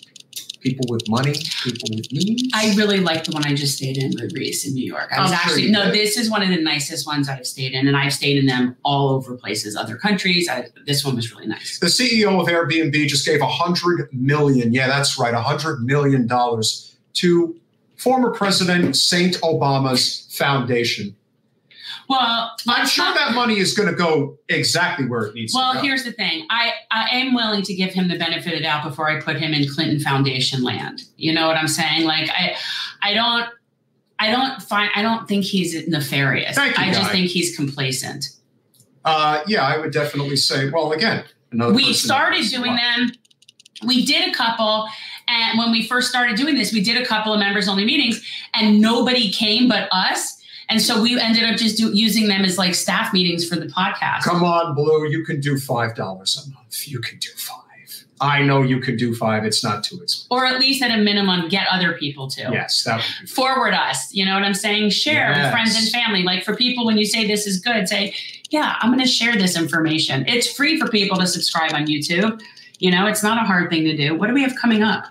people 0.68 0.86
with 0.90 1.08
money, 1.08 1.34
people 1.64 1.88
with 1.96 2.12
means. 2.12 2.44
I 2.54 2.74
really 2.76 3.00
like 3.00 3.24
the 3.24 3.32
one 3.32 3.46
I 3.46 3.54
just 3.54 3.78
stayed 3.78 3.98
in 3.98 4.12
with 4.20 4.34
Reese 4.34 4.68
in 4.68 4.74
New 4.74 4.86
York. 4.86 5.10
I 5.12 5.22
was 5.22 5.32
I'm 5.32 5.38
actually 5.38 5.64
sure 5.64 5.72
no, 5.72 5.86
did. 5.86 5.94
this 5.94 6.18
is 6.18 6.30
one 6.30 6.44
of 6.44 6.50
the 6.50 6.62
nicest 6.62 7.08
ones 7.08 7.30
I've 7.30 7.48
stayed 7.48 7.74
in, 7.74 7.88
and 7.88 7.96
I've 7.96 8.14
stayed 8.14 8.38
in 8.38 8.46
them 8.46 8.76
all 8.84 9.10
over 9.10 9.36
places, 9.36 9.76
other 9.76 9.96
countries. 9.96 10.50
I, 10.50 10.68
this 10.86 11.06
one 11.06 11.16
was 11.16 11.32
really 11.32 11.48
nice. 11.48 11.80
The 11.80 11.88
CEO 11.88 12.40
of 12.42 12.48
Airbnb 12.48 13.08
just 13.08 13.26
gave 13.26 13.42
a 13.42 13.48
hundred 13.48 14.10
million. 14.12 14.74
Yeah, 14.74 14.88
that's 14.88 15.18
right, 15.18 15.34
a 15.34 15.42
hundred 15.42 15.84
million 15.84 16.28
dollars 16.28 16.98
to 17.14 17.56
former 17.96 18.32
President 18.32 18.96
Saint 18.96 19.36
Obama's 19.42 20.28
foundation 20.32 21.16
well, 22.10 22.54
I'm 22.68 22.88
sure 22.88 23.14
that 23.14 23.34
money 23.34 23.58
is 23.58 23.74
going 23.74 23.90
to 23.90 23.96
go 23.96 24.38
exactly 24.50 25.08
where 25.08 25.24
it 25.24 25.36
needs 25.36 25.54
well, 25.54 25.72
to 25.72 25.78
go. 25.78 25.82
Well, 25.82 25.88
here's 25.88 26.04
the 26.04 26.14
thing. 26.14 26.46
I, 26.50 26.72
I 26.90 27.10
am 27.18 27.34
willing 27.34 27.64
to 27.64 27.74
give 27.74 27.94
him 27.94 28.08
the 28.08 28.18
benefit 28.18 28.54
of 28.54 28.60
the 28.60 28.64
doubt 28.64 28.84
before 28.84 29.10
I 29.10 29.20
put 29.20 29.38
him 29.38 29.54
in 29.54 29.68
Clinton 29.70 30.00
Foundation 30.00 30.64
land. 30.64 31.04
You 31.18 31.34
know 31.34 31.48
what 31.48 31.58
I'm 31.58 31.68
saying? 31.68 32.06
Like 32.06 32.30
I 32.30 32.56
I 33.02 33.14
don't 33.14 33.50
I 34.20 34.32
don't 34.32 34.62
find 34.62 34.90
I 34.96 35.02
don't 35.02 35.28
think 35.28 35.44
he's 35.44 35.88
nefarious. 35.88 36.56
You, 36.56 36.64
I 36.78 36.92
just 36.92 37.12
think 37.12 37.30
he's 37.30 37.56
complacent. 37.56 38.30
Uh, 39.04 39.42
yeah, 39.48 39.64
I 39.64 39.78
would 39.78 39.92
definitely 39.92 40.36
say, 40.36 40.70
well, 40.70 40.92
again, 40.92 41.24
another 41.52 41.74
We 41.74 41.94
started 41.94 42.50
doing 42.50 42.76
them. 42.76 43.12
We 43.86 44.06
did 44.06 44.30
a 44.30 44.34
couple 44.34 44.88
and 45.28 45.60
when 45.60 45.72
we 45.72 45.86
first 45.86 46.10
started 46.10 46.38
doing 46.38 46.56
this, 46.56 46.72
we 46.72 46.82
did 46.82 47.02
a 47.02 47.06
couple 47.06 47.34
of 47.34 47.40
members 47.40 47.68
only 47.68 47.86
meetings 47.86 48.26
and 48.54 48.80
nobody 48.80 49.30
came 49.30 49.68
but 49.68 49.90
us 49.92 50.37
and 50.70 50.82
so 50.82 51.02
we 51.02 51.20
ended 51.20 51.44
up 51.44 51.58
just 51.58 51.78
do, 51.78 51.92
using 51.94 52.28
them 52.28 52.44
as 52.44 52.58
like 52.58 52.76
staff 52.76 53.14
meetings 53.14 53.48
for 53.48 53.56
the 53.56 53.68
podcast. 53.68 54.24
Come 54.24 54.44
on, 54.44 54.76
Blue, 54.76 55.08
you 55.10 55.24
can 55.24 55.40
do 55.40 55.58
five 55.58 55.96
dollars 55.96 56.44
a 56.46 56.50
month. 56.54 56.88
You 56.88 57.00
can 57.00 57.18
do 57.20 57.30
five. 57.36 57.64
I 58.20 58.42
know 58.42 58.64
you 58.64 58.80
can 58.80 58.98
do 58.98 59.14
five. 59.14 59.46
It's 59.46 59.64
not 59.64 59.84
too 59.84 60.02
expensive. 60.02 60.28
Or 60.32 60.46
at 60.46 60.60
least 60.60 60.82
at 60.82 60.98
a 60.98 61.02
minimum, 61.02 61.50
get 61.50 61.68
other 61.70 61.94
people 61.94 62.28
to. 62.32 62.50
Yes, 62.52 62.84
that 62.84 63.06
would 63.22 63.30
forward 63.30 63.74
us. 63.74 64.14
You 64.14 64.26
know 64.26 64.34
what 64.34 64.44
I'm 64.44 64.54
saying? 64.56 64.90
Share 64.90 65.30
yes. 65.30 65.38
with 65.38 65.52
friends 65.52 65.76
and 65.76 65.90
family. 65.90 66.24
Like 66.24 66.44
for 66.44 66.56
people, 66.56 66.86
when 66.86 66.98
you 66.98 67.06
say 67.06 67.28
this 67.28 67.46
is 67.46 67.60
good, 67.60 67.88
say, 67.88 68.16
yeah, 68.50 68.76
I'm 68.80 68.92
going 68.92 69.04
to 69.04 69.10
share 69.10 69.36
this 69.36 69.58
information. 69.58 70.26
It's 70.28 70.52
free 70.52 70.80
for 70.80 70.88
people 70.88 71.18
to 71.18 71.28
subscribe 71.28 71.74
on 71.74 71.86
YouTube. 71.86 72.42
You 72.80 72.92
know, 72.92 73.08
it's 73.08 73.24
not 73.24 73.42
a 73.42 73.46
hard 73.46 73.70
thing 73.70 73.84
to 73.84 73.96
do. 73.96 74.16
What 74.16 74.28
do 74.28 74.34
we 74.34 74.42
have 74.42 74.56
coming 74.56 74.84
up? 74.84 75.06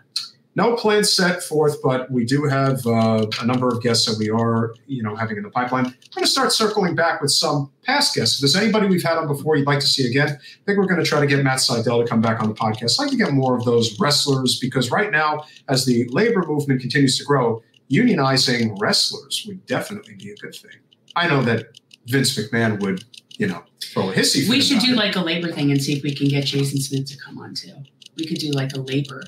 No 0.57 0.75
plans 0.75 1.15
set 1.15 1.43
forth, 1.43 1.77
but 1.83 2.11
we 2.11 2.25
do 2.25 2.45
have 2.45 2.85
uh, 2.87 3.27
a 3.41 3.47
number 3.47 3.69
of 3.69 3.83
guests 3.83 4.07
that 4.07 4.19
we 4.19 4.31
are, 4.31 4.75
you 4.87 5.03
know, 5.03 5.15
having 5.15 5.37
in 5.37 5.43
the 5.43 5.51
pipeline. 5.51 5.85
I'm 5.85 5.93
going 6.15 6.25
to 6.25 6.27
start 6.27 6.51
circling 6.51 6.95
back 6.95 7.21
with 7.21 7.31
some 7.31 7.71
past 7.83 8.15
guests. 8.15 8.37
If 8.37 8.41
there's 8.41 8.57
anybody 8.57 8.87
we've 8.87 9.03
had 9.03 9.19
on 9.19 9.29
before 9.29 9.57
you'd 9.57 9.67
like 9.67 9.81
to 9.81 9.87
see 9.87 10.07
again, 10.07 10.31
I 10.31 10.65
think 10.65 10.79
we're 10.79 10.87
going 10.87 10.99
to 10.99 11.05
try 11.05 11.21
to 11.21 11.27
get 11.27 11.45
Matt 11.45 11.61
Seidel 11.61 12.03
to 12.03 12.09
come 12.09 12.23
back 12.23 12.41
on 12.43 12.49
the 12.49 12.55
podcast. 12.55 12.99
I'd 12.99 13.05
like 13.05 13.11
to 13.11 13.19
get 13.19 13.33
more 13.33 13.55
of 13.57 13.65
those 13.67 14.01
wrestlers 14.01 14.59
because 14.59 14.91
right 14.91 15.11
now, 15.11 15.45
as 15.69 15.85
the 15.85 16.09
labor 16.09 16.43
movement 16.47 16.81
continues 16.81 17.19
to 17.19 17.25
grow, 17.25 17.63
unionizing 17.93 18.81
wrestlers 18.81 19.45
would 19.47 19.65
definitely 19.67 20.15
be 20.15 20.31
a 20.31 20.37
good 20.37 20.55
thing. 20.55 20.81
I 21.15 21.29
know 21.29 21.43
that 21.43 21.79
Vince 22.07 22.37
McMahon 22.39 22.81
would, 22.81 23.05
you 23.37 23.47
know, 23.47 23.63
throw 23.85 24.09
a 24.11 24.15
hissy. 24.15 24.41
fit 24.41 24.49
We 24.49 24.63
should 24.63 24.81
do 24.81 24.93
it. 24.93 24.97
like 24.97 25.17
a 25.17 25.21
labor 25.21 25.53
thing 25.53 25.71
and 25.71 25.83
see 25.83 25.95
if 25.95 26.03
we 26.03 26.15
can 26.15 26.29
get 26.29 26.47
Jason 26.47 26.81
Smith 26.81 27.07
to 27.11 27.19
come 27.19 27.39
on 27.39 27.55
too. 27.55 27.75
We 28.17 28.25
could 28.25 28.39
do 28.39 28.51
like 28.53 28.75
a 28.75 28.81
labor 28.81 29.23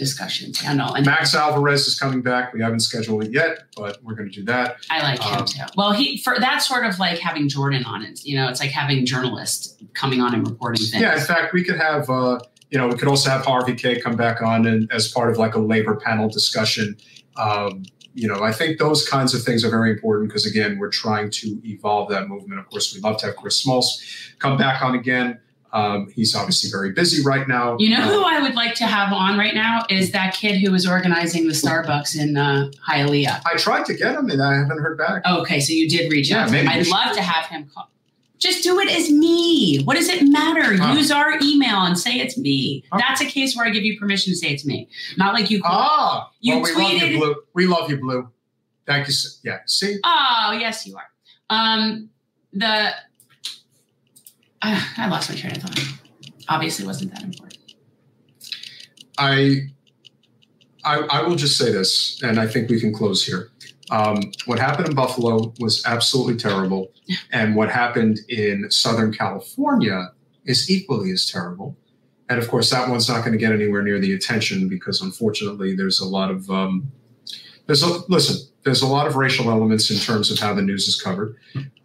discussion 0.00 0.50
panel. 0.52 0.94
And 0.94 1.04
Max 1.04 1.34
Alvarez 1.34 1.86
is 1.86 1.96
coming 1.96 2.22
back. 2.22 2.54
We 2.54 2.62
haven't 2.62 2.80
scheduled 2.80 3.22
it 3.22 3.32
yet, 3.32 3.64
but 3.76 4.02
we're 4.02 4.14
going 4.14 4.30
to 4.30 4.34
do 4.34 4.44
that. 4.46 4.78
I 4.88 5.02
like 5.02 5.22
him 5.22 5.40
Um, 5.40 5.44
too. 5.44 5.62
Well, 5.76 5.92
he 5.92 6.16
for 6.16 6.36
that's 6.40 6.66
sort 6.66 6.86
of 6.86 6.98
like 6.98 7.18
having 7.18 7.48
Jordan 7.50 7.84
on 7.84 8.02
it. 8.02 8.24
You 8.24 8.36
know, 8.38 8.48
it's 8.48 8.60
like 8.60 8.70
having 8.70 9.04
journalists 9.04 9.76
coming 9.92 10.20
on 10.22 10.34
and 10.34 10.48
reporting 10.48 10.84
things. 10.86 11.02
Yeah, 11.02 11.14
in 11.14 11.20
fact, 11.20 11.52
we 11.52 11.62
could 11.62 11.76
have, 11.78 12.08
uh, 12.08 12.40
you 12.70 12.78
know, 12.78 12.88
we 12.88 12.94
could 12.94 13.08
also 13.08 13.28
have 13.28 13.44
Harvey 13.44 13.74
K 13.74 14.00
come 14.00 14.16
back 14.16 14.40
on 14.42 14.66
and 14.66 14.90
as 14.90 15.12
part 15.12 15.30
of 15.30 15.36
like 15.36 15.54
a 15.54 15.60
labor 15.60 15.96
panel 15.96 16.28
discussion. 16.30 16.96
Um, 17.36 17.84
you 18.14 18.26
know, 18.26 18.42
I 18.42 18.52
think 18.52 18.78
those 18.78 19.06
kinds 19.06 19.34
of 19.34 19.42
things 19.42 19.64
are 19.64 19.70
very 19.70 19.90
important 19.90 20.30
because 20.30 20.46
again, 20.46 20.78
we're 20.78 20.88
trying 20.90 21.30
to 21.30 21.60
evolve 21.64 22.08
that 22.10 22.26
movement. 22.26 22.58
Of 22.58 22.68
course, 22.70 22.92
we'd 22.94 23.04
love 23.04 23.18
to 23.18 23.26
have 23.26 23.36
Chris 23.36 23.60
Smalls 23.60 24.02
come 24.38 24.56
back 24.56 24.82
on 24.82 24.94
again. 24.94 25.38
Um, 25.72 26.10
he's 26.14 26.34
obviously 26.34 26.70
very 26.70 26.92
busy 26.92 27.22
right 27.22 27.46
now. 27.46 27.76
You 27.78 27.90
know 27.90 28.02
who 28.02 28.22
Uh, 28.22 28.26
I 28.26 28.40
would 28.40 28.54
like 28.54 28.74
to 28.76 28.86
have 28.86 29.12
on 29.12 29.38
right 29.38 29.54
now 29.54 29.84
is 29.88 30.10
that 30.12 30.34
kid 30.34 30.58
who 30.60 30.72
was 30.72 30.86
organizing 30.86 31.46
the 31.46 31.52
Starbucks 31.54 32.18
in 32.18 32.36
uh, 32.36 32.70
Hialeah. 32.88 33.40
I 33.46 33.56
tried 33.56 33.84
to 33.86 33.94
get 33.94 34.14
him 34.16 34.30
and 34.30 34.42
I 34.42 34.54
haven't 34.56 34.78
heard 34.78 34.98
back. 34.98 35.22
Okay, 35.26 35.60
so 35.60 35.72
you 35.72 35.88
did 35.88 36.10
reach 36.10 36.30
Yeah, 36.30 36.44
out. 36.44 36.50
maybe 36.50 36.66
I'd 36.68 36.86
love 36.88 37.14
to 37.14 37.22
have 37.22 37.46
him 37.46 37.70
call. 37.72 37.88
Just 38.38 38.62
do 38.64 38.80
it 38.80 38.90
as 38.90 39.10
me. 39.10 39.82
What 39.84 39.94
does 39.96 40.08
it 40.08 40.22
matter? 40.26 40.74
Huh. 40.76 40.94
Use 40.94 41.10
our 41.12 41.34
email 41.42 41.76
and 41.82 41.98
say 41.98 42.18
it's 42.18 42.38
me. 42.38 42.82
Okay. 42.92 43.02
That's 43.06 43.20
a 43.20 43.26
case 43.26 43.54
where 43.54 43.66
I 43.66 43.70
give 43.70 43.82
you 43.84 43.98
permission 43.98 44.32
to 44.32 44.36
say 44.36 44.48
it's 44.48 44.64
me. 44.64 44.88
Not 45.18 45.34
like 45.34 45.50
you. 45.50 45.60
Ah, 45.64 46.30
You 46.40 46.54
well, 46.54 46.62
we 46.62 46.72
love 46.82 46.90
tweeted- 46.92 47.10
you, 47.12 47.18
Blue. 47.18 47.34
We 47.54 47.66
love 47.66 47.90
you, 47.90 47.98
Blue. 47.98 48.28
Thank 48.86 49.08
you. 49.08 49.14
Yeah, 49.44 49.58
see, 49.66 49.98
Oh, 50.04 50.56
yes, 50.58 50.86
you 50.86 50.96
are. 50.96 51.10
Um, 51.50 52.08
the 52.52 52.92
I 54.62 55.08
lost 55.08 55.30
my 55.30 55.36
train 55.36 55.56
of 55.56 55.62
thought. 55.62 55.80
Obviously, 56.48 56.86
wasn't 56.86 57.12
that 57.14 57.22
important. 57.22 57.58
I, 59.18 59.68
I, 60.84 60.98
I 61.10 61.22
will 61.22 61.36
just 61.36 61.56
say 61.58 61.70
this, 61.72 62.22
and 62.22 62.38
I 62.38 62.46
think 62.46 62.70
we 62.70 62.80
can 62.80 62.92
close 62.92 63.24
here. 63.24 63.50
Um, 63.90 64.32
what 64.46 64.58
happened 64.58 64.88
in 64.88 64.94
Buffalo 64.94 65.52
was 65.60 65.84
absolutely 65.86 66.36
terrible, 66.36 66.92
and 67.32 67.56
what 67.56 67.70
happened 67.70 68.20
in 68.28 68.70
Southern 68.70 69.12
California 69.12 70.08
is 70.44 70.70
equally 70.70 71.10
as 71.12 71.30
terrible. 71.30 71.76
And 72.28 72.38
of 72.38 72.48
course, 72.48 72.70
that 72.70 72.88
one's 72.88 73.08
not 73.08 73.20
going 73.20 73.32
to 73.32 73.38
get 73.38 73.52
anywhere 73.52 73.82
near 73.82 73.98
the 73.98 74.14
attention 74.14 74.68
because, 74.68 75.02
unfortunately, 75.02 75.74
there's 75.74 76.00
a 76.00 76.06
lot 76.06 76.30
of 76.30 76.48
um, 76.50 76.90
there's 77.66 77.82
a 77.82 78.00
listen. 78.08 78.49
There's 78.62 78.82
a 78.82 78.86
lot 78.86 79.06
of 79.06 79.16
racial 79.16 79.50
elements 79.50 79.90
in 79.90 79.96
terms 79.96 80.30
of 80.30 80.38
how 80.38 80.52
the 80.52 80.62
news 80.62 80.86
is 80.86 81.00
covered. 81.00 81.36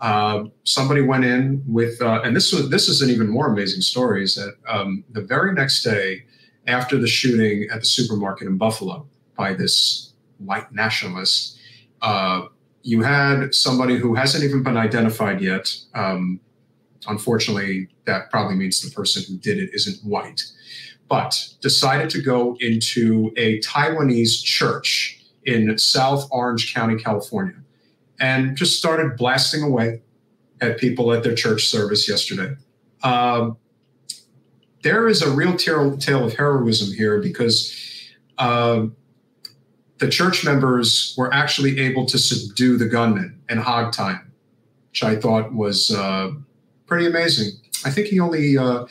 Uh, 0.01 0.45
somebody 0.65 1.01
went 1.01 1.23
in 1.23 1.63
with, 1.67 2.01
uh, 2.01 2.21
and 2.23 2.35
this 2.35 2.51
was 2.51 2.69
this 2.69 2.89
is 2.89 3.01
an 3.01 3.09
even 3.09 3.29
more 3.29 3.47
amazing 3.47 3.81
story. 3.81 4.23
Is 4.23 4.35
that 4.35 4.55
um, 4.67 5.03
the 5.11 5.21
very 5.21 5.53
next 5.53 5.83
day 5.83 6.25
after 6.67 6.97
the 6.97 7.07
shooting 7.07 7.69
at 7.71 7.79
the 7.79 7.85
supermarket 7.85 8.47
in 8.47 8.57
Buffalo 8.57 9.07
by 9.37 9.53
this 9.53 10.13
white 10.39 10.71
nationalist, 10.73 11.57
uh, 12.01 12.43
you 12.83 13.01
had 13.01 13.53
somebody 13.53 13.97
who 13.97 14.15
hasn't 14.15 14.43
even 14.43 14.61
been 14.61 14.77
identified 14.77 15.41
yet. 15.41 15.73
Um, 15.93 16.39
unfortunately, 17.07 17.87
that 18.05 18.29
probably 18.29 18.55
means 18.55 18.81
the 18.81 18.91
person 18.91 19.23
who 19.27 19.37
did 19.39 19.57
it 19.57 19.71
isn't 19.73 20.03
white, 20.03 20.43
but 21.07 21.47
decided 21.61 22.09
to 22.11 22.21
go 22.21 22.57
into 22.59 23.31
a 23.37 23.59
Taiwanese 23.61 24.43
church 24.43 25.24
in 25.45 25.77
South 25.77 26.27
Orange 26.31 26.73
County, 26.73 26.95
California, 26.95 27.55
and 28.19 28.55
just 28.57 28.77
started 28.77 29.17
blasting 29.17 29.63
away 29.63 30.01
at 30.61 30.77
people 30.77 31.13
at 31.13 31.23
their 31.23 31.35
church 31.35 31.65
service 31.65 32.07
yesterday. 32.09 32.55
Um, 33.03 33.57
there 34.81 35.07
is 35.07 35.21
a 35.21 35.31
real 35.31 35.55
tale, 35.55 35.97
tale 35.97 36.25
of 36.25 36.35
heroism 36.35 36.93
here 36.93 37.19
because 37.21 37.75
um, 38.37 38.95
the 39.97 40.09
church 40.09 40.45
members 40.45 41.15
were 41.17 41.33
actually 41.33 41.79
able 41.79 42.05
to 42.05 42.17
subdue 42.17 42.77
the 42.77 42.85
gunman 42.85 43.41
in 43.49 43.57
hog 43.57 43.93
time, 43.93 44.31
which 44.89 45.03
I 45.03 45.15
thought 45.15 45.53
was 45.53 45.91
uh, 45.91 46.31
pretty 46.85 47.05
amazing. 47.05 47.51
I 47.83 47.91
think 47.91 48.07
he 48.07 48.19
only, 48.19 48.57
uh, 48.57 48.85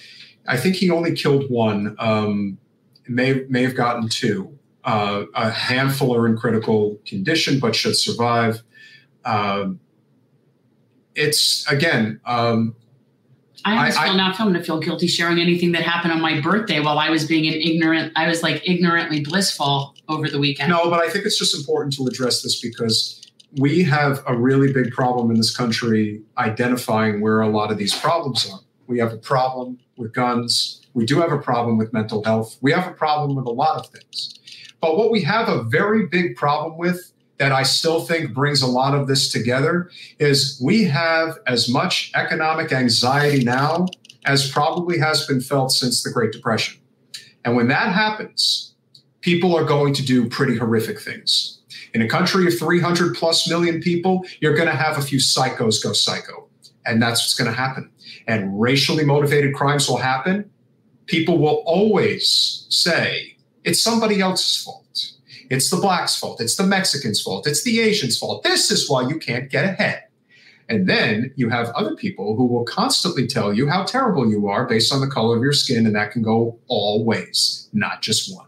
I 0.46 0.56
think 0.56 0.76
he 0.76 0.90
only 0.90 1.14
killed 1.14 1.50
one. 1.50 1.96
Um, 1.98 2.58
may 3.08 3.44
may 3.48 3.62
have 3.62 3.74
gotten 3.74 4.08
two. 4.08 4.53
Uh, 4.84 5.24
a 5.34 5.50
handful 5.50 6.14
are 6.14 6.26
in 6.26 6.36
critical 6.36 6.98
condition 7.06 7.58
but 7.58 7.74
should 7.74 7.96
survive. 7.96 8.62
Um, 9.24 9.80
it's 11.14 11.66
again. 11.70 12.20
Um, 12.26 12.76
I 13.64 13.78
almost 13.78 13.98
I- 13.98 14.04
feel 14.06 14.14
now 14.14 14.32
I'm 14.32 14.36
going 14.36 14.54
to 14.54 14.62
feel 14.62 14.78
guilty 14.78 15.06
sharing 15.06 15.38
anything 15.38 15.72
that 15.72 15.82
happened 15.82 16.12
on 16.12 16.20
my 16.20 16.40
birthday 16.40 16.80
while 16.80 16.98
I 16.98 17.08
was 17.08 17.26
being 17.26 17.46
an 17.46 17.54
ignorant. 17.54 18.12
I 18.14 18.28
was 18.28 18.42
like 18.42 18.68
ignorantly 18.68 19.20
blissful 19.20 19.94
over 20.08 20.28
the 20.28 20.38
weekend. 20.38 20.68
No, 20.68 20.90
but 20.90 21.00
I 21.00 21.08
think 21.08 21.24
it's 21.24 21.38
just 21.38 21.56
important 21.56 21.94
to 21.94 22.06
address 22.06 22.42
this 22.42 22.60
because 22.60 23.22
we 23.56 23.82
have 23.84 24.22
a 24.26 24.36
really 24.36 24.72
big 24.72 24.90
problem 24.92 25.30
in 25.30 25.36
this 25.36 25.56
country 25.56 26.20
identifying 26.36 27.20
where 27.20 27.40
a 27.40 27.48
lot 27.48 27.70
of 27.70 27.78
these 27.78 27.94
problems 27.98 28.50
are. 28.52 28.60
We 28.86 28.98
have 28.98 29.12
a 29.12 29.16
problem 29.16 29.78
with 29.96 30.12
guns. 30.12 30.82
We 30.92 31.06
do 31.06 31.20
have 31.20 31.32
a 31.32 31.38
problem 31.38 31.78
with 31.78 31.92
mental 31.92 32.22
health. 32.22 32.58
We 32.60 32.72
have 32.72 32.86
a 32.86 32.92
problem 32.92 33.34
with 33.34 33.46
a 33.46 33.50
lot 33.50 33.78
of 33.78 33.86
things. 33.86 34.34
But 34.84 34.98
what 34.98 35.10
we 35.10 35.22
have 35.22 35.48
a 35.48 35.62
very 35.62 36.04
big 36.04 36.36
problem 36.36 36.76
with 36.76 37.10
that 37.38 37.52
I 37.52 37.62
still 37.62 38.04
think 38.04 38.34
brings 38.34 38.60
a 38.60 38.66
lot 38.66 38.94
of 38.94 39.08
this 39.08 39.32
together 39.32 39.90
is 40.18 40.60
we 40.62 40.84
have 40.84 41.38
as 41.46 41.70
much 41.70 42.12
economic 42.14 42.70
anxiety 42.70 43.42
now 43.42 43.86
as 44.26 44.50
probably 44.50 44.98
has 44.98 45.26
been 45.26 45.40
felt 45.40 45.72
since 45.72 46.02
the 46.02 46.10
Great 46.10 46.32
Depression. 46.32 46.78
And 47.46 47.56
when 47.56 47.68
that 47.68 47.94
happens, 47.94 48.74
people 49.22 49.56
are 49.56 49.64
going 49.64 49.94
to 49.94 50.04
do 50.04 50.28
pretty 50.28 50.58
horrific 50.58 51.00
things. 51.00 51.62
In 51.94 52.02
a 52.02 52.08
country 52.08 52.46
of 52.46 52.58
300 52.58 53.16
plus 53.16 53.48
million 53.48 53.80
people, 53.80 54.26
you're 54.40 54.54
going 54.54 54.68
to 54.68 54.76
have 54.76 54.98
a 54.98 55.02
few 55.02 55.18
psychos 55.18 55.82
go 55.82 55.94
psycho. 55.94 56.46
And 56.84 57.00
that's 57.00 57.22
what's 57.22 57.32
going 57.32 57.50
to 57.50 57.56
happen. 57.56 57.90
And 58.26 58.60
racially 58.60 59.06
motivated 59.06 59.54
crimes 59.54 59.88
will 59.88 59.96
happen. 59.96 60.50
People 61.06 61.38
will 61.38 61.62
always 61.64 62.66
say 62.68 63.33
it's 63.64 63.82
somebody 63.82 64.20
else's 64.20 64.62
fault. 64.62 65.12
It's 65.50 65.70
the 65.70 65.76
blacks' 65.76 66.16
fault. 66.16 66.40
It's 66.40 66.56
the 66.56 66.66
Mexicans' 66.66 67.20
fault. 67.20 67.46
It's 67.46 67.64
the 67.64 67.80
Asians' 67.80 68.18
fault. 68.18 68.42
This 68.42 68.70
is 68.70 68.88
why 68.88 69.08
you 69.08 69.18
can't 69.18 69.50
get 69.50 69.64
ahead. 69.64 70.04
And 70.68 70.88
then 70.88 71.32
you 71.36 71.50
have 71.50 71.68
other 71.70 71.94
people 71.94 72.36
who 72.36 72.46
will 72.46 72.64
constantly 72.64 73.26
tell 73.26 73.52
you 73.52 73.68
how 73.68 73.84
terrible 73.84 74.30
you 74.30 74.48
are 74.48 74.66
based 74.66 74.92
on 74.92 75.00
the 75.00 75.06
color 75.06 75.36
of 75.36 75.42
your 75.42 75.52
skin. 75.52 75.84
And 75.86 75.94
that 75.94 76.12
can 76.12 76.22
go 76.22 76.58
all 76.68 77.04
ways, 77.04 77.68
not 77.72 78.00
just 78.00 78.34
one. 78.34 78.46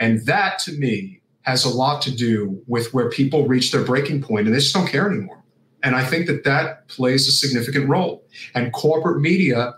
And 0.00 0.24
that 0.26 0.58
to 0.60 0.72
me 0.72 1.20
has 1.42 1.64
a 1.64 1.68
lot 1.68 2.02
to 2.02 2.14
do 2.14 2.60
with 2.66 2.92
where 2.92 3.08
people 3.08 3.46
reach 3.46 3.72
their 3.72 3.84
breaking 3.84 4.22
point 4.22 4.46
and 4.46 4.54
they 4.54 4.60
just 4.60 4.74
don't 4.74 4.88
care 4.88 5.08
anymore. 5.10 5.42
And 5.82 5.94
I 5.94 6.04
think 6.04 6.26
that 6.26 6.44
that 6.44 6.88
plays 6.88 7.28
a 7.28 7.32
significant 7.32 7.88
role. 7.88 8.24
And 8.54 8.72
corporate 8.72 9.20
media 9.20 9.74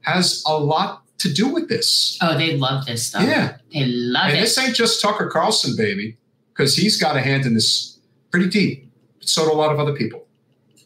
has 0.00 0.42
a 0.46 0.58
lot 0.58 1.02
to 1.22 1.32
do 1.32 1.48
with 1.48 1.68
this. 1.68 2.18
Oh, 2.20 2.36
they 2.36 2.56
love 2.56 2.84
this 2.86 3.06
stuff. 3.06 3.22
Yeah. 3.22 3.56
They 3.72 3.84
love 3.86 4.28
it. 4.28 4.30
And 4.30 4.38
it. 4.38 4.40
this 4.42 4.58
ain't 4.58 4.74
just 4.74 5.00
Tucker 5.00 5.28
Carlson, 5.28 5.76
baby, 5.76 6.16
because 6.52 6.76
he's 6.76 7.00
got 7.00 7.16
a 7.16 7.20
hand 7.20 7.46
in 7.46 7.54
this 7.54 7.98
pretty 8.30 8.48
deep. 8.48 8.90
So 9.20 9.44
do 9.44 9.52
a 9.52 9.54
lot 9.54 9.72
of 9.72 9.78
other 9.78 9.94
people. 9.94 10.26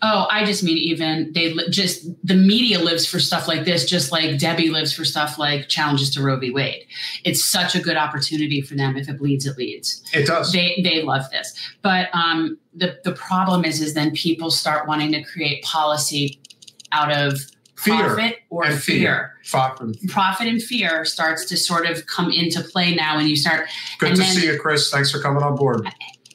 Oh, 0.02 0.26
I 0.30 0.44
just 0.44 0.62
mean 0.62 0.76
even 0.76 1.32
they 1.32 1.54
li- 1.54 1.70
just 1.70 2.06
the 2.22 2.34
media 2.34 2.78
lives 2.78 3.06
for 3.06 3.18
stuff 3.18 3.48
like 3.48 3.64
this, 3.64 3.86
just 3.86 4.12
like 4.12 4.38
Debbie 4.38 4.68
lives 4.68 4.92
for 4.92 5.06
stuff 5.06 5.38
like 5.38 5.68
challenges 5.68 6.10
to 6.10 6.22
Roe 6.22 6.38
v. 6.38 6.50
Wade. 6.50 6.86
It's 7.24 7.42
such 7.42 7.74
a 7.74 7.80
good 7.80 7.96
opportunity 7.96 8.60
for 8.60 8.74
them. 8.74 8.98
If 8.98 9.08
it 9.08 9.18
bleeds, 9.18 9.46
it 9.46 9.56
leads. 9.56 10.02
It 10.12 10.26
does. 10.26 10.52
They 10.52 10.82
they 10.84 11.02
love 11.02 11.22
this, 11.30 11.58
but 11.80 12.10
um, 12.12 12.58
the 12.74 12.98
the 13.04 13.12
problem 13.12 13.64
is 13.64 13.80
is 13.80 13.94
then 13.94 14.10
people 14.10 14.50
start 14.50 14.86
wanting 14.86 15.12
to 15.12 15.22
create 15.22 15.64
policy 15.64 16.38
out 16.92 17.10
of 17.10 17.40
Fear 17.78 17.96
profit 17.96 18.38
or 18.50 18.64
and 18.64 18.80
fear. 18.82 19.36
fear. 19.42 19.88
Profit 20.08 20.46
and 20.48 20.62
fear 20.62 21.04
starts 21.04 21.44
to 21.46 21.56
sort 21.56 21.86
of 21.86 22.06
come 22.06 22.30
into 22.30 22.62
play 22.62 22.94
now, 22.94 23.18
and 23.18 23.28
you 23.28 23.36
start 23.36 23.68
Good 23.98 24.16
to 24.16 24.22
then- 24.22 24.34
see 24.34 24.46
you, 24.46 24.58
Chris. 24.58 24.90
Thanks 24.90 25.10
for 25.10 25.20
coming 25.20 25.42
on 25.42 25.56
board. 25.56 25.86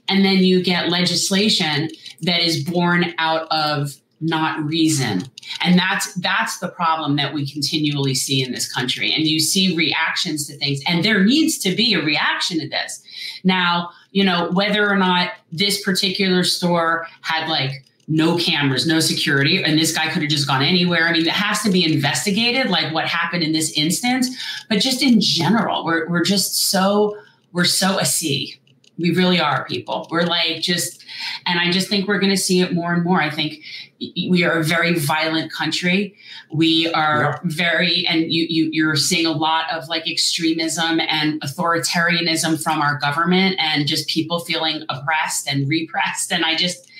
and 0.07 0.23
then 0.25 0.37
you 0.37 0.61
get 0.63 0.89
legislation 0.89 1.89
that 2.21 2.41
is 2.41 2.63
born 2.63 3.13
out 3.17 3.47
of 3.51 3.95
not 4.23 4.63
reason 4.63 5.23
and 5.61 5.79
that's 5.79 6.13
that's 6.15 6.59
the 6.59 6.67
problem 6.67 7.15
that 7.15 7.33
we 7.33 7.49
continually 7.49 8.13
see 8.13 8.43
in 8.43 8.51
this 8.51 8.71
country 8.71 9.11
and 9.11 9.25
you 9.25 9.39
see 9.39 9.75
reactions 9.75 10.45
to 10.45 10.55
things 10.57 10.79
and 10.85 11.03
there 11.03 11.23
needs 11.25 11.57
to 11.57 11.75
be 11.75 11.95
a 11.95 12.01
reaction 12.03 12.59
to 12.59 12.69
this 12.69 13.01
now 13.43 13.89
you 14.11 14.23
know 14.23 14.51
whether 14.51 14.87
or 14.87 14.95
not 14.95 15.31
this 15.51 15.81
particular 15.83 16.43
store 16.43 17.07
had 17.21 17.49
like 17.49 17.83
no 18.07 18.37
cameras 18.37 18.85
no 18.85 18.99
security 18.99 19.63
and 19.63 19.77
this 19.77 19.95
guy 19.95 20.09
could 20.09 20.21
have 20.21 20.31
just 20.31 20.47
gone 20.47 20.61
anywhere 20.61 21.07
i 21.07 21.11
mean 21.11 21.25
it 21.25 21.29
has 21.29 21.61
to 21.61 21.69
be 21.69 21.83
investigated 21.83 22.69
like 22.69 22.93
what 22.93 23.05
happened 23.05 23.43
in 23.43 23.51
this 23.51 23.71
instance 23.77 24.27
but 24.69 24.79
just 24.79 25.01
in 25.01 25.21
general 25.21 25.85
we're, 25.85 26.09
we're 26.09 26.23
just 26.23 26.69
so 26.69 27.15
we're 27.53 27.65
so 27.65 27.99
a 27.99 28.05
sea 28.05 28.57
We 28.97 29.15
really 29.15 29.39
are 29.39 29.65
people. 29.65 30.07
We're 30.11 30.23
like 30.23 30.61
just, 30.61 31.03
and 31.45 31.59
I 31.59 31.71
just 31.71 31.89
think 31.89 32.07
we're 32.07 32.19
going 32.19 32.31
to 32.31 32.37
see 32.37 32.61
it 32.61 32.73
more 32.73 32.93
and 32.93 33.03
more. 33.03 33.21
I 33.21 33.29
think 33.29 33.63
we 33.99 34.43
are 34.43 34.59
a 34.59 34.63
very 34.63 34.93
violent 34.99 35.51
country. 35.51 36.15
We 36.51 36.91
are 36.93 37.21
yeah. 37.21 37.39
very, 37.43 38.05
and 38.07 38.31
you, 38.31 38.45
you 38.49 38.69
you're 38.71 38.95
seeing 38.95 39.25
a 39.25 39.31
lot 39.31 39.71
of 39.71 39.87
like 39.87 40.07
extremism 40.07 40.99
and 40.99 41.41
authoritarianism 41.41 42.61
from 42.61 42.81
our 42.81 42.99
government, 42.99 43.55
and 43.59 43.87
just 43.87 44.07
people 44.07 44.39
feeling 44.39 44.83
oppressed 44.89 45.47
and 45.47 45.67
repressed. 45.67 46.31
And 46.31 46.45
I 46.45 46.55
just, 46.55 46.90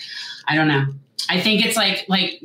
I 0.48 0.56
don't 0.56 0.68
know. 0.68 0.88
I 1.30 1.40
think 1.40 1.66
it's 1.66 1.78
like 1.78 2.06
like 2.10 2.42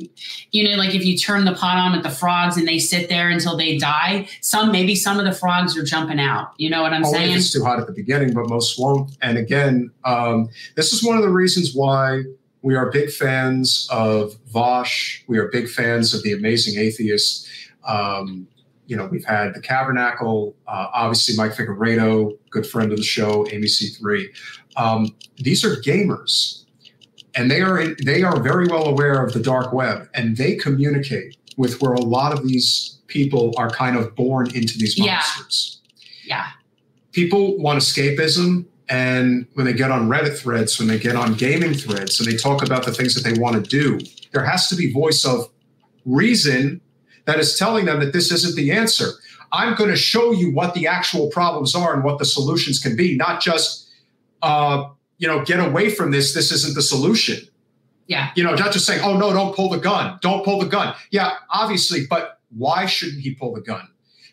you 0.51 0.63
know 0.63 0.77
like 0.77 0.95
if 0.95 1.03
you 1.03 1.17
turn 1.17 1.43
the 1.43 1.53
pot 1.53 1.77
on 1.77 1.91
with 1.91 2.03
the 2.03 2.09
frogs 2.09 2.55
and 2.55 2.67
they 2.67 2.79
sit 2.79 3.09
there 3.09 3.29
until 3.29 3.57
they 3.57 3.77
die. 3.77 4.29
Some 4.41 4.71
maybe 4.71 4.95
some 4.95 5.19
of 5.19 5.25
the 5.25 5.33
frogs 5.33 5.77
are 5.77 5.83
jumping 5.83 6.19
out. 6.19 6.53
You 6.57 6.69
know 6.69 6.81
what 6.81 6.93
I'm 6.93 7.03
Only 7.03 7.17
saying? 7.17 7.35
It's 7.35 7.51
too 7.51 7.63
hot 7.63 7.79
at 7.79 7.87
the 7.87 7.93
beginning, 7.93 8.33
but 8.33 8.47
most 8.47 8.79
won't. 8.79 9.11
And 9.21 9.37
again, 9.37 9.91
um, 10.05 10.49
this 10.75 10.93
is 10.93 11.03
one 11.03 11.17
of 11.17 11.23
the 11.23 11.29
reasons 11.29 11.75
why 11.75 12.23
we 12.61 12.75
are 12.75 12.89
big 12.89 13.11
fans 13.11 13.87
of 13.91 14.35
Vaush. 14.53 15.21
We 15.27 15.37
are 15.37 15.47
big 15.49 15.67
fans 15.67 16.13
of 16.13 16.23
the 16.23 16.33
Amazing 16.33 16.79
Atheist. 16.79 17.47
Um, 17.85 18.47
you 18.87 18.95
know, 18.95 19.07
we've 19.07 19.25
had 19.25 19.53
the 19.53 19.61
Tabernacle, 19.61 20.55
uh, 20.65 20.87
obviously 20.93 21.35
Mike 21.35 21.53
Figueredo, 21.53 22.37
good 22.49 22.65
friend 22.65 22.91
of 22.91 22.97
the 22.97 23.03
show, 23.03 23.45
Amy 23.51 23.67
C3. 23.67 24.27
Um, 24.77 25.13
these 25.37 25.65
are 25.65 25.75
gamers 25.75 26.63
and 27.37 27.49
they 27.49 27.61
are 27.61 27.95
they 28.03 28.23
are 28.23 28.41
very 28.41 28.67
well 28.67 28.87
aware 28.87 29.23
of 29.23 29.31
the 29.31 29.39
dark 29.39 29.71
web 29.71 30.09
and 30.13 30.35
they 30.35 30.55
communicate 30.55 31.37
with 31.55 31.81
where 31.81 31.93
a 31.93 32.01
lot 32.01 32.33
of 32.33 32.45
these 32.47 32.97
people 33.07 33.53
are 33.57 33.69
kind 33.69 33.95
of 33.95 34.13
born 34.15 34.47
into 34.53 34.77
these 34.77 34.99
monsters. 34.99 35.79
Yeah. 36.25 36.37
yeah. 36.37 36.47
People 37.13 37.57
want 37.59 37.79
escapism 37.79 38.65
and 38.89 39.47
when 39.53 39.65
they 39.65 39.73
get 39.73 39.91
on 39.91 40.09
Reddit 40.09 40.37
threads, 40.37 40.79
when 40.79 40.87
they 40.87 40.99
get 40.99 41.15
on 41.15 41.33
gaming 41.35 41.73
threads 41.73 42.19
and 42.19 42.29
they 42.29 42.37
talk 42.37 42.63
about 42.63 42.85
the 42.85 42.91
things 42.91 43.15
that 43.15 43.23
they 43.23 43.39
want 43.39 43.63
to 43.63 43.69
do, 43.69 43.99
there 44.31 44.43
has 44.43 44.67
to 44.69 44.75
be 44.75 44.91
voice 44.91 45.25
of 45.25 45.49
reason 46.05 46.81
that 47.25 47.39
is 47.39 47.57
telling 47.57 47.85
them 47.85 47.99
that 47.99 48.13
this 48.13 48.31
isn't 48.31 48.55
the 48.55 48.71
answer. 48.71 49.09
I'm 49.51 49.75
going 49.75 49.89
to 49.89 49.97
show 49.97 50.31
you 50.31 50.53
what 50.53 50.73
the 50.73 50.87
actual 50.87 51.29
problems 51.29 51.75
are 51.75 51.93
and 51.93 52.03
what 52.03 52.17
the 52.17 52.25
solutions 52.25 52.79
can 52.79 52.95
be, 52.95 53.15
not 53.15 53.41
just 53.41 53.89
uh, 54.41 54.89
you 55.17 55.27
know, 55.27 55.43
get 55.43 55.59
away 55.59 55.89
from 55.89 56.11
this. 56.11 56.33
This 56.33 56.51
isn't 56.51 56.75
the 56.75 56.81
solution. 56.81 57.37
Yeah. 58.07 58.31
You 58.35 58.43
know, 58.43 58.55
not 58.55 58.71
just 58.71 58.85
saying, 58.85 59.01
oh, 59.03 59.17
no, 59.17 59.33
don't 59.33 59.55
pull 59.55 59.69
the 59.69 59.77
gun. 59.77 60.17
Don't 60.21 60.43
pull 60.45 60.59
the 60.59 60.65
gun. 60.67 60.95
Yeah, 61.11 61.33
obviously, 61.49 62.05
but 62.09 62.39
why 62.55 62.85
shouldn't 62.85 63.21
he 63.21 63.35
pull 63.35 63.53
the 63.53 63.61
gun? 63.61 63.87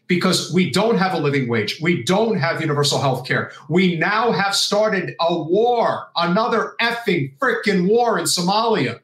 Because 0.07 0.53
we 0.53 0.70
don't 0.70 0.99
have 0.99 1.14
a 1.14 1.18
living 1.18 1.49
wage. 1.49 1.80
We 1.80 2.03
don't 2.05 2.37
have 2.37 2.61
universal 2.61 3.01
health 3.01 3.26
care. 3.26 3.53
We 3.68 3.97
now 3.97 4.32
have 4.32 4.55
started 4.55 5.16
a 5.18 5.43
war, 5.43 6.09
another 6.14 6.74
effing 6.80 7.37
freaking 7.39 7.89
war 7.89 8.18
in 8.18 8.26
Somalia. 8.26 9.01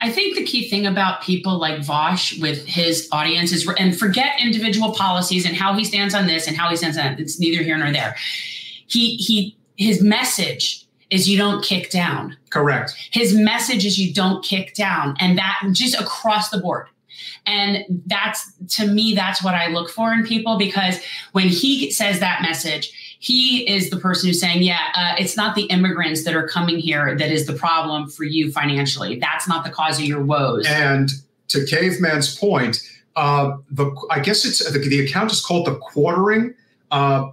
I 0.00 0.10
think 0.10 0.36
the 0.36 0.44
key 0.44 0.70
thing 0.70 0.86
about 0.86 1.22
people 1.22 1.58
like 1.58 1.80
Vaush 1.80 2.40
with 2.40 2.64
his 2.64 3.08
audience 3.12 3.52
is, 3.52 3.68
and 3.78 3.98
forget 3.98 4.40
individual 4.40 4.94
policies 4.94 5.44
and 5.44 5.56
how 5.56 5.74
he 5.74 5.84
stands 5.84 6.14
on 6.14 6.26
this 6.26 6.46
and 6.46 6.56
how 6.56 6.70
he 6.70 6.76
stands 6.76 6.96
on 6.96 7.04
that. 7.04 7.20
It's 7.20 7.38
neither 7.38 7.62
here 7.62 7.76
nor 7.76 7.92
there. 7.92 8.16
He 8.86 9.16
he 9.16 9.57
his 9.78 10.02
message 10.02 10.86
is 11.10 11.28
you 11.28 11.38
don't 11.38 11.64
kick 11.64 11.90
down. 11.90 12.36
Correct. 12.50 12.94
His 13.12 13.34
message 13.34 13.86
is 13.86 13.98
you 13.98 14.12
don't 14.12 14.44
kick 14.44 14.74
down, 14.74 15.16
and 15.20 15.38
that 15.38 15.62
just 15.72 15.98
across 15.98 16.50
the 16.50 16.58
board. 16.58 16.88
And 17.46 18.02
that's 18.06 18.52
to 18.76 18.86
me, 18.86 19.14
that's 19.14 19.42
what 19.42 19.54
I 19.54 19.68
look 19.68 19.88
for 19.88 20.12
in 20.12 20.26
people 20.26 20.58
because 20.58 21.00
when 21.32 21.48
he 21.48 21.90
says 21.90 22.20
that 22.20 22.42
message, 22.42 22.92
he 23.20 23.68
is 23.68 23.88
the 23.88 23.96
person 23.96 24.28
who's 24.28 24.40
saying, 24.40 24.62
yeah, 24.62 24.92
uh, 24.94 25.14
it's 25.18 25.36
not 25.36 25.54
the 25.54 25.64
immigrants 25.64 26.24
that 26.24 26.34
are 26.34 26.46
coming 26.46 26.78
here 26.78 27.16
that 27.16 27.32
is 27.32 27.46
the 27.46 27.54
problem 27.54 28.08
for 28.08 28.24
you 28.24 28.52
financially. 28.52 29.18
That's 29.18 29.48
not 29.48 29.64
the 29.64 29.70
cause 29.70 29.98
of 29.98 30.04
your 30.04 30.22
woes. 30.22 30.66
And 30.68 31.08
to 31.48 31.64
Caveman's 31.64 32.36
point, 32.36 32.82
uh, 33.16 33.56
the 33.70 33.90
I 34.10 34.20
guess 34.20 34.44
it's 34.44 34.70
the, 34.70 34.78
the 34.78 35.00
account 35.00 35.32
is 35.32 35.40
called 35.40 35.66
the 35.66 35.76
quartering. 35.76 36.54
Uh, 36.90 37.30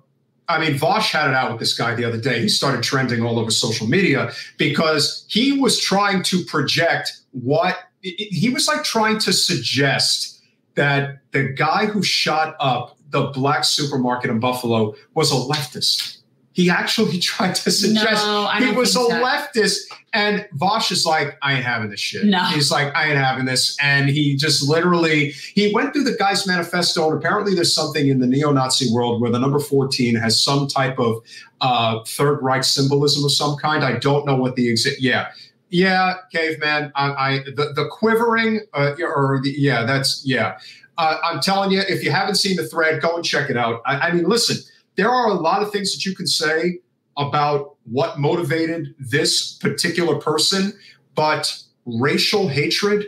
I 0.48 0.60
mean, 0.60 0.78
Vaush 0.78 1.12
had 1.12 1.30
it 1.30 1.36
out 1.36 1.52
with 1.52 1.60
this 1.60 1.76
guy 1.78 1.96
the 1.96 2.06
other 2.06 2.20
day. 2.20 2.42
He 2.42 2.50
started 2.50 2.84
trending 2.84 3.24
all 3.24 3.40
over 3.40 3.52
social 3.52 3.88
media 3.88 4.32
because 4.58 5.26
he 5.28 5.60
was 5.60 5.80
trying 5.80 6.24
to 6.24 6.44
project 6.46 7.12
what 7.32 7.78
he 8.02 8.50
was 8.50 8.68
like 8.68 8.84
trying 8.84 9.18
to 9.20 9.34
suggest 9.34 10.40
that 10.76 11.20
the 11.32 11.44
guy 11.44 11.88
who 11.88 12.04
shot 12.04 12.56
up 12.60 12.98
the 13.10 13.28
black 13.28 13.64
supermarket 13.64 14.30
in 14.30 14.40
Buffalo 14.40 14.94
was 15.14 15.32
a 15.32 15.36
leftist. 15.36 16.15
He 16.56 16.70
actually 16.70 17.20
tried 17.32 17.54
to 17.56 17.70
suggest 17.70 18.26
no, 18.26 18.48
he 18.58 18.72
was 18.72 18.96
a 18.96 19.00
leftist. 19.00 19.82
And 20.14 20.48
Vaush 20.56 20.94
is 20.94 21.06
like, 21.06 21.38
I 21.42 21.56
ain't 21.56 21.66
having 21.66 21.90
this 21.90 22.00
shit. 22.00 22.24
No. 22.24 22.42
He's 22.46 22.72
like, 22.72 22.96
I 22.96 23.10
ain't 23.10 23.18
having 23.18 23.44
this. 23.44 23.76
And 23.82 24.10
he 24.10 24.38
just 24.38 24.68
literally, 24.68 25.32
he 25.32 25.74
went 25.74 25.92
through 25.92 26.06
the 26.06 26.16
guy's 26.16 26.48
manifesto. 26.48 27.10
And 27.10 27.18
apparently 27.20 27.54
there's 27.54 27.76
something 27.76 28.08
in 28.08 28.22
the 28.22 28.28
neo-Nazi 28.28 28.94
world 28.94 29.22
where 29.22 29.30
the 29.30 29.40
number 29.40 29.60
14 29.60 30.16
has 30.16 30.42
some 30.42 30.68
type 30.68 30.98
of 30.98 31.22
uh, 31.60 32.00
Third 32.06 32.40
Reich 32.42 32.64
symbolism 32.64 33.26
of 33.26 33.34
some 33.34 33.58
kind. 33.58 33.84
I 33.84 33.98
don't 33.98 34.26
know 34.26 34.38
what 34.38 34.56
the 34.56 34.70
exact, 34.70 35.02
yeah. 35.02 35.32
Yeah, 35.70 36.14
caveman. 36.32 36.94
I, 36.96 37.12
I 37.12 37.38
the, 37.40 37.74
the 37.76 37.90
quivering, 37.92 38.62
uh, 38.74 38.94
or 39.02 39.42
the, 39.44 39.54
yeah, 39.58 39.84
that's, 39.84 40.22
yeah. 40.26 40.58
Uh, 40.98 41.18
I'm 41.26 41.42
telling 41.42 41.72
you, 41.72 41.82
if 41.82 42.02
you 42.06 42.12
haven't 42.12 42.36
seen 42.36 42.56
the 42.56 42.66
thread, 42.66 43.02
go 43.02 43.18
and 43.18 43.26
check 43.26 43.50
it 43.50 43.58
out. 43.58 43.82
I, 43.86 43.96
I 43.98 44.12
mean, 44.14 44.24
listen, 44.24 44.64
there 44.96 45.10
are 45.10 45.30
a 45.30 45.34
lot 45.34 45.62
of 45.62 45.72
things 45.72 45.94
that 45.94 46.06
you 46.06 46.16
can 46.16 46.28
say 46.28 46.80
about 47.18 47.76
what 47.86 48.20
motivated 48.20 48.94
this 49.00 49.54
particular 49.54 50.16
person, 50.16 50.74
but 51.16 51.62
racial 51.86 52.48
hatred 52.48 53.06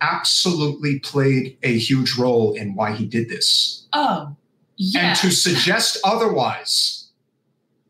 absolutely 0.00 0.98
played 1.00 1.56
a 1.62 1.78
huge 1.78 2.16
role 2.18 2.54
in 2.54 2.74
why 2.74 2.92
he 2.92 3.06
did 3.06 3.28
this. 3.28 3.86
Oh, 3.92 4.34
yeah. 4.76 5.10
And 5.10 5.18
to 5.18 5.30
suggest 5.30 5.98
otherwise 6.04 7.08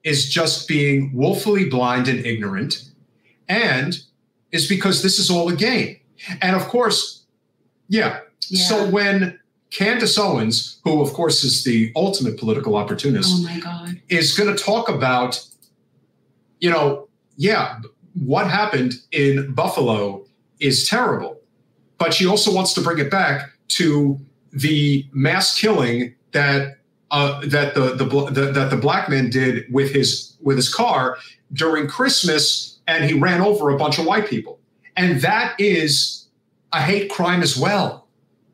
is 0.04 0.30
just 0.30 0.68
being 0.68 1.12
woefully 1.12 1.68
blind 1.68 2.06
and 2.06 2.24
ignorant, 2.24 2.90
and 3.48 3.98
is 4.52 4.68
because 4.68 5.02
this 5.02 5.18
is 5.18 5.30
all 5.30 5.48
a 5.48 5.56
game. 5.56 5.98
And 6.40 6.54
of 6.54 6.68
course, 6.68 7.24
yeah. 7.88 8.20
yeah. 8.48 8.68
So 8.68 8.88
when 8.88 9.38
Candace 9.70 10.16
Owens, 10.18 10.80
who 10.84 11.02
of 11.02 11.12
course 11.12 11.44
is 11.44 11.64
the 11.64 11.92
ultimate 11.96 12.38
political 12.38 12.76
opportunist, 12.76 13.30
oh 13.34 13.42
is 14.08 14.36
going 14.36 14.54
to 14.54 14.62
talk 14.62 14.88
about, 14.88 15.44
you 16.60 16.70
know, 16.70 17.08
yeah, 17.36 17.80
what 18.14 18.48
happened 18.48 18.94
in 19.12 19.52
Buffalo 19.52 20.24
is 20.60 20.88
terrible, 20.88 21.40
but 21.98 22.14
she 22.14 22.26
also 22.26 22.52
wants 22.52 22.72
to 22.74 22.80
bring 22.80 22.98
it 22.98 23.10
back 23.10 23.50
to 23.68 24.18
the 24.52 25.06
mass 25.12 25.58
killing 25.58 26.14
that 26.32 26.78
uh, 27.10 27.40
that 27.46 27.74
the, 27.74 27.94
the, 27.94 28.04
the 28.30 28.52
that 28.52 28.70
the 28.70 28.76
black 28.76 29.08
man 29.08 29.30
did 29.30 29.64
with 29.72 29.92
his 29.92 30.36
with 30.42 30.56
his 30.56 30.72
car 30.72 31.18
during 31.52 31.86
Christmas, 31.86 32.78
and 32.86 33.04
he 33.04 33.14
ran 33.14 33.40
over 33.40 33.70
a 33.70 33.76
bunch 33.76 33.98
of 33.98 34.06
white 34.06 34.28
people, 34.28 34.58
and 34.96 35.20
that 35.20 35.54
is 35.60 36.26
a 36.72 36.80
hate 36.80 37.10
crime 37.10 37.42
as 37.42 37.56
well. 37.56 38.05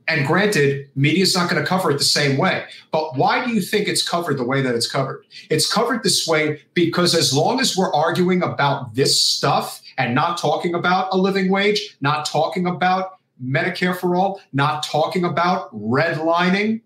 And 0.09 0.27
granted, 0.27 0.89
media 0.97 1.23
is 1.23 1.35
not 1.35 1.49
going 1.49 1.63
to 1.63 1.69
cover 1.69 1.91
it 1.91 1.99
the 1.99 2.05
same 2.05 2.37
way. 2.37 2.65
But 2.91 3.17
why 3.17 3.45
do 3.45 3.53
you 3.53 3.61
think 3.61 3.89
it's 3.89 4.07
covered 4.07 4.37
the 4.37 4.45
way 4.45 4.61
that 4.61 4.75
it's 4.75 4.91
covered? 4.91 5.25
It's 5.49 5.73
covered 5.73 6.03
this 6.03 6.27
way 6.27 6.61
because 6.75 7.15
as 7.15 7.33
long 7.33 7.61
as 7.61 7.77
we're 7.77 7.93
arguing 7.95 8.43
about 8.43 8.95
this 8.95 9.23
stuff 9.23 9.81
and 9.99 10.15
not 10.15 10.39
talking 10.39 10.75
about 10.75 11.09
a 11.13 11.17
living 11.17 11.51
wage, 11.51 11.97
not 12.01 12.27
talking 12.27 12.67
about 12.67 13.19
Medicare 13.43 13.97
for 13.97 14.17
all, 14.17 14.41
not 14.53 14.85
talking 14.85 15.25
about 15.25 15.73
redlining, 15.75 16.81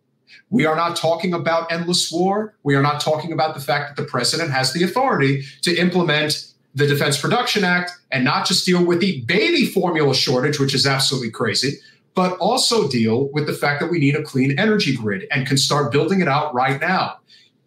we 0.51 0.67
are 0.67 0.77
not 0.77 0.97
talking 0.97 1.33
about 1.35 1.71
endless 1.73 2.11
war. 2.13 2.55
We 2.63 2.75
are 2.75 2.83
not 2.83 3.01
talking 3.01 3.33
about 3.33 3.55
the 3.55 3.61
fact 3.61 3.97
that 3.97 4.03
the 4.03 4.09
president 4.09 4.51
has 4.51 4.73
the 4.73 4.85
authority 4.85 5.45
to 5.63 5.75
implement 5.77 6.53
the 6.75 6.87
Defense 6.87 7.19
Production 7.19 7.65
Act 7.65 7.93
and 8.13 8.25
not 8.25 8.47
just 8.47 8.67
deal 8.67 8.85
with 8.85 9.01
the 9.01 9.23
baby 9.23 9.67
formula 9.67 10.15
shortage, 10.15 10.61
which 10.61 10.75
is 10.75 10.87
absolutely 10.87 11.31
crazy, 11.31 11.79
but 12.17 12.37
also 12.39 12.89
deal 12.89 13.29
with 13.33 13.47
the 13.47 13.53
fact 13.53 13.79
that 13.79 13.91
we 13.91 13.99
need 13.99 14.17
a 14.17 14.23
clean 14.23 14.59
energy 14.59 14.97
grid 14.97 15.29
and 15.31 15.47
can 15.47 15.59
start 15.59 15.93
building 15.93 16.23
it 16.23 16.27
out 16.27 16.53
right 16.55 16.81
now. 16.81 17.19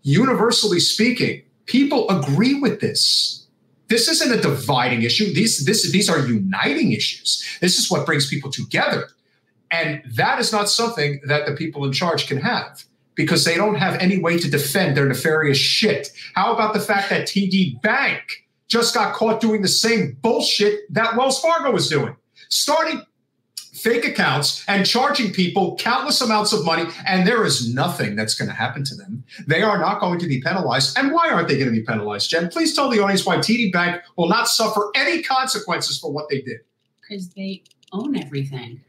Universally 0.02 0.80
speaking, 0.80 1.44
people 1.68 2.10
agree 2.10 2.60
with 2.60 2.82
this. 2.82 3.46
This 3.90 4.08
isn't 4.10 4.38
a 4.38 4.42
dividing 4.42 5.04
issue. 5.04 5.32
These, 5.34 5.66
this, 5.66 5.92
these 5.92 6.10
are 6.10 6.20
uniting 6.26 6.92
issues. 6.92 7.46
This 7.62 7.78
is 7.78 7.92
what 7.92 8.08
brings 8.08 8.28
people 8.28 8.52
together. 8.52 9.08
And 9.72 10.02
that 10.16 10.40
is 10.40 10.52
not 10.52 10.68
something 10.68 11.22
that 11.26 11.46
the 11.46 11.56
people 11.56 11.86
in 11.86 11.94
charge 11.94 12.28
can 12.28 12.40
have 12.40 12.84
because 13.14 13.46
they 13.46 13.56
don't 13.56 13.76
have 13.76 14.00
any 14.00 14.18
way 14.18 14.40
to 14.40 14.50
defend 14.50 14.98
their 14.98 15.06
nefarious 15.06 15.60
shit. 15.60 16.10
How 16.34 16.54
about 16.54 16.74
the 16.74 16.80
fact 16.80 17.12
that 17.12 17.28
TD 17.28 17.80
Bank 17.84 18.48
just 18.68 18.96
got 18.96 19.14
caught 19.14 19.42
doing 19.42 19.62
the 19.62 19.68
same 19.68 20.18
bullshit 20.24 20.92
that 20.92 21.16
Wells 21.16 21.40
Fargo 21.40 21.72
was 21.72 21.88
doing? 21.88 22.16
Starting 22.50 23.04
fake 23.74 24.06
accounts 24.06 24.64
and 24.68 24.86
charging 24.86 25.32
people 25.32 25.76
countless 25.78 26.22
amounts 26.22 26.54
of 26.54 26.66
money, 26.66 26.84
and 27.06 27.28
there 27.28 27.46
is 27.46 27.74
nothing 27.74 28.16
that's 28.16 28.34
going 28.34 28.50
to 28.50 28.56
happen 28.56 28.84
to 28.86 28.96
them. 28.96 29.24
They 29.48 29.62
are 29.62 29.78
not 29.78 30.00
going 30.00 30.20
to 30.20 30.28
be 30.28 30.42
penalized. 30.42 30.98
And 30.98 31.12
why 31.12 31.30
aren't 31.30 31.48
they 31.48 31.58
going 31.58 31.74
to 31.74 31.76
be 31.78 31.86
penalized, 31.86 32.30
Jen? 32.30 32.50
Please 32.50 32.76
tell 32.76 32.90
the 32.90 33.00
audience 33.00 33.26
why 33.26 33.38
TD 33.38 33.72
Bank 33.72 34.02
will 34.18 34.28
not 34.28 34.48
suffer 34.48 34.92
any 34.96 35.22
consequences 35.22 36.00
for 36.00 36.12
what 36.12 36.30
they 36.30 36.42
did. 36.42 36.60
Because 37.02 37.30
they 37.30 37.64
own 37.92 38.16
everything. 38.16 38.82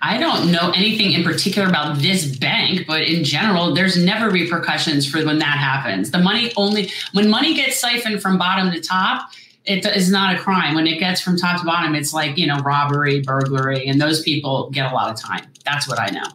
I 0.00 0.18
don't 0.18 0.50
know 0.50 0.72
anything 0.74 1.12
in 1.12 1.22
particular 1.22 1.68
about 1.68 1.98
this 1.98 2.36
bank, 2.38 2.86
but 2.86 3.02
in 3.02 3.24
general, 3.24 3.74
there's 3.74 4.02
never 4.02 4.30
repercussions 4.30 5.08
for 5.08 5.24
when 5.24 5.38
that 5.38 5.58
happens. 5.58 6.10
The 6.10 6.18
money 6.18 6.52
only, 6.56 6.90
when 7.12 7.28
money 7.28 7.54
gets 7.54 7.78
siphoned 7.78 8.22
from 8.22 8.38
bottom 8.38 8.72
to 8.72 8.80
top, 8.80 9.30
it 9.66 9.84
is 9.84 10.10
not 10.10 10.34
a 10.34 10.38
crime. 10.38 10.74
When 10.74 10.86
it 10.86 10.98
gets 10.98 11.20
from 11.20 11.36
top 11.36 11.60
to 11.60 11.66
bottom, 11.66 11.94
it's 11.94 12.12
like, 12.12 12.38
you 12.38 12.46
know, 12.46 12.58
robbery, 12.58 13.20
burglary, 13.20 13.86
and 13.86 14.00
those 14.00 14.22
people 14.22 14.70
get 14.70 14.90
a 14.90 14.94
lot 14.94 15.10
of 15.10 15.20
time. 15.20 15.46
That's 15.64 15.88
what 15.88 15.98
I 15.98 16.08
know. 16.08 16.26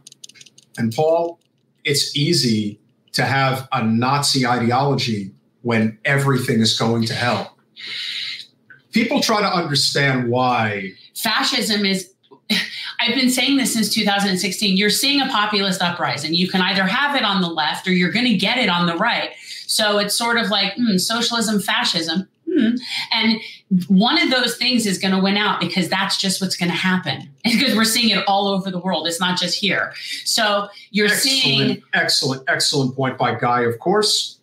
And 0.78 0.94
Paul, 0.94 1.40
it's 1.84 2.16
easy 2.16 2.80
to 3.14 3.24
have 3.24 3.68
a 3.72 3.84
Nazi 3.84 4.46
ideology 4.46 5.32
when 5.62 5.98
everything 6.06 6.60
is 6.60 6.78
going 6.78 7.06
to 7.06 7.14
hell. 7.14 7.58
People 8.92 9.22
try 9.22 9.42
to 9.42 9.48
understand 9.48 10.30
why. 10.30 10.92
Fascism 11.16 11.86
is 11.86 12.12
I've 13.00 13.16
been 13.16 13.30
saying 13.30 13.58
this 13.58 13.74
since 13.74 13.94
2016. 13.94 14.78
You're 14.78 14.90
seeing 14.90 15.22
a 15.22 15.28
populist 15.28 15.82
uprising. 15.82 16.34
You 16.34 16.50
can 16.50 16.62
either 16.62 16.86
have 16.86 17.16
it 17.16 17.24
on 17.24 17.42
the 17.42 17.48
left 17.48 17.88
or 17.88 17.92
you're 17.92 18.12
going 18.12 18.26
to 18.26 18.36
get 18.36 18.58
it 18.58 18.70
on 18.70 18.86
the 18.86 18.96
right. 18.96 19.32
So 19.68 20.00
it's 20.00 20.18
sort 20.18 20.38
of 20.38 20.50
like 20.50 20.74
hmm, 20.76 20.98
socialism, 20.98 21.62
fascism. 21.62 22.28
Hmm. 22.54 22.76
And 23.12 23.40
one 23.88 24.22
of 24.22 24.30
those 24.30 24.58
things 24.58 24.86
is 24.86 24.98
going 24.98 25.14
to 25.14 25.22
win 25.22 25.38
out 25.38 25.60
because 25.62 25.88
that's 25.88 26.18
just 26.18 26.42
what's 26.42 26.56
going 26.56 26.72
to 26.72 26.78
happen. 26.78 27.30
Because 27.44 27.76
we're 27.76 27.86
seeing 27.86 28.16
it 28.16 28.24
all 28.28 28.48
over 28.48 28.70
the 28.70 28.78
world. 28.78 29.08
It's 29.08 29.20
not 29.20 29.38
just 29.40 29.58
here. 29.58 29.94
So 30.26 30.68
you're 30.92 31.08
excellent, 31.08 31.42
seeing. 31.42 31.84
Excellent, 31.94 32.44
excellent 32.48 32.96
point 32.96 33.18
by 33.18 33.34
Guy, 33.34 33.62
of 33.62 33.80
course. 33.80 34.40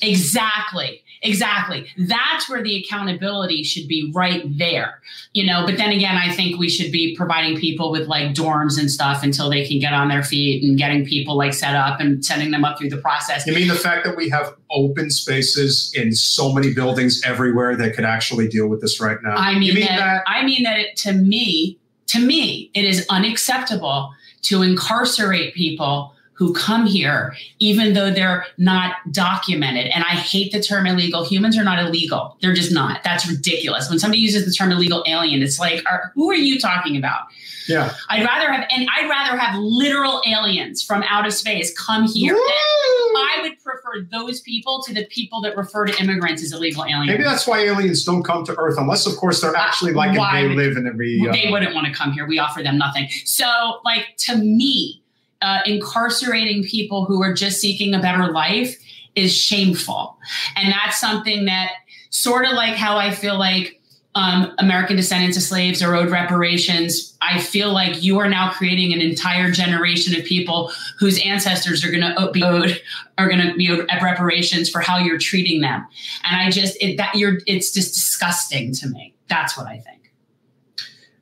Exactly. 0.00 1.02
Exactly. 1.22 1.88
That's 1.96 2.48
where 2.48 2.62
the 2.62 2.76
accountability 2.76 3.64
should 3.64 3.88
be 3.88 4.12
right 4.14 4.42
there. 4.58 5.00
You 5.32 5.46
know, 5.46 5.64
but 5.66 5.76
then 5.76 5.90
again, 5.90 6.16
I 6.16 6.30
think 6.30 6.58
we 6.58 6.68
should 6.68 6.92
be 6.92 7.16
providing 7.16 7.58
people 7.58 7.90
with 7.90 8.06
like 8.06 8.34
dorms 8.34 8.78
and 8.78 8.90
stuff 8.90 9.22
until 9.22 9.50
they 9.50 9.66
can 9.66 9.78
get 9.78 9.92
on 9.92 10.08
their 10.08 10.22
feet 10.22 10.62
and 10.62 10.78
getting 10.78 11.04
people 11.04 11.36
like 11.36 11.54
set 11.54 11.74
up 11.74 12.00
and 12.00 12.24
sending 12.24 12.50
them 12.50 12.64
up 12.64 12.78
through 12.78 12.90
the 12.90 12.98
process. 12.98 13.46
You 13.46 13.54
mean 13.54 13.68
the 13.68 13.74
fact 13.74 14.04
that 14.04 14.16
we 14.16 14.28
have 14.28 14.54
open 14.70 15.10
spaces 15.10 15.92
in 15.94 16.12
so 16.12 16.52
many 16.52 16.72
buildings 16.72 17.22
everywhere 17.24 17.76
that 17.76 17.94
could 17.94 18.04
actually 18.04 18.48
deal 18.48 18.68
with 18.68 18.80
this 18.80 19.00
right 19.00 19.18
now? 19.22 19.34
I 19.36 19.58
mean, 19.58 19.74
mean 19.74 19.86
that, 19.86 19.98
that, 19.98 20.22
I 20.26 20.44
mean 20.44 20.62
that 20.62 20.78
it, 20.78 20.96
to 20.98 21.12
me, 21.12 21.78
to 22.08 22.20
me, 22.20 22.70
it 22.74 22.84
is 22.84 23.06
unacceptable 23.10 24.12
to 24.42 24.62
incarcerate 24.62 25.54
people 25.54 26.14
who 26.38 26.54
come 26.54 26.86
here, 26.86 27.34
even 27.58 27.94
though 27.94 28.12
they're 28.12 28.46
not 28.58 28.94
documented. 29.10 29.88
And 29.88 30.04
I 30.04 30.14
hate 30.14 30.52
the 30.52 30.62
term 30.62 30.86
illegal. 30.86 31.24
Humans 31.24 31.58
are 31.58 31.64
not 31.64 31.80
illegal. 31.80 32.36
They're 32.40 32.54
just 32.54 32.72
not. 32.72 33.02
That's 33.02 33.28
ridiculous. 33.28 33.90
When 33.90 33.98
somebody 33.98 34.20
uses 34.20 34.44
the 34.44 34.52
term 34.52 34.70
illegal 34.70 35.02
alien, 35.08 35.42
it's 35.42 35.58
like, 35.58 35.82
are, 35.90 36.12
who 36.14 36.30
are 36.30 36.36
you 36.36 36.60
talking 36.60 36.96
about? 36.96 37.22
Yeah. 37.66 37.92
I'd 38.08 38.24
rather 38.24 38.52
have, 38.52 38.68
and 38.70 38.88
I'd 38.96 39.10
rather 39.10 39.36
have 39.36 39.56
literal 39.58 40.22
aliens 40.26 40.80
from 40.80 41.02
outer 41.08 41.32
space 41.32 41.76
come 41.76 42.06
here. 42.06 42.36
I 42.36 43.40
would 43.42 43.58
prefer 43.58 44.06
those 44.12 44.40
people 44.40 44.80
to 44.84 44.94
the 44.94 45.06
people 45.06 45.40
that 45.42 45.56
refer 45.56 45.86
to 45.86 46.00
immigrants 46.00 46.42
as 46.42 46.52
illegal 46.52 46.84
aliens. 46.84 47.08
Maybe 47.08 47.24
that's 47.24 47.48
why 47.48 47.60
aliens 47.64 48.04
don't 48.04 48.22
come 48.22 48.44
to 48.44 48.54
Earth, 48.56 48.76
unless, 48.78 49.06
of 49.06 49.16
course, 49.16 49.40
they're 49.40 49.56
actually 49.56 49.92
like 49.92 50.12
they 50.12 50.46
would, 50.46 50.56
live 50.56 50.76
in 50.76 50.86
every. 50.86 51.20
Uh, 51.28 51.32
they 51.32 51.50
wouldn't 51.50 51.74
want 51.74 51.88
to 51.88 51.92
come 51.92 52.12
here. 52.12 52.26
We 52.28 52.38
offer 52.38 52.62
them 52.62 52.78
nothing. 52.78 53.08
So, 53.24 53.80
like 53.84 54.16
to 54.18 54.36
me, 54.36 55.02
uh, 55.42 55.60
incarcerating 55.66 56.64
people 56.64 57.04
who 57.04 57.22
are 57.22 57.32
just 57.32 57.60
seeking 57.60 57.94
a 57.94 58.00
better 58.00 58.32
life 58.32 58.76
is 59.14 59.36
shameful. 59.36 60.18
And 60.56 60.72
that's 60.72 61.00
something 61.00 61.44
that 61.46 61.72
sort 62.10 62.44
of 62.46 62.52
like 62.52 62.74
how 62.74 62.96
I 62.96 63.10
feel 63.10 63.38
like 63.38 63.78
um, 64.14 64.52
American 64.58 64.96
descendants 64.96 65.36
of 65.36 65.42
slaves 65.44 65.82
are 65.82 65.94
owed 65.94 66.10
reparations. 66.10 67.16
I 67.20 67.40
feel 67.40 67.72
like 67.72 68.02
you 68.02 68.18
are 68.18 68.28
now 68.28 68.50
creating 68.50 68.92
an 68.92 69.00
entire 69.00 69.50
generation 69.52 70.18
of 70.18 70.24
people 70.24 70.72
whose 70.98 71.20
ancestors 71.20 71.84
are 71.84 71.90
going 71.90 72.00
to 72.00 72.30
be 72.32 72.42
owed 72.42 72.80
are 73.16 73.28
going 73.28 73.46
to 73.46 73.54
be 73.54 73.70
owed 73.70 73.86
reparations 74.02 74.70
for 74.70 74.80
how 74.80 74.98
you're 74.98 75.18
treating 75.18 75.60
them. 75.60 75.86
And 76.24 76.40
I 76.40 76.50
just 76.50 76.76
it, 76.80 76.96
that 76.96 77.14
you're 77.14 77.38
it's 77.46 77.70
just 77.70 77.94
disgusting 77.94 78.72
to 78.74 78.88
me. 78.88 79.14
That's 79.28 79.56
what 79.56 79.66
I 79.66 79.78
think. 79.78 80.10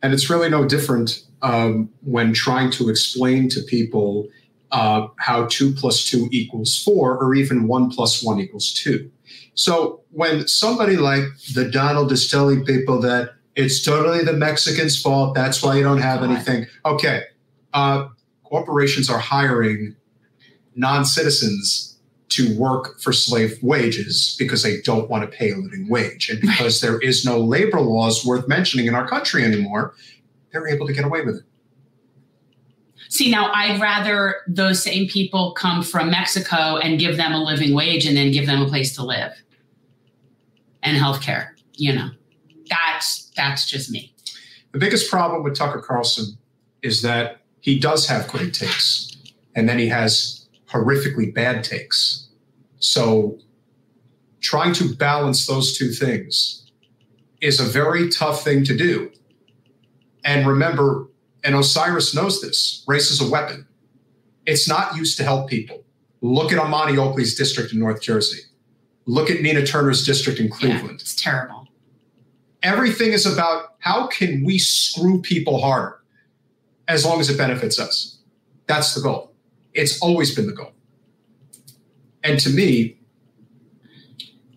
And 0.02 0.14
it's 0.14 0.30
really 0.30 0.48
no 0.48 0.64
different 0.64 1.25
um, 1.42 1.90
when 2.02 2.32
trying 2.32 2.70
to 2.72 2.88
explain 2.88 3.48
to 3.50 3.60
people 3.62 4.28
uh, 4.72 5.06
how 5.18 5.46
two 5.46 5.72
plus 5.72 6.04
two 6.04 6.28
equals 6.30 6.82
four, 6.82 7.16
or 7.16 7.34
even 7.34 7.68
one 7.68 7.90
plus 7.90 8.22
one 8.22 8.40
equals 8.40 8.72
two. 8.72 9.10
So 9.54 10.02
when 10.10 10.46
somebody 10.48 10.96
like 10.96 11.24
the 11.54 11.68
Donald 11.70 12.12
is 12.12 12.30
telling 12.30 12.64
people 12.64 13.00
that 13.00 13.30
it's 13.54 13.82
totally 13.82 14.22
the 14.22 14.32
Mexicans' 14.32 15.00
fault, 15.00 15.34
that's 15.34 15.62
why 15.62 15.76
you 15.76 15.82
don't 15.82 16.02
have 16.02 16.22
anything. 16.22 16.66
Okay, 16.84 17.22
uh, 17.72 18.08
corporations 18.44 19.08
are 19.08 19.18
hiring 19.18 19.96
non-citizens 20.74 21.98
to 22.28 22.58
work 22.58 23.00
for 23.00 23.12
slave 23.12 23.56
wages 23.62 24.36
because 24.38 24.62
they 24.62 24.80
don't 24.82 25.08
want 25.08 25.22
to 25.22 25.36
pay 25.38 25.52
a 25.52 25.56
living 25.56 25.88
wage, 25.88 26.28
and 26.28 26.40
because 26.40 26.80
there 26.80 26.98
is 26.98 27.24
no 27.24 27.38
labor 27.38 27.80
laws 27.80 28.26
worth 28.26 28.46
mentioning 28.48 28.86
in 28.86 28.94
our 28.94 29.08
country 29.08 29.44
anymore 29.44 29.94
they're 30.56 30.68
able 30.68 30.86
to 30.86 30.92
get 30.92 31.04
away 31.04 31.22
with 31.22 31.36
it. 31.36 31.42
See, 33.08 33.30
now 33.30 33.52
I'd 33.52 33.80
rather 33.80 34.36
those 34.48 34.82
same 34.82 35.06
people 35.08 35.52
come 35.52 35.82
from 35.82 36.10
Mexico 36.10 36.78
and 36.78 36.98
give 36.98 37.16
them 37.16 37.32
a 37.32 37.38
living 37.38 37.74
wage 37.74 38.06
and 38.06 38.16
then 38.16 38.32
give 38.32 38.46
them 38.46 38.62
a 38.62 38.66
place 38.66 38.94
to 38.96 39.04
live 39.04 39.32
and 40.82 40.96
healthcare. 40.96 41.48
You 41.74 41.94
know, 41.94 42.10
that's 42.68 43.30
that's 43.36 43.68
just 43.68 43.90
me. 43.90 44.14
The 44.72 44.78
biggest 44.78 45.10
problem 45.10 45.42
with 45.42 45.54
Tucker 45.54 45.80
Carlson 45.80 46.36
is 46.82 47.02
that 47.02 47.42
he 47.60 47.78
does 47.78 48.06
have 48.08 48.28
great 48.28 48.54
takes, 48.54 49.16
and 49.54 49.68
then 49.68 49.78
he 49.78 49.88
has 49.88 50.48
horrifically 50.68 51.32
bad 51.32 51.64
takes. 51.64 52.28
So, 52.78 53.38
trying 54.40 54.72
to 54.74 54.94
balance 54.94 55.46
those 55.46 55.76
two 55.76 55.90
things 55.90 56.70
is 57.40 57.60
a 57.60 57.64
very 57.64 58.08
tough 58.08 58.42
thing 58.42 58.64
to 58.64 58.76
do. 58.76 59.10
And 60.26 60.46
remember, 60.46 61.08
and 61.44 61.54
Osiris 61.54 62.14
knows 62.14 62.42
this 62.42 62.84
race 62.86 63.10
is 63.10 63.22
a 63.22 63.30
weapon. 63.30 63.66
It's 64.44 64.68
not 64.68 64.96
used 64.96 65.16
to 65.18 65.24
help 65.24 65.48
people. 65.48 65.84
Look 66.20 66.52
at 66.52 66.62
Imani 66.62 66.98
Oakley's 66.98 67.36
district 67.36 67.72
in 67.72 67.78
North 67.78 68.02
Jersey. 68.02 68.42
Look 69.06 69.30
at 69.30 69.40
Nina 69.40 69.64
Turner's 69.64 70.04
district 70.04 70.40
in 70.40 70.50
Cleveland. 70.50 70.86
Yeah, 70.88 70.94
it's 70.94 71.14
terrible. 71.14 71.68
Everything 72.64 73.12
is 73.12 73.24
about 73.24 73.76
how 73.78 74.08
can 74.08 74.44
we 74.44 74.58
screw 74.58 75.22
people 75.22 75.60
harder 75.60 76.00
as 76.88 77.04
long 77.04 77.20
as 77.20 77.30
it 77.30 77.38
benefits 77.38 77.78
us. 77.78 78.18
That's 78.66 78.94
the 78.94 79.00
goal. 79.00 79.32
It's 79.74 80.00
always 80.02 80.34
been 80.34 80.46
the 80.46 80.52
goal. 80.52 80.72
And 82.24 82.40
to 82.40 82.50
me, 82.50 82.98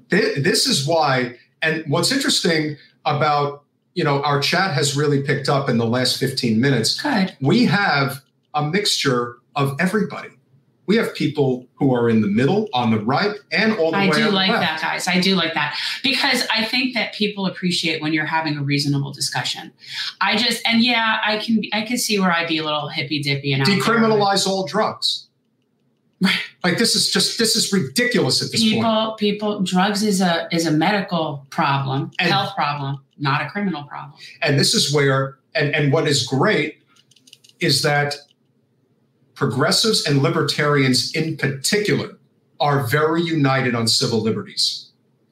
th- 0.09 0.43
this 0.43 0.65
is 0.65 0.87
why, 0.87 1.35
and 1.61 1.83
what's 1.87 2.11
interesting 2.11 2.77
about 3.05 3.65
you 3.93 4.03
know, 4.03 4.21
our 4.23 4.39
chat 4.39 4.73
has 4.73 4.95
really 4.95 5.21
picked 5.21 5.49
up 5.49 5.69
in 5.69 5.77
the 5.77 5.85
last 5.85 6.17
15 6.17 6.59
minutes. 6.59 7.01
Good. 7.01 7.35
We 7.41 7.65
have 7.65 8.21
a 8.53 8.63
mixture 8.67 9.37
of 9.55 9.75
everybody. 9.79 10.29
We 10.85 10.95
have 10.95 11.13
people 11.13 11.67
who 11.75 11.93
are 11.93 12.09
in 12.09 12.21
the 12.21 12.27
middle, 12.27 12.67
on 12.73 12.89
the 12.89 12.99
right, 12.99 13.35
and 13.51 13.77
all 13.77 13.91
the 13.91 13.97
I 13.97 14.09
way 14.09 14.23
I 14.23 14.25
do 14.25 14.31
like 14.31 14.49
left. 14.49 14.61
that, 14.61 14.81
guys. 14.81 15.07
I 15.07 15.19
do 15.19 15.35
like 15.35 15.53
that 15.53 15.77
because 16.01 16.47
I 16.51 16.65
think 16.65 16.95
that 16.95 17.13
people 17.13 17.45
appreciate 17.45 18.01
when 18.01 18.11
you're 18.11 18.25
having 18.25 18.57
a 18.57 18.63
reasonable 18.63 19.13
discussion. 19.13 19.71
I 20.19 20.35
just 20.35 20.67
and 20.67 20.83
yeah, 20.83 21.19
I 21.23 21.37
can 21.37 21.61
I 21.73 21.83
can 21.83 21.99
see 21.99 22.19
where 22.19 22.31
I'd 22.31 22.47
be 22.47 22.57
a 22.57 22.63
little 22.63 22.87
hippy 22.87 23.21
dippy 23.21 23.53
and 23.53 23.61
i 23.61 23.65
decriminalize 23.67 24.47
all 24.47 24.65
drugs. 24.65 25.27
Like 26.63 26.77
this 26.77 26.95
is 26.95 27.11
just 27.11 27.37
this 27.37 27.55
is 27.55 27.71
ridiculous 27.71 28.41
at 28.43 28.51
this 28.51 28.59
people, 28.59 28.81
point. 28.81 29.17
People, 29.19 29.49
people, 29.57 29.61
drugs 29.61 30.01
is 30.01 30.21
a 30.21 30.49
is 30.51 30.65
a 30.65 30.71
medical 30.71 31.45
problem, 31.51 32.11
and, 32.19 32.29
health 32.29 32.55
problem, 32.55 32.99
not 33.19 33.41
a 33.41 33.49
criminal 33.49 33.83
problem. 33.83 34.19
And 34.41 34.59
this 34.59 34.73
is 34.73 34.93
where 34.93 35.37
and 35.55 35.73
and 35.75 35.91
what 35.91 36.07
is 36.07 36.25
great 36.25 36.83
is 37.59 37.81
that 37.81 38.15
progressives 39.35 40.05
and 40.05 40.21
libertarians 40.21 41.13
in 41.15 41.37
particular 41.37 42.17
are 42.59 42.83
very 42.87 43.21
united 43.21 43.75
on 43.75 43.87
civil 43.87 44.21
liberties. 44.21 44.91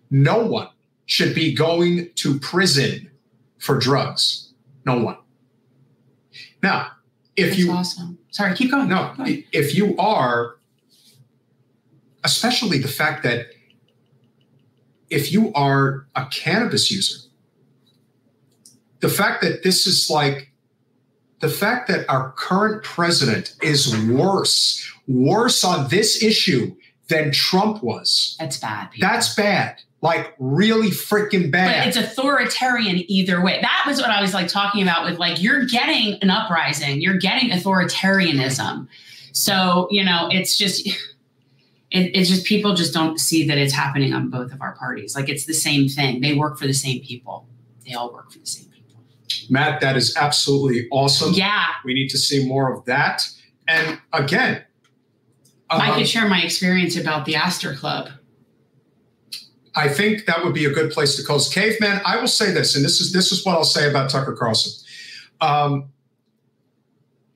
No 0.10 0.46
one 0.46 0.70
should 1.06 1.36
be 1.36 1.54
going 1.54 2.10
to 2.16 2.40
prison 2.40 3.10
for 3.60 3.78
drugs. 3.78 4.54
No 4.86 5.00
one. 5.00 5.18
Now, 6.64 6.92
if 7.36 7.50
That's 7.50 7.60
you 7.60 7.72
awesome. 7.72 8.18
Sorry, 8.30 8.56
keep 8.56 8.72
going. 8.72 8.90
No, 8.90 9.14
if 9.52 9.76
you 9.76 9.96
are 9.98 10.58
especially 12.24 12.78
the 12.78 12.88
fact 12.88 13.24
that 13.24 13.48
if 15.10 15.32
you 15.32 15.54
are 15.54 16.06
a 16.16 16.26
cannabis 16.26 16.92
user, 16.92 17.27
the 19.00 19.10
fact 19.10 19.42
that 19.42 19.64
this 19.64 19.88
is 19.88 20.10
like 20.10 20.52
the 21.40 21.50
fact 21.50 21.88
that 21.90 22.10
our 22.10 22.32
current 22.32 22.84
president 22.84 23.56
is 23.62 23.96
worse, 24.08 24.92
worse 25.08 25.64
on 25.64 25.88
this 25.90 26.24
issue 26.24 26.76
than 27.10 27.32
Trump 27.32 27.84
was. 27.84 28.36
That's 28.40 28.58
bad. 28.58 28.92
People. 28.92 29.08
That's 29.08 29.36
bad. 29.36 29.82
Like 30.02 30.36
really 30.40 30.90
freaking 30.90 31.52
bad. 31.52 31.86
But 31.86 31.88
it's 31.88 31.98
authoritarian 31.98 33.04
either 33.10 33.44
way. 33.44 33.60
That 33.62 33.84
was 33.88 34.00
what 34.00 34.10
I 34.10 34.22
was 34.22 34.34
like 34.34 34.48
talking 34.48 34.82
about 34.84 35.06
with 35.06 35.20
like 35.20 35.42
you're 35.42 35.66
getting 35.66 36.16
an 36.22 36.30
uprising, 36.30 37.02
you're 37.02 37.18
getting 37.18 37.50
authoritarianism. 37.50 38.88
So, 39.32 39.88
you 39.92 40.04
know, 40.04 40.30
it's 40.32 40.58
just 40.58 40.88
it, 41.92 42.16
it's 42.16 42.30
just 42.30 42.46
people 42.46 42.76
just 42.76 42.94
don't 42.94 43.20
see 43.20 43.48
that 43.48 43.58
it's 43.58 43.74
happening 43.74 44.14
on 44.14 44.30
both 44.30 44.52
of 44.52 44.62
our 44.62 44.76
parties. 44.76 45.16
Like 45.16 45.30
it's 45.30 45.46
the 45.46 45.54
same 45.54 45.88
thing. 45.88 46.22
They 46.22 46.34
work 46.34 46.58
for 46.58 46.68
the 46.68 46.74
same 46.74 47.02
people. 47.02 47.48
They 47.86 47.94
all 47.94 48.14
work 48.14 48.32
for 48.32 48.40
the 48.40 48.46
same 48.46 48.66
people. 48.66 48.77
Matt, 49.50 49.82
that 49.82 49.98
is 49.98 50.16
absolutely 50.16 50.88
awesome. 50.92 51.34
Yeah. 51.34 51.66
We 51.84 51.94
need 51.94 52.10
to 52.10 52.18
see 52.18 52.46
more 52.46 52.74
of 52.74 52.86
that. 52.86 53.28
And 53.68 54.00
again, 54.14 54.64
um, 55.70 55.82
I 55.82 55.96
could 55.96 56.08
share 56.08 56.28
my 56.28 56.42
experience 56.42 56.96
about 56.96 57.26
the 57.26 57.36
Astor 57.36 57.76
Club. 57.76 58.10
I 59.76 59.90
think 59.90 60.26
that 60.26 60.44
would 60.44 60.54
be 60.54 60.66
a 60.66 60.72
good 60.72 60.92
place 60.92 61.16
to 61.18 61.24
close. 61.24 61.54
Caveman, 61.54 62.02
I 62.06 62.18
will 62.18 62.28
say 62.28 62.52
this, 62.52 62.76
and 62.76 62.84
this 62.84 63.00
is 63.00 63.14
this 63.14 63.32
is 63.32 63.46
what 63.46 63.54
I'll 63.54 63.64
say 63.64 63.88
about 63.88 64.10
Tucker 64.10 64.34
Carlson. 64.34 64.72
Um, 65.40 65.90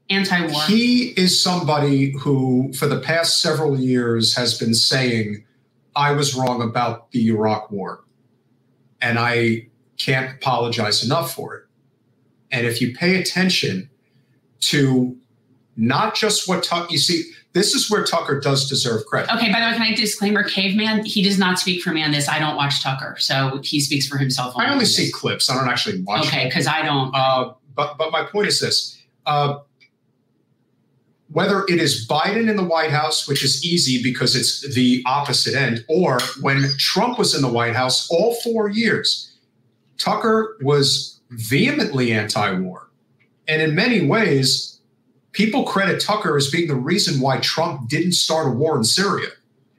Anti-war. 0.09 0.63
He 0.63 1.09
is 1.17 1.41
somebody 1.41 2.13
who, 2.19 2.73
for 2.73 2.87
the 2.87 2.99
past 2.99 3.41
several 3.41 3.79
years, 3.79 4.35
has 4.35 4.57
been 4.57 4.73
saying, 4.73 5.45
"I 5.95 6.13
was 6.13 6.33
wrong 6.33 6.61
about 6.61 7.11
the 7.11 7.27
Iraq 7.27 7.69
War, 7.69 8.03
and 9.01 9.19
I 9.19 9.67
can't 9.97 10.35
apologize 10.35 11.03
enough 11.03 11.33
for 11.33 11.55
it." 11.55 11.63
And 12.51 12.67
if 12.67 12.81
you 12.81 12.93
pay 12.93 13.19
attention 13.19 13.89
to 14.61 15.17
not 15.77 16.15
just 16.15 16.47
what 16.47 16.63
Tucker, 16.63 16.87
you 16.91 16.97
see, 16.97 17.31
this 17.53 17.73
is 17.73 17.89
where 17.89 18.03
Tucker 18.03 18.39
does 18.39 18.69
deserve 18.69 19.05
credit. 19.05 19.33
Okay, 19.33 19.51
by 19.51 19.59
the 19.59 19.65
way, 19.67 19.73
can 19.73 19.81
I 19.81 19.95
disclaimer? 19.95 20.43
Caveman, 20.43 21.05
he 21.05 21.21
does 21.21 21.37
not 21.37 21.59
speak 21.59 21.81
for 21.81 21.91
me 21.91 22.03
on 22.03 22.11
this. 22.11 22.29
I 22.29 22.39
don't 22.39 22.55
watch 22.55 22.81
Tucker, 22.81 23.15
so 23.19 23.59
he 23.63 23.79
speaks 23.79 24.07
for 24.07 24.17
himself. 24.17 24.53
I 24.57 24.71
only 24.71 24.85
see 24.85 25.11
clips. 25.11 25.49
I 25.49 25.55
don't 25.55 25.67
actually 25.67 26.01
watch. 26.01 26.27
Okay, 26.27 26.45
because 26.45 26.67
I 26.67 26.81
don't. 26.81 27.13
Uh, 27.13 27.53
but 27.75 27.97
but 27.97 28.11
my 28.11 28.23
point 28.23 28.47
is 28.47 28.59
this: 28.61 29.01
uh, 29.25 29.59
whether 31.31 31.63
it 31.67 31.79
is 31.79 32.07
Biden 32.07 32.49
in 32.49 32.55
the 32.55 32.63
White 32.63 32.91
House, 32.91 33.27
which 33.27 33.43
is 33.43 33.65
easy 33.65 34.01
because 34.01 34.35
it's 34.35 34.73
the 34.75 35.03
opposite 35.05 35.55
end, 35.55 35.83
or 35.87 36.19
when 36.41 36.69
Trump 36.77 37.17
was 37.17 37.35
in 37.35 37.41
the 37.41 37.51
White 37.51 37.75
House, 37.75 38.09
all 38.09 38.35
four 38.35 38.69
years, 38.69 39.33
Tucker 39.97 40.57
was 40.61 41.20
vehemently 41.31 42.11
anti-war, 42.11 42.89
and 43.47 43.61
in 43.61 43.73
many 43.75 44.05
ways 44.05 44.79
people 45.31 45.63
credit 45.63 46.01
Tucker 46.01 46.35
as 46.37 46.49
being 46.49 46.67
the 46.67 46.75
reason 46.75 47.21
why 47.21 47.39
Trump 47.39 47.89
didn't 47.89 48.13
start 48.13 48.47
a 48.47 48.51
war 48.51 48.77
in 48.77 48.83
Syria. 48.83 49.29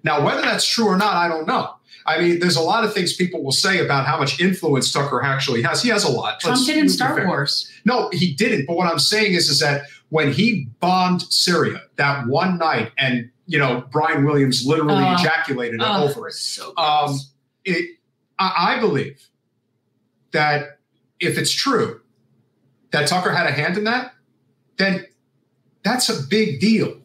Now, 0.03 0.25
whether 0.25 0.43
that's 0.43 0.67
true 0.67 0.87
or 0.87 0.97
not, 0.97 1.15
I 1.15 1.29
don't 1.29 1.47
know. 1.47 1.75
I 2.05 2.21
mean, 2.21 2.41
there's 2.41 2.57
a 2.57 2.63
lot 2.63 2.85
of 2.85 2.93
things 2.93 3.13
people 3.13 3.45
will 3.45 3.53
say 3.53 3.85
about 3.85 4.07
how 4.07 4.19
much 4.19 4.41
influence 4.41 4.91
Tucker 4.91 5.23
actually 5.23 5.63
has. 5.63 5.83
He 5.83 5.89
has 5.91 6.05
a 6.05 6.11
lot. 6.11 6.41
Trump 6.41 6.57
Let's, 6.57 6.67
didn't 6.67 6.89
start 6.89 7.25
wars. 7.27 7.71
No, 7.85 8.09
he 8.13 8.35
didn't. 8.35 8.67
But 8.67 8.77
what 8.77 8.91
I'm 8.91 8.99
saying 8.99 9.35
is, 9.35 9.49
is 9.49 9.61
that 9.61 9.83
when 10.09 10.33
he 10.33 10.67
bombed 10.81 11.23
Syria 11.23 11.83
that 11.97 12.27
one 12.27 12.59
night, 12.59 12.91
and 12.99 13.31
you 13.47 13.59
know, 13.59 13.85
Brian 13.93 14.25
Williams 14.25 14.67
literally 14.67 15.05
uh, 15.05 15.15
ejaculated 15.15 15.81
uh, 15.81 16.05
over 16.05 16.29
it. 16.29 16.33
So 16.33 16.73
um, 16.77 17.19
it, 17.65 17.99
I, 18.39 18.77
I 18.77 18.81
believe 18.81 19.29
that 20.33 20.79
if 21.23 21.39
it's 21.39 21.53
true 21.53 22.01
that 22.91 23.09
Tucker 23.09 23.33
had 23.33 23.47
a 23.47 23.53
hand 23.53 23.79
in 23.79 23.85
that, 23.85 24.13
then 24.77 25.07
that's 25.83 26.09
a 26.09 26.23
big 26.29 26.61
deal. 26.61 26.99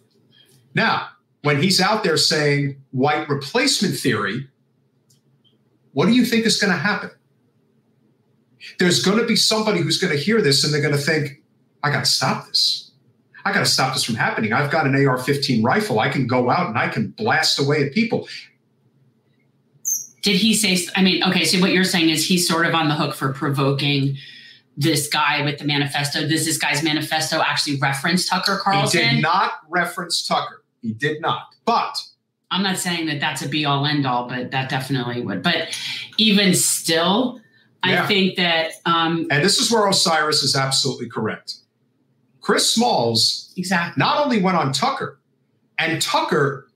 Now, 0.73 1.10
when 1.44 1.61
he's 1.61 1.80
out 1.80 2.03
there 2.03 2.18
saying 2.18 2.81
white 2.91 3.30
replacement 3.30 3.98
theory, 3.98 4.48
what 5.94 6.07
do 6.07 6.11
you 6.11 6.26
think 6.26 6.45
is 6.45 6.60
going 6.60 6.73
to 6.73 6.77
happen? 6.77 7.10
There's 8.80 9.03
going 9.03 9.18
to 9.18 9.26
be 9.26 9.35
somebody 9.35 9.80
who's 9.80 9.98
going 9.98 10.15
to 10.15 10.19
hear 10.19 10.41
this 10.41 10.64
and 10.64 10.73
they're 10.73 10.81
going 10.81 10.94
to 10.94 10.99
think, 10.99 11.41
I 11.84 11.91
got 11.91 12.06
to 12.06 12.11
stop 12.11 12.48
this. 12.48 12.91
I 13.45 13.53
got 13.53 13.60
to 13.60 13.65
stop 13.65 13.94
this 13.94 14.03
from 14.03 14.15
happening. 14.15 14.52
I've 14.52 14.69
got 14.69 14.85
an 14.85 15.07
AR 15.07 15.18
15 15.18 15.64
rifle. 15.64 15.99
I 15.99 16.10
can 16.10 16.27
go 16.27 16.49
out 16.49 16.68
and 16.68 16.77
I 16.77 16.89
can 16.89 17.11
blast 17.11 17.60
away 17.60 17.84
at 17.84 17.94
people. 17.94 18.27
Did 20.28 20.41
he 20.41 20.54
say, 20.54 20.78
I 20.94 21.02
mean, 21.02 21.24
okay, 21.24 21.45
so 21.45 21.58
what 21.62 21.72
you're 21.72 21.86
saying 21.86 22.10
is 22.10 22.28
he's 22.28 22.45
sort 22.45 22.66
of 22.66 22.76
on 22.76 22.90
the 22.90 22.95
hook 22.95 23.16
for 23.16 23.32
provoking 23.32 24.18
this 24.76 25.08
guy 25.08 25.41
with 25.41 25.58
the 25.58 25.64
manifesto. 25.64 26.28
Does 26.28 26.44
this 26.44 26.58
guy's 26.58 26.84
manifesto 26.84 27.40
actually 27.40 27.78
reference 27.78 28.28
Tucker 28.28 28.60
Carlson? 28.62 29.02
He 29.02 29.16
did 29.16 29.22
not 29.22 29.54
reference 29.70 30.28
Tucker. 30.28 30.66
He 30.82 30.91
did 30.91 31.22
not. 31.22 31.56
But 31.64 31.98
I'm 32.52 32.62
not 32.62 32.78
saying 32.78 33.06
that 33.06 33.22
that's 33.22 33.41
a 33.41 33.48
be 33.48 33.64
all 33.64 33.86
end 33.86 34.06
all, 34.06 34.28
but 34.28 34.52
that 34.52 34.68
definitely 34.68 35.22
would. 35.22 35.41
But 35.44 35.80
even 36.18 36.54
still, 36.54 37.40
yeah. 37.86 38.04
I 38.04 38.06
think 38.08 38.36
that. 38.36 38.74
Um, 38.86 39.28
and 39.32 39.41
this 39.41 39.60
is 39.60 39.72
where 39.72 39.88
Osiris 39.88 40.44
is 40.44 40.58
absolutely 40.58 41.08
correct. 41.08 41.54
Chris 42.41 42.70
Smalls 42.70 43.54
exactly 43.56 43.98
not 43.98 44.26
only 44.26 44.41
went 44.41 44.58
on 44.58 44.74
Tucker, 44.74 45.22
and 45.80 46.02
Tucker, 46.02 46.68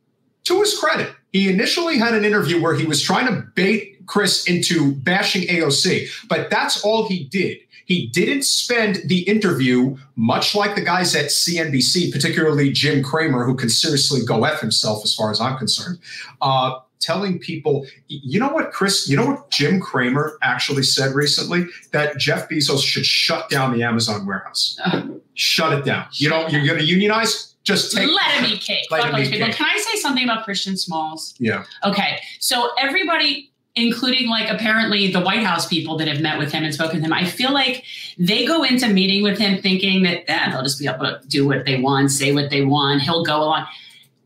to 0.46 0.62
his 0.62 0.80
credit, 0.80 1.14
he 1.32 1.50
initially 1.50 1.98
had 1.98 2.14
an 2.14 2.26
interview 2.26 2.62
where 2.62 2.76
he 2.76 2.86
was 2.86 3.02
trying 3.02 3.28
to 3.28 3.42
bait 3.56 4.06
Chris 4.06 4.48
into 4.48 4.94
bashing 4.96 5.44
AOC, 5.44 6.28
but 6.28 6.50
that's 6.50 6.84
all 6.84 7.08
he 7.08 7.26
did. 7.26 7.58
He 7.86 8.08
didn't 8.08 8.44
spend 8.44 9.02
the 9.06 9.22
interview 9.22 9.98
much 10.16 10.56
like 10.56 10.76
the 10.76 10.82
guys 10.82 11.16
at 11.16 11.26
CNBC, 11.26 12.12
particularly 12.12 12.72
Jim 12.72 13.04
Cramer, 13.04 13.46
who 13.46 13.56
can 13.56 13.70
seriously 13.70 14.22
go 14.26 14.44
F 14.44 14.62
himself 14.62 15.04
as 15.04 15.14
far 15.14 15.32
as 15.32 15.42
I'm 15.42 15.58
concerned, 15.58 16.00
uh, 16.42 16.80
telling 17.00 17.40
people, 17.40 17.86
you 18.08 18.40
know 18.40 18.50
what, 18.50 18.72
Chris, 18.72 19.10
you 19.10 19.18
know 19.18 19.26
what 19.26 19.50
Jim 19.50 19.82
Cramer 19.82 20.38
actually 20.42 20.84
said 20.84 21.14
recently? 21.14 21.66
That 21.92 22.18
Jeff 22.18 22.48
Bezos 22.48 22.84
should 22.84 23.06
shut 23.06 23.50
down 23.50 23.78
the 23.78 23.84
Amazon 23.84 24.26
warehouse. 24.26 24.80
Uh, 24.86 25.08
shut 25.34 25.74
it 25.74 25.84
down. 25.84 26.06
You 26.14 26.30
know, 26.30 26.48
you're 26.48 26.66
going 26.66 26.80
to 26.80 26.86
unionize? 26.86 27.51
Just 27.64 27.96
take 27.96 28.10
let 28.10 28.32
him 28.32 28.46
eat 28.46 28.62
cake. 28.62 28.86
Let 28.90 29.06
him 29.06 29.16
eat 29.20 29.30
cake. 29.30 29.54
Can 29.54 29.68
I 29.70 29.78
say 29.80 30.00
something 30.00 30.24
about 30.24 30.46
Christian 30.46 30.78
Smalls? 30.78 31.36
Yeah. 31.38 31.66
Okay. 31.84 32.20
So 32.40 32.72
everybody 32.80 33.52
including 33.76 34.28
like 34.28 34.50
apparently 34.50 35.12
the 35.12 35.22
White 35.22 35.44
House 35.44 35.68
people 35.68 35.98
that 35.98 36.08
have 36.08 36.20
met 36.20 36.38
with 36.38 36.52
him 36.52 36.64
and 36.64 36.74
spoken 36.74 36.98
with 36.98 37.06
him, 37.06 37.14
I 37.14 37.26
feel 37.26 37.54
like 37.54 37.84
they 38.18 38.46
go 38.46 38.64
into 38.64 38.88
meeting 38.88 39.24
with 39.24 39.38
him 39.38 39.62
thinking 39.62 40.04
that 40.04 40.30
eh, 40.30 40.52
they'll 40.52 40.64
just 40.64 40.80
be 40.80 40.88
able 40.88 41.00
to 41.00 41.22
do 41.28 41.48
what 41.48 41.66
they 41.66 41.80
want, 41.80 42.12
say 42.12 42.34
what 42.34 42.50
they 42.50 42.64
want, 42.64 43.02
he'll 43.02 43.24
go 43.24 43.44
along. 43.44 43.68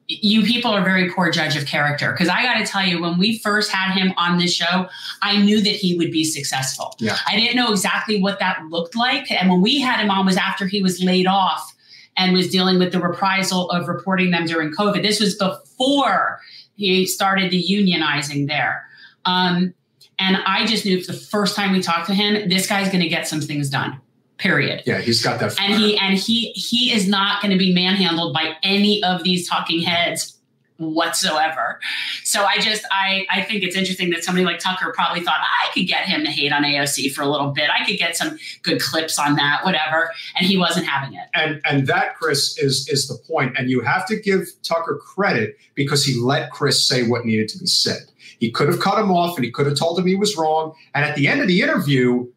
You 0.07 0.43
people 0.43 0.71
are 0.71 0.83
very 0.83 1.09
poor 1.11 1.31
judge 1.31 1.55
of 1.55 1.65
character 1.65 2.11
because 2.11 2.27
I 2.27 2.43
got 2.43 2.59
to 2.59 2.65
tell 2.65 2.85
you, 2.85 3.01
when 3.01 3.17
we 3.17 3.39
first 3.39 3.71
had 3.71 3.91
him 3.95 4.13
on 4.17 4.37
this 4.37 4.53
show, 4.53 4.87
I 5.23 5.41
knew 5.41 5.61
that 5.61 5.73
he 5.73 5.97
would 5.97 6.11
be 6.11 6.23
successful. 6.23 6.95
Yeah. 6.99 7.17
I 7.27 7.35
didn't 7.35 7.55
know 7.55 7.71
exactly 7.71 8.21
what 8.21 8.37
that 8.39 8.63
looked 8.69 8.95
like, 8.95 9.31
and 9.31 9.49
when 9.49 9.61
we 9.61 9.79
had 9.79 9.99
him 9.99 10.11
on 10.11 10.25
was 10.25 10.37
after 10.37 10.67
he 10.67 10.81
was 10.81 11.01
laid 11.01 11.25
off 11.25 11.74
and 12.17 12.33
was 12.33 12.49
dealing 12.49 12.79
with 12.79 12.91
the 12.91 12.99
reprisal 12.99 13.69
of 13.71 13.87
reporting 13.87 14.31
them 14.31 14.45
during 14.45 14.71
COVID. 14.71 15.01
This 15.01 15.19
was 15.19 15.35
before 15.35 16.39
he 16.75 17.05
started 17.05 17.51
the 17.51 17.63
unionizing 17.63 18.47
there. 18.47 18.85
Um, 19.25 19.73
and 20.19 20.37
I 20.45 20.65
just 20.65 20.85
knew 20.85 21.03
for 21.03 21.11
the 21.11 21.17
first 21.17 21.55
time 21.55 21.71
we 21.71 21.81
talked 21.81 22.07
to 22.07 22.13
him, 22.13 22.47
this 22.49 22.67
guy's 22.67 22.87
going 22.87 23.01
to 23.01 23.09
get 23.09 23.27
some 23.27 23.41
things 23.41 23.69
done. 23.69 23.99
Period. 24.37 24.83
Yeah, 24.85 24.99
he's 24.99 25.23
got 25.23 25.39
that. 25.39 25.53
Fire. 25.53 25.65
And 25.65 25.81
he 25.81 25.97
and 25.97 26.17
he 26.17 26.51
he 26.51 26.91
is 26.91 27.07
not 27.07 27.41
going 27.41 27.51
to 27.51 27.57
be 27.57 27.73
manhandled 27.73 28.33
by 28.33 28.57
any 28.63 29.01
of 29.01 29.23
these 29.23 29.47
talking 29.47 29.81
heads 29.81 30.34
whatsoever. 30.77 31.79
So 32.23 32.43
I 32.43 32.59
just 32.59 32.85
I 32.91 33.25
I 33.29 33.41
think 33.41 33.63
it's 33.63 33.75
interesting 33.75 34.09
that 34.11 34.23
somebody 34.23 34.45
like 34.45 34.59
Tucker 34.59 34.91
probably 34.93 35.21
thought 35.21 35.39
I 35.39 35.71
could 35.73 35.87
get 35.87 36.05
him 36.05 36.23
to 36.25 36.31
hate 36.31 36.51
on 36.51 36.63
AOC 36.63 37.13
for 37.13 37.21
a 37.21 37.27
little 37.27 37.51
bit. 37.51 37.69
I 37.69 37.85
could 37.85 37.97
get 37.97 38.15
some 38.17 38.37
good 38.61 38.81
clips 38.81 39.17
on 39.17 39.35
that, 39.35 39.63
whatever. 39.63 40.11
And 40.37 40.45
he 40.45 40.57
wasn't 40.57 40.85
having 40.85 41.17
it. 41.17 41.27
And 41.33 41.61
and 41.69 41.87
that 41.87 42.15
Chris 42.15 42.57
is 42.57 42.87
is 42.89 43.07
the 43.07 43.17
point. 43.27 43.57
And 43.57 43.69
you 43.69 43.81
have 43.81 44.05
to 44.07 44.19
give 44.19 44.47
Tucker 44.63 44.99
credit 45.03 45.57
because 45.75 46.05
he 46.05 46.19
let 46.19 46.51
Chris 46.51 46.85
say 46.85 47.07
what 47.07 47.25
needed 47.25 47.49
to 47.49 47.59
be 47.59 47.67
said. 47.67 48.11
He 48.39 48.51
could 48.51 48.67
have 48.67 48.79
cut 48.79 48.99
him 48.99 49.11
off 49.11 49.37
and 49.37 49.45
he 49.45 49.51
could 49.51 49.65
have 49.65 49.77
told 49.77 49.97
him 49.97 50.05
he 50.05 50.15
was 50.15 50.35
wrong. 50.35 50.73
And 50.93 51.05
at 51.05 51.15
the 51.15 51.27
end 51.27 51.41
of 51.41 51.47
the 51.47 51.61
interview, 51.61 52.27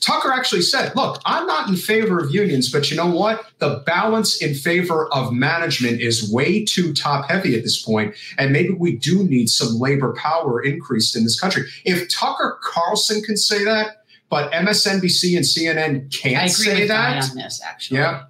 Tucker 0.00 0.32
actually 0.32 0.62
said, 0.62 0.94
Look, 0.96 1.20
I'm 1.26 1.46
not 1.46 1.68
in 1.68 1.76
favor 1.76 2.18
of 2.18 2.34
unions, 2.34 2.72
but 2.72 2.90
you 2.90 2.96
know 2.96 3.06
what? 3.06 3.44
The 3.58 3.82
balance 3.86 4.40
in 4.40 4.54
favor 4.54 5.12
of 5.12 5.32
management 5.32 6.00
is 6.00 6.32
way 6.32 6.64
too 6.64 6.94
top 6.94 7.30
heavy 7.30 7.54
at 7.56 7.62
this 7.62 7.80
point, 7.82 8.14
And 8.38 8.52
maybe 8.52 8.70
we 8.70 8.96
do 8.96 9.24
need 9.24 9.48
some 9.48 9.78
labor 9.78 10.14
power 10.14 10.62
increased 10.62 11.16
in 11.16 11.24
this 11.24 11.38
country. 11.38 11.64
If 11.84 12.08
Tucker 12.08 12.58
Carlson 12.62 13.22
can 13.22 13.36
say 13.36 13.64
that, 13.64 14.04
but 14.30 14.50
MSNBC 14.52 15.36
and 15.36 15.44
CNN 15.44 16.12
can't 16.12 16.50
say 16.50 16.86
that. 16.86 17.30
on 17.30 17.36
this, 17.36 17.60
actually. 17.62 17.98
Yeah. 17.98 18.24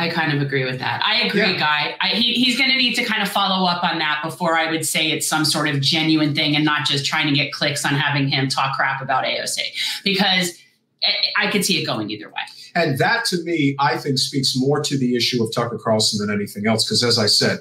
I 0.00 0.08
kind 0.08 0.32
of 0.32 0.40
agree 0.40 0.64
with 0.64 0.78
that. 0.78 1.02
I 1.04 1.20
agree, 1.26 1.40
yeah. 1.40 1.58
Guy. 1.58 1.94
I, 2.00 2.08
he, 2.08 2.32
he's 2.32 2.56
going 2.56 2.70
to 2.70 2.76
need 2.76 2.94
to 2.94 3.04
kind 3.04 3.22
of 3.22 3.28
follow 3.28 3.66
up 3.66 3.84
on 3.84 3.98
that 3.98 4.22
before 4.24 4.56
I 4.56 4.70
would 4.70 4.86
say 4.86 5.10
it's 5.10 5.28
some 5.28 5.44
sort 5.44 5.68
of 5.68 5.82
genuine 5.82 6.34
thing 6.34 6.56
and 6.56 6.64
not 6.64 6.86
just 6.86 7.04
trying 7.04 7.26
to 7.26 7.34
get 7.34 7.52
clicks 7.52 7.84
on 7.84 7.92
having 7.92 8.26
him 8.26 8.48
talk 8.48 8.74
crap 8.76 9.02
about 9.02 9.24
AOC 9.24 9.58
because 10.02 10.58
eh, 11.02 11.12
I 11.36 11.50
could 11.50 11.66
see 11.66 11.82
it 11.82 11.84
going 11.84 12.08
either 12.08 12.28
way. 12.28 12.40
And 12.74 12.98
that 12.98 13.26
to 13.26 13.44
me, 13.44 13.76
I 13.78 13.98
think 13.98 14.16
speaks 14.16 14.56
more 14.56 14.80
to 14.80 14.96
the 14.96 15.14
issue 15.16 15.44
of 15.44 15.54
Tucker 15.54 15.78
Carlson 15.78 16.26
than 16.26 16.34
anything 16.34 16.66
else. 16.66 16.86
Because 16.86 17.04
as 17.04 17.18
I 17.18 17.26
said, 17.26 17.58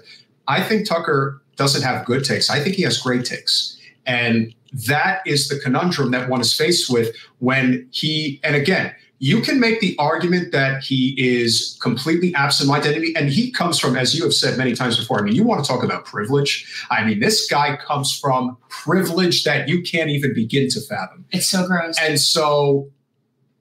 I 0.47 0.63
think 0.63 0.87
Tucker 0.87 1.41
doesn't 1.57 1.81
have 1.81 2.05
good 2.05 2.23
takes. 2.23 2.49
I 2.49 2.61
think 2.61 2.75
he 2.75 2.83
has 2.83 2.99
great 2.99 3.25
takes. 3.25 3.77
And 4.05 4.55
that 4.87 5.23
is 5.25 5.49
the 5.49 5.59
conundrum 5.59 6.11
that 6.11 6.29
one 6.29 6.39
is 6.39 6.55
faced 6.55 6.89
with 6.89 7.13
when 7.39 7.85
he, 7.91 8.39
and 8.45 8.55
again, 8.55 8.95
you 9.21 9.41
can 9.41 9.59
make 9.59 9.81
the 9.81 9.97
argument 9.99 10.53
that 10.53 10.81
he 10.81 11.13
is 11.17 11.77
completely 11.81 12.33
absent 12.35 12.71
identity 12.71 13.13
and 13.15 13.29
he 13.29 13.51
comes 13.51 13.77
from 13.77 13.97
as 13.97 14.15
you 14.15 14.23
have 14.23 14.33
said 14.33 14.57
many 14.57 14.73
times 14.73 14.97
before 14.97 15.19
i 15.19 15.21
mean 15.21 15.35
you 15.35 15.43
want 15.43 15.63
to 15.63 15.67
talk 15.67 15.83
about 15.83 16.05
privilege. 16.05 16.85
I 16.89 17.03
mean 17.05 17.19
this 17.19 17.47
guy 17.47 17.77
comes 17.77 18.17
from 18.17 18.57
privilege 18.69 19.43
that 19.43 19.67
you 19.67 19.81
can't 19.81 20.09
even 20.09 20.33
begin 20.33 20.69
to 20.69 20.81
fathom. 20.81 21.25
It's 21.31 21.47
so 21.47 21.65
gross. 21.67 21.97
And 22.01 22.19
so 22.19 22.89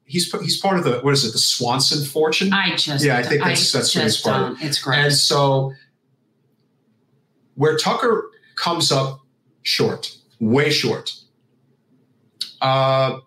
he's 0.05 0.33
he's 0.41 0.59
part 0.59 0.79
of 0.79 0.85
the 0.85 1.01
what 1.01 1.13
is 1.13 1.25
it 1.25 1.33
the 1.33 1.39
swanson 1.39 2.05
fortune? 2.05 2.53
I 2.53 2.77
just 2.77 3.05
yeah 3.05 3.19
i 3.19 3.23
think 3.23 3.43
that's 3.43 3.75
I 3.75 3.79
that's 3.79 3.95
what 3.95 4.05
he's 4.05 4.21
part 4.21 4.53
of 4.53 4.63
it's 4.63 4.81
gross. 4.81 4.97
And 4.97 5.15
so 5.15 5.73
where 7.55 7.77
tucker 7.77 8.31
comes 8.57 8.91
up 8.91 9.21
short 9.63 10.17
way 10.41 10.71
short 10.71 11.15
uh 12.61 13.19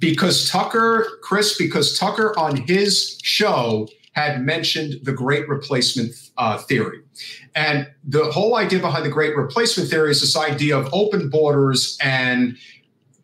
because 0.00 0.48
Tucker, 0.48 1.06
Chris, 1.22 1.56
because 1.56 1.98
Tucker 1.98 2.36
on 2.38 2.56
his 2.56 3.18
show 3.22 3.88
had 4.12 4.42
mentioned 4.42 4.94
the 5.02 5.12
great 5.12 5.48
replacement 5.48 6.12
uh, 6.38 6.58
theory. 6.58 7.00
And 7.54 7.88
the 8.02 8.24
whole 8.32 8.56
idea 8.56 8.80
behind 8.80 9.04
the 9.04 9.10
great 9.10 9.36
replacement 9.36 9.90
theory 9.90 10.10
is 10.10 10.20
this 10.20 10.36
idea 10.36 10.76
of 10.76 10.88
open 10.92 11.28
borders 11.28 11.98
and 12.02 12.56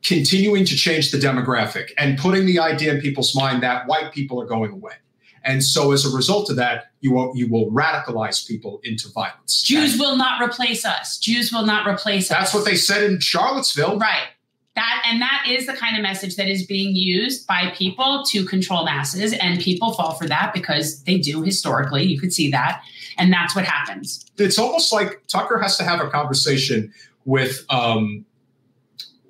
continuing 0.02 0.64
to 0.64 0.74
change 0.74 1.10
the 1.10 1.18
demographic 1.18 1.90
and 1.96 2.18
putting 2.18 2.46
the 2.46 2.58
idea 2.58 2.92
in 2.92 3.00
people's 3.00 3.34
mind 3.34 3.62
that 3.62 3.86
white 3.86 4.12
people 4.12 4.40
are 4.40 4.46
going 4.46 4.70
away. 4.70 4.92
And 5.44 5.64
so, 5.64 5.90
as 5.90 6.04
a 6.04 6.14
result 6.14 6.50
of 6.50 6.56
that, 6.56 6.92
you 7.00 7.10
will 7.10 7.32
you 7.34 7.48
will 7.48 7.68
radicalize 7.72 8.46
people 8.46 8.80
into 8.84 9.08
violence. 9.08 9.62
Jews 9.62 9.94
and 9.94 10.00
will 10.00 10.16
not 10.16 10.40
replace 10.40 10.84
us. 10.84 11.18
Jews 11.18 11.52
will 11.52 11.66
not 11.66 11.84
replace 11.84 12.28
that's 12.28 12.48
us. 12.48 12.52
That's 12.52 12.54
what 12.54 12.64
they 12.64 12.76
said 12.76 13.02
in 13.02 13.18
Charlottesville. 13.18 13.98
Right 13.98 14.28
that 14.74 15.02
and 15.06 15.20
that 15.20 15.44
is 15.48 15.66
the 15.66 15.74
kind 15.74 15.96
of 15.96 16.02
message 16.02 16.36
that 16.36 16.48
is 16.48 16.64
being 16.64 16.94
used 16.94 17.46
by 17.46 17.72
people 17.76 18.24
to 18.28 18.44
control 18.44 18.84
masses 18.84 19.34
and 19.34 19.60
people 19.60 19.92
fall 19.92 20.14
for 20.14 20.26
that 20.28 20.54
because 20.54 21.02
they 21.04 21.18
do 21.18 21.42
historically. 21.42 22.04
You 22.04 22.18
could 22.18 22.32
see 22.32 22.50
that. 22.52 22.82
And 23.18 23.32
that's 23.32 23.54
what 23.54 23.66
happens. 23.66 24.24
It's 24.38 24.58
almost 24.58 24.92
like 24.92 25.22
tucker 25.26 25.58
has 25.58 25.76
to 25.76 25.84
have 25.84 26.00
a 26.00 26.08
conversation 26.08 26.92
with 27.24 27.64
um 27.70 28.24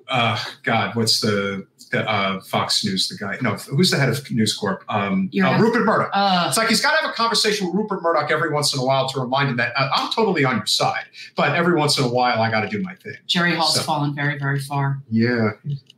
uh 0.07 0.43
god 0.63 0.95
what's 0.95 1.21
the 1.21 1.65
uh, 1.93 2.41
Fox 2.41 2.83
News, 2.83 3.07
the 3.07 3.15
guy. 3.15 3.37
No, 3.41 3.55
who's 3.55 3.91
the 3.91 3.97
head 3.97 4.09
of 4.09 4.29
News 4.31 4.53
Corp? 4.55 4.83
Um, 4.89 5.29
uh, 5.43 5.57
Rupert 5.59 5.85
Murdoch. 5.85 6.09
Uh, 6.13 6.45
it's 6.47 6.57
like 6.57 6.69
he's 6.69 6.81
got 6.81 6.97
to 6.97 7.01
have 7.01 7.09
a 7.09 7.13
conversation 7.13 7.67
with 7.67 7.75
Rupert 7.75 8.01
Murdoch 8.01 8.31
every 8.31 8.51
once 8.51 8.73
in 8.73 8.79
a 8.79 8.85
while 8.85 9.07
to 9.09 9.19
remind 9.19 9.49
him 9.49 9.57
that 9.57 9.73
uh, 9.75 9.89
I'm 9.93 10.11
totally 10.11 10.45
on 10.45 10.57
your 10.57 10.65
side, 10.65 11.05
but 11.35 11.55
every 11.55 11.75
once 11.75 11.97
in 11.97 12.05
a 12.05 12.09
while 12.09 12.41
I 12.41 12.49
got 12.49 12.61
to 12.61 12.69
do 12.69 12.81
my 12.81 12.95
thing. 12.95 13.15
Jerry 13.27 13.55
Hall's 13.55 13.75
so, 13.75 13.81
fallen 13.81 14.15
very, 14.15 14.37
very 14.37 14.59
far. 14.59 15.01
Yeah. 15.09 15.51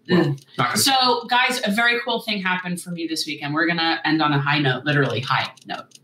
Well, 0.09 0.35
so, 0.75 1.25
guys, 1.25 1.61
a 1.65 1.71
very 1.71 1.99
cool 2.01 2.21
thing 2.21 2.41
happened 2.41 2.81
for 2.81 2.91
me 2.91 3.07
this 3.07 3.25
weekend. 3.25 3.53
We're 3.53 3.65
going 3.65 3.77
to 3.77 3.99
end 4.05 4.21
on 4.21 4.33
a 4.33 4.39
high 4.39 4.59
note, 4.59 4.85
literally 4.85 5.19
high 5.19 5.51
note. 5.65 5.97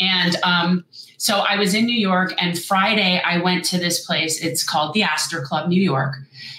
And 0.00 0.36
um, 0.42 0.84
so 1.18 1.38
I 1.38 1.56
was 1.56 1.74
in 1.74 1.86
New 1.86 1.98
York, 1.98 2.34
and 2.38 2.58
Friday 2.58 3.20
I 3.24 3.38
went 3.38 3.64
to 3.66 3.78
this 3.78 4.04
place. 4.04 4.42
It's 4.42 4.62
called 4.62 4.94
the 4.94 5.02
Astor 5.02 5.40
Club, 5.42 5.68
New 5.68 5.80
York, 5.80 6.16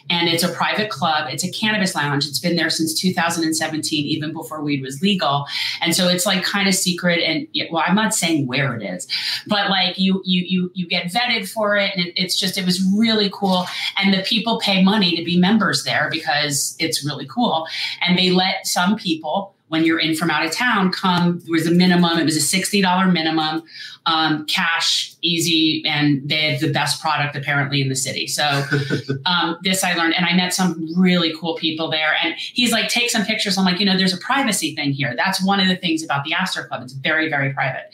and 0.09 0.27
it's 0.27 0.43
a 0.43 0.51
private 0.51 0.89
club. 0.89 1.27
It's 1.31 1.43
a 1.43 1.51
cannabis 1.51 1.93
lounge. 1.93 2.25
It's 2.25 2.39
been 2.39 2.55
there 2.55 2.69
since 2.69 2.99
2017, 2.99 4.05
even 4.05 4.33
before 4.33 4.63
weed 4.63 4.81
was 4.81 5.01
legal. 5.01 5.45
And 5.81 5.95
so 5.95 6.07
it's 6.07 6.25
like 6.25 6.43
kind 6.43 6.67
of 6.67 6.73
secret. 6.73 7.19
And 7.19 7.47
well, 7.71 7.83
I'm 7.85 7.95
not 7.95 8.13
saying 8.13 8.47
where 8.47 8.75
it 8.75 8.83
is, 8.83 9.07
but 9.47 9.69
like 9.69 9.97
you 9.97 10.21
you 10.25 10.43
you 10.47 10.71
you 10.73 10.87
get 10.87 11.11
vetted 11.11 11.47
for 11.47 11.75
it, 11.75 11.91
and 11.95 12.07
it, 12.07 12.13
it's 12.15 12.39
just 12.39 12.57
it 12.57 12.65
was 12.65 12.83
really 12.97 13.29
cool. 13.31 13.67
And 13.97 14.13
the 14.13 14.23
people 14.23 14.59
pay 14.59 14.83
money 14.83 15.15
to 15.15 15.23
be 15.23 15.37
members 15.37 15.83
there 15.83 16.09
because 16.11 16.75
it's 16.79 17.05
really 17.05 17.27
cool. 17.27 17.67
And 18.01 18.17
they 18.17 18.31
let 18.31 18.65
some 18.65 18.95
people 18.95 19.53
when 19.69 19.83
you're 19.83 19.99
in 19.99 20.15
from 20.15 20.29
out 20.29 20.45
of 20.45 20.51
town 20.51 20.91
come 20.91 21.39
there 21.39 21.51
was 21.51 21.67
a 21.67 21.71
minimum 21.71 22.17
it 22.17 22.23
was 22.23 22.35
a 22.37 22.57
$60 22.57 23.13
minimum 23.13 23.63
um, 24.05 24.45
cash 24.45 25.13
easy 25.21 25.83
and 25.85 26.27
they 26.27 26.51
had 26.51 26.59
the 26.61 26.71
best 26.71 27.01
product 27.01 27.35
apparently 27.35 27.81
in 27.81 27.89
the 27.89 27.95
city 27.95 28.27
so 28.27 28.43
um, 29.25 29.57
this 29.63 29.83
i 29.83 29.93
learned 29.93 30.15
and 30.15 30.25
i 30.25 30.33
met 30.33 30.53
some 30.53 30.87
really 30.97 31.33
cool 31.39 31.55
people 31.55 31.89
there 31.89 32.15
and 32.23 32.35
he's 32.37 32.71
like 32.71 32.89
take 32.89 33.09
some 33.09 33.25
pictures 33.25 33.57
i'm 33.57 33.65
like 33.65 33.79
you 33.79 33.85
know 33.85 33.97
there's 33.97 34.13
a 34.13 34.17
privacy 34.17 34.75
thing 34.75 34.91
here 34.91 35.13
that's 35.15 35.43
one 35.43 35.59
of 35.59 35.67
the 35.67 35.75
things 35.75 36.03
about 36.03 36.23
the 36.23 36.33
astor 36.33 36.65
club 36.65 36.81
it's 36.81 36.93
very 36.93 37.29
very 37.29 37.53
private 37.53 37.89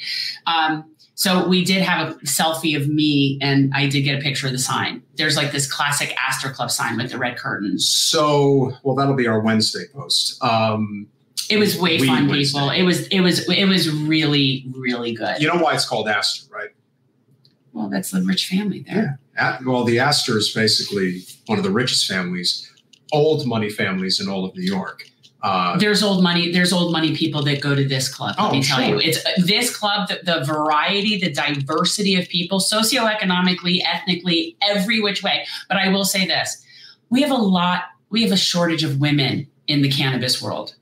um, 0.46 0.86
so 1.16 1.48
we 1.48 1.64
did 1.64 1.84
have 1.84 2.10
a 2.10 2.14
selfie 2.22 2.76
of 2.76 2.88
me 2.90 3.38
and 3.42 3.72
I 3.74 3.88
did 3.88 4.02
get 4.02 4.18
a 4.18 4.22
picture 4.22 4.48
of 4.48 4.54
the 4.54 4.60
sign. 4.60 5.04
There's 5.16 5.38
like 5.38 5.52
this 5.52 5.72
classic 5.72 6.16
Astor 6.18 6.50
Club 6.50 6.72
sign 6.72 6.98
with 6.98 7.12
the 7.12 7.18
red 7.18 7.38
curtains. 7.38 7.88
So, 7.88 8.74
well, 8.84 8.96
that'll 8.96 9.16
be 9.16 9.28
our 9.28 9.40
Wednesday 9.40 9.86
post. 9.94 10.44
Um, 10.44 11.08
it 11.50 11.58
was 11.58 11.80
way 11.80 12.00
fun, 12.00 12.30
people. 12.30 12.70
It 12.70 12.84
was 12.84 13.08
it 13.08 13.22
was 13.22 13.48
it 13.50 13.66
was 13.66 13.90
really 13.90 14.66
really 14.76 15.14
good. 15.14 15.42
You 15.42 15.48
know 15.48 15.62
why 15.62 15.74
it's 15.74 15.88
called 15.88 16.08
Astor, 16.08 16.54
right? 16.54 16.70
Well, 17.74 17.90
that's 17.90 18.12
the 18.12 18.22
rich 18.22 18.48
family 18.48 18.86
there. 18.88 19.20
Yeah. 19.36 19.60
Well, 19.66 19.84
the 19.84 20.00
Astor 20.00 20.38
is 20.38 20.54
basically 20.54 21.24
one 21.48 21.58
of 21.58 21.64
the 21.64 21.72
richest 21.72 22.08
families, 22.08 22.72
old 23.12 23.48
money 23.48 23.70
families 23.70 24.20
in 24.20 24.30
all 24.30 24.46
of 24.46 24.56
New 24.56 24.64
York. 24.64 25.04
Uh, 25.42 25.78
there's 25.78 26.02
old 26.02 26.24
money. 26.24 26.52
There's 26.52 26.72
old 26.72 26.94
money 26.94 27.16
people 27.16 27.44
that 27.44 27.60
go 27.60 27.76
to 27.76 27.86
this 27.86 28.14
club. 28.14 28.36
Let 28.38 28.50
oh, 28.50 28.52
me 28.52 28.64
tell 28.64 28.80
sure. 28.80 28.88
you, 28.88 29.00
it's 29.00 29.22
this 29.46 29.76
club. 29.76 30.08
The, 30.08 30.20
the, 30.24 30.46
variety, 30.46 31.20
the 31.20 31.32
diversity 31.32 32.16
of 32.16 32.30
people, 32.30 32.62
socioeconomically, 32.62 33.82
ethnically, 33.84 34.56
every 34.66 35.02
which 35.02 35.22
way. 35.22 35.46
But 35.68 35.78
I 35.78 35.90
will 35.90 36.06
say 36.06 36.26
this: 36.26 36.64
we 37.10 37.22
have 37.24 37.32
a 37.32 37.36
lot. 37.36 37.84
We 38.10 38.22
have 38.24 38.32
a 38.32 38.38
shortage 38.38 38.86
of 38.86 39.02
women 39.02 39.48
in 39.68 39.82
the 39.82 39.92
cannabis 39.92 40.42
world. 40.42 40.76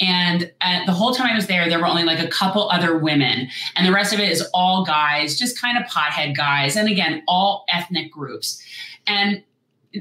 And 0.00 0.50
uh, 0.60 0.84
the 0.86 0.92
whole 0.92 1.14
time 1.14 1.26
I 1.26 1.34
was 1.34 1.46
there, 1.46 1.68
there 1.68 1.78
were 1.78 1.86
only 1.86 2.04
like 2.04 2.18
a 2.18 2.28
couple 2.28 2.70
other 2.70 2.96
women, 2.96 3.48
and 3.76 3.86
the 3.86 3.92
rest 3.92 4.12
of 4.12 4.20
it 4.20 4.30
is 4.30 4.42
all 4.54 4.84
guys, 4.84 5.38
just 5.38 5.60
kind 5.60 5.76
of 5.76 5.84
pothead 5.84 6.36
guys. 6.36 6.76
And 6.76 6.88
again, 6.88 7.22
all 7.28 7.64
ethnic 7.68 8.10
groups. 8.10 8.62
And 9.06 9.42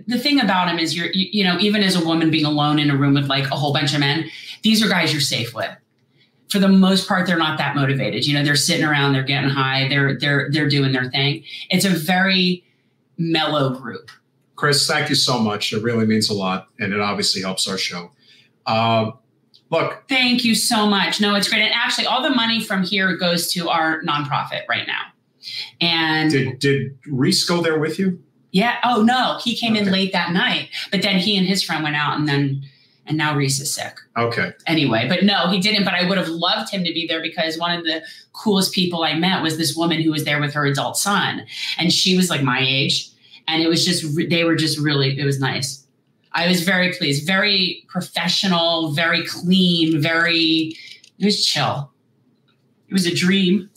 the 0.07 0.17
thing 0.17 0.39
about 0.39 0.67
them 0.67 0.79
is, 0.79 0.95
you're, 0.95 1.11
you, 1.11 1.27
you 1.31 1.43
know, 1.43 1.57
even 1.59 1.83
as 1.83 2.01
a 2.01 2.05
woman 2.05 2.31
being 2.31 2.45
alone 2.45 2.79
in 2.79 2.89
a 2.89 2.95
room 2.95 3.13
with 3.13 3.27
like 3.27 3.45
a 3.45 3.55
whole 3.55 3.73
bunch 3.73 3.93
of 3.93 3.99
men, 3.99 4.29
these 4.63 4.83
are 4.83 4.87
guys 4.87 5.11
you're 5.11 5.21
safe 5.21 5.53
with. 5.53 5.69
For 6.49 6.59
the 6.59 6.69
most 6.69 7.07
part, 7.07 7.27
they're 7.27 7.37
not 7.37 7.57
that 7.57 7.75
motivated. 7.75 8.25
You 8.25 8.33
know, 8.33 8.43
they're 8.43 8.55
sitting 8.55 8.85
around, 8.85 9.13
they're 9.13 9.23
getting 9.23 9.49
high, 9.49 9.87
they're 9.87 10.17
they're 10.17 10.49
they're 10.51 10.69
doing 10.69 10.91
their 10.91 11.09
thing. 11.09 11.43
It's 11.69 11.85
a 11.85 11.89
very 11.89 12.63
mellow 13.17 13.69
group. 13.69 14.09
Chris, 14.55 14.85
thank 14.85 15.09
you 15.09 15.15
so 15.15 15.39
much. 15.39 15.73
It 15.73 15.81
really 15.81 16.05
means 16.05 16.29
a 16.29 16.33
lot, 16.33 16.67
and 16.79 16.93
it 16.93 16.99
obviously 16.99 17.41
helps 17.41 17.67
our 17.67 17.77
show. 17.77 18.11
Uh, 18.65 19.11
Look. 19.71 20.03
Thank 20.09 20.43
you 20.43 20.53
so 20.53 20.85
much. 20.85 21.21
No, 21.21 21.33
it's 21.35 21.47
great. 21.47 21.61
And 21.61 21.73
actually, 21.73 22.05
all 22.05 22.21
the 22.21 22.29
money 22.29 22.61
from 22.61 22.83
here 22.83 23.15
goes 23.15 23.51
to 23.53 23.69
our 23.69 24.01
nonprofit 24.03 24.67
right 24.67 24.85
now. 24.85 25.01
And 25.79 26.29
did 26.29 26.59
did 26.59 26.97
Reese 27.07 27.43
go 27.45 27.61
there 27.61 27.79
with 27.79 27.97
you? 27.97 28.21
Yeah. 28.51 28.77
Oh 28.83 29.01
no, 29.01 29.39
he 29.41 29.55
came 29.55 29.73
okay. 29.73 29.81
in 29.81 29.91
late 29.91 30.11
that 30.11 30.33
night, 30.33 30.69
but 30.91 31.01
then 31.01 31.17
he 31.17 31.37
and 31.37 31.47
his 31.47 31.63
friend 31.63 31.83
went 31.83 31.95
out, 31.95 32.19
and 32.19 32.27
then 32.27 32.63
and 33.07 33.17
now 33.17 33.35
Reese 33.35 33.59
is 33.59 33.73
sick. 33.73 33.97
Okay. 34.17 34.51
Anyway, 34.67 35.07
but 35.07 35.23
no, 35.23 35.49
he 35.49 35.59
didn't. 35.59 35.85
But 35.85 35.95
I 35.95 36.07
would 36.07 36.17
have 36.17 36.27
loved 36.27 36.69
him 36.69 36.83
to 36.83 36.93
be 36.93 37.07
there 37.07 37.21
because 37.21 37.57
one 37.57 37.75
of 37.75 37.85
the 37.85 38.03
coolest 38.33 38.73
people 38.73 39.03
I 39.03 39.13
met 39.15 39.41
was 39.41 39.57
this 39.57 39.75
woman 39.75 40.01
who 40.01 40.11
was 40.11 40.25
there 40.25 40.39
with 40.39 40.53
her 40.53 40.65
adult 40.65 40.97
son, 40.97 41.45
and 41.79 41.93
she 41.93 42.15
was 42.15 42.29
like 42.29 42.43
my 42.43 42.59
age, 42.61 43.09
and 43.47 43.63
it 43.63 43.67
was 43.67 43.85
just 43.85 44.05
they 44.29 44.43
were 44.43 44.55
just 44.55 44.77
really 44.77 45.17
it 45.17 45.23
was 45.23 45.39
nice. 45.39 45.87
I 46.33 46.47
was 46.47 46.63
very 46.63 46.93
pleased, 46.93 47.27
very 47.27 47.85
professional, 47.89 48.91
very 48.93 49.25
clean, 49.25 50.01
very, 50.01 50.75
it 51.19 51.25
was 51.25 51.45
chill. 51.45 51.91
It 52.87 52.93
was 52.93 53.05
a 53.05 53.13
dream. 53.13 53.69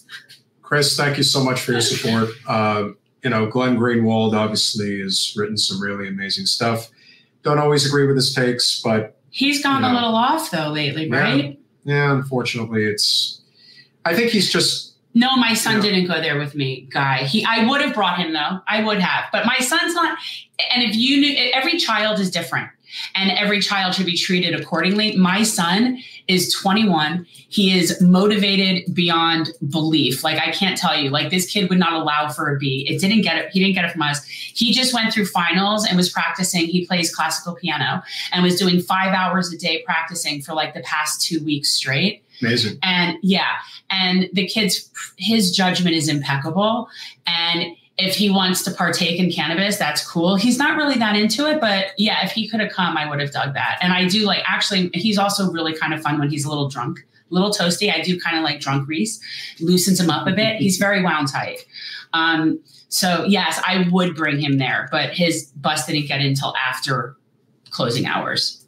Chris, 0.62 0.96
thank 0.96 1.16
you 1.16 1.22
so 1.22 1.42
much 1.42 1.60
for 1.60 1.72
your 1.72 1.80
support. 1.80 2.30
Uh, 2.46 2.90
you 3.22 3.30
know, 3.30 3.46
Glenn 3.46 3.76
Greenwald 3.76 4.34
obviously 4.34 5.00
has 5.00 5.34
written 5.36 5.56
some 5.56 5.80
really 5.80 6.08
amazing 6.08 6.46
stuff. 6.46 6.90
Don't 7.42 7.58
always 7.58 7.86
agree 7.86 8.06
with 8.06 8.16
his 8.16 8.34
takes, 8.34 8.80
but 8.82 9.16
he's 9.30 9.62
gone 9.62 9.82
you 9.82 9.88
know, 9.88 9.92
a 9.92 9.94
little 9.94 10.14
off 10.14 10.50
though 10.50 10.68
lately, 10.68 11.10
right? 11.10 11.58
Yeah, 11.84 11.94
yeah, 11.94 12.12
unfortunately, 12.12 12.84
it's. 12.84 13.40
I 14.04 14.14
think 14.14 14.30
he's 14.30 14.52
just 14.52 14.93
no, 15.14 15.36
my 15.36 15.54
son 15.54 15.80
didn't 15.80 16.06
go 16.06 16.20
there 16.20 16.38
with 16.38 16.54
me, 16.54 16.88
guy. 16.90 17.24
He, 17.24 17.44
I 17.44 17.66
would 17.68 17.80
have 17.80 17.94
brought 17.94 18.18
him 18.18 18.32
though. 18.32 18.60
I 18.66 18.82
would 18.84 19.00
have, 19.00 19.24
but 19.32 19.46
my 19.46 19.58
son's 19.58 19.94
not. 19.94 20.18
And 20.72 20.82
if 20.82 20.96
you 20.96 21.20
knew, 21.20 21.50
every 21.52 21.78
child 21.78 22.18
is 22.18 22.30
different. 22.30 22.68
and 23.14 23.30
every 23.32 23.60
child 23.60 23.94
should 23.94 24.06
be 24.06 24.16
treated 24.16 24.58
accordingly. 24.58 25.16
My 25.16 25.42
son 25.42 25.98
is 26.28 26.52
21. 26.54 27.26
He 27.48 27.78
is 27.78 28.00
motivated 28.00 28.94
beyond 28.94 29.50
belief. 29.68 30.24
Like 30.24 30.38
I 30.38 30.50
can't 30.50 30.76
tell 30.76 30.98
you, 30.98 31.10
like 31.10 31.30
this 31.30 31.50
kid 31.50 31.68
would 31.68 31.78
not 31.78 31.92
allow 31.92 32.28
for 32.28 32.54
a 32.54 32.58
B. 32.58 32.86
It 32.88 33.00
didn't 33.00 33.22
get 33.22 33.36
it. 33.36 33.50
He 33.50 33.60
didn't 33.60 33.74
get 33.74 33.84
it 33.84 33.92
from 33.92 34.02
us. 34.02 34.24
He 34.26 34.72
just 34.72 34.94
went 34.94 35.12
through 35.12 35.26
finals 35.26 35.86
and 35.86 35.96
was 35.96 36.10
practicing. 36.10 36.66
He 36.66 36.86
plays 36.86 37.14
classical 37.14 37.54
piano 37.54 38.02
and 38.32 38.42
was 38.42 38.58
doing 38.58 38.80
five 38.80 39.12
hours 39.12 39.52
a 39.52 39.58
day 39.58 39.82
practicing 39.84 40.40
for 40.40 40.54
like 40.54 40.74
the 40.74 40.80
past 40.80 41.20
two 41.20 41.44
weeks 41.44 41.70
straight. 41.70 42.22
Amazing. 42.40 42.78
And 42.82 43.18
yeah, 43.22 43.56
and 43.94 44.28
the 44.32 44.46
kid's 44.46 44.90
his 45.16 45.50
judgment 45.50 45.94
is 45.94 46.08
impeccable 46.08 46.88
and 47.26 47.76
if 47.96 48.16
he 48.16 48.28
wants 48.28 48.64
to 48.64 48.72
partake 48.72 49.20
in 49.20 49.30
cannabis, 49.30 49.76
that's 49.76 50.06
cool. 50.06 50.34
He's 50.34 50.58
not 50.58 50.76
really 50.76 50.96
that 50.96 51.14
into 51.14 51.48
it, 51.48 51.60
but 51.60 51.92
yeah, 51.96 52.24
if 52.24 52.32
he 52.32 52.48
could 52.48 52.60
have 52.60 52.72
come, 52.72 52.96
I 52.96 53.08
would 53.08 53.20
have 53.20 53.30
dug 53.30 53.54
that. 53.54 53.78
And 53.80 53.92
I 53.92 54.08
do 54.08 54.24
like 54.26 54.42
actually, 54.46 54.90
he's 54.94 55.16
also 55.16 55.50
really 55.52 55.76
kind 55.76 55.94
of 55.94 56.02
fun 56.02 56.18
when 56.18 56.28
he's 56.28 56.44
a 56.44 56.48
little 56.48 56.68
drunk, 56.68 56.98
a 57.30 57.34
little 57.34 57.50
toasty. 57.50 57.94
I 57.94 58.00
do 58.00 58.18
kind 58.18 58.36
of 58.36 58.42
like 58.42 58.60
drunk 58.60 58.88
Reese, 58.88 59.20
loosens 59.60 60.00
him 60.00 60.10
up 60.10 60.26
a 60.26 60.32
bit. 60.32 60.56
He's 60.56 60.76
very 60.76 61.02
wound 61.02 61.28
tight. 61.28 61.64
Um, 62.12 62.60
so 62.88 63.24
yes, 63.24 63.60
I 63.64 63.88
would 63.92 64.16
bring 64.16 64.40
him 64.40 64.58
there, 64.58 64.88
but 64.90 65.10
his 65.10 65.44
bus 65.56 65.86
didn't 65.86 66.08
get 66.08 66.20
in 66.20 66.28
until 66.28 66.54
after 66.56 67.16
closing 67.70 68.06
hours. 68.06 68.63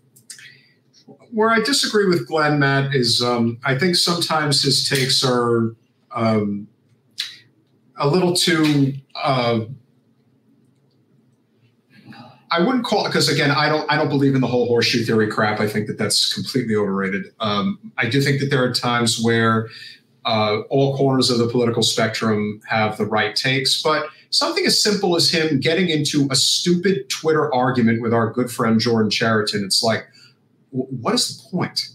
Where 1.33 1.51
I 1.51 1.61
disagree 1.61 2.07
with 2.07 2.27
Glenn, 2.27 2.59
Matt, 2.59 2.95
is 2.95 3.23
um, 3.23 3.59
I 3.65 3.77
think 3.77 3.97
sometimes 3.97 4.63
his 4.63 4.89
takes 4.89 5.25
are 5.25 5.75
um, 6.13 6.69
a 7.97 8.09
little 8.09 8.35
too. 8.35 8.95
Uh, 9.15 9.61
I 12.51 12.61
wouldn't 12.61 12.85
call 12.85 13.05
it 13.05 13.09
because 13.09 13.29
again, 13.29 13.51
I 13.51 13.69
don't. 13.69 13.91
I 13.91 13.97
don't 13.97 14.09
believe 14.09 14.35
in 14.35 14.41
the 14.41 14.47
whole 14.47 14.67
horseshoe 14.67 15.05
theory 15.05 15.29
crap. 15.29 15.61
I 15.61 15.69
think 15.69 15.87
that 15.89 15.99
that's 15.99 16.33
completely 16.33 16.77
overrated. 16.77 17.27
Um, 17.41 17.93
I 17.99 18.09
do 18.09 18.21
think 18.21 18.41
that 18.41 18.51
there 18.51 18.63
are 18.63 18.73
times 18.73 19.21
where 19.21 19.69
uh, 20.27 20.61
all 20.71 20.97
corners 20.97 21.31
of 21.31 21.39
the 21.39 21.49
political 21.49 21.83
spectrum 21.83 22.61
have 22.69 22.97
the 22.99 23.07
right 23.07 23.35
takes, 23.37 23.81
but 23.81 24.09
something 24.31 24.67
as 24.67 24.83
simple 24.83 25.17
as 25.17 25.31
him 25.31 25.61
getting 25.61 25.89
into 25.89 26.29
a 26.31 26.37
stupid 26.37 27.09
Twitter 27.09 27.53
argument 27.55 28.03
with 28.03 28.13
our 28.13 28.33
good 28.33 28.51
friend 28.51 28.81
Jordan 28.81 29.11
Chariton, 29.11 29.65
it's 29.65 29.83
like, 29.83 30.07
what 30.77 31.15
is 31.15 31.43
the 31.43 31.51
point? 31.51 31.89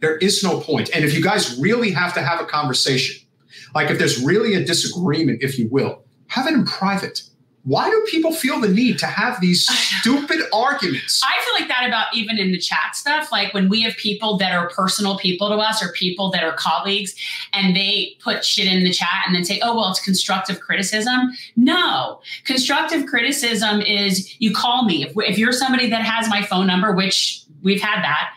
There 0.00 0.16
is 0.18 0.42
no 0.42 0.60
point. 0.60 0.90
And 0.94 1.04
if 1.04 1.14
you 1.14 1.22
guys 1.22 1.58
really 1.58 1.90
have 1.90 2.12
to 2.14 2.22
have 2.22 2.40
a 2.40 2.44
conversation, 2.44 3.26
like 3.74 3.90
if 3.90 3.98
there's 3.98 4.22
really 4.22 4.54
a 4.54 4.64
disagreement, 4.64 5.42
if 5.42 5.58
you 5.58 5.68
will, 5.68 6.04
have 6.28 6.46
it 6.46 6.54
in 6.54 6.64
private. 6.64 7.22
Why 7.64 7.90
do 7.90 8.06
people 8.08 8.32
feel 8.32 8.60
the 8.60 8.68
need 8.68 8.98
to 9.00 9.06
have 9.06 9.40
these 9.40 9.66
stupid 10.00 10.40
arguments? 10.52 11.20
I 11.24 11.44
feel 11.44 11.54
like 11.54 11.68
that 11.68 11.88
about 11.88 12.14
even 12.14 12.38
in 12.38 12.52
the 12.52 12.58
chat 12.58 12.94
stuff. 12.94 13.32
Like 13.32 13.52
when 13.54 13.68
we 13.68 13.82
have 13.82 13.96
people 13.96 14.36
that 14.38 14.52
are 14.52 14.68
personal 14.68 15.18
people 15.18 15.48
to 15.48 15.56
us 15.56 15.82
or 15.82 15.90
people 15.92 16.30
that 16.30 16.44
are 16.44 16.52
colleagues 16.52 17.14
and 17.52 17.74
they 17.74 18.16
put 18.22 18.44
shit 18.44 18.66
in 18.66 18.84
the 18.84 18.92
chat 18.92 19.24
and 19.26 19.34
then 19.34 19.44
say, 19.44 19.58
oh, 19.62 19.74
well, 19.74 19.90
it's 19.90 20.04
constructive 20.04 20.60
criticism. 20.60 21.32
No, 21.56 22.20
constructive 22.44 23.06
criticism 23.06 23.80
is 23.80 24.40
you 24.40 24.54
call 24.54 24.84
me. 24.84 25.02
If, 25.02 25.12
if 25.16 25.38
you're 25.38 25.52
somebody 25.52 25.90
that 25.90 26.02
has 26.02 26.28
my 26.28 26.42
phone 26.42 26.68
number, 26.68 26.92
which 26.92 27.45
we've 27.66 27.82
had 27.82 28.02
that, 28.02 28.32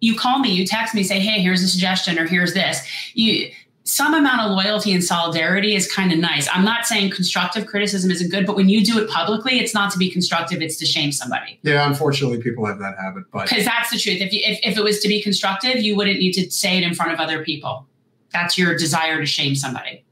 you 0.00 0.14
call 0.16 0.40
me, 0.40 0.50
you 0.50 0.66
text 0.66 0.94
me, 0.94 1.02
say, 1.02 1.20
hey, 1.20 1.40
here's 1.40 1.62
a 1.62 1.68
suggestion 1.68 2.18
or 2.18 2.26
here's 2.26 2.52
this. 2.52 2.86
You 3.14 3.50
some 3.86 4.14
amount 4.14 4.40
of 4.40 4.50
loyalty 4.50 4.92
and 4.94 5.04
solidarity 5.04 5.74
is 5.74 5.90
kind 5.92 6.10
of 6.10 6.18
nice. 6.18 6.48
I'm 6.50 6.64
not 6.64 6.86
saying 6.86 7.10
constructive 7.10 7.66
criticism 7.66 8.10
isn't 8.10 8.30
good, 8.30 8.46
but 8.46 8.56
when 8.56 8.70
you 8.70 8.82
do 8.82 8.98
it 8.98 9.10
publicly, 9.10 9.58
it's 9.58 9.74
not 9.74 9.92
to 9.92 9.98
be 9.98 10.10
constructive, 10.10 10.62
it's 10.62 10.76
to 10.78 10.86
shame 10.86 11.12
somebody. 11.12 11.60
Yeah, 11.62 11.86
unfortunately, 11.86 12.42
people 12.42 12.64
have 12.64 12.78
that 12.78 12.96
habit. 12.98 13.24
But 13.30 13.48
because 13.48 13.66
that's 13.66 13.90
the 13.90 13.98
truth. 13.98 14.22
If, 14.22 14.32
you, 14.32 14.40
if 14.42 14.58
if 14.62 14.78
it 14.78 14.82
was 14.82 15.00
to 15.00 15.08
be 15.08 15.22
constructive, 15.22 15.82
you 15.82 15.96
wouldn't 15.96 16.18
need 16.18 16.32
to 16.32 16.50
say 16.50 16.78
it 16.78 16.82
in 16.82 16.94
front 16.94 17.12
of 17.12 17.20
other 17.20 17.44
people. 17.44 17.86
That's 18.32 18.56
your 18.58 18.76
desire 18.76 19.20
to 19.20 19.26
shame 19.26 19.54
somebody. 19.54 20.02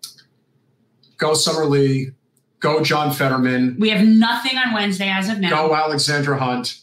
Go 1.17 1.35
Summer 1.35 1.65
Lee. 1.65 2.13
Go 2.61 2.83
John 2.85 3.13
Fetterman. 3.13 3.77
We 3.81 3.89
have 3.89 4.07
nothing 4.07 4.57
on 4.59 4.75
Wednesday 4.75 5.09
as 5.09 5.29
of 5.29 5.41
now. 5.41 5.51
Go 5.51 5.75
Alexandra 5.75 6.39
Hunt. 6.39 6.79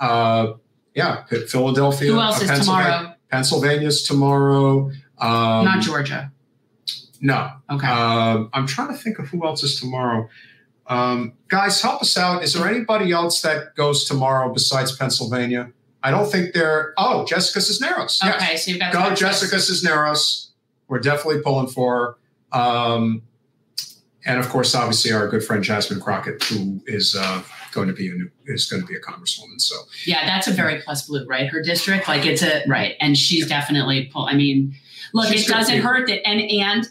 Uh, 0.00 0.54
yeah, 0.94 1.24
Philadelphia. 1.24 2.12
Who 2.12 2.20
else 2.20 2.40
uh, 2.42 2.52
is 2.52 2.60
tomorrow? 2.60 3.14
Pennsylvania's 3.30 4.02
tomorrow. 4.02 4.90
Um, 5.18 5.64
Not 5.64 5.82
Georgia. 5.82 6.32
No. 7.20 7.50
Okay. 7.70 7.86
Um, 7.86 8.50
I'm 8.52 8.66
trying 8.66 8.88
to 8.88 8.94
think 8.94 9.18
of 9.18 9.28
who 9.28 9.44
else 9.46 9.62
is 9.62 9.78
tomorrow. 9.78 10.28
Um, 10.86 11.34
guys, 11.48 11.80
help 11.80 12.02
us 12.02 12.16
out. 12.16 12.42
Is 12.42 12.54
there 12.54 12.66
anybody 12.66 13.12
else 13.12 13.42
that 13.42 13.76
goes 13.76 14.04
tomorrow 14.04 14.52
besides 14.52 14.96
Pennsylvania? 14.96 15.70
I 16.02 16.10
don't 16.10 16.30
think 16.30 16.54
there. 16.54 16.94
Oh, 16.96 17.24
Jessica 17.26 17.60
Cisneros. 17.60 18.18
Yes. 18.22 18.42
Okay, 18.42 18.56
so 18.56 18.70
you've 18.70 18.80
got 18.80 18.92
go. 18.92 19.14
Jessica 19.14 19.60
Cisneros. 19.60 20.50
We're 20.88 20.98
definitely 20.98 21.42
pulling 21.42 21.68
for 21.68 22.16
her. 22.52 22.58
Um, 22.60 23.22
and 24.24 24.40
of 24.40 24.48
course, 24.48 24.74
obviously, 24.74 25.12
our 25.12 25.28
good 25.28 25.44
friend 25.44 25.62
Jasmine 25.62 26.00
Crockett, 26.00 26.42
who 26.44 26.80
is 26.86 27.14
uh, 27.14 27.42
going 27.72 27.88
to 27.88 27.94
be 27.94 28.08
a 28.08 28.14
new, 28.14 28.30
is 28.46 28.66
going 28.66 28.82
to 28.82 28.88
be 28.88 28.94
a 28.94 29.00
congresswoman. 29.00 29.60
So 29.60 29.76
Yeah, 30.06 30.26
that's 30.26 30.48
a 30.48 30.52
very 30.52 30.80
plus 30.80 31.06
blue, 31.06 31.26
right? 31.26 31.48
Her 31.48 31.62
district, 31.62 32.08
like 32.08 32.26
it's 32.26 32.42
a 32.42 32.62
right, 32.66 32.96
and 33.00 33.16
she's 33.16 33.48
definitely 33.48 34.06
pull. 34.12 34.26
I 34.26 34.34
mean, 34.34 34.74
look, 35.14 35.28
She's 35.28 35.48
it 35.48 35.52
doesn't 35.52 35.80
hurt 35.80 36.08
that, 36.08 36.26
and 36.26 36.40
and, 36.40 36.88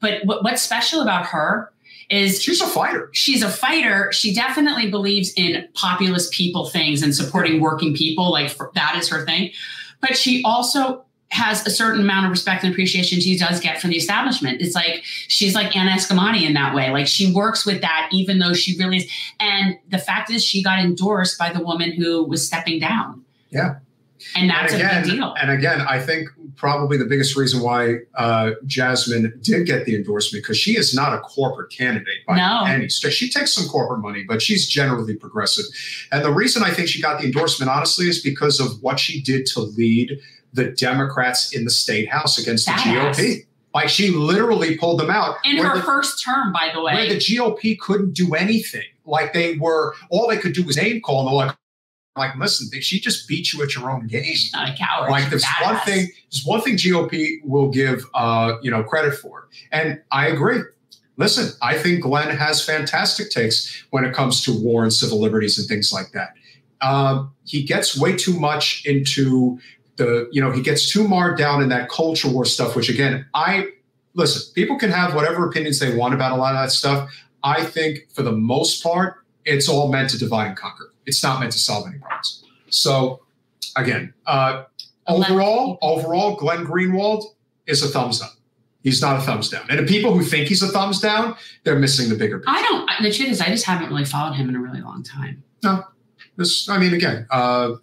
but 0.00 0.24
what, 0.24 0.44
what's 0.44 0.62
special 0.62 1.00
about 1.00 1.26
her 1.26 1.72
is 2.10 2.42
she's 2.42 2.60
a 2.60 2.66
fighter. 2.66 3.10
she's 3.12 3.42
a 3.42 3.50
fighter. 3.50 4.10
She 4.12 4.34
definitely 4.34 4.90
believes 4.90 5.32
in 5.36 5.68
populist 5.74 6.32
people 6.32 6.68
things 6.68 7.02
and 7.02 7.14
supporting 7.14 7.60
working 7.60 7.94
people. 7.94 8.30
Like 8.30 8.50
for, 8.50 8.70
that 8.74 8.96
is 8.96 9.08
her 9.08 9.24
thing. 9.26 9.50
But 10.00 10.16
she 10.16 10.42
also 10.44 11.04
has 11.30 11.66
a 11.66 11.70
certain 11.70 12.00
amount 12.00 12.24
of 12.24 12.30
respect 12.30 12.64
and 12.64 12.72
appreciation 12.72 13.20
she 13.20 13.36
does 13.36 13.60
get 13.60 13.80
from 13.80 13.90
the 13.90 13.96
establishment. 13.96 14.62
It's 14.62 14.74
like 14.74 15.02
she's 15.04 15.54
like 15.54 15.76
Anna 15.76 15.90
Eskamani 15.90 16.42
in 16.46 16.54
that 16.54 16.74
way. 16.74 16.90
Like 16.90 17.06
she 17.06 17.32
works 17.32 17.66
with 17.66 17.82
that, 17.82 18.08
even 18.12 18.38
though 18.38 18.54
she 18.54 18.78
really 18.78 18.98
is. 18.98 19.10
And 19.38 19.76
the 19.90 19.98
fact 19.98 20.30
is, 20.30 20.42
she 20.44 20.62
got 20.62 20.78
endorsed 20.78 21.38
by 21.38 21.52
the 21.52 21.60
woman 21.62 21.92
who 21.92 22.24
was 22.24 22.46
stepping 22.46 22.80
down. 22.80 23.24
Yeah. 23.50 23.76
And 24.34 24.50
that's 24.50 24.72
and 24.72 24.82
again, 24.82 25.02
a 25.02 25.06
big 25.06 25.16
deal. 25.16 25.34
And 25.40 25.50
again, 25.50 25.80
I 25.82 26.00
think 26.00 26.28
probably 26.56 26.96
the 26.96 27.04
biggest 27.04 27.36
reason 27.36 27.62
why 27.62 27.98
uh, 28.16 28.50
Jasmine 28.66 29.32
did 29.42 29.64
get 29.66 29.84
the 29.84 29.94
endorsement 29.94 30.42
because 30.42 30.58
she 30.58 30.76
is 30.76 30.92
not 30.92 31.14
a 31.14 31.20
corporate 31.20 31.70
candidate 31.70 32.26
by 32.26 32.36
No. 32.36 32.64
any 32.66 32.88
stretch. 32.88 33.14
She 33.14 33.30
takes 33.30 33.54
some 33.54 33.68
corporate 33.68 34.00
money, 34.00 34.24
but 34.26 34.42
she's 34.42 34.66
generally 34.68 35.14
progressive. 35.14 35.66
And 36.10 36.24
the 36.24 36.32
reason 36.32 36.64
I 36.64 36.72
think 36.72 36.88
she 36.88 37.00
got 37.00 37.20
the 37.20 37.26
endorsement, 37.26 37.70
honestly, 37.70 38.08
is 38.08 38.20
because 38.20 38.58
of 38.58 38.82
what 38.82 38.98
she 38.98 39.20
did 39.22 39.46
to 39.54 39.60
lead 39.60 40.18
the 40.58 40.70
Democrats 40.72 41.54
in 41.54 41.64
the 41.64 41.70
state 41.70 42.08
house 42.08 42.38
against 42.38 42.66
the 42.66 42.72
Badass. 42.72 43.14
GOP. 43.14 43.46
Like 43.74 43.88
she 43.88 44.10
literally 44.10 44.76
pulled 44.76 45.00
them 45.00 45.10
out. 45.10 45.36
In 45.44 45.58
her 45.58 45.76
the- 45.76 45.82
first 45.82 46.22
term, 46.24 46.52
by 46.52 46.70
the 46.74 46.82
way. 46.82 46.94
where 46.94 47.08
the 47.08 47.16
GOP 47.16 47.78
couldn't 47.78 48.12
do 48.12 48.34
anything. 48.34 48.82
Like 49.04 49.32
they 49.32 49.56
were, 49.56 49.94
all 50.10 50.28
they 50.28 50.36
could 50.36 50.52
do 50.52 50.64
was 50.64 50.76
name 50.76 51.00
call. 51.00 51.20
And 51.20 51.28
they're 51.28 51.46
like, 51.46 51.56
like, 52.16 52.36
listen, 52.36 52.68
she 52.80 52.98
just 52.98 53.28
beat 53.28 53.52
you 53.52 53.62
at 53.62 53.76
your 53.76 53.88
own 53.90 54.08
game. 54.08 54.24
She's 54.24 54.52
not 54.52 54.70
a 54.70 54.76
coward. 54.76 55.10
Like 55.10 55.30
there's 55.30 55.46
one 55.62 55.76
badass. 55.76 55.84
thing, 55.84 56.08
there's 56.30 56.42
one 56.44 56.60
thing 56.62 56.74
GOP 56.74 57.36
will 57.44 57.70
give, 57.70 58.04
uh, 58.14 58.56
you 58.60 58.70
know, 58.70 58.82
credit 58.82 59.14
for, 59.14 59.48
and 59.70 60.00
I 60.10 60.26
agree. 60.26 60.60
Listen, 61.16 61.50
I 61.62 61.76
think 61.76 62.02
Glenn 62.02 62.34
has 62.34 62.64
fantastic 62.64 63.30
takes 63.30 63.84
when 63.90 64.04
it 64.04 64.14
comes 64.14 64.42
to 64.44 64.52
war 64.52 64.82
and 64.82 64.92
civil 64.92 65.20
liberties 65.20 65.58
and 65.58 65.68
things 65.68 65.92
like 65.92 66.12
that. 66.12 66.34
Um, 66.80 67.32
he 67.44 67.64
gets 67.64 67.98
way 67.98 68.16
too 68.16 68.38
much 68.38 68.84
into 68.86 69.58
the, 69.98 70.28
you 70.32 70.40
know, 70.40 70.50
he 70.50 70.62
gets 70.62 70.90
too 70.90 71.06
marred 71.06 71.36
down 71.36 71.62
in 71.62 71.68
that 71.68 71.90
culture 71.90 72.28
war 72.28 72.46
stuff. 72.46 72.74
Which 72.74 72.88
again, 72.88 73.26
I 73.34 73.68
listen. 74.14 74.50
People 74.54 74.78
can 74.78 74.90
have 74.90 75.14
whatever 75.14 75.46
opinions 75.46 75.78
they 75.78 75.94
want 75.94 76.14
about 76.14 76.32
a 76.32 76.36
lot 76.36 76.54
of 76.54 76.62
that 76.62 76.72
stuff. 76.72 77.10
I 77.44 77.64
think 77.64 78.10
for 78.12 78.22
the 78.22 78.32
most 78.32 78.82
part, 78.82 79.16
it's 79.44 79.68
all 79.68 79.92
meant 79.92 80.10
to 80.10 80.18
divide 80.18 80.46
and 80.48 80.56
conquer. 80.56 80.92
It's 81.06 81.22
not 81.22 81.40
meant 81.40 81.52
to 81.52 81.58
solve 81.58 81.86
any 81.86 81.98
problems. 81.98 82.44
So, 82.70 83.22
again, 83.76 84.12
uh, 84.26 84.64
overall, 85.06 85.78
overall, 85.80 86.36
Glenn 86.36 86.66
Greenwald 86.66 87.24
is 87.66 87.82
a 87.82 87.88
thumbs 87.88 88.20
up. 88.20 88.32
He's 88.82 89.00
not 89.00 89.18
a 89.18 89.22
thumbs 89.22 89.48
down. 89.48 89.66
And 89.70 89.78
the 89.78 89.84
people 89.84 90.12
who 90.12 90.22
think 90.22 90.48
he's 90.48 90.62
a 90.62 90.68
thumbs 90.68 91.00
down, 91.00 91.36
they're 91.64 91.78
missing 91.78 92.08
the 92.08 92.14
bigger 92.14 92.38
picture. 92.38 92.50
I 92.50 92.62
don't. 92.62 92.88
The 93.02 93.12
truth 93.12 93.30
is, 93.30 93.40
I 93.40 93.46
just 93.46 93.64
haven't 93.64 93.88
really 93.88 94.04
followed 94.04 94.34
him 94.34 94.48
in 94.48 94.56
a 94.56 94.60
really 94.60 94.80
long 94.80 95.02
time. 95.02 95.42
No, 95.62 95.84
this, 96.36 96.68
I 96.68 96.78
mean, 96.78 96.94
again, 96.94 97.26
uh, 97.30 97.74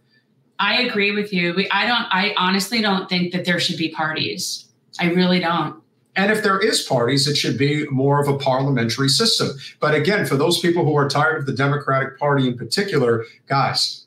I 0.60 0.82
agree 0.84 1.12
with 1.12 1.34
you. 1.34 1.54
We, 1.56 1.70
I 1.70 1.86
don't. 1.86 2.06
I 2.12 2.34
honestly 2.38 2.82
don't 2.82 3.10
think 3.10 3.34
that 3.34 3.46
there 3.46 3.60
should 3.60 3.78
be 3.78 3.90
parties. 3.90 4.66
I 5.00 5.12
really 5.12 5.40
don't. 5.40 5.82
and 6.16 6.32
if 6.32 6.44
there 6.44 6.60
is 6.60 6.82
parties, 6.82 7.28
it 7.28 7.36
should 7.36 7.58
be 7.58 7.86
more 7.90 8.22
of 8.22 8.28
a 8.30 8.38
parliamentary 8.38 9.10
system. 9.10 9.50
But 9.82 9.94
again, 9.96 10.26
for 10.26 10.38
those 10.38 10.60
people 10.60 10.86
who 10.86 10.96
are 10.96 11.10
tired 11.10 11.40
of 11.40 11.46
the 11.46 11.54
Democratic 11.54 12.18
Party 12.18 12.48
in 12.48 12.58
particular, 12.58 13.26
guys, 13.48 14.06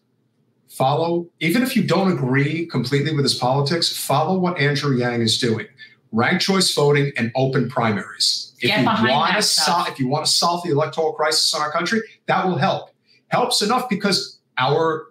follow, 0.68 1.28
even 1.40 1.62
if 1.62 1.76
you 1.76 1.82
don't 1.86 2.10
agree 2.10 2.64
completely 2.66 3.14
with 3.14 3.24
his 3.24 3.34
politics, 3.34 3.94
follow 3.94 4.38
what 4.38 4.58
Andrew 4.58 4.96
Yang 4.96 5.20
is 5.20 5.38
doing. 5.38 5.66
Ranked 6.10 6.42
choice 6.42 6.72
voting 6.72 7.12
and 7.18 7.30
open 7.34 7.68
primaries. 7.68 8.54
If 8.60 8.70
Get 8.70 8.80
you 8.80 8.86
want 8.86 9.36
to 9.36 9.42
solve, 9.42 9.88
if 9.88 10.00
you 10.00 10.08
want 10.08 10.24
to 10.24 10.32
solve 10.32 10.62
the 10.64 10.70
electoral 10.70 11.12
crisis 11.12 11.54
in 11.54 11.60
our 11.60 11.70
country, 11.70 12.00
that 12.26 12.46
will 12.46 12.56
help. 12.56 12.90
Helps 13.28 13.60
enough 13.60 13.90
because 13.90 14.38
our 14.56 15.07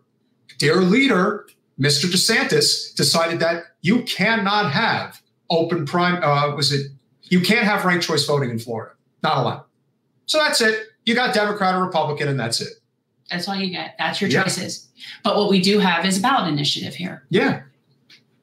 Their 0.60 0.78
leader, 0.82 1.48
Mr. 1.80 2.06
DeSantis, 2.06 2.94
decided 2.96 3.40
that 3.40 3.64
you 3.82 4.04
cannot 4.04 4.72
have 4.72 5.22
open 5.50 5.86
prime. 5.86 6.22
Uh, 6.24 6.56
was 6.56 6.72
it? 6.74 6.92
You 7.24 7.42
can't 7.42 7.66
have 7.66 7.86
ranked 7.86 8.06
choice 8.06 8.26
voting 8.26 8.50
in 8.50 8.60
Florida. 8.60 8.94
Not 9.24 9.38
allowed. 9.38 9.64
So 10.26 10.38
that's 10.40 10.62
it. 10.62 10.88
You 11.06 11.16
got 11.16 11.34
Democrat 11.34 11.76
or 11.76 11.84
Republican, 11.84 12.28
and 12.28 12.40
that's 12.40 12.62
it. 12.62 12.74
That's 13.30 13.48
all 13.48 13.56
you 13.56 13.70
get. 13.70 13.96
That's 13.98 14.22
your 14.22 14.30
Yeah. 14.30 14.44
choices. 14.44 14.88
But 15.24 15.36
what 15.36 15.50
we 15.50 15.62
do 15.62 15.80
have 15.80 16.06
is 16.06 16.18
a 16.18 16.22
ballot 16.22 16.52
initiative 16.52 16.96
here. 16.96 17.24
Yeah. 17.30 17.62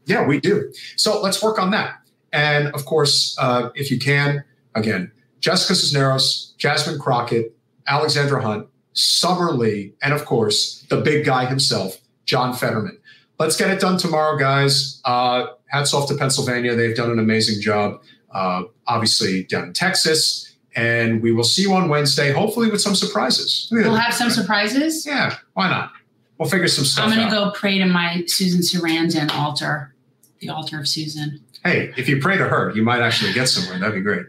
Yeah, 0.06 0.26
we 0.26 0.40
do. 0.40 0.72
So 0.96 1.20
let's 1.22 1.42
work 1.42 1.58
on 1.58 1.70
that. 1.70 1.94
And 2.32 2.68
of 2.68 2.84
course, 2.84 3.34
uh, 3.38 3.70
if 3.74 3.90
you 3.90 3.98
can, 3.98 4.44
again, 4.74 5.10
Jessica 5.40 5.74
Cisneros, 5.74 6.54
Jasmine 6.58 6.98
Crockett, 6.98 7.56
Alexandra 7.86 8.42
Hunt, 8.42 8.66
Summer 8.92 9.52
Lee, 9.52 9.92
and 10.02 10.12
of 10.12 10.24
course, 10.26 10.84
the 10.90 10.98
big 10.98 11.24
guy 11.24 11.46
himself, 11.46 11.98
John 12.24 12.54
Fetterman. 12.54 12.98
Let's 13.38 13.56
get 13.56 13.70
it 13.70 13.80
done 13.80 13.98
tomorrow, 13.98 14.38
guys. 14.38 15.00
Uh, 15.04 15.46
hats 15.66 15.92
off 15.92 16.08
to 16.08 16.14
Pennsylvania. 16.14 16.74
They've 16.74 16.96
done 16.96 17.10
an 17.10 17.18
amazing 17.18 17.60
job, 17.60 18.00
uh, 18.32 18.62
obviously, 18.86 19.44
down 19.44 19.64
in 19.64 19.72
Texas. 19.72 20.52
And 20.76 21.22
we 21.22 21.32
will 21.32 21.44
see 21.44 21.62
you 21.62 21.72
on 21.72 21.88
Wednesday, 21.88 22.32
hopefully 22.32 22.70
with 22.70 22.80
some 22.80 22.94
surprises. 22.94 23.68
We'll 23.70 23.94
have 23.94 24.14
some 24.14 24.30
surprises. 24.30 25.06
Yeah, 25.06 25.36
why 25.54 25.68
not? 25.68 25.92
We'll 26.38 26.48
figure 26.48 26.66
some 26.66 26.84
stuff 26.84 27.06
out. 27.06 27.12
I'm 27.12 27.18
out. 27.20 27.30
to 27.30 27.36
go 27.36 27.50
pray 27.52 27.78
to 27.78 27.86
my 27.86 28.24
Susan 28.26 28.60
Sarandon 28.60 29.30
altar, 29.34 29.94
the 30.40 30.48
altar 30.48 30.80
of 30.80 30.88
Susan. 30.88 31.40
Hey, 31.64 31.92
if 31.96 32.08
you 32.08 32.20
pray 32.20 32.36
to 32.36 32.44
her, 32.48 32.72
you 32.74 32.82
might 32.82 33.00
actually 33.00 33.32
get 33.32 33.48
somewhere. 33.48 33.78
That'd 33.78 33.94
be 33.94 34.00
great. 34.00 34.26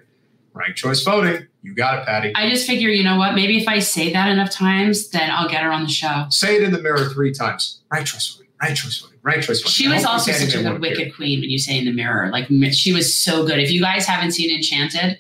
Ranked 0.54 0.78
choice 0.78 1.02
voting. 1.04 1.48
You 1.66 1.74
got 1.74 1.98
it, 1.98 2.06
Patty. 2.06 2.32
I 2.36 2.48
just 2.48 2.68
figure, 2.68 2.90
you 2.90 3.04
know 3.04 3.18
what? 3.18 3.34
Maybe 3.34 3.58
if 3.58 3.68
I 3.68 3.80
say 3.80 4.14
that 4.14 4.30
enough 4.30 4.52
times, 4.52 5.10
then 5.10 5.32
I'll 5.32 5.50
get 5.50 5.64
her 5.64 5.72
on 5.72 5.82
the 5.82 5.90
show. 5.90 6.28
Say 6.30 6.58
it 6.58 6.62
in 6.64 6.72
the 6.72 6.80
mirror 6.80 7.10
three 7.10 7.34
times. 7.34 7.82
Right 7.92 8.06
choice. 8.06 8.40
Ranked 8.62 8.82
choice. 8.82 9.08
Ranked 9.24 9.48
choice. 9.48 9.68
She 9.68 9.88
was 9.88 10.06
also 10.06 10.32
such 10.32 10.54
a 10.54 10.62
good 10.62 10.80
wicked 10.80 11.16
queen 11.16 11.40
when 11.40 11.50
you 11.50 11.58
say 11.58 11.80
in 11.80 11.86
the 11.86 11.92
mirror. 11.92 12.30
Like 12.32 12.48
she 12.72 12.94
was 12.94 13.16
so 13.16 13.48
good. 13.48 13.58
If 13.58 13.72
you 13.72 13.82
guys 13.82 14.06
haven't 14.06 14.34
seen 14.34 14.56
Enchanted, 14.56 15.18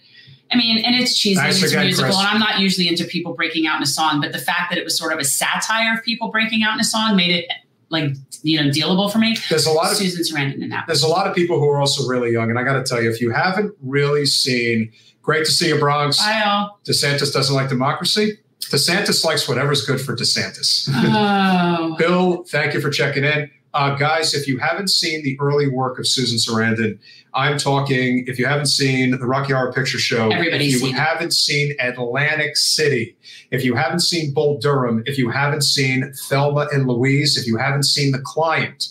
I 0.51 0.55
mean, 0.55 0.85
and 0.85 0.95
it's 0.95 1.17
cheesy, 1.17 1.35
Thanks 1.41 1.63
it's 1.63 1.72
again, 1.72 1.85
musical, 1.85 2.11
Chris. 2.11 2.19
and 2.19 2.27
I'm 2.27 2.39
not 2.39 2.59
usually 2.59 2.88
into 2.88 3.05
people 3.05 3.34
breaking 3.34 3.65
out 3.65 3.77
in 3.77 3.84
a 3.84 3.88
song, 3.88 4.22
but 4.22 4.31
the 4.31 4.38
fact 4.38 4.69
that 4.69 4.77
it 4.77 4.84
was 4.84 4.95
sort 4.95 5.11
of 5.11 5.17
a 5.17 5.23
satire 5.23 5.95
of 5.95 6.03
people 6.03 6.30
breaking 6.30 6.61
out 6.61 6.76
in 6.76 6.80
a 6.80 6.84
song 6.84 7.15
made 7.15 7.31
it 7.31 7.51
like 7.89 8.13
you 8.43 8.61
know 8.61 8.69
dealable 8.69 9.11
for 9.11 9.17
me. 9.17 9.35
There's 9.49 9.65
a 9.65 9.72
lot 9.72 9.91
of 9.91 9.97
Susan 9.97 10.22
Sarandon 10.22 10.61
in 10.61 10.69
that. 10.69 10.85
there's 10.85 11.03
a 11.03 11.07
lot 11.07 11.26
of 11.26 11.35
people 11.35 11.59
who 11.59 11.67
are 11.69 11.80
also 11.80 12.07
really 12.07 12.31
young, 12.31 12.51
and 12.51 12.59
I 12.59 12.63
got 12.63 12.73
to 12.73 12.84
tell 12.84 13.01
you, 13.01 13.09
if 13.09 13.19
you 13.19 13.31
haven't 13.31 13.73
really 13.81 14.27
seen 14.27 14.91
Great 15.26 15.43
to 15.45 15.52
See 15.52 15.69
You, 15.69 15.80
Bronx, 15.80 16.19
Bye 16.19 16.43
all. 16.45 16.80
DeSantis 16.85 17.34
doesn't 17.34 17.56
like 17.56 17.68
democracy. 17.68 18.38
DeSantis 18.72 19.26
likes 19.26 19.47
whatever's 19.47 19.84
good 19.84 19.99
for 19.99 20.15
DeSantis. 20.15 20.88
Oh, 20.93 21.95
Bill, 21.99 22.43
thank 22.43 22.76
you 22.76 22.80
for 22.80 22.91
checking 22.91 23.23
in. 23.23 23.49
Uh, 23.73 23.95
guys, 23.95 24.35
if 24.35 24.47
you 24.47 24.60
haven't 24.60 24.89
seen 24.89 25.23
the 25.23 25.35
early 25.41 25.68
work 25.68 25.97
of 25.97 26.07
Susan 26.07 26.38
Sarandon, 26.38 26.99
I'm 27.34 27.57
talking, 27.57 28.23
if 28.27 28.38
you 28.38 28.45
haven't 28.45 28.68
seen 28.68 29.11
the 29.11 29.26
Rocky 29.26 29.52
Horror 29.52 29.73
Picture 29.73 29.97
Show, 29.97 30.30
Everybody's 30.30 30.76
if 30.81 30.88
you 30.88 30.93
haven't 30.95 31.34
seen 31.34 31.76
Atlantic 31.80 32.56
City, 32.56 33.18
if 33.49 33.65
you 33.65 33.73
haven't 33.76 33.99
seen 34.02 34.31
Bull 34.31 34.60
Durham, 34.60 35.02
if 35.07 35.18
you 35.18 35.30
haven't 35.31 35.64
seen 35.64 36.14
Thelma 36.30 36.68
and 36.72 36.88
Louise, 36.88 37.35
if 37.35 37.47
you 37.47 37.57
haven't 37.57 37.84
seen 37.84 38.11
The 38.11 38.19
Client, 38.19 38.89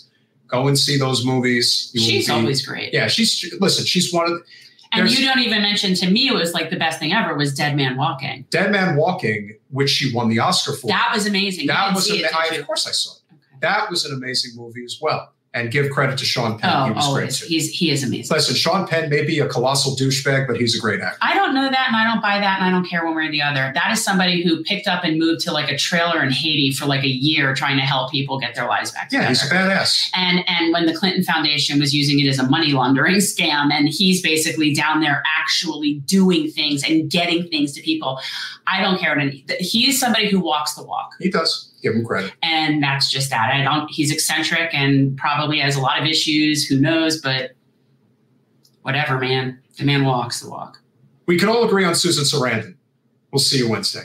go 0.48 0.66
and 0.68 0.78
see 0.78 0.98
those 0.98 1.24
movies. 1.24 1.90
You 1.94 2.00
she's 2.00 2.26
be- 2.26 2.32
always 2.32 2.66
great. 2.66 2.92
Yeah, 2.92 3.06
she's, 3.06 3.54
listen, 3.60 3.86
she's 3.86 4.12
one 4.12 4.30
of, 4.30 4.42
and 4.94 5.06
there's- 5.08 5.18
you 5.18 5.26
don't 5.26 5.40
even 5.40 5.62
mention 5.62 5.94
to 5.94 6.10
me 6.10 6.28
it 6.28 6.34
was 6.34 6.52
like 6.54 6.70
the 6.70 6.76
best 6.76 6.98
thing 6.98 7.12
ever 7.12 7.34
was 7.36 7.54
Dead 7.54 7.76
Man 7.76 7.96
Walking. 7.96 8.46
Dead 8.50 8.70
Man 8.72 8.96
Walking, 8.96 9.56
which 9.70 9.90
she 9.90 10.12
won 10.14 10.28
the 10.28 10.38
Oscar 10.38 10.72
for. 10.72 10.86
That 10.88 11.10
was 11.14 11.26
amazing. 11.26 11.66
That 11.66 11.94
was, 11.94 12.10
ama- 12.10 12.28
I, 12.34 12.54
of 12.56 12.66
course 12.66 12.86
I 12.86 12.92
saw 12.92 13.12
it. 13.12 13.34
Okay. 13.34 13.58
That 13.60 13.90
was 13.90 14.04
an 14.04 14.14
amazing 14.14 14.52
movie 14.56 14.84
as 14.84 14.98
well. 15.00 15.33
And 15.56 15.70
give 15.70 15.88
credit 15.90 16.18
to 16.18 16.24
Sean 16.24 16.58
Penn. 16.58 16.68
he 16.70 16.90
Oh, 16.90 16.92
was 16.94 17.04
great 17.06 17.20
always. 17.22 17.38
too. 17.38 17.46
He's 17.46 17.70
he 17.70 17.90
is 17.92 18.02
amazing. 18.02 18.34
Listen, 18.34 18.56
Sean 18.56 18.88
Penn 18.88 19.08
may 19.08 19.22
be 19.24 19.38
a 19.38 19.46
colossal 19.46 19.94
douchebag, 19.94 20.48
but 20.48 20.56
he's 20.56 20.76
a 20.76 20.80
great 20.80 21.00
actor. 21.00 21.16
I 21.22 21.32
don't 21.34 21.54
know 21.54 21.70
that 21.70 21.84
and 21.86 21.94
I 21.96 22.02
don't 22.04 22.20
buy 22.20 22.40
that 22.40 22.58
and 22.60 22.66
I 22.66 22.70
don't 22.72 22.84
care 22.84 23.04
one 23.04 23.14
way 23.14 23.26
or 23.28 23.30
the 23.30 23.40
other. 23.40 23.70
That 23.72 23.92
is 23.92 24.02
somebody 24.02 24.42
who 24.42 24.64
picked 24.64 24.88
up 24.88 25.04
and 25.04 25.16
moved 25.16 25.42
to 25.42 25.52
like 25.52 25.70
a 25.70 25.78
trailer 25.78 26.24
in 26.24 26.32
Haiti 26.32 26.72
for 26.72 26.86
like 26.86 27.04
a 27.04 27.08
year 27.08 27.54
trying 27.54 27.76
to 27.76 27.82
help 27.84 28.10
people 28.10 28.40
get 28.40 28.56
their 28.56 28.66
lives 28.66 28.90
back 28.90 29.10
Yeah, 29.12 29.28
together. 29.28 29.28
he's 29.28 29.42
a 29.44 29.54
badass. 29.54 30.10
and 30.16 30.44
and 30.48 30.72
when 30.72 30.86
the 30.86 30.92
Clinton 30.94 31.22
Foundation 31.22 31.78
was 31.78 31.94
using 31.94 32.18
it 32.18 32.26
as 32.28 32.40
a 32.40 32.48
money 32.50 32.72
laundering 32.72 33.14
scam, 33.18 33.72
and 33.72 33.88
he's 33.88 34.20
basically 34.22 34.74
down 34.74 35.00
there 35.02 35.22
actually 35.40 35.94
doing 36.06 36.50
things 36.50 36.82
and 36.82 37.08
getting 37.08 37.46
things 37.48 37.72
to 37.74 37.80
people. 37.82 38.18
I 38.66 38.80
don't 38.80 38.98
care. 38.98 39.16
And 39.16 39.40
he 39.60 39.88
is 39.88 40.00
somebody 40.00 40.28
who 40.28 40.40
walks 40.40 40.74
the 40.74 40.82
walk, 40.82 41.12
He 41.20 41.30
does. 41.30 41.70
Give 41.84 41.94
him 41.94 42.04
credit. 42.04 42.32
and 42.42 42.82
that's 42.82 43.10
just 43.10 43.28
that. 43.28 43.52
I 43.52 43.62
don't. 43.62 43.90
He's 43.90 44.10
eccentric 44.10 44.74
and 44.74 45.16
probably 45.18 45.60
has 45.60 45.76
a 45.76 45.80
lot 45.82 46.00
of 46.00 46.06
issues. 46.08 46.66
Who 46.66 46.80
knows? 46.80 47.20
But 47.20 47.52
whatever, 48.82 49.18
man. 49.18 49.60
The 49.76 49.84
man 49.84 50.04
walks 50.04 50.40
the 50.40 50.48
walk. 50.48 50.80
We 51.26 51.38
can 51.38 51.48
all 51.50 51.62
agree 51.64 51.84
on 51.84 51.94
Susan 51.94 52.24
Sarandon. 52.24 52.76
We'll 53.30 53.40
see 53.40 53.58
you 53.58 53.68
Wednesday. 53.68 54.04